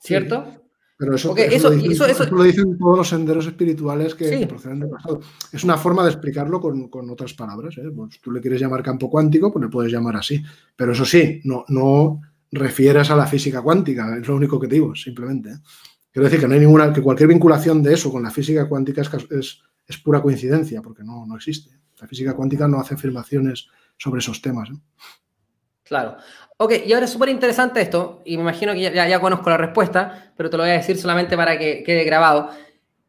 ¿cierto? 0.00 0.57
Pero 0.98 1.14
eso, 1.14 1.36
eso, 1.36 1.70
lo 1.70 2.42
dicen, 2.42 2.76
todos 2.76 2.98
los 2.98 3.08
senderos 3.08 3.46
espirituales 3.46 4.16
que, 4.16 4.44
proceden 4.48 4.80
del 4.80 4.90
pasado. 4.90 5.20
Es 5.52 5.62
una 5.62 5.76
forma 5.76 6.02
de 6.02 6.10
explicarlo 6.10 6.60
con, 6.60 6.90
otras 7.08 7.34
palabras. 7.34 7.78
¿eh? 7.78 7.88
Pues 7.94 8.20
tú 8.20 8.32
le 8.32 8.40
quieres 8.40 8.60
llamar 8.60 8.82
campo 8.82 9.08
cuántico, 9.08 9.52
pues 9.52 9.64
le 9.64 9.70
puedes 9.70 9.92
llamar 9.92 10.16
así. 10.16 10.42
Pero 10.74 10.90
eso 10.90 11.04
sí, 11.04 11.40
no, 11.44 11.64
no 11.68 12.20
refieres 12.50 13.10
a 13.10 13.16
la 13.16 13.28
física 13.28 13.62
cuántica, 13.62 14.18
es 14.20 14.26
lo 14.26 14.34
único 14.34 14.58
que 14.58 14.66
te 14.66 14.74
digo, 14.74 14.92
simplemente. 14.96 15.50
¿eh? 15.50 15.58
Quiero 16.10 16.24
decir 16.24 16.40
que 16.40 16.48
no 16.48 16.54
hay 16.54 16.60
ninguna, 16.60 16.92
que 16.92 17.00
cualquier 17.00 17.28
vinculación 17.28 17.80
de 17.80 17.94
eso 17.94 18.10
con 18.10 18.24
la 18.24 18.32
física 18.32 18.68
cuántica 18.68 19.02
es, 19.02 19.62
es, 19.86 19.98
pura 19.98 20.20
coincidencia, 20.20 20.82
porque 20.82 21.04
no, 21.04 21.24
no 21.26 21.36
existe. 21.36 21.70
La 22.00 22.08
física 22.08 22.34
cuántica 22.34 22.66
no 22.66 22.80
hace 22.80 22.94
afirmaciones 22.94 23.68
sobre 23.96 24.18
esos 24.18 24.42
temas. 24.42 24.68
¿eh? 24.70 24.80
Claro. 25.84 26.16
Ok, 26.60 26.72
y 26.86 26.92
ahora 26.92 27.06
es 27.06 27.12
súper 27.12 27.28
interesante 27.28 27.80
esto, 27.80 28.20
y 28.24 28.36
me 28.36 28.42
imagino 28.42 28.72
que 28.72 28.80
ya, 28.80 29.20
conozco 29.20 29.48
la 29.48 29.56
respuesta, 29.56 30.32
pero 30.36 30.50
te 30.50 30.56
lo 30.56 30.64
voy 30.64 30.72
a 30.72 30.74
decir 30.74 30.98
solamente 30.98 31.36
para 31.36 31.56
que 31.56 31.84
quede 31.84 32.02
grabado. 32.02 32.50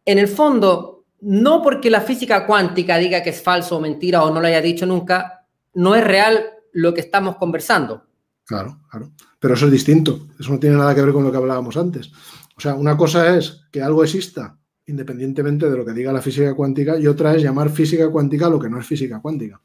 En 0.06 0.20
el 0.20 0.28
fondo, 0.28 1.06
no 1.22 1.64
porque 1.64 1.90
la 1.90 2.02
física 2.02 2.46
cuántica 2.46 2.98
diga 2.98 3.24
que 3.24 3.32
es 3.32 3.42
falso 3.42 3.78
o 3.78 3.82
mentira 3.82 4.24
o 4.24 4.32
no 4.32 4.40
lo 4.40 4.46
haya 4.46 4.62
dicho 4.62 4.86
nunca, 4.86 5.48
no 5.74 5.96
es 5.96 6.04
real 6.04 6.46
lo 6.74 6.94
que 6.94 7.02
estamos 7.02 7.38
conversando. 7.38 8.06
Claro, 8.46 8.82
claro. 8.88 9.12
Pero 9.40 9.56
eso 9.56 9.66
es 9.66 9.72
distinto. 9.72 10.28
Eso 10.40 10.52
no 10.52 10.60
tiene 10.60 10.78
nada 10.78 10.94
que 10.94 11.02
ver 11.02 11.14
con 11.14 11.24
lo 11.24 11.32
que 11.32 11.38
hablábamos 11.38 11.76
antes. 11.76 12.12
O 12.56 12.62
sea, 12.62 12.76
una 12.76 12.96
cosa 12.96 13.36
es 13.36 13.64
que 13.72 13.82
algo 13.82 14.04
exista 14.04 14.60
independientemente 14.86 15.70
de 15.70 15.78
lo 15.78 15.86
que 15.86 15.94
diga 15.94 16.12
la 16.12 16.22
física 16.22 16.54
cuántica 16.54 17.00
y 17.00 17.08
otra 17.08 17.36
es 17.36 17.42
llamar 17.42 17.70
física 17.70 18.10
cuántica 18.10 18.50
lo 18.50 18.60
que 18.60 18.70
no 18.70 18.80
es 18.80 18.86
física 18.86 19.20
cuántica. 19.20 19.60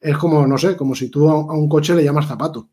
Es 0.00 0.16
como, 0.16 0.46
no 0.46 0.56
sé, 0.56 0.76
como 0.76 0.94
si 0.94 1.10
tú 1.10 1.28
a 1.28 1.54
un 1.54 1.68
coche 1.68 1.94
le 1.94 2.04
llamas 2.04 2.26
zapato. 2.26 2.68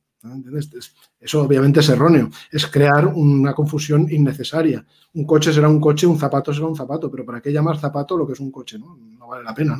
Eso 1.20 1.42
obviamente 1.42 1.80
es 1.80 1.90
erróneo. 1.90 2.30
Es 2.52 2.68
crear 2.68 3.08
una 3.08 3.54
confusión 3.54 4.08
innecesaria. 4.10 4.86
Un 5.14 5.26
coche 5.26 5.54
será 5.54 5.70
un 5.70 5.80
coche, 5.80 6.06
un 6.08 6.18
zapato 6.18 6.54
será 6.54 6.68
un 6.68 6.76
zapato, 6.76 7.10
pero 7.10 7.26
¿para 7.26 7.42
qué 7.42 7.52
llamar 7.52 7.78
zapato 7.80 8.18
lo 8.18 8.26
que 8.28 8.34
es 8.34 8.40
un 8.40 8.52
coche? 8.52 8.78
No, 8.80 8.98
vale 9.28 9.44
la 9.44 9.54
pena. 9.54 9.78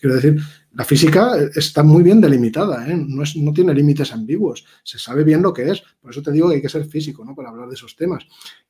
Quiero 0.00 0.16
decir, 0.16 0.40
la 0.72 0.84
física 0.84 1.36
está 1.54 1.82
muy 1.82 2.02
bien 2.02 2.20
delimitada, 2.20 2.88
¿eh? 2.88 2.96
no, 2.96 3.22
es, 3.22 3.36
no, 3.36 3.52
tiene 3.52 3.74
límites 3.74 4.12
ambiguos. 4.12 4.64
Se 4.82 4.98
sabe 4.98 5.24
bien 5.24 5.42
lo 5.42 5.52
que 5.52 5.70
es. 5.70 5.82
Por 6.00 6.10
eso 6.10 6.22
te 6.22 6.32
digo 6.32 6.48
que 6.48 6.56
hay 6.56 6.62
que 6.62 6.68
ser 6.68 6.84
físico 6.84 7.24
¿no? 7.24 7.34
para 7.34 7.50
hablar 7.50 7.68
de 7.68 7.74
esos 7.74 7.96
temas. 7.96 8.26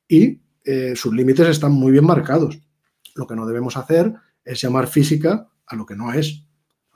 Y 0.07 0.39
eh, 0.63 0.93
sus 0.95 1.13
límites 1.13 1.47
están 1.47 1.71
muy 1.71 1.91
bien 1.91 2.05
marcados. 2.05 2.59
Lo 3.15 3.27
que 3.27 3.35
no 3.35 3.45
debemos 3.45 3.77
hacer 3.77 4.13
es 4.43 4.61
llamar 4.61 4.87
física 4.87 5.47
a 5.65 5.75
lo 5.75 5.85
que 5.85 5.95
no 5.95 6.13
es. 6.13 6.43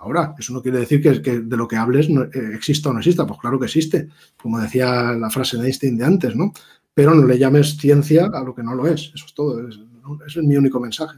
Ahora, 0.04 0.36
eso 0.38 0.52
no 0.52 0.62
quiere 0.62 0.80
decir 0.80 1.02
que, 1.02 1.40
de 1.40 1.58
lo 1.58 1.66
que 1.66 1.78
hables 1.78 2.10
no, 2.10 2.24
eh, 2.24 2.52
exista 2.54 2.90
o 2.90 2.94
no 2.94 3.00
exista. 3.00 3.26
Pues 3.26 3.40
claro 3.40 3.58
que 3.58 3.68
existe, 3.68 4.10
como 4.36 4.60
decía 4.60 5.14
la 5.14 5.30
frase 5.30 5.58
de 5.58 5.66
Einstein 5.66 5.98
de 5.98 6.04
antes, 6.04 6.36
¿no? 6.36 6.52
Pero 6.94 7.14
no 7.14 7.26
le 7.26 7.40
llames 7.40 7.78
ciencia 7.78 8.26
a 8.26 8.44
lo 8.44 8.54
que 8.54 8.64
no 8.64 8.76
lo 8.76 8.86
es. 8.86 9.12
Eso 9.16 9.26
es 9.26 9.34
todo. 9.34 9.66
Es, 9.66 9.80
ese 10.28 10.40
es 10.42 10.46
mi 10.46 10.58
único 10.58 10.78
mensaje. 10.82 11.18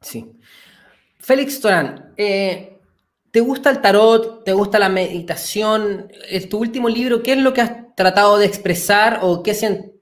Sí. 0.00 0.24
Félix 1.18 1.60
Torán, 1.60 2.14
eh, 2.16 2.78
¿te 3.30 3.40
gusta 3.40 3.70
el 3.70 3.82
tarot? 3.82 4.42
¿Te 4.42 4.54
gusta 4.54 4.78
la 4.78 4.88
meditación? 4.88 6.10
¿Es 6.30 6.48
tu 6.48 6.58
último 6.58 6.88
libro? 6.88 7.22
¿Qué 7.22 7.32
es 7.32 7.38
lo 7.38 7.52
que 7.52 7.60
has 7.60 7.94
tratado 7.94 8.38
de 8.38 8.46
expresar? 8.46 9.18
o 9.20 9.42
qué 9.42 9.54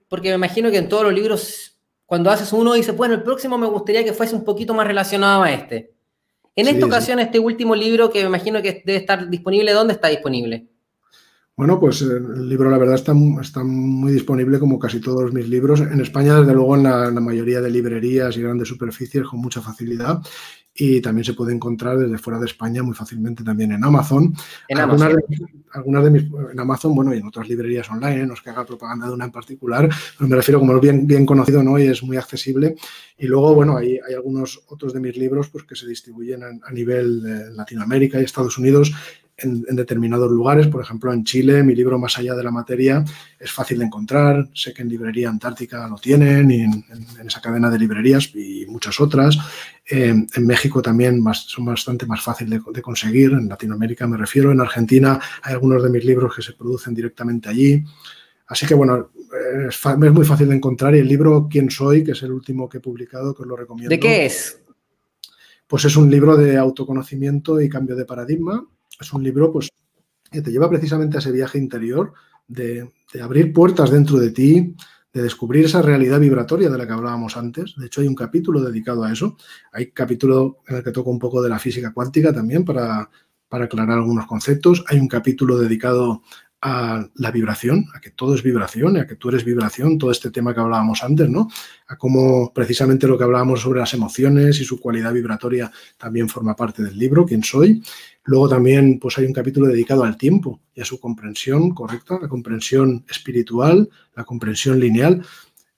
Porque 0.08 0.28
me 0.28 0.36
imagino 0.36 0.70
que 0.70 0.78
en 0.78 0.88
todos 0.88 1.02
los 1.02 1.12
libros, 1.12 1.76
cuando 2.06 2.30
haces 2.30 2.52
uno, 2.52 2.74
dices, 2.74 2.96
bueno, 2.96 3.14
el 3.14 3.24
próximo 3.24 3.58
me 3.58 3.66
gustaría 3.66 4.04
que 4.04 4.12
fuese 4.12 4.36
un 4.36 4.44
poquito 4.44 4.74
más 4.74 4.86
relacionado 4.86 5.42
a 5.42 5.50
este. 5.50 5.97
En 6.58 6.66
esta 6.66 6.86
ocasión, 6.86 7.20
este 7.20 7.38
último 7.38 7.76
libro 7.76 8.10
que 8.10 8.20
me 8.22 8.26
imagino 8.26 8.60
que 8.60 8.82
debe 8.84 8.98
estar 8.98 9.30
disponible, 9.30 9.72
¿dónde 9.72 9.94
está 9.94 10.08
disponible? 10.08 10.66
Bueno, 11.56 11.78
pues 11.78 12.02
el 12.02 12.48
libro 12.48 12.68
la 12.68 12.78
verdad 12.78 12.96
está, 12.96 13.12
está, 13.40 13.62
muy 13.62 14.10
disponible 14.10 14.58
como 14.58 14.76
casi 14.76 15.00
todos 15.00 15.32
mis 15.32 15.48
libros. 15.48 15.80
En 15.80 16.00
España, 16.00 16.40
desde 16.40 16.54
luego, 16.54 16.74
en 16.74 16.82
la, 16.82 17.12
mayoría 17.12 17.60
de 17.60 17.70
librerías 17.70 18.36
y 18.36 18.42
grandes 18.42 18.66
superficies 18.66 19.24
con 19.28 19.38
mucha 19.40 19.60
facilidad. 19.60 20.20
Y 20.80 21.00
también 21.00 21.24
se 21.24 21.34
puede 21.34 21.52
encontrar 21.52 21.98
desde 21.98 22.18
fuera 22.18 22.38
de 22.38 22.46
España 22.46 22.84
muy 22.84 22.94
fácilmente 22.94 23.42
también 23.42 23.72
en 23.72 23.82
Amazon. 23.82 24.32
En 24.68 24.78
algunas, 24.78 25.10
Amazon. 25.10 25.24
De, 25.28 25.46
algunas 25.72 26.04
de 26.04 26.10
mis, 26.10 26.22
en 26.52 26.60
Amazon, 26.60 26.94
bueno, 26.94 27.12
y 27.12 27.18
en 27.18 27.26
otras 27.26 27.48
librerías 27.48 27.90
online, 27.90 28.26
no 28.26 28.34
es 28.34 28.40
que 28.40 28.50
haga 28.50 28.64
propaganda 28.64 29.08
de 29.08 29.12
una 29.12 29.24
en 29.24 29.32
particular, 29.32 29.88
pero 30.16 30.28
me 30.28 30.36
refiero 30.36 30.60
como 30.60 30.76
es 30.76 30.80
bien, 30.80 31.04
bien 31.04 31.26
conocido 31.26 31.64
¿no? 31.64 31.80
y 31.80 31.88
es 31.88 32.02
muy 32.04 32.16
accesible. 32.16 32.76
Y 33.18 33.26
luego, 33.26 33.56
bueno, 33.56 33.76
hay, 33.76 33.98
hay 34.06 34.14
algunos 34.14 34.62
otros 34.68 34.92
de 34.92 35.00
mis 35.00 35.16
libros 35.16 35.48
pues, 35.48 35.64
que 35.64 35.74
se 35.74 35.86
distribuyen 35.86 36.44
a, 36.44 36.50
a 36.62 36.70
nivel 36.70 37.22
de 37.22 37.50
Latinoamérica 37.50 38.20
y 38.20 38.24
Estados 38.24 38.56
Unidos 38.56 38.92
en, 39.38 39.76
determinados 39.76 40.30
lugares. 40.30 40.66
Por 40.66 40.82
ejemplo, 40.82 41.12
en 41.12 41.24
Chile, 41.24 41.62
mi 41.62 41.74
libro 41.74 41.98
Más 41.98 42.18
allá 42.18 42.34
de 42.34 42.42
la 42.42 42.50
materia 42.50 43.04
es 43.38 43.50
fácil 43.50 43.78
de 43.78 43.86
encontrar. 43.86 44.48
Sé 44.52 44.72
que 44.74 44.82
en 44.82 44.88
Librería 44.88 45.28
Antártica 45.28 45.86
lo 45.88 45.96
tienen, 45.96 46.50
y 46.50 46.60
en, 46.60 46.84
esa 47.24 47.40
cadena 47.40 47.70
de 47.70 47.78
librerías 47.78 48.34
y 48.34 48.66
muchas 48.66 49.00
otras. 49.00 49.38
Eh, 49.90 50.08
en 50.34 50.46
México 50.46 50.82
también 50.82 51.22
son 51.32 51.64
bastante 51.64 52.04
más 52.06 52.22
fácil 52.22 52.50
de, 52.50 52.82
conseguir. 52.82 53.32
En 53.32 53.48
Latinoamérica 53.48 54.06
me 54.06 54.16
refiero. 54.16 54.52
En 54.52 54.60
Argentina 54.60 55.18
hay 55.42 55.54
algunos 55.54 55.82
de 55.82 55.90
mis 55.90 56.04
libros 56.04 56.34
que 56.34 56.42
se 56.42 56.52
producen 56.52 56.94
directamente 56.94 57.48
allí. 57.48 57.82
Así 58.46 58.66
que 58.66 58.74
bueno, 58.74 59.10
es, 59.68 59.80
es, 59.84 60.12
muy 60.12 60.24
fácil 60.24 60.48
de 60.48 60.56
encontrar 60.56 60.94
y 60.94 60.98
el 60.98 61.08
libro 61.08 61.48
Quién 61.50 61.70
soy, 61.70 62.04
que 62.04 62.12
es 62.12 62.22
el 62.22 62.32
último 62.32 62.68
que 62.68 62.78
he 62.78 62.80
publicado, 62.80 63.34
que 63.34 63.42
os 63.42 63.48
lo 63.48 63.56
recomiendo. 63.56 63.90
¿De 63.90 64.00
qué 64.00 64.26
es? 64.26 64.60
Pues 65.66 65.84
es 65.84 65.96
un 65.96 66.10
libro 66.10 66.36
de 66.36 66.56
autoconocimiento 66.56 67.60
y 67.60 67.68
cambio 67.68 67.96
de 67.96 68.04
paradigma 68.04 68.66
es 69.00 69.12
un 69.12 69.22
libro 69.22 69.52
pues, 69.52 69.70
que 70.30 70.42
te 70.42 70.50
lleva 70.50 70.68
precisamente 70.68 71.16
a 71.16 71.20
ese 71.20 71.32
viaje 71.32 71.58
interior 71.58 72.12
de, 72.46 72.90
abrir 73.22 73.52
puertas 73.52 73.90
dentro 73.90 74.18
de 74.18 74.30
ti, 74.30 74.74
de 75.18 75.24
descubrir 75.24 75.64
esa 75.64 75.82
realidad 75.82 76.20
vibratoria 76.20 76.70
de 76.70 76.78
la 76.78 76.86
que 76.86 76.92
hablábamos 76.92 77.36
antes. 77.36 77.74
De 77.76 77.86
hecho, 77.86 78.00
hay 78.00 78.06
un 78.06 78.14
capítulo 78.14 78.62
dedicado 78.62 79.04
a 79.04 79.12
eso. 79.12 79.36
Hay 79.72 79.90
capítulo 79.90 80.58
en 80.68 80.76
el 80.76 80.84
que 80.84 80.92
toco 80.92 81.10
un 81.10 81.18
poco 81.18 81.42
de 81.42 81.48
la 81.48 81.58
física 81.58 81.92
cuántica 81.92 82.32
también 82.32 82.64
para, 82.64 83.10
para 83.48 83.64
aclarar 83.64 83.98
algunos 83.98 84.26
conceptos. 84.26 84.84
Hay 84.88 84.98
un 84.98 85.08
capítulo 85.08 85.58
dedicado 85.58 86.22
a 86.60 87.08
la 87.14 87.30
vibración, 87.30 87.86
a 87.94 88.00
que 88.00 88.10
todo 88.10 88.34
es 88.34 88.42
vibración, 88.42 88.96
a 88.96 89.06
que 89.06 89.14
tú 89.14 89.28
eres 89.28 89.44
vibración, 89.44 89.96
todo 89.96 90.10
este 90.10 90.30
tema 90.30 90.52
que 90.52 90.60
hablábamos 90.60 91.04
antes, 91.04 91.28
¿no? 91.28 91.48
A 91.86 91.96
cómo 91.96 92.52
precisamente 92.52 93.06
lo 93.06 93.16
que 93.16 93.24
hablábamos 93.24 93.60
sobre 93.60 93.80
las 93.80 93.94
emociones 93.94 94.60
y 94.60 94.64
su 94.64 94.80
cualidad 94.80 95.12
vibratoria 95.12 95.70
también 95.96 96.28
forma 96.28 96.56
parte 96.56 96.82
del 96.82 96.98
libro, 96.98 97.24
quién 97.24 97.44
soy. 97.44 97.82
Luego 98.28 98.46
también 98.46 98.98
pues 98.98 99.16
hay 99.16 99.24
un 99.24 99.32
capítulo 99.32 99.68
dedicado 99.68 100.04
al 100.04 100.18
tiempo 100.18 100.60
y 100.74 100.82
a 100.82 100.84
su 100.84 101.00
comprensión 101.00 101.70
correcta, 101.70 102.18
la 102.20 102.28
comprensión 102.28 103.06
espiritual, 103.08 103.88
la 104.14 104.24
comprensión 104.24 104.78
lineal, 104.78 105.24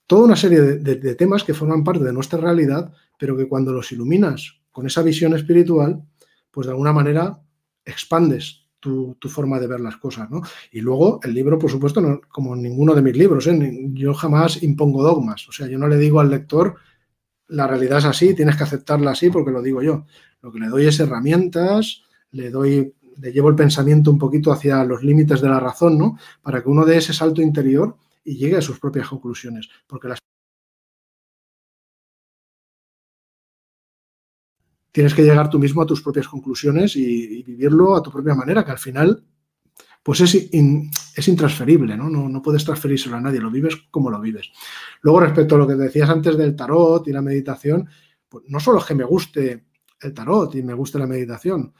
toda 0.05 0.25
una 0.25 0.35
serie 0.35 0.59
de, 0.59 1.15
temas 1.15 1.45
que 1.45 1.53
forman 1.53 1.81
parte 1.81 2.03
de 2.03 2.11
nuestra 2.11 2.41
realidad, 2.41 2.91
pero 3.17 3.37
que 3.37 3.47
cuando 3.47 3.71
los 3.71 3.93
iluminas 3.93 4.59
con 4.69 4.85
esa 4.85 5.01
visión 5.01 5.33
espiritual, 5.33 6.03
pues 6.51 6.67
de 6.67 6.71
alguna 6.71 6.91
manera 6.91 7.39
expandes 7.85 8.65
tu, 8.81 9.15
forma 9.29 9.57
de 9.57 9.67
ver 9.67 9.79
las 9.79 9.95
cosas, 9.95 10.29
¿no? 10.29 10.41
Y 10.73 10.81
luego 10.81 11.21
el 11.23 11.33
libro, 11.33 11.57
por 11.57 11.71
supuesto, 11.71 12.19
como 12.27 12.53
ninguno 12.53 12.93
de 12.93 13.01
mis 13.01 13.15
libros, 13.15 13.47
¿eh? 13.47 13.79
yo 13.93 14.13
jamás 14.13 14.61
impongo 14.61 15.03
dogmas, 15.03 15.47
o 15.47 15.53
sea, 15.53 15.67
yo 15.67 15.77
no 15.77 15.87
le 15.87 15.97
digo 15.97 16.19
al 16.19 16.29
lector, 16.29 16.75
la 17.47 17.65
realidad 17.65 17.99
es 17.99 18.05
así, 18.05 18.33
tienes 18.33 18.57
que 18.57 18.63
aceptarla 18.63 19.11
así 19.11 19.29
porque 19.29 19.51
lo 19.51 19.61
digo 19.61 19.81
yo. 19.81 20.05
Lo 20.41 20.51
que 20.51 20.59
le 20.59 20.67
doy 20.67 20.87
es 20.87 20.99
herramientas, 20.99 22.03
le 22.31 22.49
doy, 22.49 22.93
le 23.17 23.31
llevo 23.31 23.49
el 23.49 23.55
pensamiento 23.55 24.11
un 24.11 24.17
poquito 24.17 24.51
hacia 24.51 24.83
los 24.83 25.03
límites 25.03 25.41
de 25.41 25.49
la 25.49 25.59
razón, 25.59 25.97
¿no? 25.97 26.17
Para 26.41 26.61
que 26.61 26.69
uno 26.69 26.85
dé 26.85 26.97
ese 26.97 27.13
salto 27.13 27.41
interior 27.41 27.95
y 28.23 28.37
llegue 28.37 28.57
a 28.57 28.61
sus 28.61 28.79
propias 28.79 29.07
conclusiones, 29.07 29.69
porque 29.87 30.09
las 30.09 30.19
tienes 34.91 35.13
que 35.13 35.23
llegar 35.23 35.49
tú 35.49 35.57
mismo 35.57 35.81
a 35.81 35.85
tus 35.85 36.01
propias 36.01 36.27
conclusiones 36.27 36.95
y, 36.95 37.43
vivirlo 37.43 37.95
a 37.95 38.03
tu 38.03 38.11
propia 38.11 38.35
manera, 38.35 38.63
que 38.63 38.71
al 38.71 38.79
final 38.79 39.23
pues 40.03 40.19
es, 40.21 40.33
es 40.35 41.27
intransferible, 41.27 41.95
¿no? 41.95 42.09
¿no? 42.09 42.27
¿no? 42.27 42.41
puedes 42.41 42.65
transferírselo 42.65 43.17
a 43.17 43.21
nadie, 43.21 43.39
lo 43.39 43.51
vives 43.51 43.75
como 43.91 44.09
lo 44.09 44.19
vives. 44.19 44.51
Luego, 45.01 45.19
respecto 45.19 45.55
a 45.55 45.57
lo 45.59 45.67
que 45.67 45.75
decías 45.75 46.09
antes 46.09 46.35
del 46.37 46.55
tarot 46.55 47.07
y 47.07 47.11
la 47.11 47.21
meditación, 47.21 47.87
pues 48.27 48.45
no 48.47 48.59
solo 48.59 48.79
es 48.79 48.85
que 48.85 48.95
me 48.95 49.03
guste 49.03 49.65
el 49.99 50.13
tarot 50.13 50.55
y 50.55 50.63
me 50.63 50.73
guste 50.73 50.97
la 50.97 51.05
meditación, 51.05 51.73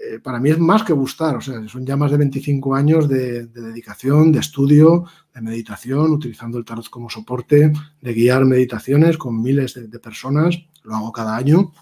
eh, 0.00 0.20
para 0.20 0.38
mí 0.38 0.50
es 0.50 0.58
más 0.58 0.84
que 0.84 0.92
gustar, 0.92 1.36
o 1.36 1.40
sea, 1.40 1.66
son 1.68 1.84
ya 1.84 1.96
más 1.96 2.12
de 2.12 2.18
25 2.18 2.74
años 2.74 3.08
de, 3.08 3.46
dedicación, 3.46 4.30
de 4.30 4.38
estudio, 4.38 5.04
de 5.34 5.40
meditación, 5.40 6.12
utilizando 6.12 6.56
el 6.56 6.64
tarot 6.64 6.88
como 6.88 7.10
soporte, 7.10 7.72
de 8.00 8.14
guiar 8.14 8.44
meditaciones 8.44 9.18
con 9.18 9.42
miles 9.42 9.74
de 9.74 9.98
personas, 9.98 10.56
lo 10.84 10.94
hago 10.94 11.12
cada 11.12 11.36
año 11.36 11.72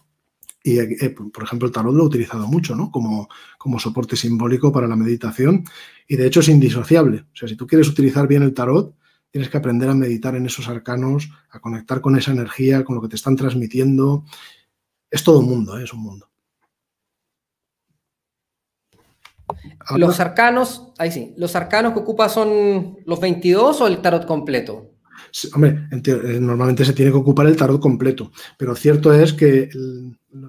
Y, 0.65 0.79
eh, 0.79 1.15
por 1.33 1.45
ejemplo, 1.45 1.67
el 1.69 1.73
tarot 1.73 1.95
lo 1.95 2.05
he 2.05 2.07
utilizado 2.07 2.47
mucho, 2.49 2.75
¿no? 2.75 2.91
Como, 2.91 3.29
como 3.59 3.79
soporte 3.79 4.17
simbólico 4.17 4.73
para 4.73 4.89
la 4.89 4.97
meditación. 4.97 5.65
Y 6.09 6.17
de 6.17 6.27
hecho 6.27 6.41
es 6.41 6.49
indisociable. 6.49 7.19
O 7.33 7.37
sea, 7.37 7.49
si 7.49 7.55
tú 7.55 7.67
quieres 7.67 7.89
utilizar 7.89 8.27
bien 8.27 8.43
el 8.43 8.55
tarot, 8.55 8.97
tienes 9.31 9.51
que 9.51 9.59
aprender 9.59 9.89
a 9.91 9.95
meditar 9.95 10.35
en 10.35 10.47
esos 10.47 10.69
arcanos, 10.69 11.31
a 11.51 11.61
conectar 11.61 12.01
con 12.01 12.17
esa 12.17 12.33
energía, 12.33 12.83
con 12.83 12.97
lo 12.97 13.03
que 13.03 13.09
te 13.09 13.17
están 13.17 13.37
transmitiendo. 13.37 14.25
Es 15.11 15.23
todo 15.23 15.41
un 15.41 15.47
mundo, 15.47 15.79
¿eh? 15.79 15.85
es 15.85 15.93
un 15.93 16.01
mundo. 16.01 16.31
Los 19.97 20.21
arcanos, 20.21 20.93
ahí 20.99 21.11
sí, 21.11 21.35
los 21.37 21.55
arcanos 21.57 21.93
que 21.93 22.01
ocupa 22.01 22.29
son 22.29 22.99
los 23.05 23.21
22 23.21 23.81
o 23.81 23.87
el 23.87 23.99
tarot 23.99 24.27
completo? 24.27 24.97
Hombre, 25.55 25.89
eh, 25.91 26.39
normalmente 26.41 26.85
se 26.85 26.93
tiene 26.93 27.11
que 27.11 27.19
ocupar 27.19 27.47
el 27.47 27.57
tarot 27.57 27.81
completo, 27.81 28.33
pero 28.57 28.75
cierto 28.75 29.13
es 29.13 29.33
que, 29.35 29.69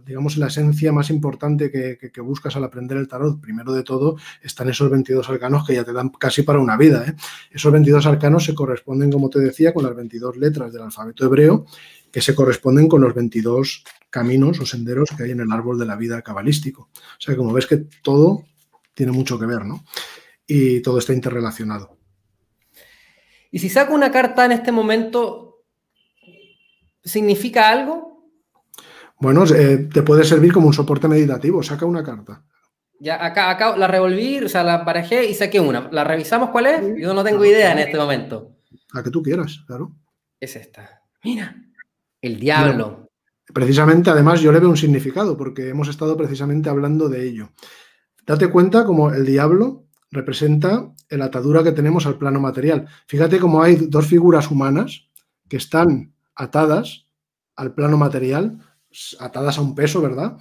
digamos, 0.06 0.38
la 0.38 0.48
esencia 0.48 0.92
más 0.94 1.10
importante 1.10 1.70
que, 1.72 2.22
buscas 2.22 2.56
al 2.56 2.64
aprender 2.64 2.98
el 2.98 3.08
tarot, 3.08 3.40
primero 3.40 3.74
de 3.74 3.84
todo, 3.84 4.18
están 4.42 4.70
esos 4.70 4.90
22 4.90 5.30
arcanos 5.30 5.66
que 5.66 5.76
ya 5.76 5.84
te 5.84 5.94
dan 5.94 6.10
casi 6.10 6.44
para 6.44 6.60
una 6.60 6.78
vida. 6.78 7.06
¿eh? 7.08 7.16
Esos 7.52 7.72
22 7.72 8.06
arcanos 8.06 8.46
se 8.46 8.56
corresponden, 8.56 9.12
como 9.12 9.30
te 9.30 9.40
decía, 9.40 9.74
con 9.74 9.84
las 9.84 9.96
22 9.96 10.38
letras 10.38 10.72
del 10.72 10.84
alfabeto 10.84 11.26
hebreo, 11.26 11.66
que 12.12 12.22
se 12.22 12.34
corresponden 12.34 12.88
con 12.88 13.02
los 13.02 13.14
22 13.14 13.84
caminos 14.10 14.60
o 14.60 14.66
senderos 14.66 15.10
que 15.16 15.24
hay 15.24 15.32
en 15.32 15.42
el 15.42 15.52
árbol 15.52 15.78
de 15.78 15.86
la 15.86 15.96
vida 15.96 16.22
cabalístico. 16.22 16.90
O 16.94 17.20
sea, 17.20 17.36
como 17.36 17.54
ves 17.54 17.68
que 17.68 17.86
todo 18.02 18.44
tiene 18.98 19.12
mucho 19.12 19.38
que 19.38 19.46
ver, 19.46 19.64
¿no? 19.64 19.86
Y 20.48 20.82
todo 20.82 20.98
está 20.98 21.14
interrelacionado. 21.14 22.00
Y 23.52 23.60
si 23.60 23.70
saco 23.70 23.94
una 23.94 24.12
carta 24.12 24.44
en 24.44 24.54
este 24.54 24.72
momento, 24.72 25.64
¿significa 27.04 27.70
algo? 27.70 28.28
Bueno, 29.20 29.46
eh, 29.46 29.88
te 29.94 30.02
puede 30.02 30.24
servir 30.24 30.52
como 30.52 30.66
un 30.68 30.74
soporte 30.74 31.08
meditativo. 31.08 31.62
Saca 31.62 31.86
una 31.86 32.04
carta. 32.04 32.44
Ya, 33.00 33.24
acá, 33.24 33.52
acá 33.52 33.78
la 33.78 33.88
revolví, 33.88 34.40
o 34.40 34.50
sea, 34.50 34.64
la 34.64 34.80
barajé 34.80 35.30
y 35.30 35.36
saqué 35.36 35.60
una. 35.60 35.90
¿La 35.92 36.04
revisamos 36.04 36.50
cuál 36.50 36.66
es? 36.66 36.82
Yo 36.98 37.14
no 37.14 37.24
tengo 37.24 37.46
idea 37.46 37.74
en 37.74 37.80
este 37.80 37.98
momento. 37.98 38.58
La 38.94 39.04
que 39.04 39.12
tú 39.12 39.22
quieras, 39.22 39.64
claro. 39.68 39.96
Es 40.40 40.56
esta. 40.56 41.04
Mira, 41.24 41.56
el 42.20 42.40
diablo. 42.40 43.12
precisamente, 43.54 44.10
además, 44.10 44.42
yo 44.42 44.52
le 44.52 44.60
veo 44.60 44.70
un 44.70 44.78
significado, 44.78 45.38
porque 45.38 45.70
hemos 45.70 45.88
estado 45.88 46.18
precisamente 46.18 46.70
hablando 46.70 47.08
de 47.08 47.28
ello. 47.28 47.50
Date 48.28 48.50
cuenta 48.50 48.84
como 48.84 49.10
el 49.12 49.26
diablo 49.26 49.86
representa 50.12 50.92
la 51.10 51.26
atadura 51.26 51.64
que 51.64 51.72
tenemos 51.72 52.06
al 52.06 52.18
plano 52.18 52.42
material. 52.42 52.86
Fíjate 53.08 53.40
cómo 53.40 53.64
hay 53.64 53.76
dos 53.76 54.06
figuras 54.06 54.52
humanas 54.52 55.08
que 55.48 55.56
están 55.56 56.14
atadas 56.36 57.08
al 57.56 57.74
plano 57.74 57.98
material, 57.98 58.60
atadas 59.22 59.58
a 59.58 59.62
un 59.62 59.76
peso, 59.76 60.02
¿verdad? 60.02 60.38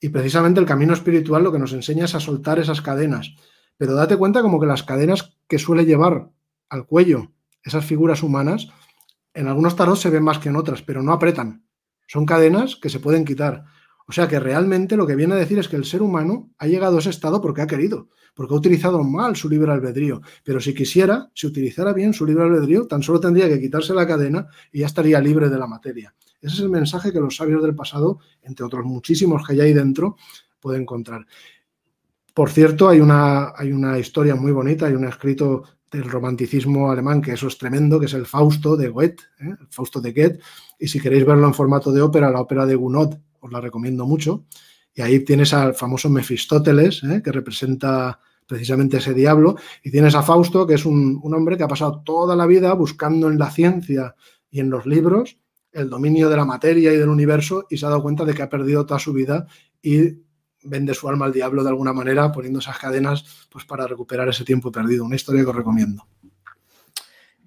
Y 0.00 0.10
precisamente 0.10 0.60
el 0.60 0.66
camino 0.66 0.92
espiritual 0.92 1.42
lo 1.42 1.50
que 1.50 1.58
nos 1.58 1.72
enseña 1.72 2.04
es 2.04 2.14
a 2.14 2.20
soltar 2.20 2.58
esas 2.58 2.82
cadenas. 2.82 3.34
Pero 3.78 3.94
date 3.94 4.18
cuenta 4.18 4.42
como 4.42 4.60
que 4.60 4.66
las 4.66 4.82
cadenas 4.82 5.38
que 5.48 5.58
suele 5.58 5.86
llevar 5.86 6.28
al 6.68 6.86
cuello 6.86 7.32
esas 7.62 7.86
figuras 7.86 8.22
humanas, 8.22 8.68
en 9.32 9.48
algunos 9.48 9.76
tarots 9.76 10.00
se 10.00 10.10
ven 10.10 10.24
más 10.24 10.38
que 10.38 10.50
en 10.50 10.56
otras, 10.56 10.82
pero 10.82 11.02
no 11.02 11.12
apretan. 11.12 11.64
Son 12.06 12.26
cadenas 12.26 12.76
que 12.76 12.90
se 12.90 13.00
pueden 13.00 13.24
quitar. 13.24 13.64
O 14.10 14.12
sea 14.12 14.26
que 14.26 14.40
realmente 14.40 14.96
lo 14.96 15.06
que 15.06 15.14
viene 15.14 15.34
a 15.34 15.36
decir 15.36 15.60
es 15.60 15.68
que 15.68 15.76
el 15.76 15.84
ser 15.84 16.02
humano 16.02 16.50
ha 16.58 16.66
llegado 16.66 16.96
a 16.96 16.98
ese 16.98 17.10
estado 17.10 17.40
porque 17.40 17.62
ha 17.62 17.68
querido, 17.68 18.08
porque 18.34 18.52
ha 18.52 18.56
utilizado 18.56 19.04
mal 19.04 19.36
su 19.36 19.48
libre 19.48 19.70
albedrío. 19.70 20.20
Pero 20.42 20.58
si 20.58 20.74
quisiera, 20.74 21.30
si 21.32 21.46
utilizara 21.46 21.92
bien 21.92 22.12
su 22.12 22.26
libre 22.26 22.42
albedrío, 22.42 22.88
tan 22.88 23.04
solo 23.04 23.20
tendría 23.20 23.46
que 23.46 23.60
quitarse 23.60 23.94
la 23.94 24.08
cadena 24.08 24.48
y 24.72 24.80
ya 24.80 24.86
estaría 24.86 25.20
libre 25.20 25.48
de 25.48 25.56
la 25.56 25.68
materia. 25.68 26.12
Ese 26.40 26.54
es 26.56 26.60
el 26.60 26.70
mensaje 26.70 27.12
que 27.12 27.20
los 27.20 27.36
sabios 27.36 27.62
del 27.62 27.76
pasado, 27.76 28.18
entre 28.42 28.66
otros 28.66 28.84
muchísimos 28.84 29.46
que 29.46 29.52
hay 29.52 29.60
ahí 29.60 29.72
dentro, 29.74 30.16
pueden 30.58 30.82
encontrar. 30.82 31.24
Por 32.34 32.50
cierto, 32.50 32.88
hay 32.88 32.98
una, 32.98 33.52
hay 33.56 33.70
una 33.70 33.96
historia 33.96 34.34
muy 34.34 34.50
bonita, 34.50 34.86
hay 34.86 34.94
un 34.94 35.04
escrito 35.04 35.62
del 35.90 36.04
romanticismo 36.04 36.90
alemán, 36.90 37.20
que 37.20 37.32
eso 37.32 37.48
es 37.48 37.58
tremendo, 37.58 37.98
que 37.98 38.06
es 38.06 38.14
el 38.14 38.26
Fausto 38.26 38.76
de 38.76 38.88
Goethe, 38.88 39.24
¿eh? 39.40 39.54
el 39.60 39.66
Fausto 39.68 40.00
de 40.00 40.12
Goethe, 40.12 40.40
y 40.78 40.88
si 40.88 41.00
queréis 41.00 41.26
verlo 41.26 41.46
en 41.46 41.54
formato 41.54 41.90
de 41.92 42.00
ópera, 42.00 42.30
la 42.30 42.40
ópera 42.40 42.64
de 42.66 42.76
Gounod 42.76 43.14
os 43.40 43.52
la 43.52 43.60
recomiendo 43.60 44.06
mucho. 44.06 44.44
Y 44.94 45.02
ahí 45.02 45.20
tienes 45.20 45.52
al 45.54 45.74
famoso 45.74 46.08
Mefistóteles, 46.08 47.02
¿eh? 47.04 47.22
que 47.24 47.32
representa 47.32 48.20
precisamente 48.46 48.96
ese 48.96 49.14
diablo, 49.14 49.56
y 49.82 49.90
tienes 49.90 50.14
a 50.14 50.22
Fausto, 50.22 50.66
que 50.66 50.74
es 50.74 50.84
un, 50.84 51.20
hombre 51.22 51.56
que 51.56 51.62
ha 51.62 51.68
pasado 51.68 52.02
toda 52.04 52.34
la 52.34 52.46
vida 52.46 52.72
buscando 52.74 53.28
en 53.28 53.38
la 53.38 53.50
ciencia 53.50 54.16
y 54.50 54.60
en 54.60 54.70
los 54.70 54.86
libros 54.86 55.38
el 55.72 55.88
dominio 55.88 56.28
de 56.28 56.36
la 56.36 56.44
materia 56.44 56.92
y 56.92 56.96
del 56.96 57.08
universo 57.08 57.66
y 57.70 57.76
se 57.76 57.86
ha 57.86 57.90
dado 57.90 58.02
cuenta 58.02 58.24
de 58.24 58.34
que 58.34 58.42
ha 58.42 58.48
perdido 58.48 58.86
toda 58.86 58.98
su 58.98 59.12
vida 59.12 59.46
y 59.80 60.16
vende 60.62 60.94
su 60.94 61.08
alma 61.08 61.26
al 61.26 61.32
diablo 61.32 61.62
de 61.62 61.70
alguna 61.70 61.92
manera 61.92 62.30
poniendo 62.32 62.58
esas 62.58 62.78
cadenas 62.78 63.46
pues 63.50 63.64
para 63.64 63.86
recuperar 63.86 64.28
ese 64.28 64.44
tiempo 64.44 64.70
perdido. 64.70 65.04
Una 65.04 65.16
historia 65.16 65.42
que 65.42 65.50
os 65.50 65.56
recomiendo. 65.56 66.06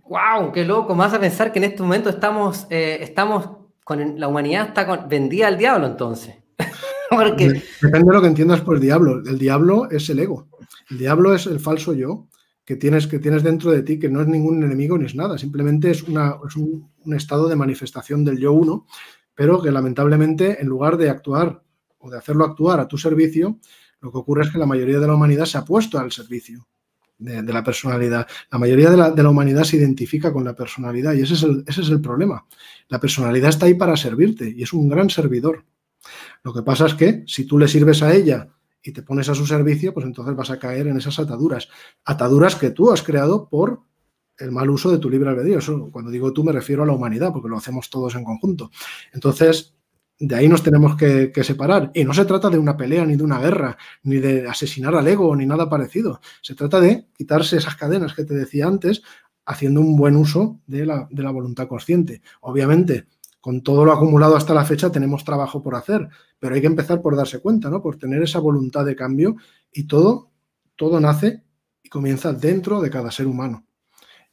¡Wow! 0.04 0.52
¡Qué 0.52 0.66
loco! 0.66 0.96
Más 0.96 1.14
a 1.14 1.20
pensar 1.20 1.52
que 1.52 1.60
en 1.60 1.66
este 1.66 1.82
momento 1.82 2.10
estamos, 2.10 2.68
eh, 2.70 2.98
estamos 3.02 3.50
con 3.84 4.20
la 4.20 4.28
humanidad 4.28 4.70
está 4.70 4.86
con, 4.88 5.08
vendida 5.08 5.48
al 5.48 5.58
diablo 5.58 5.88
entonces. 5.88 6.36
Depende 7.12 8.08
de 8.08 8.14
lo 8.14 8.22
que 8.22 8.28
entiendas 8.28 8.62
por 8.62 8.76
el 8.76 8.82
diablo. 8.82 9.20
El 9.26 9.38
diablo 9.38 9.90
es 9.92 10.10
el 10.10 10.20
ego. 10.20 10.48
El 10.90 10.98
diablo 10.98 11.36
es 11.36 11.46
el 11.46 11.60
falso 11.60 11.94
yo 11.94 12.28
que 12.66 12.76
tienes, 12.76 13.08
que 13.08 13.20
tienes 13.20 13.44
dentro 13.44 13.72
de 13.72 13.84
ti, 13.84 14.00
que 14.00 14.10
no 14.10 14.22
es 14.22 14.28
ningún 14.28 14.64
enemigo 14.64 14.98
ni 14.98 15.06
es 15.06 15.16
nada. 15.16 15.38
Simplemente 15.38 15.92
es, 15.92 16.04
una, 16.04 16.36
un, 16.56 16.90
un, 17.06 17.14
estado 17.14 17.48
de 17.48 17.56
manifestación 17.56 18.24
del 18.24 18.40
yo 18.40 18.54
uno, 18.54 18.88
pero 19.36 19.62
que 19.62 19.72
lamentablemente 19.72 20.62
en 20.62 20.68
lugar 20.68 20.98
de 20.98 21.10
actuar 21.10 21.62
o 22.04 22.10
de 22.10 22.18
hacerlo 22.18 22.44
actuar 22.44 22.80
a 22.80 22.88
tu 22.88 22.98
servicio, 22.98 23.60
lo 24.02 24.12
que 24.12 24.18
ocurre 24.18 24.44
es 24.44 24.52
que 24.52 24.58
la 24.58 24.66
mayoría 24.66 25.00
de 25.00 25.08
la 25.08 25.16
humanidad 25.16 25.46
se 25.46 25.58
ha 25.58 25.64
puesto 25.64 25.98
al 25.98 26.12
servicio 26.12 26.68
de, 27.18 27.42
la 27.42 27.64
personalidad. 27.64 28.28
La 28.52 28.60
mayoría 28.60 28.90
de 28.90 29.24
la, 29.24 29.30
humanidad 29.30 29.64
se 29.64 29.78
identifica 29.78 30.34
con 30.34 30.44
la 30.44 30.54
personalidad 30.54 31.14
y 31.14 31.22
ese 31.22 31.36
es, 31.36 31.44
el, 31.90 32.02
problema. 32.02 32.46
La 32.90 33.00
personalidad 33.00 33.50
está 33.50 33.68
ahí 33.68 33.76
para 33.76 33.96
servirte 33.96 34.54
y 34.54 34.64
es 34.64 34.74
un 34.74 34.90
gran 34.90 35.10
servidor. 35.10 35.64
Lo 36.44 36.54
que 36.54 36.62
pasa 36.62 36.88
es 36.88 36.96
que 36.96 37.24
si 37.26 37.46
tú 37.46 37.58
le 37.58 37.70
sirves 37.70 38.04
a 38.04 38.14
ella 38.14 38.50
y 38.84 38.92
te 38.92 39.02
pones 39.02 39.30
a 39.30 39.36
su 39.36 39.46
servicio, 39.46 39.94
pues 39.94 40.06
entonces 40.06 40.36
vas 40.36 40.50
a 40.52 40.60
caer 40.60 40.88
en 40.88 40.98
esas 40.98 41.18
ataduras. 41.20 41.70
Ataduras 42.04 42.58
que 42.58 42.72
tú 42.72 42.92
has 42.92 43.02
creado 43.02 43.48
por 43.48 43.80
el 44.38 44.52
mal 44.52 44.70
uso 44.70 44.92
de 44.92 44.98
tu 44.98 45.10
libre 45.10 45.30
albedrío. 45.30 45.60
Cuando 45.90 46.12
digo 46.12 46.34
tú 46.34 46.44
me 46.44 46.52
refiero 46.52 46.84
a 46.84 46.86
la 46.86 46.92
humanidad, 46.92 47.32
porque 47.32 47.48
lo 47.48 47.56
hacemos 47.56 47.90
todos 47.90 48.16
en 48.16 48.26
conjunto. 48.26 48.72
Entonces, 49.14 49.73
de 50.20 50.36
ahí 50.36 50.48
nos 50.48 50.64
tenemos 50.64 50.96
que, 50.96 51.32
separar. 51.44 51.92
Y 51.94 52.04
no 52.04 52.14
se 52.14 52.26
trata 52.26 52.50
de 52.50 52.58
una 52.58 52.78
pelea, 52.78 53.06
ni 53.06 53.16
de 53.16 53.24
una 53.24 53.40
guerra, 53.40 53.78
ni 54.04 54.18
de 54.18 54.48
asesinar 54.48 54.96
al 54.96 55.08
ego, 55.08 55.36
ni 55.36 55.46
nada 55.46 55.70
parecido. 55.70 56.22
Se 56.42 56.56
trata 56.56 56.80
de 56.80 57.08
quitarse 57.18 57.58
esas 57.58 57.76
cadenas 57.76 58.14
que 58.14 58.24
te 58.24 58.34
decía 58.34 58.68
antes, 58.68 59.02
haciendo 59.46 59.82
un 59.82 59.98
buen 59.98 60.16
uso 60.16 60.62
de 60.68 60.86
la, 60.86 61.08
de 61.12 61.24
la 61.24 61.32
voluntad 61.32 61.68
consciente. 61.68 62.22
Obviamente, 62.42 63.08
con 63.42 63.62
todo 63.62 63.84
lo 63.84 63.92
acumulado 63.92 64.38
hasta 64.38 64.54
la 64.54 64.64
fecha 64.64 64.92
tenemos 64.92 65.26
trabajo 65.26 65.62
por 65.62 65.76
hacer, 65.76 66.08
pero 66.40 66.56
hay 66.56 66.62
que 66.62 66.68
empezar 66.68 67.02
por 67.02 67.18
darse 67.18 67.40
cuenta, 67.42 67.70
¿no? 67.70 67.82
Por 67.82 67.98
tener 67.98 68.24
esa 68.24 68.40
voluntad 68.40 68.86
de 68.86 68.96
cambio 68.96 69.36
y 69.74 69.84
todo, 69.84 70.32
todo 70.78 71.02
nace 71.02 71.44
y 71.84 71.90
comienza 71.90 72.32
dentro 72.32 72.80
de 72.82 72.90
cada 72.90 73.12
ser 73.12 73.28
humano. 73.28 73.66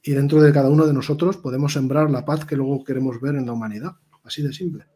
Y 0.02 0.12
dentro 0.12 0.40
de 0.40 0.52
cada 0.52 0.70
uno 0.70 0.86
de 0.86 0.94
nosotros 0.94 1.36
podemos 1.36 1.72
sembrar 1.72 2.10
la 2.10 2.24
paz 2.24 2.44
que 2.44 2.56
luego 2.56 2.84
queremos 2.84 3.20
ver 3.20 3.34
en 3.34 3.46
la 3.46 3.52
humanidad. 3.52 3.96
Así 4.22 4.42
de 4.42 4.52
simple. 4.52 4.86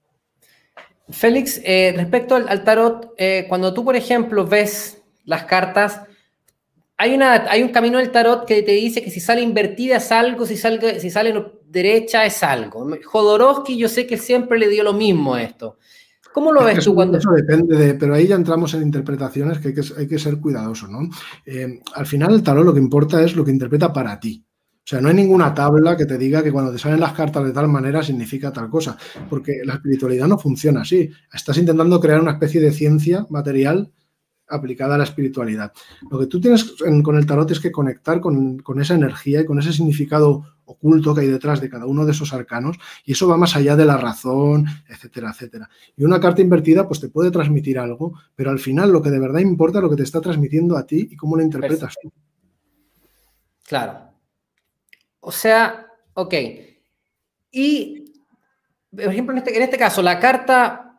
Félix, 1.09 1.61
eh, 1.65 1.93
respecto 1.97 2.35
al, 2.35 2.65
tarot, 2.65 3.13
eh, 3.19 3.47
cuando 3.49 3.75
tú, 3.75 3.85
por 3.85 3.97
ejemplo, 3.97 4.47
ves 4.47 5.03
las 5.25 5.45
cartas, 5.45 6.01
hay, 6.97 7.15
una, 7.15 7.51
hay 7.51 7.63
un 7.63 7.71
camino 7.71 7.99
del 7.99 8.11
tarot 8.11 8.47
que 8.47 8.63
te 8.63 8.73
dice 8.73 9.03
que 9.03 9.11
si 9.11 9.21
sale 9.21 9.43
invertida 9.43 9.97
es 9.97 10.13
algo, 10.13 10.47
si, 10.47 10.57
sale, 10.57 11.01
si 11.01 11.11
sale 11.11 11.35
derecha 11.67 12.25
es 12.25 12.43
algo. 12.43 12.89
Jodorowsky 13.05 13.77
yo 13.77 13.89
sé 13.89 14.07
que 14.07 14.17
siempre 14.17 14.59
le 14.59 14.69
dio 14.69 14.83
lo 14.83 14.93
mismo 14.93 15.35
a 15.35 15.43
esto. 15.43 15.79
¿Cómo 16.33 16.53
lo 16.53 16.65
ves 16.65 16.85
tú 16.85 16.95
cuando...? 16.95 17.19
Eso 17.19 17.31
depende 17.31 17.77
de... 17.77 17.95
Pero 17.95 18.15
ahí 18.15 18.27
ya 18.27 18.35
entramos 18.35 18.75
en 18.75 18.83
interpretaciones 18.83 19.59
que 19.59 19.69
hay 19.69 20.09
que, 20.09 20.19
ser 20.19 20.41
cuidadoso, 20.41 20.89
¿no? 20.89 21.09
Eh, 21.47 21.81
al 21.95 22.07
final 22.07 22.35
el 22.35 22.43
tarot 22.43 22.65
lo 22.65 22.75
que 22.75 22.81
importa 22.81 23.23
es 23.23 23.37
lo 23.37 23.45
que 23.45 23.53
interpreta 23.53 23.93
para 23.93 24.19
ti. 24.19 24.45
O 24.85 24.87
sea, 24.87 25.01
no 25.01 25.09
hay 25.09 25.15
ninguna 25.15 25.55
tabla 25.55 25.97
que 25.97 26.05
te 26.05 26.19
diga 26.19 26.43
que 26.43 26.53
cuando 26.53 26.71
te 26.71 26.79
salen 26.79 27.01
las 27.01 27.15
cartas 27.15 27.43
de 27.43 27.53
tal 27.53 27.69
manera 27.69 28.03
significa 28.03 28.53
tal 28.53 28.69
cosa, 28.69 28.99
porque 29.31 29.63
la 29.65 29.75
espiritualidad 29.75 30.29
no 30.29 30.39
funciona 30.39 30.83
así. 30.83 31.11
Estás 31.33 31.57
intentando 31.57 31.99
crear 31.99 32.21
una 32.21 32.33
especie 32.33 32.61
de 32.61 32.71
ciencia 32.71 33.27
material 33.31 33.91
aplicada 34.47 34.97
a 34.97 34.99
la 34.99 35.05
espiritualidad. 35.05 35.73
Lo 36.11 36.19
que 36.19 36.27
tú 36.27 36.39
tienes 36.39 36.75
con 37.03 37.17
el 37.17 37.25
tarot 37.25 37.51
es 37.51 37.61
que 37.61 37.73
conectar 37.73 38.21
con, 38.21 38.63
esa 38.79 38.95
energía 38.95 39.41
y 39.41 39.47
con 39.47 39.59
ese 39.59 39.73
significado 39.73 40.45
oculto 40.67 41.15
que 41.15 41.23
hay 41.23 41.29
detrás 41.29 41.63
de 41.63 41.71
cada 41.71 41.87
uno 41.87 42.05
de 42.05 42.13
esos 42.13 42.35
arcanos, 42.35 42.77
y 43.07 43.13
eso 43.13 43.27
va 43.27 43.39
más 43.39 43.57
allá 43.57 43.77
de 43.77 43.87
la 43.87 43.97
razón, 43.97 44.67
etcétera, 44.87 45.31
etcétera. 45.31 45.71
Y 45.97 46.05
una 46.05 46.21
carta 46.21 46.43
invertida 46.43 46.87
pues 46.87 47.01
te 47.01 47.09
puede 47.09 47.31
transmitir 47.31 47.79
algo, 47.79 48.19
pero 48.35 48.51
al 48.51 48.59
final 48.59 48.93
lo 48.93 49.01
que 49.01 49.11
de 49.11 49.19
verdad 49.19 49.41
importa 49.41 49.79
es 49.79 49.83
lo 49.83 49.91
que 49.91 49.97
te 49.97 50.03
está 50.03 50.21
transmitiendo 50.21 50.77
a 50.77 50.87
ti 50.87 51.09
y 51.11 51.17
cómo 51.17 51.37
lo 51.37 51.43
interpretas 51.43 51.95
tú. 52.03 52.13
Claro, 53.67 54.14
o 55.25 55.33
sea, 55.33 55.87
ok. 56.15 56.35
Y, 57.51 58.13
por 58.91 59.05
ejemplo, 59.05 59.33
en 59.33 59.39
este, 59.39 59.57
en 59.57 59.63
este 59.63 59.79
caso, 59.79 60.03
la 60.03 60.21
carta 60.21 60.94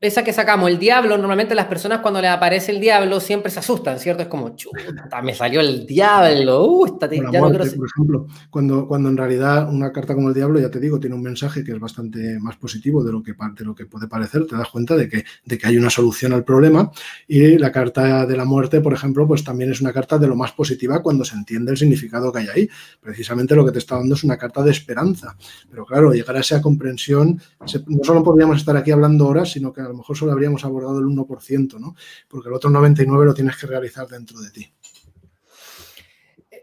esa 0.00 0.24
que 0.24 0.32
sacamos, 0.32 0.70
el 0.70 0.78
diablo, 0.78 1.18
normalmente 1.18 1.54
las 1.54 1.66
personas 1.66 1.98
cuando 1.98 2.22
les 2.22 2.30
aparece 2.30 2.72
el 2.72 2.80
diablo 2.80 3.20
siempre 3.20 3.50
se 3.50 3.58
asustan, 3.58 3.98
¿cierto? 3.98 4.22
Es 4.22 4.28
como, 4.28 4.56
chuta, 4.56 5.20
me 5.22 5.34
salió 5.34 5.60
el 5.60 5.86
diablo, 5.86 6.64
uh, 6.64 6.98
ya 7.30 7.40
Por 7.40 7.86
ejemplo, 7.86 8.26
cuando, 8.48 8.88
cuando 8.88 9.10
en 9.10 9.16
realidad 9.18 9.68
una 9.70 9.92
carta 9.92 10.14
como 10.14 10.28
el 10.28 10.34
diablo, 10.34 10.58
ya 10.58 10.70
te 10.70 10.80
digo, 10.80 10.98
tiene 10.98 11.16
un 11.16 11.22
mensaje 11.22 11.62
que 11.62 11.72
es 11.72 11.78
bastante 11.78 12.38
más 12.40 12.56
positivo 12.56 13.04
de 13.04 13.12
lo 13.12 13.22
que, 13.22 13.34
de 13.54 13.64
lo 13.64 13.74
que 13.74 13.84
puede 13.84 14.08
parecer, 14.08 14.46
te 14.46 14.56
das 14.56 14.68
cuenta 14.68 14.96
de 14.96 15.06
que, 15.06 15.24
de 15.44 15.58
que 15.58 15.66
hay 15.66 15.76
una 15.76 15.90
solución 15.90 16.32
al 16.32 16.44
problema 16.44 16.90
y 17.28 17.58
la 17.58 17.70
carta 17.70 18.24
de 18.24 18.36
la 18.38 18.46
muerte, 18.46 18.80
por 18.80 18.94
ejemplo, 18.94 19.28
pues 19.28 19.44
también 19.44 19.70
es 19.70 19.82
una 19.82 19.92
carta 19.92 20.16
de 20.16 20.26
lo 20.26 20.34
más 20.34 20.52
positiva 20.52 21.02
cuando 21.02 21.26
se 21.26 21.34
entiende 21.34 21.72
el 21.72 21.76
significado 21.76 22.32
que 22.32 22.38
hay 22.38 22.48
ahí. 22.48 22.68
Precisamente 23.02 23.54
lo 23.54 23.66
que 23.66 23.72
te 23.72 23.78
está 23.78 23.96
dando 23.96 24.14
es 24.14 24.24
una 24.24 24.38
carta 24.38 24.62
de 24.62 24.70
esperanza. 24.70 25.36
Pero 25.70 25.84
claro, 25.84 26.12
llegar 26.12 26.36
a 26.36 26.40
esa 26.40 26.62
comprensión, 26.62 27.38
no 27.60 28.04
solo 28.04 28.22
podríamos 28.22 28.56
estar 28.56 28.74
aquí 28.78 28.92
hablando 28.92 29.28
horas, 29.28 29.52
sino 29.52 29.74
que 29.74 29.89
a 29.90 29.92
lo 29.92 29.98
mejor 29.98 30.16
solo 30.16 30.32
habríamos 30.32 30.64
abordado 30.64 30.98
el 30.98 31.06
1%, 31.06 31.78
¿no? 31.78 31.96
Porque 32.28 32.48
el 32.48 32.54
otro 32.54 32.70
99% 32.70 33.24
lo 33.24 33.34
tienes 33.34 33.56
que 33.56 33.66
realizar 33.66 34.06
dentro 34.06 34.40
de 34.40 34.50
ti. 34.50 34.72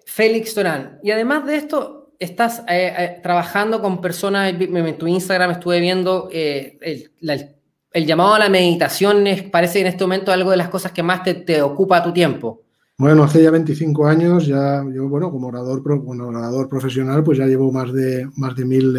Félix 0.06 0.56
Torán, 0.56 1.00
y 1.04 1.12
además 1.12 1.46
de 1.46 1.58
esto, 1.58 2.14
estás 2.18 2.60
eh, 2.68 2.94
eh, 2.98 3.20
trabajando 3.22 3.82
con 3.82 4.02
personas, 4.02 4.54
en 4.60 4.98
tu 4.98 5.08
Instagram 5.08 5.52
estuve 5.52 5.80
viendo 5.80 6.30
eh, 6.32 6.80
el, 7.22 8.06
llamado 8.06 8.36
a 8.36 8.40
la 8.40 8.50
meditación, 8.50 9.26
parece 9.52 9.82
en 9.82 9.88
este 9.88 10.04
momento 10.04 10.32
algo 10.32 10.52
de 10.52 10.58
las 10.58 10.70
cosas 10.70 10.92
que 10.92 11.04
más 11.04 11.24
te, 11.24 11.34
te 11.34 11.62
ocupa 11.62 12.02
tu 12.04 12.14
tiempo. 12.14 12.64
Bueno, 12.98 13.24
hace 13.24 13.44
ya 13.44 13.52
25 13.52 14.08
años, 14.08 14.48
ya 14.48 14.84
yo, 14.92 15.08
bueno, 15.08 15.30
como 15.30 15.50
orador, 15.50 15.84
orador 15.86 16.68
profesional, 16.68 17.24
pues 17.24 17.38
ya 17.38 17.46
llevo 17.46 17.72
más 17.72 17.94
de, 17.94 18.28
más 18.38 18.56
de 18.56 18.66
mil 18.66 18.98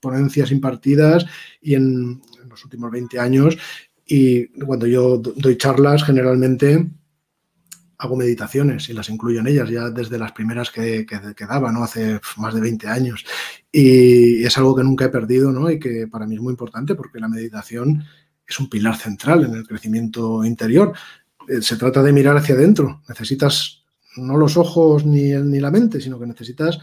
ponencias 0.00 0.50
impartidas 0.50 1.24
y 1.60 1.74
en, 1.74 2.20
los 2.56 2.64
últimos 2.64 2.90
20 2.90 3.18
años 3.18 3.58
y 4.06 4.46
cuando 4.64 4.86
yo 4.86 5.18
doy 5.18 5.56
charlas 5.58 6.04
generalmente 6.04 6.88
hago 7.98 8.16
meditaciones 8.16 8.88
y 8.88 8.92
las 8.92 9.08
incluyo 9.08 9.40
en 9.40 9.46
ellas 9.46 9.68
ya 9.68 9.90
desde 9.90 10.18
las 10.18 10.32
primeras 10.32 10.70
que, 10.70 11.06
que, 11.06 11.46
daba, 11.46 11.72
¿no? 11.72 11.82
Hace 11.82 12.20
más 12.36 12.54
de 12.54 12.60
20 12.60 12.88
años. 12.88 13.24
Y 13.72 14.44
es 14.44 14.56
algo 14.58 14.76
que 14.76 14.84
nunca 14.84 15.06
he 15.06 15.08
perdido, 15.08 15.50
¿no? 15.50 15.70
Y 15.70 15.78
que 15.78 16.06
para 16.06 16.26
mí 16.26 16.34
es 16.34 16.40
muy 16.40 16.50
importante 16.50 16.94
porque 16.94 17.18
la 17.18 17.28
meditación 17.28 18.04
es 18.46 18.60
un 18.60 18.68
pilar 18.68 18.96
central 18.96 19.44
en 19.44 19.54
el 19.54 19.66
crecimiento 19.66 20.44
interior. 20.44 20.92
Eh, 21.48 21.62
se 21.62 21.76
trata 21.76 22.02
de 22.02 22.12
mirar 22.12 22.36
hacia 22.36 22.54
adentro. 22.54 23.02
Necesitas 23.08 23.84
no 24.16 24.36
los 24.36 24.56
ojos 24.56 25.06
ni, 25.06 25.30
ni 25.32 25.60
la 25.60 25.70
mente, 25.70 26.00
sino 26.00 26.18
que 26.18 26.26
necesitas 26.26 26.78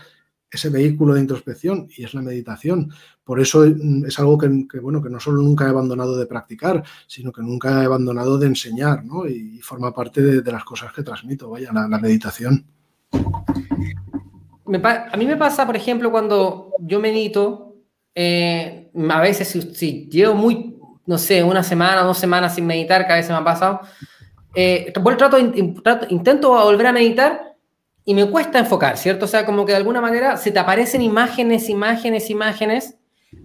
ese 0.50 0.70
vehículo 0.70 1.14
de 1.14 1.22
introspección 1.22 1.88
y 1.96 2.04
es 2.04 2.14
la 2.14 2.22
meditación. 2.22 2.92
Por 3.24 3.40
eso 3.40 3.66
mm, 3.66 4.06
es 4.06 4.20
algo 4.20 4.38
que, 4.38 4.50
bueno, 4.80 5.02
que 5.02 5.10
no 5.10 5.20
solo 5.20 5.42
nunca 5.42 5.66
he 5.66 5.70
abandonado 5.70 6.18
de 6.18 6.26
practicar, 6.26 6.84
sino 7.08 7.32
que 7.32 7.42
nunca 7.42 7.82
he 7.82 7.86
abandonado 7.86 8.38
de 8.38 8.48
enseñar, 8.48 9.06
¿no? 9.06 9.28
Y, 9.28 9.62
forma 9.62 9.94
parte 9.94 10.22
de, 10.22 10.52
las 10.52 10.66
cosas 10.66 10.92
que 10.92 11.04
transmito, 11.04 11.50
vaya, 11.50 11.72
la, 11.72 12.00
meditación. 12.00 12.66
a 13.14 15.18
mí 15.18 15.26
me 15.26 15.38
pasa, 15.38 15.66
por 15.66 15.78
ejemplo, 15.78 16.12
cuando 16.12 16.72
yo 16.80 17.00
medito, 17.00 17.78
eh, 18.14 18.92
a 19.10 19.22
veces 19.22 19.48
si, 19.74 20.10
llevo 20.10 20.36
muy, 20.36 20.78
no 21.06 21.18
sé, 21.18 21.44
una 21.44 21.64
semana, 21.64 22.02
dos 22.02 22.18
semanas 22.18 22.56
sin 22.56 22.66
meditar, 22.66 23.04
cada 23.04 23.16
vez 23.16 23.26
se 23.26 23.32
me 23.32 23.40
ha 23.40 23.44
pasado, 23.44 23.80
eh, 24.54 24.92
trato, 25.18 25.38
intento 26.10 26.50
volver 26.50 26.88
a 26.88 26.94
meditar 26.94 27.56
y 28.04 28.14
me 28.14 28.30
cuesta 28.30 28.60
enfocar, 28.60 28.98
¿cierto? 28.98 29.26
O 29.26 29.30
sea, 29.30 29.46
como 29.46 29.66
que 29.66 29.72
de 29.72 29.78
alguna 29.78 30.02
manera 30.02 30.36
se 30.36 30.52
te 30.52 30.60
aparecen 30.60 31.02
imágenes, 31.02 31.70
imágenes, 31.70 32.30
imágenes, 32.30 32.98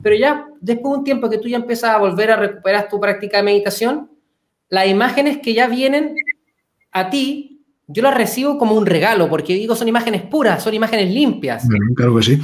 pero 0.02 0.16
ya 0.16 0.47
después 0.60 0.93
de 0.93 0.98
un 0.98 1.05
tiempo 1.05 1.31
que 1.31 1.39
tú 1.39 1.48
ya 1.48 1.56
empiezas 1.56 1.90
a 1.90 1.98
volver 1.98 2.31
a 2.31 2.36
recuperar 2.36 2.89
tu 2.89 3.01
práctica 3.01 3.39
de 3.39 3.43
meditación, 3.43 4.10
las 4.69 4.86
imágenes 4.86 5.39
que 5.39 5.55
ya 5.55 5.66
vienen 5.66 6.15
a 6.93 7.10
ti, 7.10 7.65
yo 7.86 8.02
las 8.02 8.15
recibo 8.15 8.59
como 8.59 8.74
un 8.74 8.86
regalo, 8.86 9.28
porque 9.28 9.55
digo, 9.55 9.74
son 9.74 9.89
imágenes 9.89 10.23
puras, 10.23 10.62
son 10.62 10.74
imágenes 10.74 11.12
limpias. 11.12 11.66
claro 11.94 12.16
que 12.16 12.23
sí. 12.23 12.40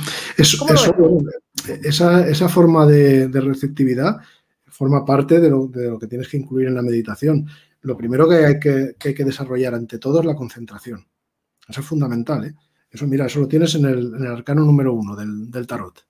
esa, 1.83 2.27
esa, 2.27 2.49
forma 2.49 2.87
de, 2.87 3.29
receptividad 3.29 4.16
forma 4.66 5.05
parte 5.05 5.41
de 5.41 5.51
lo, 5.51 5.66
de 5.66 5.91
lo, 5.91 5.99
que 5.99 6.07
tienes 6.07 6.29
que 6.29 6.39
incluir 6.39 6.69
en 6.69 6.75
la 6.75 6.83
meditación. 6.83 7.47
Lo 7.83 7.97
primero 7.97 8.29
que 8.29 8.37
hay 8.37 8.59
que, 8.59 8.97
que 8.99 9.11
hay 9.11 9.15
que 9.15 9.25
desarrollar 9.25 9.75
ante 9.75 9.99
todo 9.99 10.21
es 10.21 10.27
la 10.27 10.35
concentración. 10.35 11.07
Eso 11.69 11.81
es 11.81 11.87
fundamental. 11.87 12.47
¿eh? 12.47 12.55
Eso, 12.95 13.09
mira, 13.09 13.27
eso 13.27 13.41
lo 13.41 13.49
tienes 13.49 13.75
en 13.75 13.87
el, 13.87 14.25
arcano 14.25 14.65
número 14.65 14.93
uno 14.93 15.16
del, 15.16 15.66
tarot, 15.66 16.07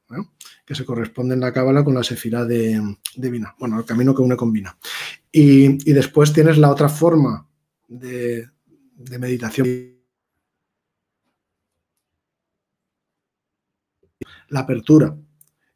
que 0.67 0.75
se 0.75 0.85
corresponde 0.85 1.33
en 1.33 1.41
la 1.41 1.51
cábala 1.51 1.83
con 1.83 1.95
la 1.95 2.05
sefira 2.05 2.45
de. 2.45 2.79
Bueno, 3.59 3.79
el 3.79 3.87
camino 3.87 4.15
que 4.15 4.21
une 4.21 4.37
con 4.37 4.53
Vina. 4.53 4.77
Y, 5.33 5.79
después 5.95 6.35
tienes 6.35 6.59
la 6.59 6.71
otra 6.71 6.91
forma 6.91 7.49
de, 7.89 8.51
meditación. 9.19 9.67
La 14.51 14.61
apertura. 14.61 15.17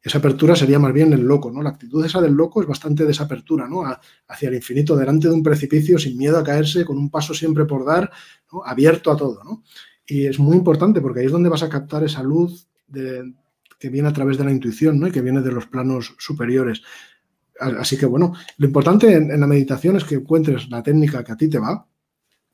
Esa 0.03 0.19
apertura 0.19 0.55
sería 0.55 0.77
más 0.77 0.93
bien 0.93 1.11
el 1.11 1.21
loco, 1.21 1.49
¿no? 1.51 1.63
La 1.63 1.71
actitud 1.71 2.05
esa 2.05 2.21
del 2.21 2.33
loco 2.33 2.61
es 2.61 2.67
bastante 2.67 3.03
de 3.03 3.11
esa 3.11 3.23
apertura, 3.23 3.67
¿no? 3.67 3.83
hacia 4.27 4.47
el 4.47 4.55
infinito, 4.55 4.95
delante 4.95 5.27
de 5.27 5.33
un 5.33 5.43
precipicio, 5.43 5.97
sin 5.97 6.17
miedo 6.17 6.37
a 6.37 6.43
caerse, 6.43 6.85
con 6.85 6.97
un 6.99 7.09
paso 7.09 7.33
siempre 7.33 7.65
por 7.65 7.83
dar, 7.83 8.09
abierto 8.63 9.11
a 9.11 9.17
todo, 9.17 9.43
¿no? 9.43 9.63
Y 10.09 10.25
es 10.25 10.39
muy 10.39 10.57
importante 10.57 11.01
porque 11.01 11.19
ahí 11.19 11.27
es 11.27 11.31
donde 11.31 11.49
vas 11.49 11.61
a 11.61 11.69
captar 11.69 12.03
esa 12.03 12.23
luz 12.23 12.67
que 12.91 13.89
viene 13.89 14.07
a 14.09 14.13
través 14.13 14.39
de 14.39 14.43
la 14.43 14.51
intuición, 14.51 14.99
¿no? 14.99 15.07
Y 15.07 15.11
que 15.11 15.21
viene 15.21 15.41
de 15.41 15.51
los 15.51 15.67
planos 15.67 16.15
superiores. 16.17 16.81
Así 17.59 17.95
que, 17.95 18.07
bueno, 18.07 18.33
lo 18.57 18.65
importante 18.65 19.13
en, 19.13 19.39
la 19.39 19.45
meditación 19.45 19.97
es 19.97 20.03
que 20.03 20.15
encuentres 20.15 20.67
la 20.69 20.81
técnica 20.81 21.23
que 21.23 21.31
a 21.31 21.37
ti 21.37 21.47
te 21.47 21.59
va 21.59 21.85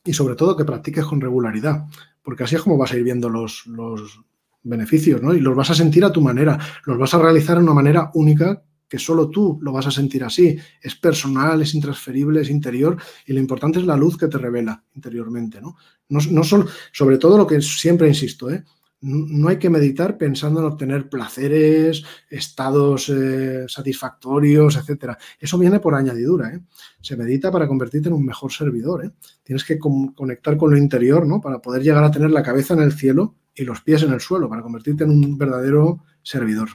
y 0.04 0.12
sobre 0.12 0.36
todo 0.36 0.58
que 0.58 0.66
practiques 0.66 1.06
con 1.06 1.22
regularidad, 1.22 1.86
porque 2.22 2.44
así 2.44 2.56
es 2.56 2.62
como 2.62 2.78
vas 2.78 2.92
a 2.92 2.98
ir 2.98 3.04
viendo 3.04 3.30
los, 3.30 3.66
los 3.68 4.20
beneficios, 4.62 5.22
¿no? 5.22 5.34
Y 5.34 5.40
los 5.40 5.56
vas 5.56 5.70
a 5.70 5.76
sentir 5.76 6.04
a 6.04 6.12
tu 6.12 6.22
manera, 6.22 6.60
los 6.86 6.98
vas 6.98 7.14
a 7.14 7.20
realizar 7.20 7.58
de 7.58 7.64
una 7.64 7.74
manera 7.74 8.12
única 8.16 8.64
que 8.96 9.00
solo 9.00 9.30
tú 9.30 9.60
lo 9.62 9.74
vas 9.74 9.88
a 9.88 9.92
sentir 9.92 10.24
así. 10.24 10.58
Es 10.82 10.96
personal, 10.96 11.62
es 11.62 11.76
intransferible, 11.76 12.40
es 12.40 12.50
interior 12.50 12.96
y 13.26 13.34
lo 13.34 13.42
importante 13.42 13.80
es 13.80 13.86
la 13.86 13.98
luz 13.98 14.18
que 14.18 14.30
te 14.30 14.38
revela 14.38 14.82
interiormente, 14.94 15.60
¿no? 15.60 15.76
No, 16.08 16.44
solo, 16.46 16.68
sobre 16.94 17.18
todo 17.18 17.38
lo 17.38 17.46
que 17.46 17.62
siempre 17.62 18.08
insisto, 18.08 18.50
¿eh? 18.50 18.64
no 19.02 19.50
hay 19.50 19.60
que 19.60 19.70
meditar 19.70 20.18
pensando 20.18 20.62
en 20.62 20.68
obtener 20.68 21.10
placeres, 21.10 22.06
estados 22.30 23.10
eh, 23.10 23.66
satisfactorios, 23.68 24.78
etc. 24.78 25.18
Eso 25.38 25.58
viene 25.58 25.82
por 25.82 25.94
añadidura. 25.94 26.54
¿eh? 26.54 26.62
Se 27.02 27.18
medita 27.18 27.52
para 27.52 27.68
convertirte 27.68 28.08
en 28.08 28.16
un 28.16 28.26
mejor 28.26 28.54
servidor. 28.54 29.14
Tienes 29.44 29.66
que 29.66 29.78
conectar 29.78 30.56
con 30.56 30.72
lo 30.72 30.78
interior 30.78 31.28
¿no? 31.28 31.42
para 31.42 31.60
poder 31.60 31.84
llegar 31.84 32.06
a 32.06 32.12
tener 32.12 32.32
la 32.32 32.44
cabeza 32.44 32.76
en 32.76 32.80
el 32.80 32.94
cielo 32.94 33.36
y 33.54 33.66
los 33.66 33.82
pies 33.82 34.04
en 34.04 34.14
el 34.14 34.22
suelo, 34.22 34.48
para 34.48 34.62
convertirte 34.62 35.04
en 35.04 35.10
un 35.10 35.38
verdadero 35.38 36.02
servidor. 36.24 36.70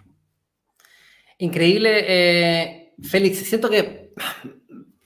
Increíble, 1.40 2.04
eh, 2.06 2.92
Félix. 3.02 3.38
Siento 3.38 3.70
que 3.70 4.12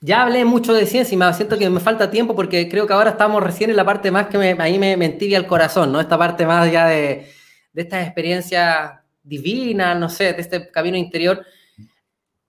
ya 0.01 0.23
hablé 0.23 0.45
mucho 0.45 0.75
de 0.75 0.85
ciencia 0.85 1.15
y 1.15 1.17
me 1.17 1.33
siento 1.33 1.57
que 1.57 1.71
me 1.71 1.79
falta 1.79 2.11
tiempo 2.11 2.35
porque 2.35 2.69
creo 2.69 2.89
que 2.89 2.93
ahora 2.93 3.11
estamos 3.11 3.41
recién 3.41 3.71
en 3.71 3.77
la 3.77 3.85
parte 3.85 4.11
más 4.11 4.27
que 4.27 4.37
me, 4.37 4.57
ahí 4.59 4.79
me, 4.79 4.97
me 4.97 5.07
el 5.07 5.47
corazón, 5.47 5.93
¿no? 5.93 6.01
Esta 6.01 6.19
parte 6.19 6.45
más 6.45 6.71
ya 6.73 6.89
de, 6.89 7.29
de 7.73 7.83
estas 7.83 8.05
experiencias 8.05 8.95
divinas, 9.23 9.97
no 9.97 10.09
sé, 10.09 10.33
de 10.33 10.41
este 10.41 10.71
camino 10.73 10.97
interior. 10.97 11.47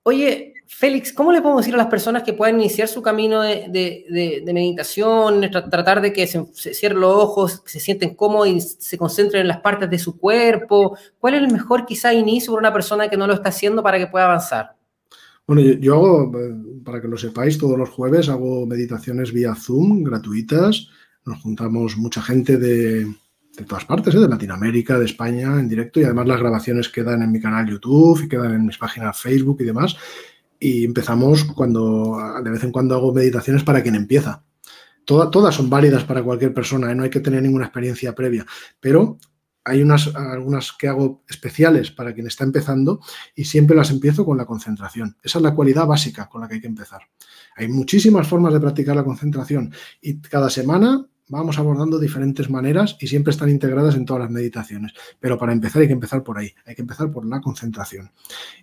Oye, 0.01 0.54
Félix, 0.67 1.13
¿cómo 1.13 1.31
le 1.31 1.41
podemos 1.41 1.61
decir 1.61 1.75
a 1.75 1.77
las 1.77 1.87
personas 1.87 2.23
que 2.23 2.33
puedan 2.33 2.59
iniciar 2.59 2.87
su 2.87 3.01
camino 3.01 3.41
de, 3.41 4.43
meditación, 4.45 5.41
tratar 5.51 6.01
de 6.01 6.11
que 6.11 6.25
se, 6.25 6.43
cierren 6.73 7.01
los 7.01 7.13
ojos, 7.13 7.61
se 7.65 7.79
sienten 7.79 8.15
cómodos 8.15 8.47
y 8.47 8.61
se 8.61 8.97
concentren 8.97 9.41
en 9.41 9.47
las 9.47 9.59
partes 9.59 9.89
de 9.89 9.99
su 9.99 10.17
cuerpo? 10.17 10.97
¿Cuál 11.19 11.35
es 11.35 11.41
el 11.41 11.51
mejor 11.51 11.85
quizá 11.85 12.13
inicio 12.13 12.53
para 12.53 12.67
una 12.67 12.73
persona 12.73 13.09
que 13.09 13.17
no 13.17 13.27
lo 13.27 13.33
está 13.33 13.49
haciendo 13.49 13.83
para 13.83 13.99
que 13.99 14.07
pueda 14.07 14.25
avanzar? 14.25 14.75
Bueno, 15.45 15.61
yo, 15.61 15.95
hago, 15.95 16.31
para 16.83 16.99
que 16.99 17.07
lo 17.07 17.17
sepáis, 17.17 17.59
todos 17.59 17.77
los 17.77 17.89
jueves 17.89 18.29
hago 18.29 18.65
meditaciones 18.65 19.31
vía 19.31 19.53
Zoom 19.53 20.03
gratuitas. 20.03 20.89
Nos 21.25 21.41
juntamos 21.41 21.95
mucha 21.97 22.21
gente 22.23 22.57
de, 22.57 23.05
todas 23.67 23.85
partes, 23.85 24.15
¿eh? 24.15 24.19
de 24.19 24.27
Latinoamérica, 24.27 24.97
de 24.97 25.05
España, 25.05 25.59
en 25.59 25.69
directo, 25.69 25.99
y 25.99 26.05
además 26.05 26.27
las 26.27 26.39
grabaciones 26.39 26.89
quedan 26.89 27.21
en 27.21 27.31
mi 27.31 27.39
canal 27.39 27.69
YouTube 27.69 28.23
y 28.23 28.27
quedan 28.27 28.55
en 28.55 28.65
mis 28.65 28.79
páginas 28.79 29.19
Facebook 29.19 29.57
y 29.59 29.65
demás 29.65 29.95
y 30.65 30.83
empezamos 30.83 31.43
cuando 31.43 32.17
de 32.43 32.49
vez 32.49 32.63
en 32.63 32.71
cuando 32.71 32.95
hago 32.95 33.13
meditaciones 33.13 33.63
para 33.63 33.83
quien 33.83 33.93
empieza. 33.93 34.43
todas 35.05 35.53
son 35.53 35.69
válidas 35.69 36.05
para 36.05 36.23
cualquier 36.23 36.55
persona, 36.55 36.91
¿eh? 36.91 36.95
no 36.95 37.03
hay 37.03 37.11
que 37.11 37.19
tener 37.19 37.43
ninguna 37.43 37.65
experiencia 37.65 38.15
previa, 38.15 38.47
pero 38.79 39.19
hay 39.63 39.83
unas, 39.83 40.15
algunas 40.15 40.71
que 40.71 40.87
hago 40.87 41.23
especiales 41.29 41.91
para 41.91 42.15
quien 42.15 42.25
está 42.25 42.43
empezando 42.43 42.99
y 43.35 43.45
siempre 43.45 43.75
las 43.75 43.91
empiezo 43.91 44.25
con 44.25 44.37
la 44.37 44.45
concentración. 44.45 45.15
Esa 45.21 45.37
es 45.37 45.43
la 45.43 45.53
cualidad 45.53 45.85
básica 45.85 46.27
con 46.27 46.41
la 46.41 46.47
que 46.47 46.55
hay 46.55 46.61
que 46.61 46.67
empezar. 46.67 47.01
Hay 47.57 47.67
muchísimas 47.67 48.27
formas 48.27 48.51
de 48.51 48.59
practicar 48.59 48.95
la 48.95 49.03
concentración 49.03 49.71
y 50.01 50.19
cada 50.19 50.49
semana 50.49 51.05
vamos 51.27 51.57
abordando 51.57 51.99
diferentes 51.99 52.49
maneras 52.49 52.97
y 52.99 53.07
siempre 53.07 53.31
están 53.31 53.49
integradas 53.49 53.95
en 53.95 54.05
todas 54.05 54.23
las 54.23 54.31
meditaciones. 54.31 54.93
Pero 55.19 55.37
para 55.37 55.53
empezar 55.53 55.81
hay 55.81 55.87
que 55.87 55.93
empezar 55.93 56.23
por 56.23 56.37
ahí, 56.37 56.51
hay 56.65 56.75
que 56.75 56.81
empezar 56.81 57.11
por 57.11 57.25
la 57.25 57.41
concentración. 57.41 58.11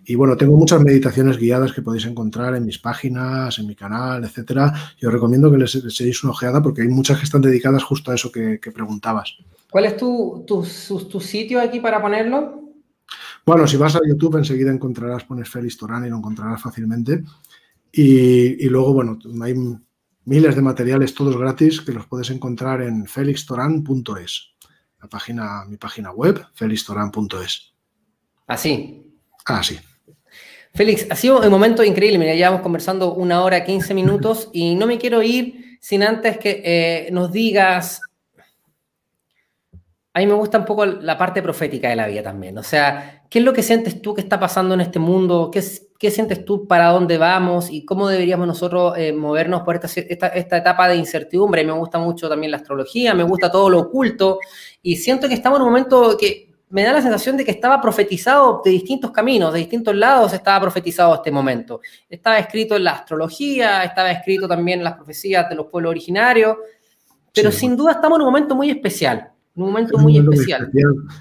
Y 0.05 0.15
bueno, 0.15 0.37
tengo 0.37 0.55
muchas 0.55 0.81
meditaciones 0.81 1.37
guiadas 1.37 1.73
que 1.73 1.81
podéis 1.81 2.05
encontrar 2.05 2.55
en 2.55 2.65
mis 2.65 2.79
páginas, 2.79 3.59
en 3.59 3.67
mi 3.67 3.75
canal, 3.75 4.23
etcétera. 4.23 4.73
Yo 4.97 5.09
os 5.09 5.13
recomiendo 5.13 5.51
que 5.51 5.57
les, 5.57 5.75
les 5.75 6.23
una 6.23 6.31
ojeada 6.31 6.61
porque 6.61 6.81
hay 6.81 6.87
muchas 6.87 7.17
que 7.17 7.25
están 7.25 7.41
dedicadas 7.41 7.83
justo 7.83 8.11
a 8.11 8.15
eso 8.15 8.31
que, 8.31 8.59
preguntabas. 8.73 9.37
¿Cuál 9.69 9.85
es 9.85 9.97
tu, 9.97 10.45
tu, 10.47 10.63
sitio 11.19 11.59
aquí 11.59 11.79
para 11.79 12.01
ponerlo? 12.01 12.61
Bueno, 13.45 13.67
si 13.67 13.77
vas 13.77 13.95
a 13.95 13.99
YouTube 14.07 14.37
enseguida 14.37 14.71
encontrarás, 14.71 15.25
pones 15.25 15.49
Félix 15.49 15.77
Torán 15.77 16.05
y 16.05 16.09
lo 16.09 16.17
encontrarás 16.17 16.61
fácilmente. 16.61 17.23
Y, 17.91 18.65
y 18.65 18.69
luego, 18.69 18.93
bueno, 18.93 19.19
hay 19.41 19.53
miles 20.25 20.55
de 20.55 20.61
materiales, 20.61 21.13
todos 21.13 21.37
gratis, 21.37 21.81
que 21.81 21.91
los 21.91 22.07
puedes 22.07 22.29
encontrar 22.29 22.81
en 22.81 23.05
felixtoran.es. 23.05 24.53
La 25.01 25.07
página, 25.09 25.65
mi 25.67 25.77
página 25.77 26.11
web, 26.11 26.45
felixtoran.es. 26.53 27.73
Así. 28.47 29.13
Así. 29.45 29.79
Félix, 30.73 31.05
ha 31.09 31.15
sido 31.15 31.41
un 31.41 31.49
momento 31.49 31.83
increíble. 31.83 32.17
Mira, 32.17 32.33
llevamos 32.33 32.61
conversando 32.61 33.13
una 33.13 33.43
hora, 33.43 33.63
15 33.63 33.93
minutos 33.93 34.49
y 34.53 34.75
no 34.75 34.87
me 34.87 34.97
quiero 34.97 35.21
ir 35.21 35.77
sin 35.79 36.03
antes 36.03 36.37
que 36.37 36.61
eh, 36.63 37.09
nos 37.11 37.31
digas. 37.31 38.01
A 40.13 40.19
mí 40.19 40.27
me 40.27 40.33
gusta 40.33 40.59
un 40.59 40.65
poco 40.65 40.85
la 40.85 41.17
parte 41.17 41.41
profética 41.41 41.89
de 41.89 41.95
la 41.95 42.07
vida 42.07 42.23
también. 42.23 42.57
O 42.57 42.63
sea, 42.63 43.22
¿qué 43.33 43.39
es 43.39 43.45
lo 43.45 43.51
que 43.51 43.63
sientes 43.63 43.99
tú 43.99 44.13
que 44.13 44.21
está 44.21 44.39
pasando 44.39 44.75
en 44.75 44.81
este 44.81 44.99
mundo? 44.99 45.49
¿Qué, 45.51 45.63
¿Qué 45.97 46.11
sientes 46.11 46.45
tú 46.45 46.67
para 46.67 46.89
dónde 46.89 47.17
vamos 47.17 47.71
y 47.71 47.83
cómo 47.83 48.07
deberíamos 48.07 48.45
nosotros 48.45 48.93
eh, 48.95 49.11
movernos 49.11 49.63
por 49.63 49.73
esta, 49.73 49.87
esta, 49.97 50.57
etapa 50.57 50.87
de 50.87 50.97
incertidumbre? 50.97 51.65
Me 51.65 51.71
gusta 51.71 51.97
mucho 51.97 52.29
también 52.29 52.51
la 52.51 52.57
astrología, 52.57 53.15
me 53.15 53.23
gusta 53.23 53.51
todo 53.51 53.71
lo 53.71 53.79
oculto 53.79 54.37
y 54.83 54.97
siento 54.97 55.27
que 55.27 55.33
estamos 55.33 55.57
en 55.57 55.63
un 55.63 55.69
momento 55.69 56.15
que 56.15 56.53
me 56.69 56.83
da 56.83 56.93
la 56.93 57.01
sensación 57.01 57.35
de 57.35 57.43
que 57.43 57.49
estaba 57.49 57.81
profetizado 57.81 58.61
de 58.63 58.69
distintos 58.69 59.09
caminos, 59.09 59.51
de 59.51 59.61
distintos 59.61 59.95
lados 59.95 60.31
estaba 60.31 60.61
profetizado 60.61 61.15
este 61.15 61.31
momento. 61.31 61.81
Estaba 62.07 62.37
escrito 62.37 62.75
en 62.75 62.83
la 62.83 62.91
astrología, 62.91 63.83
estaba 63.83 64.11
escrito 64.11 64.47
también 64.47 64.77
en 64.77 64.83
las 64.83 64.93
profecías 64.93 65.49
de 65.49 65.55
los 65.55 65.65
pueblos 65.65 65.89
originarios, 65.89 66.55
pero 67.33 67.51
sin 67.51 67.75
duda 67.75 67.93
estamos 67.93 68.17
en 68.17 68.21
un 68.21 68.27
momento 68.27 68.53
muy 68.53 68.69
especial, 68.69 69.31
un 69.55 69.65
momento 69.65 69.97
muy 69.97 70.19
especial. 70.19 70.69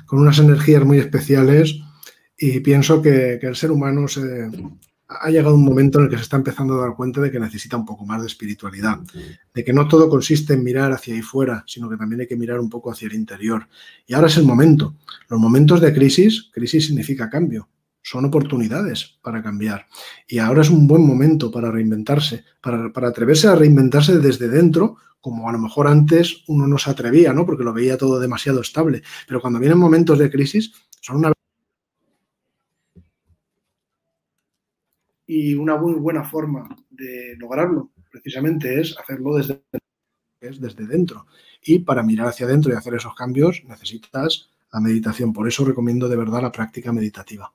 Con 0.05 0.19
unas 0.19 0.39
energías 0.39 0.85
muy 0.85 0.99
especiales 0.99 1.81
y 2.43 2.59
pienso 2.59 3.01
que, 3.01 3.35
el 3.41 3.55
ser 3.55 3.71
humano 3.71 4.09
se, 4.09 4.51
ha 5.07 5.31
llegado 5.31 5.55
un 5.55 5.65
momento 5.65 5.99
en 5.99 6.07
el 6.07 6.11
que 6.11 6.17
se 6.17 6.25
está 6.25 6.37
empezando 6.37 6.75
a 6.75 6.87
dar 6.87 6.97
cuenta 6.97 7.21
de 7.21 7.31
que 7.31 7.39
necesita 7.39 7.77
un 7.77 7.87
poco 7.87 8.05
más 8.05 8.21
de 8.21 8.27
espiritualidad, 8.27 8.99
de 9.55 9.65
que 9.65 9.73
no 9.73 9.87
todo 9.87 10.09
consiste 10.09 10.55
en 10.55 10.65
mirar 10.65 10.91
hacia 10.91 11.15
ahí 11.15 11.23
fuera, 11.23 11.63
sino 11.69 11.89
que 11.89 11.97
también 11.97 12.23
hay 12.23 12.27
que 12.27 12.35
mirar 12.35 12.59
un 12.59 12.69
poco 12.69 12.91
hacia 12.91 13.07
el 13.07 13.15
interior. 13.15 13.69
Y 14.09 14.15
ahora 14.15 14.27
es 14.27 14.37
el 14.39 14.45
momento. 14.45 14.97
Los 15.29 15.39
momentos 15.39 15.81
de 15.81 15.95
crisis, 15.95 16.51
crisis 16.53 16.87
significa 16.87 17.31
cambio, 17.31 17.69
son 18.03 18.25
oportunidades 18.25 19.21
para 19.23 19.41
cambiar. 19.41 19.87
Y 20.27 20.39
ahora 20.39 20.63
es 20.63 20.71
un 20.71 20.89
buen 20.89 21.07
momento 21.07 21.49
para 21.49 21.71
reinventarse, 21.71 22.43
para, 22.61 22.93
para, 22.93 23.07
atreverse 23.07 23.47
a 23.47 23.55
reinventarse 23.55 24.19
desde 24.19 24.49
dentro, 24.49 24.97
como 25.21 25.49
a 25.49 25.53
lo 25.53 25.61
mejor 25.61 25.87
antes 25.87 26.43
uno 26.49 26.67
no 26.67 26.77
se 26.77 26.91
atrevía, 26.91 27.33
¿no? 27.33 27.47
Porque 27.47 27.63
lo 27.63 27.73
veía 27.73 27.97
todo 27.97 28.19
demasiado 28.19 28.63
estable. 28.63 29.05
Pero 29.29 29.41
cuando 29.41 29.61
vienen 29.61 29.79
momentos 29.79 30.19
de 30.19 30.29
crisis, 30.29 30.73
son 31.01 31.19
una 31.19 31.33
Y 35.35 35.55
una 35.55 35.77
muy 35.79 35.95
buena 35.95 36.25
forma 36.25 36.69
de 36.91 37.35
lograrlo, 37.39 37.91
precisamente, 38.11 38.79
es 38.79 38.95
hacerlo 38.99 39.37
desde, 39.37 39.63
es 40.39 40.61
desde 40.61 40.87
dentro. 40.87 41.25
Y 41.63 41.79
para 41.79 42.03
mirar 42.03 42.27
hacia 42.27 42.45
adentro 42.45 42.71
y 42.71 42.77
hacer 42.77 42.93
esos 42.93 43.15
cambios 43.15 43.63
necesitas 43.67 44.51
la 44.71 44.81
meditación. 44.81 45.33
Por 45.33 45.49
eso 45.49 45.65
recomiendo 45.65 46.07
de 46.07 46.17
verdad 46.17 46.43
la 46.43 46.53
práctica 46.53 46.93
meditativa. 46.93 47.51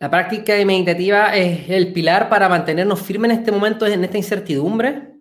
La 0.00 0.10
práctica 0.10 0.54
meditativa 0.64 1.36
es 1.36 1.70
el 1.70 1.92
pilar 1.92 2.28
para 2.28 2.48
mantenernos 2.48 3.00
firmes 3.00 3.30
en 3.30 3.38
este 3.38 3.52
momento, 3.52 3.86
en 3.86 4.02
esta 4.02 4.16
incertidumbre. 4.16 5.20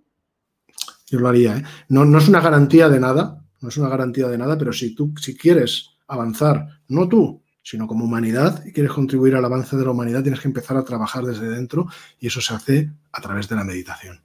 Yo 1.06 1.20
lo 1.20 1.28
haría. 1.28 1.58
¿eh? 1.58 1.64
No, 1.88 2.04
no 2.04 2.18
es 2.18 2.28
una 2.28 2.42
garantía 2.42 2.90
de 2.90 3.00
nada, 3.00 3.46
no 3.62 3.70
es 3.70 3.78
una 3.78 3.90
garantía 3.90 4.28
de 4.28 4.40
nada, 4.40 4.58
pero 4.58 4.74
si 4.74 4.96
tú, 4.96 5.14
si 5.22 5.38
quieres 5.38 5.92
avanzar, 6.08 6.68
no 6.88 7.08
tú, 7.08 7.44
sino 7.66 7.88
como 7.88 8.06
humanidad 8.06 8.64
y 8.64 8.72
quieres 8.72 8.92
contribuir 8.92 9.36
al 9.36 9.44
avance 9.44 9.76
de 9.76 9.84
la 9.84 9.90
humanidad, 9.90 10.22
tienes 10.22 10.40
que 10.40 10.48
empezar 10.48 10.78
a 10.78 10.84
trabajar 10.84 11.26
desde 11.26 11.50
dentro 11.50 11.88
y 12.20 12.28
eso 12.28 12.40
se 12.40 12.54
hace 12.54 12.92
a 13.12 13.20
través 13.22 13.50
de 13.50 13.56
la 13.56 13.64
meditación. 13.64 14.22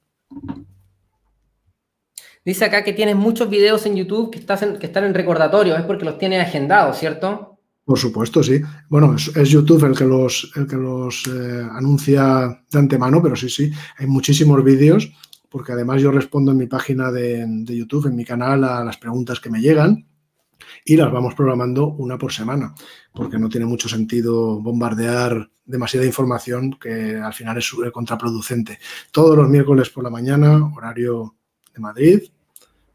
Dice 2.45 2.65
acá 2.65 2.83
que 2.83 2.93
tienes 2.93 3.15
muchos 3.15 3.49
videos 3.49 3.83
en 3.87 3.95
YouTube 3.95 4.29
que, 4.29 4.39
que 4.39 4.85
están 4.85 5.03
en 5.05 5.13
recordatorio, 5.15 5.75
es 5.75 5.83
porque 5.85 6.05
los 6.05 6.19
tienes 6.19 6.47
agendados, 6.47 6.99
¿cierto? 6.99 7.57
Por 7.83 7.97
supuesto, 7.97 8.43
sí. 8.43 8.61
Bueno, 8.89 9.15
es, 9.15 9.49
YouTube 9.49 9.85
el 9.85 9.97
que 9.97 10.05
los, 10.05 10.51
el 10.55 10.67
que 10.67 10.75
los 10.75 11.25
eh, 11.25 11.67
anuncia 11.71 12.63
de 12.69 12.79
antemano, 12.79 13.23
pero 13.23 13.35
sí, 13.35 13.49
sí, 13.49 13.71
hay 13.97 14.05
muchísimos 14.05 14.63
vídeos, 14.63 15.11
porque 15.49 15.71
además 15.71 15.99
yo 15.99 16.11
respondo 16.11 16.51
en 16.51 16.57
mi 16.57 16.67
página 16.67 17.11
de, 17.11 17.43
de 17.47 17.75
YouTube, 17.75 18.05
en 18.05 18.15
mi 18.15 18.23
canal, 18.23 18.63
a 18.65 18.83
las 18.83 18.97
preguntas 18.97 19.39
que 19.39 19.49
me 19.49 19.61
llegan 19.61 20.10
y 20.85 20.95
las 20.95 21.11
vamos 21.11 21.35
programando 21.35 21.87
una 21.87 22.17
por 22.17 22.31
semana, 22.31 22.73
porque 23.13 23.37
no 23.37 23.49
tiene 23.49 23.65
mucho 23.65 23.89
sentido 23.89 24.59
bombardear 24.61 25.49
demasiada 25.65 26.05
información 26.05 26.77
que 26.79 27.15
al 27.17 27.33
final 27.33 27.57
es 27.57 27.71
contraproducente. 27.93 28.79
Todos 29.11 29.37
los 29.37 29.49
miércoles 29.49 29.89
por 29.89 30.03
la 30.03 30.09
mañana, 30.09 30.71
horario 30.75 31.35
de 31.73 31.79
Madrid, 31.79 32.23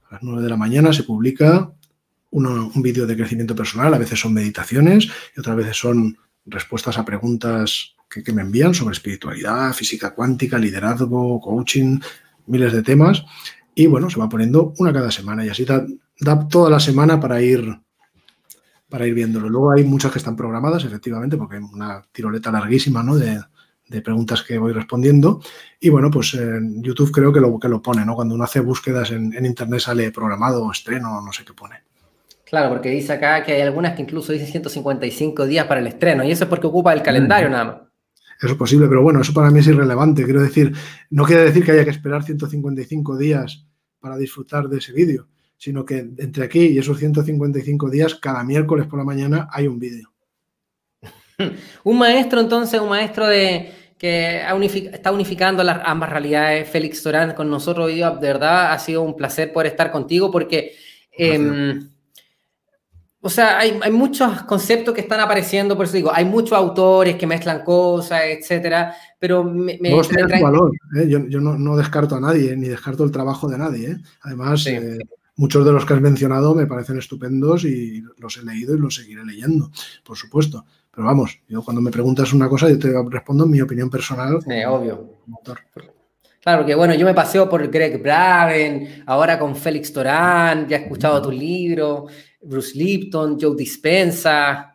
a 0.08 0.14
las 0.14 0.22
9 0.22 0.42
de 0.42 0.48
la 0.48 0.56
mañana 0.56 0.92
se 0.92 1.02
publica 1.02 1.72
un 2.30 2.82
vídeo 2.82 3.06
de 3.06 3.16
crecimiento 3.16 3.56
personal, 3.56 3.94
a 3.94 3.98
veces 3.98 4.20
son 4.20 4.34
meditaciones 4.34 5.08
y 5.34 5.40
otras 5.40 5.56
veces 5.56 5.76
son 5.76 6.18
respuestas 6.44 6.98
a 6.98 7.04
preguntas 7.04 7.94
que, 8.10 8.22
que 8.22 8.32
me 8.32 8.42
envían 8.42 8.74
sobre 8.74 8.92
espiritualidad, 8.92 9.72
física 9.72 10.14
cuántica, 10.14 10.58
liderazgo, 10.58 11.40
coaching, 11.40 11.98
miles 12.46 12.72
de 12.72 12.82
temas. 12.82 13.24
Y 13.74 13.86
bueno, 13.86 14.10
se 14.10 14.18
va 14.18 14.28
poniendo 14.28 14.74
una 14.78 14.92
cada 14.92 15.10
semana 15.10 15.44
y 15.44 15.48
así 15.48 15.64
da 16.18 16.48
toda 16.48 16.70
la 16.70 16.80
semana 16.80 17.20
para 17.20 17.40
ir, 17.40 17.78
para 18.88 19.06
ir 19.06 19.14
viéndolo. 19.14 19.48
Luego 19.48 19.72
hay 19.72 19.84
muchas 19.84 20.12
que 20.12 20.18
están 20.18 20.36
programadas, 20.36 20.84
efectivamente, 20.84 21.36
porque 21.36 21.56
hay 21.56 21.62
una 21.62 22.02
tiroleta 22.12 22.50
larguísima 22.50 23.02
¿no? 23.02 23.16
de, 23.16 23.42
preguntas 24.02 24.42
que 24.42 24.58
voy 24.58 24.72
respondiendo. 24.72 25.40
Y 25.80 25.90
bueno, 25.90 26.10
pues 26.10 26.34
en 26.34 26.82
YouTube 26.82 27.12
creo 27.12 27.32
que 27.32 27.40
lo, 27.40 27.58
que 27.58 27.68
lo 27.68 27.80
pone, 27.80 28.04
¿no? 28.04 28.14
Cuando 28.14 28.34
uno 28.34 28.44
hace 28.44 28.60
búsquedas 28.60 29.10
en, 29.10 29.32
Internet 29.44 29.80
sale 29.80 30.10
programado 30.10 30.64
o 30.64 30.72
estreno, 30.72 31.20
no 31.20 31.32
sé 31.32 31.44
qué 31.44 31.52
pone. 31.52 31.76
Claro, 32.44 32.70
porque 32.70 32.90
dice 32.90 33.12
acá 33.12 33.42
que 33.42 33.52
hay 33.52 33.60
algunas 33.60 33.94
que 33.94 34.02
incluso 34.02 34.32
dicen 34.32 34.48
155 34.48 35.46
días 35.46 35.66
para 35.66 35.80
el 35.80 35.86
estreno, 35.88 36.24
y 36.24 36.30
eso 36.30 36.44
es 36.44 36.50
porque 36.50 36.66
ocupa 36.68 36.92
el 36.92 37.02
calendario 37.02 37.50
nada 37.50 37.64
más. 37.64 37.76
Eso 38.38 38.52
es 38.52 38.58
posible, 38.58 38.86
pero 38.86 39.02
bueno, 39.02 39.20
eso 39.20 39.32
para 39.32 39.50
mí 39.50 39.60
es 39.60 39.66
irrelevante. 39.66 40.24
Quiero 40.24 40.42
decir, 40.42 40.72
no 41.10 41.24
quiere 41.24 41.42
decir 41.42 41.64
que 41.64 41.72
haya 41.72 41.84
que 41.84 41.90
esperar 41.90 42.22
155 42.22 43.16
días 43.16 43.66
para 43.98 44.16
disfrutar 44.16 44.68
de 44.68 44.78
ese 44.78 44.92
vídeo 44.92 45.26
sino 45.56 45.84
que 45.84 45.98
entre 45.98 46.44
aquí 46.44 46.66
y 46.66 46.78
esos 46.78 46.98
155 46.98 47.90
días, 47.90 48.14
cada 48.14 48.44
miércoles 48.44 48.86
por 48.86 48.98
la 48.98 49.04
mañana 49.04 49.48
hay 49.50 49.66
un 49.66 49.78
vídeo. 49.78 50.12
Un 51.84 51.98
maestro, 51.98 52.40
entonces, 52.40 52.80
un 52.80 52.88
maestro 52.88 53.26
de 53.26 53.70
que 53.98 54.42
está 54.92 55.10
unificando 55.10 55.62
las 55.62 55.80
ambas 55.84 56.10
realidades, 56.10 56.68
Félix 56.68 57.02
Torán, 57.02 57.34
con 57.34 57.48
nosotros 57.48 57.86
hoy 57.86 57.96
de 57.96 58.20
verdad 58.20 58.72
ha 58.72 58.78
sido 58.78 59.02
un 59.02 59.16
placer 59.16 59.52
poder 59.52 59.68
estar 59.68 59.90
contigo 59.90 60.30
porque, 60.30 60.74
em, 61.12 61.88
o 63.22 63.30
sea, 63.30 63.58
hay, 63.58 63.72
muchos 63.90 64.42
conceptos 64.42 64.94
que 64.94 65.00
están 65.00 65.20
apareciendo, 65.20 65.76
por 65.76 65.86
eso 65.86 65.94
digo, 65.94 66.10
hay 66.12 66.26
muchos 66.26 66.52
autores 66.52 67.16
que 67.16 67.26
mezclan 67.26 67.64
cosas, 67.64 68.20
etcétera, 68.26 68.94
pero 69.18 69.42
me, 69.42 69.78
me, 69.80 69.94
valor, 70.42 70.72
¿eh? 70.96 71.08
yo, 71.08 71.40
no, 71.40 71.76
descarto 71.76 72.16
a 72.16 72.20
nadie, 72.20 72.54
ni 72.54 72.68
descarto 72.68 73.02
el 73.02 73.10
trabajo 73.10 73.48
de 73.48 73.58
nadie. 73.58 73.90
¿eh? 73.92 73.96
Además, 74.20 74.66
eh, 74.66 74.98
muchos 75.36 75.64
de 75.64 75.72
los 75.72 75.84
que 75.84 75.94
has 75.94 76.00
mencionado 76.00 76.54
me 76.54 76.66
parecen 76.66 76.98
estupendos 76.98 77.64
y 77.64 78.02
los 78.18 78.36
he 78.36 78.44
leído 78.44 78.74
y 78.74 78.78
los 78.78 78.94
seguiré 78.94 79.24
leyendo, 79.24 79.70
por 80.02 80.16
supuesto. 80.16 80.64
Pero 80.90 81.06
vamos, 81.06 81.38
yo 81.46 81.62
cuando 81.62 81.82
me 81.82 81.90
preguntas 81.90 82.32
una 82.32 82.48
cosa, 82.48 82.70
yo 82.70 82.78
te 82.78 82.92
respondo 83.10 83.44
en 83.44 83.50
mi 83.50 83.60
opinión 83.60 83.90
personal. 83.90 84.38
Sí, 84.42 84.64
obvio. 84.64 85.10
Claro, 86.40 86.64
que 86.64 86.74
bueno, 86.74 86.94
yo 86.94 87.04
me 87.04 87.12
paseo 87.12 87.48
por 87.48 87.68
Greg 87.68 88.00
Braven, 88.02 89.04
ahora 89.06 89.38
con 89.38 89.54
Félix 89.54 89.92
Torán, 89.92 90.66
ya 90.66 90.78
he 90.78 90.82
escuchado 90.82 91.20
tu 91.20 91.30
libro, 91.30 92.06
Bruce 92.40 92.78
Lipton, 92.78 93.38
Joe 93.38 93.56
Dispensa, 93.56 94.72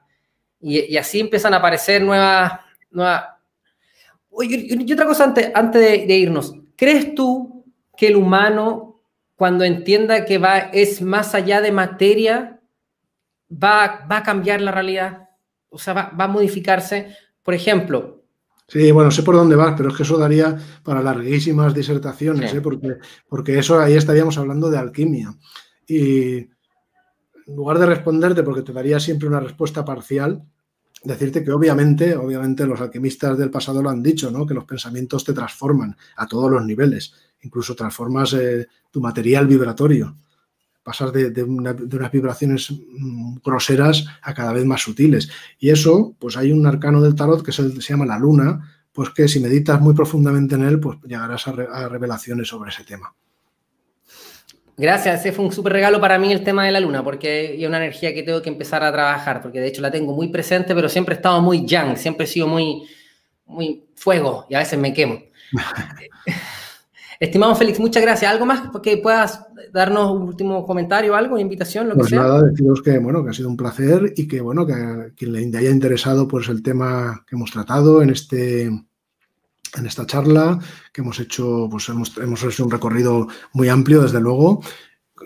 y, 0.59 0.95
así 0.95 1.19
empiezan 1.19 1.53
a 1.53 1.57
aparecer 1.57 2.03
nuevas... 2.03 2.59
nuevas... 2.91 3.23
Oye, 4.29 4.67
y, 4.69 4.93
otra 4.93 5.05
cosa 5.05 5.23
antes, 5.23 5.51
antes 5.55 6.07
de 6.07 6.15
irnos, 6.15 6.53
¿crees 6.75 7.15
tú 7.15 7.65
que 7.97 8.07
el 8.07 8.15
humano 8.15 8.90
cuando 9.41 9.63
entienda 9.63 10.23
que 10.23 10.37
va, 10.37 10.59
es 10.59 11.01
más 11.01 11.33
allá 11.33 11.61
de 11.61 11.71
materia, 11.71 12.61
va, 13.51 14.05
va 14.05 14.17
a 14.17 14.21
cambiar 14.23 14.61
la 14.61 14.71
realidad, 14.71 15.29
o 15.69 15.79
sea, 15.79 15.93
va, 15.95 16.11
a 16.15 16.27
modificarse. 16.27 17.17
Por 17.41 17.55
ejemplo, 17.55 18.23
Sí, 18.67 18.91
bueno, 18.91 19.09
sé 19.09 19.23
por 19.23 19.33
dónde 19.33 19.55
vas, 19.55 19.73
pero 19.75 19.89
es 19.89 19.97
que 19.97 20.03
eso 20.03 20.19
daría 20.19 20.59
para 20.83 21.01
larguísimas 21.01 21.73
disertaciones, 21.73 22.53
¿eh? 22.53 22.61
porque, 22.61 22.97
porque 23.27 23.57
eso 23.57 23.79
ahí 23.79 23.95
estaríamos 23.95 24.37
hablando 24.37 24.69
de 24.69 24.77
alquimia. 24.77 25.33
Y 25.87 26.35
en 26.35 26.49
lugar 27.47 27.79
de 27.79 27.87
responderte, 27.87 28.43
porque 28.43 28.61
te 28.61 28.73
daría 28.73 28.99
siempre 28.99 29.27
una 29.27 29.39
respuesta 29.39 29.83
parcial, 29.83 30.43
decirte 31.03 31.43
que 31.43 31.51
obviamente, 31.51 32.15
obviamente 32.15 32.65
los 32.65 32.79
alquimistas 32.79 33.37
del 33.37 33.49
pasado 33.49 33.81
lo 33.81 33.89
han 33.89 34.03
dicho, 34.03 34.29
¿no? 34.31 34.45
Que 34.45 34.53
los 34.53 34.65
pensamientos 34.65 35.23
te 35.23 35.33
transforman 35.33 35.95
a 36.17 36.27
todos 36.27 36.51
los 36.51 36.65
niveles, 36.65 37.13
incluso 37.41 37.75
transformas 37.75 38.33
eh, 38.33 38.67
tu 38.91 39.01
material 39.01 39.47
vibratorio 39.47 40.15
pasas 40.83 41.13
de, 41.13 41.43
unas 41.43 42.11
vibraciones 42.11 42.71
mm, 42.71 43.37
groseras 43.43 44.05
a 44.21 44.33
cada 44.33 44.53
vez 44.53 44.65
más 44.65 44.81
sutiles. 44.81 45.29
Y 45.59 45.69
eso, 45.69 46.15
pues 46.19 46.37
hay 46.37 46.51
un 46.51 46.65
arcano 46.65 47.01
del 47.01 47.15
tarot 47.15 47.43
que 47.43 47.51
se, 47.51 47.69
llama 47.69 48.05
la 48.05 48.17
luna, 48.17 48.85
pues 48.91 49.09
que 49.11 49.27
si 49.27 49.39
meditas 49.39 49.79
muy 49.79 49.93
profundamente 49.93 50.55
en 50.55 50.63
él, 50.63 50.79
pues 50.79 50.97
llegarás 51.05 51.47
a, 51.47 51.87
revelaciones 51.87 52.47
sobre 52.47 52.71
ese 52.71 52.83
tema. 52.83 53.13
Gracias, 54.81 55.19
ese 55.19 55.31
fue 55.31 55.45
un 55.45 55.51
súper 55.51 55.73
regalo 55.73 56.01
para 56.01 56.17
mí 56.17 56.31
el 56.31 56.43
tema 56.43 56.65
de 56.65 56.71
la 56.71 56.79
luna, 56.79 57.03
porque 57.03 57.53
es 57.53 57.67
una 57.67 57.77
energía 57.77 58.15
que 58.15 58.23
tengo 58.23 58.41
que 58.41 58.49
empezar 58.49 58.83
a 58.83 58.91
trabajar, 58.91 59.39
porque 59.39 59.59
de 59.59 59.67
hecho 59.67 59.79
la 59.79 59.91
tengo 59.91 60.15
muy 60.15 60.29
presente, 60.29 60.73
pero 60.73 60.89
siempre 60.89 61.13
he 61.13 61.17
estado 61.17 61.39
muy 61.39 61.67
yang, 61.67 61.95
siempre 61.95 62.25
he 62.25 62.27
sido 62.27 62.47
muy, 62.47 62.81
muy 63.45 63.85
fuego 63.95 64.47
y 64.49 64.55
a 64.55 64.57
veces 64.59 64.79
me 64.79 64.91
quemo. 64.91 65.21
Estimado 67.19 67.53
Félix, 67.53 67.79
muchas 67.79 68.01
gracias. 68.01 68.31
¿Algo 68.31 68.47
más 68.47 68.71
que 68.81 68.97
puedas 68.97 69.45
darnos 69.71 70.13
un 70.13 70.23
último 70.23 70.65
comentario, 70.65 71.13
algo, 71.13 71.37
invitación, 71.37 71.87
lo 71.87 71.93
pues 71.93 72.07
que 72.07 72.15
sea? 72.15 72.23
nada, 72.23 72.41
deciros 72.41 72.81
que, 72.81 72.97
bueno, 72.97 73.23
que 73.23 73.29
ha 73.29 73.33
sido 73.33 73.49
un 73.49 73.57
placer 73.57 74.11
y 74.17 74.27
que, 74.27 74.41
bueno, 74.41 74.65
que 74.65 74.73
a 74.73 75.11
quien 75.15 75.31
le 75.31 75.57
haya 75.59 75.69
interesado 75.69 76.27
pues, 76.27 76.49
el 76.49 76.63
tema 76.63 77.23
que 77.27 77.35
hemos 77.35 77.51
tratado 77.51 78.01
en 78.01 78.09
este 78.09 78.71
en 79.77 79.85
esta 79.85 80.05
charla, 80.05 80.59
que 80.91 81.01
hemos 81.01 81.19
hecho, 81.19 81.67
pues 81.69 81.87
hemos, 81.89 82.17
hemos 82.17 82.43
hecho 82.43 82.65
un 82.65 82.71
recorrido 82.71 83.27
muy 83.53 83.69
amplio, 83.69 84.01
desde 84.01 84.19
luego. 84.19 84.61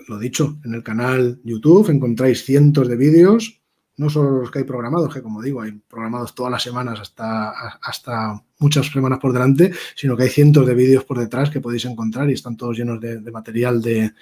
Lo 0.08 0.18
dicho, 0.18 0.58
en 0.64 0.74
el 0.74 0.82
canal 0.82 1.40
YouTube 1.44 1.90
encontráis 1.90 2.44
cientos 2.44 2.88
de 2.88 2.96
vídeos 2.96 3.60
no 3.96 4.10
solo 4.10 4.40
los 4.40 4.50
que 4.50 4.58
hay 4.60 4.64
programados, 4.64 5.12
que 5.12 5.22
como 5.22 5.40
digo, 5.40 5.62
hay 5.62 5.72
programados 5.72 6.34
todas 6.34 6.52
las 6.52 6.62
semanas 6.62 7.00
hasta, 7.00 7.50
hasta 7.80 8.42
muchas 8.58 8.86
semanas 8.86 9.18
por 9.18 9.32
delante, 9.32 9.72
sino 9.94 10.16
que 10.16 10.24
hay 10.24 10.28
cientos 10.28 10.66
de 10.66 10.74
vídeos 10.74 11.04
por 11.04 11.18
detrás 11.18 11.48
que 11.50 11.60
podéis 11.60 11.86
encontrar 11.86 12.28
y 12.28 12.34
están 12.34 12.56
todos 12.56 12.76
llenos 12.76 13.00
de, 13.00 13.18
material 13.30 13.80
de, 13.80 14.12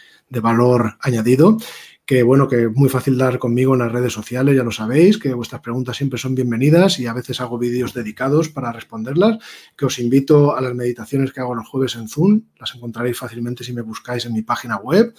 valor 0.41 0.97
añadido. 1.01 1.59
Que 2.07 2.23
bueno, 2.23 2.49
que 2.49 2.65
es 2.65 2.73
muy 2.73 2.91
fácil 2.91 3.17
dar 3.17 3.39
conmigo 3.39 3.73
en 3.73 3.81
las 3.81 3.91
redes 3.91 4.13
sociales, 4.13 4.55
ya 4.55 4.63
lo 4.63 4.71
sabéis, 4.71 5.19
que 5.19 5.33
vuestras 5.33 5.63
preguntas 5.63 5.97
siempre 5.97 6.19
son 6.19 6.35
bienvenidas 6.35 6.99
y 6.99 7.07
a 7.07 7.15
veces 7.15 7.41
hago 7.41 7.59
vídeos 7.59 7.95
dedicados 7.95 8.51
para 8.51 8.73
responderlas. 8.73 9.39
Que 9.77 9.87
os 9.87 9.99
invito 9.99 10.55
a 10.55 10.61
las 10.61 10.75
meditaciones 10.75 11.33
que 11.33 11.41
hago 11.41 11.55
los 11.55 11.67
jueves 11.67 11.97
en 11.97 12.09
Zoom, 12.09 12.43
las 12.59 12.75
encontraréis 12.75 13.19
fácilmente 13.19 13.65
si 13.65 13.73
me 13.73 13.83
buscáis 13.83 14.27
en 14.27 14.35
mi 14.35 14.43
página 14.43 14.77
web 14.77 15.15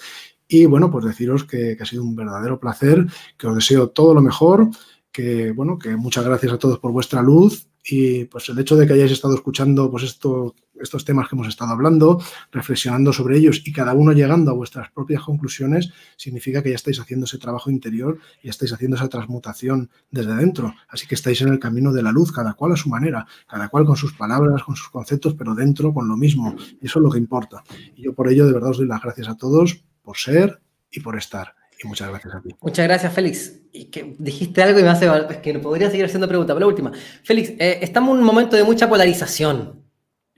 y 0.47 0.65
bueno, 0.65 0.91
pues 0.91 1.05
deciros 1.05 1.43
que, 1.43 1.77
ha 1.79 1.85
sido 1.85 2.03
un 2.03 2.15
verdadero 2.15 2.59
placer, 2.59 3.05
que 3.37 3.47
os 3.47 3.55
deseo 3.55 3.89
todo 3.89 4.13
lo 4.13 4.21
mejor, 4.21 4.69
que 5.11 5.51
bueno, 5.51 5.79
que 5.79 5.95
muchas 5.95 6.25
gracias 6.25 6.53
a 6.53 6.59
todos 6.59 6.79
por 6.79 6.91
vuestra 6.91 7.21
luz 7.21 7.67
y 7.83 8.25
pues 8.25 8.49
el 8.49 8.59
hecho 8.59 8.75
de 8.75 8.85
que 8.85 8.93
hayáis 8.93 9.11
estado 9.11 9.35
escuchando 9.35 9.89
pues 9.89 10.03
esto, 10.03 10.55
estos 10.81 11.05
temas 11.05 11.27
que 11.27 11.35
hemos 11.35 11.47
estado 11.47 11.71
hablando, 11.71 12.21
reflexionando 12.51 13.13
sobre 13.13 13.37
ellos 13.37 13.61
y 13.65 13.71
cada 13.71 13.93
uno 13.93 14.11
llegando 14.11 14.51
a 14.51 14.53
vuestras 14.53 14.91
propias 14.91 15.23
conclusiones, 15.23 15.91
significa 16.17 16.61
que 16.61 16.69
ya 16.69 16.75
estáis 16.75 16.99
haciendo 16.99 17.25
ese 17.25 17.37
trabajo 17.37 17.69
interior 17.69 18.19
y 18.41 18.49
estáis 18.49 18.73
haciendo 18.73 18.97
esa 18.97 19.09
transmutación 19.09 19.89
desde 20.11 20.35
dentro. 20.35 20.73
Así 20.89 21.07
que 21.07 21.15
estáis 21.15 21.41
en 21.41 21.49
el 21.49 21.59
camino 21.59 21.93
de 21.93 22.03
la 22.03 22.11
luz, 22.11 22.31
cada 22.31 22.53
cual 22.53 22.73
a 22.73 22.77
su 22.77 22.89
manera, 22.89 23.25
cada 23.47 23.69
cual 23.69 23.85
con 23.85 23.95
sus 23.95 24.13
palabras, 24.13 24.63
con 24.63 24.75
sus 24.75 24.89
conceptos, 24.89 25.35
pero 25.35 25.55
dentro 25.55 25.93
con 25.93 26.07
lo 26.07 26.17
mismo. 26.17 26.55
Y 26.81 26.87
eso 26.87 26.99
es 26.99 27.03
lo 27.03 27.11
que 27.11 27.17
importa. 27.17 27.63
Y 27.95 28.03
yo 28.03 28.13
por 28.13 28.29
ello 28.29 28.45
de 28.45 28.53
verdad 28.53 28.71
os 28.71 28.77
doy 28.77 28.87
las 28.87 29.01
gracias 29.01 29.29
a 29.29 29.37
todos 29.37 29.83
por 30.01 30.17
ser 30.17 30.61
y 30.91 30.99
por 30.99 31.17
estar. 31.17 31.55
Y 31.83 31.87
muchas 31.87 32.09
gracias 32.09 32.33
a 32.33 32.41
ti. 32.41 32.49
Muchas 32.61 32.87
gracias, 32.87 33.13
Félix. 33.13 33.59
Y 33.73 33.85
que 33.85 34.15
dijiste 34.17 34.61
algo 34.61 34.79
y 34.79 34.83
me 34.83 34.89
hace 34.89 35.07
es 35.29 35.37
que 35.37 35.59
podría 35.59 35.89
seguir 35.89 36.05
haciendo 36.05 36.27
preguntas, 36.27 36.53
pero 36.53 36.67
la 36.67 36.71
última. 36.71 36.91
Félix, 37.23 37.49
eh, 37.59 37.79
estamos 37.81 38.13
en 38.13 38.19
un 38.19 38.25
momento 38.25 38.55
de 38.55 38.63
mucha 38.63 38.87
polarización. 38.87 39.84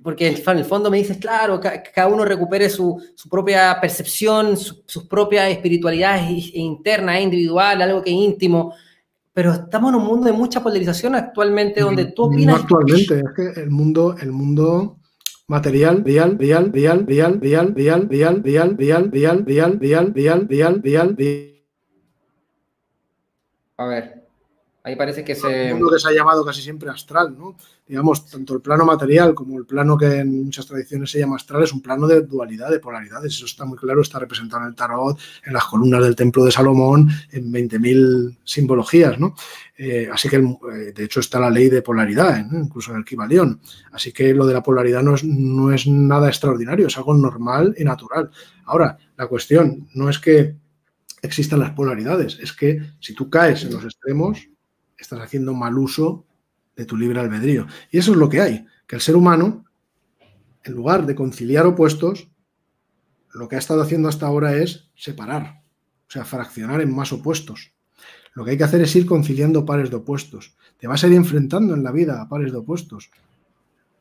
Porque 0.07 0.25
en 0.25 0.57
el 0.57 0.63
fondo 0.63 0.89
me 0.89 0.99
dices, 0.99 1.17
claro, 1.17 1.59
cada 1.59 2.07
uno 2.07 2.23
recupere 2.23 2.69
su, 2.69 2.97
propia 3.29 3.77
percepción, 3.81 4.55
sus 4.55 5.05
propias 5.05 5.51
espiritualidades 5.51 6.55
internas, 6.55 7.19
individuales, 7.19 7.85
algo 7.85 8.01
que 8.01 8.11
es 8.11 8.15
íntimo. 8.15 8.73
Pero 9.34 9.51
estamos 9.51 9.89
en 9.89 9.99
un 9.99 10.05
mundo 10.05 10.27
de 10.27 10.31
mucha 10.31 10.63
polarización 10.63 11.13
actualmente, 11.15 11.81
donde 11.81 12.05
tú 12.05 12.23
opinas. 12.23 12.55
No 12.55 12.61
actualmente, 12.61 13.19
es 13.19 13.25
que 13.35 13.59
el 13.59 13.69
mundo, 13.69 14.15
el 14.21 14.31
mundo 14.31 14.97
material, 15.47 16.05
real, 16.05 16.38
real, 16.39 16.71
real, 16.71 17.05
real, 17.05 17.41
real, 17.41 17.73
real, 17.75 18.09
real, 18.09 18.77
real, 18.77 19.11
real, 19.11 19.45
real, 19.45 19.77
real, 19.77 20.13
real, 20.13 20.47
real, 20.47 20.81
real, 20.81 21.15
real. 21.17 21.53
A 23.75 23.85
ver, 23.88 24.16
ahí 24.88 24.95
parece 24.95 25.23
que 25.23 25.35
se... 25.35 25.77
Lo 25.77 25.89
que 25.89 25.99
se 25.99 26.07
ha 26.07 26.14
llamado 26.14 26.45
casi 26.45 26.61
siempre 26.61 26.89
astral, 26.89 27.35
¿no? 27.38 27.57
Digamos, 27.85 28.30
tanto 28.30 28.53
el 28.53 28.61
plano 28.61 28.85
material 28.85 29.34
como 29.34 29.57
el 29.57 29.65
plano 29.65 29.97
que 29.97 30.19
en 30.19 30.45
muchas 30.45 30.65
tradiciones 30.65 31.11
se 31.11 31.19
llama 31.19 31.35
astral 31.35 31.64
es 31.64 31.73
un 31.73 31.81
plano 31.81 32.07
de 32.07 32.22
dualidad, 32.22 32.69
de 32.69 32.80
polaridades. 32.80 33.34
Eso 33.34 33.45
está 33.45 33.65
muy 33.65 33.77
claro, 33.77 34.01
está 34.01 34.19
representado 34.19 34.64
en 34.64 34.69
el 34.69 34.76
tarot, 34.76 35.19
en 35.45 35.53
las 35.53 35.65
columnas 35.65 36.03
del 36.03 36.15
templo 36.15 36.43
de 36.43 36.51
Salomón, 36.51 37.09
en 37.31 37.51
20.000 37.51 38.38
simbologías, 38.43 39.19
¿no? 39.19 39.35
Eh, 39.77 40.09
así 40.11 40.30
que, 40.30 40.38
eh, 40.38 40.93
de 40.95 41.03
hecho, 41.03 41.19
está 41.19 41.39
la 41.39 41.49
ley 41.49 41.69
de 41.69 41.81
polaridad, 41.81 42.45
incluso 42.51 42.91
en 42.91 42.97
el 42.97 43.05
Kibalión. 43.05 43.59
Así 43.91 44.11
que 44.14 44.34
lo 44.34 44.45
de 44.45 44.53
la 44.53 44.64
polaridad 44.64 45.03
no 45.03 45.15
es, 45.15 45.23
no 45.23 45.73
es 45.73 45.85
nada 45.88 46.30
extraordinario, 46.30 46.88
es 46.88 46.97
algo 46.97 47.14
normal 47.14 47.76
y 47.77 47.84
natural. 47.84 48.30
Ahora, 48.65 48.97
la 49.18 49.27
cuestión 49.27 49.88
no 49.93 50.09
es 50.09 50.19
que 50.19 50.55
existan 51.22 51.59
las 51.59 51.72
polaridades, 51.72 52.39
es 52.39 52.53
que 52.53 52.81
si 52.99 53.14
tú 53.14 53.30
caes 53.30 53.64
en 53.64 53.73
los 53.73 53.84
extremos, 53.84 54.47
estás 54.98 55.19
haciendo 55.19 55.53
mal 55.53 55.78
uso 55.78 56.26
de 56.76 56.86
tu 56.86 56.98
libre 56.98 57.19
albedrío. 57.19 57.68
Y 57.91 57.98
eso 57.98 58.11
es 58.11 58.18
lo 58.18 58.30
que 58.30 58.41
hay, 58.41 58.65
que 58.88 58.95
el 58.95 59.02
ser 59.02 59.15
humano, 59.15 59.65
en 60.64 60.74
lugar 60.74 61.06
de 61.06 61.15
conciliar 61.15 61.65
opuestos, 61.65 62.30
lo 63.34 63.48
que 63.48 63.56
ha 63.56 63.60
estado 63.60 63.82
haciendo 63.82 64.10
hasta 64.10 64.26
ahora 64.26 64.56
es 64.56 64.90
separar, 64.95 65.61
o 66.07 66.11
sea, 66.11 66.26
fraccionar 66.26 66.82
en 66.82 66.94
más 66.94 67.11
opuestos. 67.14 67.74
Lo 68.34 68.45
que 68.45 68.52
hay 68.52 68.57
que 68.57 68.64
hacer 68.64 68.82
es 68.82 68.95
ir 68.95 69.06
conciliando 69.06 69.65
pares 69.65 69.90
de 69.90 69.95
opuestos. 69.95 70.56
Te 70.80 70.88
vas 70.88 71.03
a 71.03 71.07
ir 71.07 71.14
enfrentando 71.14 71.74
en 71.74 71.84
la 71.84 71.91
vida 71.91 72.22
a 72.22 72.30
pares 72.30 72.52
de 72.52 72.60
opuestos. 72.60 73.10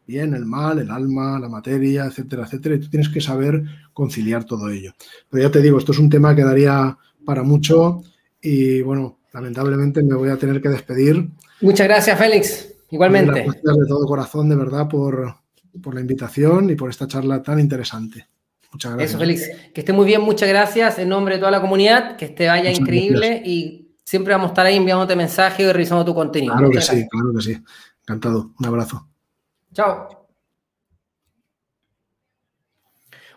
Bien, 0.06 0.34
el 0.34 0.44
mal, 0.44 0.78
el 0.78 0.90
alma, 0.90 1.38
la 1.40 1.48
materia, 1.48 2.04
etcétera, 2.04 2.44
etcétera. 2.44 2.74
Y 2.74 2.80
tú 2.80 2.90
tienes 2.90 3.08
que 3.08 3.20
saber 3.20 3.64
conciliar 3.92 4.44
todo 4.44 4.68
ello. 4.68 4.92
Pero 5.30 5.42
ya 5.42 5.50
te 5.50 5.62
digo, 5.62 5.78
esto 5.78 5.92
es 5.92 5.98
un 5.98 6.10
tema 6.10 6.36
que 6.36 6.44
daría 6.44 6.96
para 7.24 7.42
mucho 7.42 8.02
y 8.40 8.82
bueno, 8.82 9.15
lamentablemente 9.36 10.02
me 10.02 10.14
voy 10.14 10.30
a 10.30 10.38
tener 10.38 10.62
que 10.62 10.70
despedir. 10.70 11.28
Muchas 11.60 11.86
gracias, 11.86 12.18
Félix. 12.18 12.72
Igualmente. 12.90 13.42
Gracias 13.42 13.62
de 13.62 13.86
todo 13.86 14.06
corazón, 14.06 14.48
de 14.48 14.56
verdad, 14.56 14.88
por, 14.88 15.34
por 15.82 15.94
la 15.94 16.00
invitación 16.00 16.70
y 16.70 16.74
por 16.74 16.88
esta 16.88 17.06
charla 17.06 17.42
tan 17.42 17.60
interesante. 17.60 18.26
Muchas 18.72 18.92
gracias. 18.92 19.10
Eso, 19.10 19.18
Félix. 19.18 19.50
Que 19.74 19.82
esté 19.82 19.92
muy 19.92 20.06
bien, 20.06 20.22
muchas 20.22 20.48
gracias 20.48 20.98
en 20.98 21.10
nombre 21.10 21.34
de 21.34 21.40
toda 21.40 21.50
la 21.50 21.60
comunidad, 21.60 22.16
que 22.16 22.24
esté 22.24 22.46
vaya 22.46 22.70
increíble 22.70 23.42
y 23.44 23.94
siempre 24.02 24.32
vamos 24.32 24.48
a 24.48 24.52
estar 24.52 24.64
ahí 24.64 24.76
enviándote 24.76 25.14
mensajes 25.14 25.66
y 25.66 25.70
revisando 25.70 26.02
tu 26.02 26.14
contenido. 26.14 26.54
Claro 26.54 26.70
que 26.70 26.80
sí, 26.80 27.06
claro 27.06 27.32
que 27.36 27.42
sí. 27.42 27.62
Encantado. 28.04 28.52
Un 28.58 28.66
abrazo. 28.66 29.06
Chao. 29.74 30.25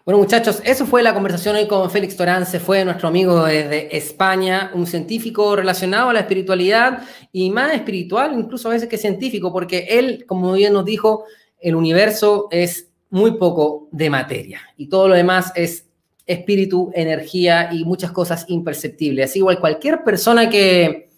Bueno, 0.09 0.23
muchachos, 0.23 0.59
eso 0.65 0.87
fue 0.87 1.03
la 1.03 1.13
conversación 1.13 1.55
hoy 1.55 1.67
con 1.67 1.87
Félix 1.91 2.17
Torán. 2.17 2.43
Se 2.47 2.59
fue 2.59 2.83
nuestro 2.83 3.09
amigo 3.09 3.45
desde 3.45 3.95
España, 3.95 4.71
un 4.73 4.87
científico 4.87 5.55
relacionado 5.55 6.09
a 6.09 6.13
la 6.13 6.21
espiritualidad 6.21 7.03
y 7.31 7.51
más 7.51 7.75
espiritual, 7.75 8.33
incluso 8.33 8.69
a 8.69 8.71
veces 8.71 8.89
que 8.89 8.97
científico, 8.97 9.53
porque 9.53 9.85
él, 9.87 10.25
como 10.25 10.53
bien 10.53 10.73
nos 10.73 10.83
dijo, 10.83 11.25
el 11.59 11.75
universo 11.75 12.47
es 12.49 12.89
muy 13.11 13.37
poco 13.37 13.87
de 13.91 14.09
materia 14.09 14.61
y 14.77 14.89
todo 14.89 15.09
lo 15.09 15.13
demás 15.13 15.51
es 15.53 15.85
espíritu, 16.25 16.89
energía 16.95 17.69
y 17.71 17.85
muchas 17.85 18.11
cosas 18.11 18.45
imperceptibles. 18.47 19.29
Así 19.29 19.37
igual 19.37 19.59
cualquier 19.59 20.03
persona 20.03 20.49
que, 20.49 21.11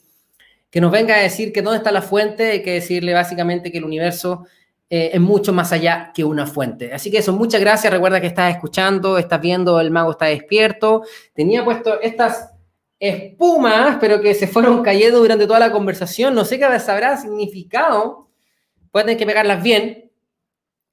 que 0.69 0.81
nos 0.81 0.91
venga 0.91 1.15
a 1.15 1.19
decir 1.19 1.53
que 1.53 1.61
dónde 1.61 1.77
está 1.77 1.93
la 1.93 2.01
fuente, 2.01 2.51
hay 2.51 2.61
que 2.61 2.73
decirle 2.73 3.13
básicamente 3.13 3.71
que 3.71 3.77
el 3.77 3.85
universo 3.85 4.47
eh, 4.93 5.11
es 5.13 5.21
mucho 5.21 5.53
más 5.53 5.71
allá 5.71 6.11
que 6.13 6.25
una 6.25 6.45
fuente. 6.45 6.93
Así 6.93 7.09
que 7.09 7.19
eso, 7.19 7.31
muchas 7.31 7.61
gracias. 7.61 7.93
Recuerda 7.93 8.19
que 8.19 8.27
estás 8.27 8.53
escuchando, 8.53 9.17
estás 9.17 9.39
viendo, 9.39 9.79
el 9.79 9.89
mago 9.89 10.11
está 10.11 10.25
despierto. 10.25 11.03
Tenía 11.33 11.63
puesto 11.63 12.01
estas 12.01 12.51
espumas, 12.99 13.99
pero 14.01 14.19
que 14.19 14.33
se 14.33 14.47
fueron 14.47 14.83
cayendo 14.83 15.19
durante 15.19 15.47
toda 15.47 15.59
la 15.59 15.71
conversación. 15.71 16.35
No 16.35 16.43
sé 16.43 16.59
qué 16.59 16.77
sabrá 16.77 17.15
significado. 17.15 18.27
Pueden 18.91 19.05
tener 19.05 19.17
que 19.17 19.25
pegarlas 19.25 19.63
bien. 19.63 20.10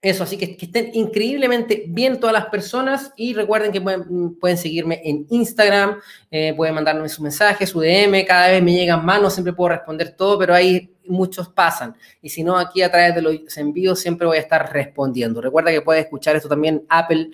Eso, 0.00 0.22
así 0.22 0.38
que, 0.38 0.56
estén 0.60 0.90
increíblemente 0.94 1.84
bien 1.88 2.20
todas 2.20 2.32
las 2.32 2.46
personas 2.46 3.12
y 3.16 3.34
recuerden 3.34 3.72
que 3.72 3.80
pueden, 3.80 4.56
seguirme 4.56 5.00
en 5.02 5.26
Instagram, 5.28 5.98
eh, 6.30 6.54
pueden 6.56 6.76
mandarme 6.76 7.08
su 7.08 7.20
mensaje, 7.20 7.66
su 7.66 7.80
DM, 7.80 8.24
cada 8.24 8.48
vez 8.48 8.62
me 8.62 8.74
llegan 8.74 9.04
más, 9.04 9.20
no 9.20 9.28
siempre 9.28 9.52
puedo 9.52 9.70
responder 9.70 10.14
todo, 10.16 10.38
pero 10.38 10.54
ahí 10.54 10.94
muchos 11.04 11.48
pasan. 11.48 11.96
Y 12.22 12.28
si 12.28 12.44
no, 12.44 12.56
aquí 12.56 12.82
a 12.82 12.92
través 12.92 13.16
de 13.16 13.22
los 13.22 13.56
envíos 13.56 13.98
siempre 13.98 14.28
voy 14.28 14.36
a 14.36 14.40
estar 14.40 14.72
respondiendo. 14.72 15.40
Recuerda 15.40 15.72
que 15.72 15.82
puedes 15.82 16.04
escuchar 16.04 16.36
esto 16.36 16.48
también 16.48 16.84
Apple, 16.88 17.30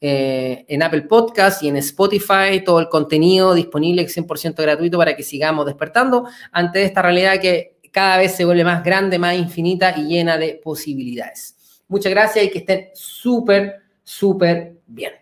eh, 0.00 0.64
en 0.66 0.82
Apple 0.82 1.02
Podcast 1.02 1.62
y 1.62 1.68
en 1.68 1.76
Spotify, 1.76 2.64
todo 2.64 2.80
el 2.80 2.88
contenido 2.88 3.54
disponible 3.54 4.04
100% 4.08 4.56
gratuito 4.56 4.98
para 4.98 5.14
que 5.14 5.22
sigamos 5.22 5.66
despertando 5.66 6.26
ante 6.50 6.82
esta 6.82 7.00
realidad 7.00 7.40
que 7.40 7.78
cada 7.92 8.18
vez 8.18 8.32
se 8.34 8.44
vuelve 8.44 8.64
más 8.64 8.82
grande, 8.82 9.20
más 9.20 9.36
infinita 9.36 9.94
y 9.96 10.06
llena 10.06 10.36
de 10.36 10.60
posibilidades. 10.62 11.57
Muchas 11.88 12.10
gracias 12.10 12.44
y 12.44 12.50
que 12.50 12.58
estén 12.58 12.90
súper, 12.94 13.82
súper 14.04 14.74
bien. 14.86 15.12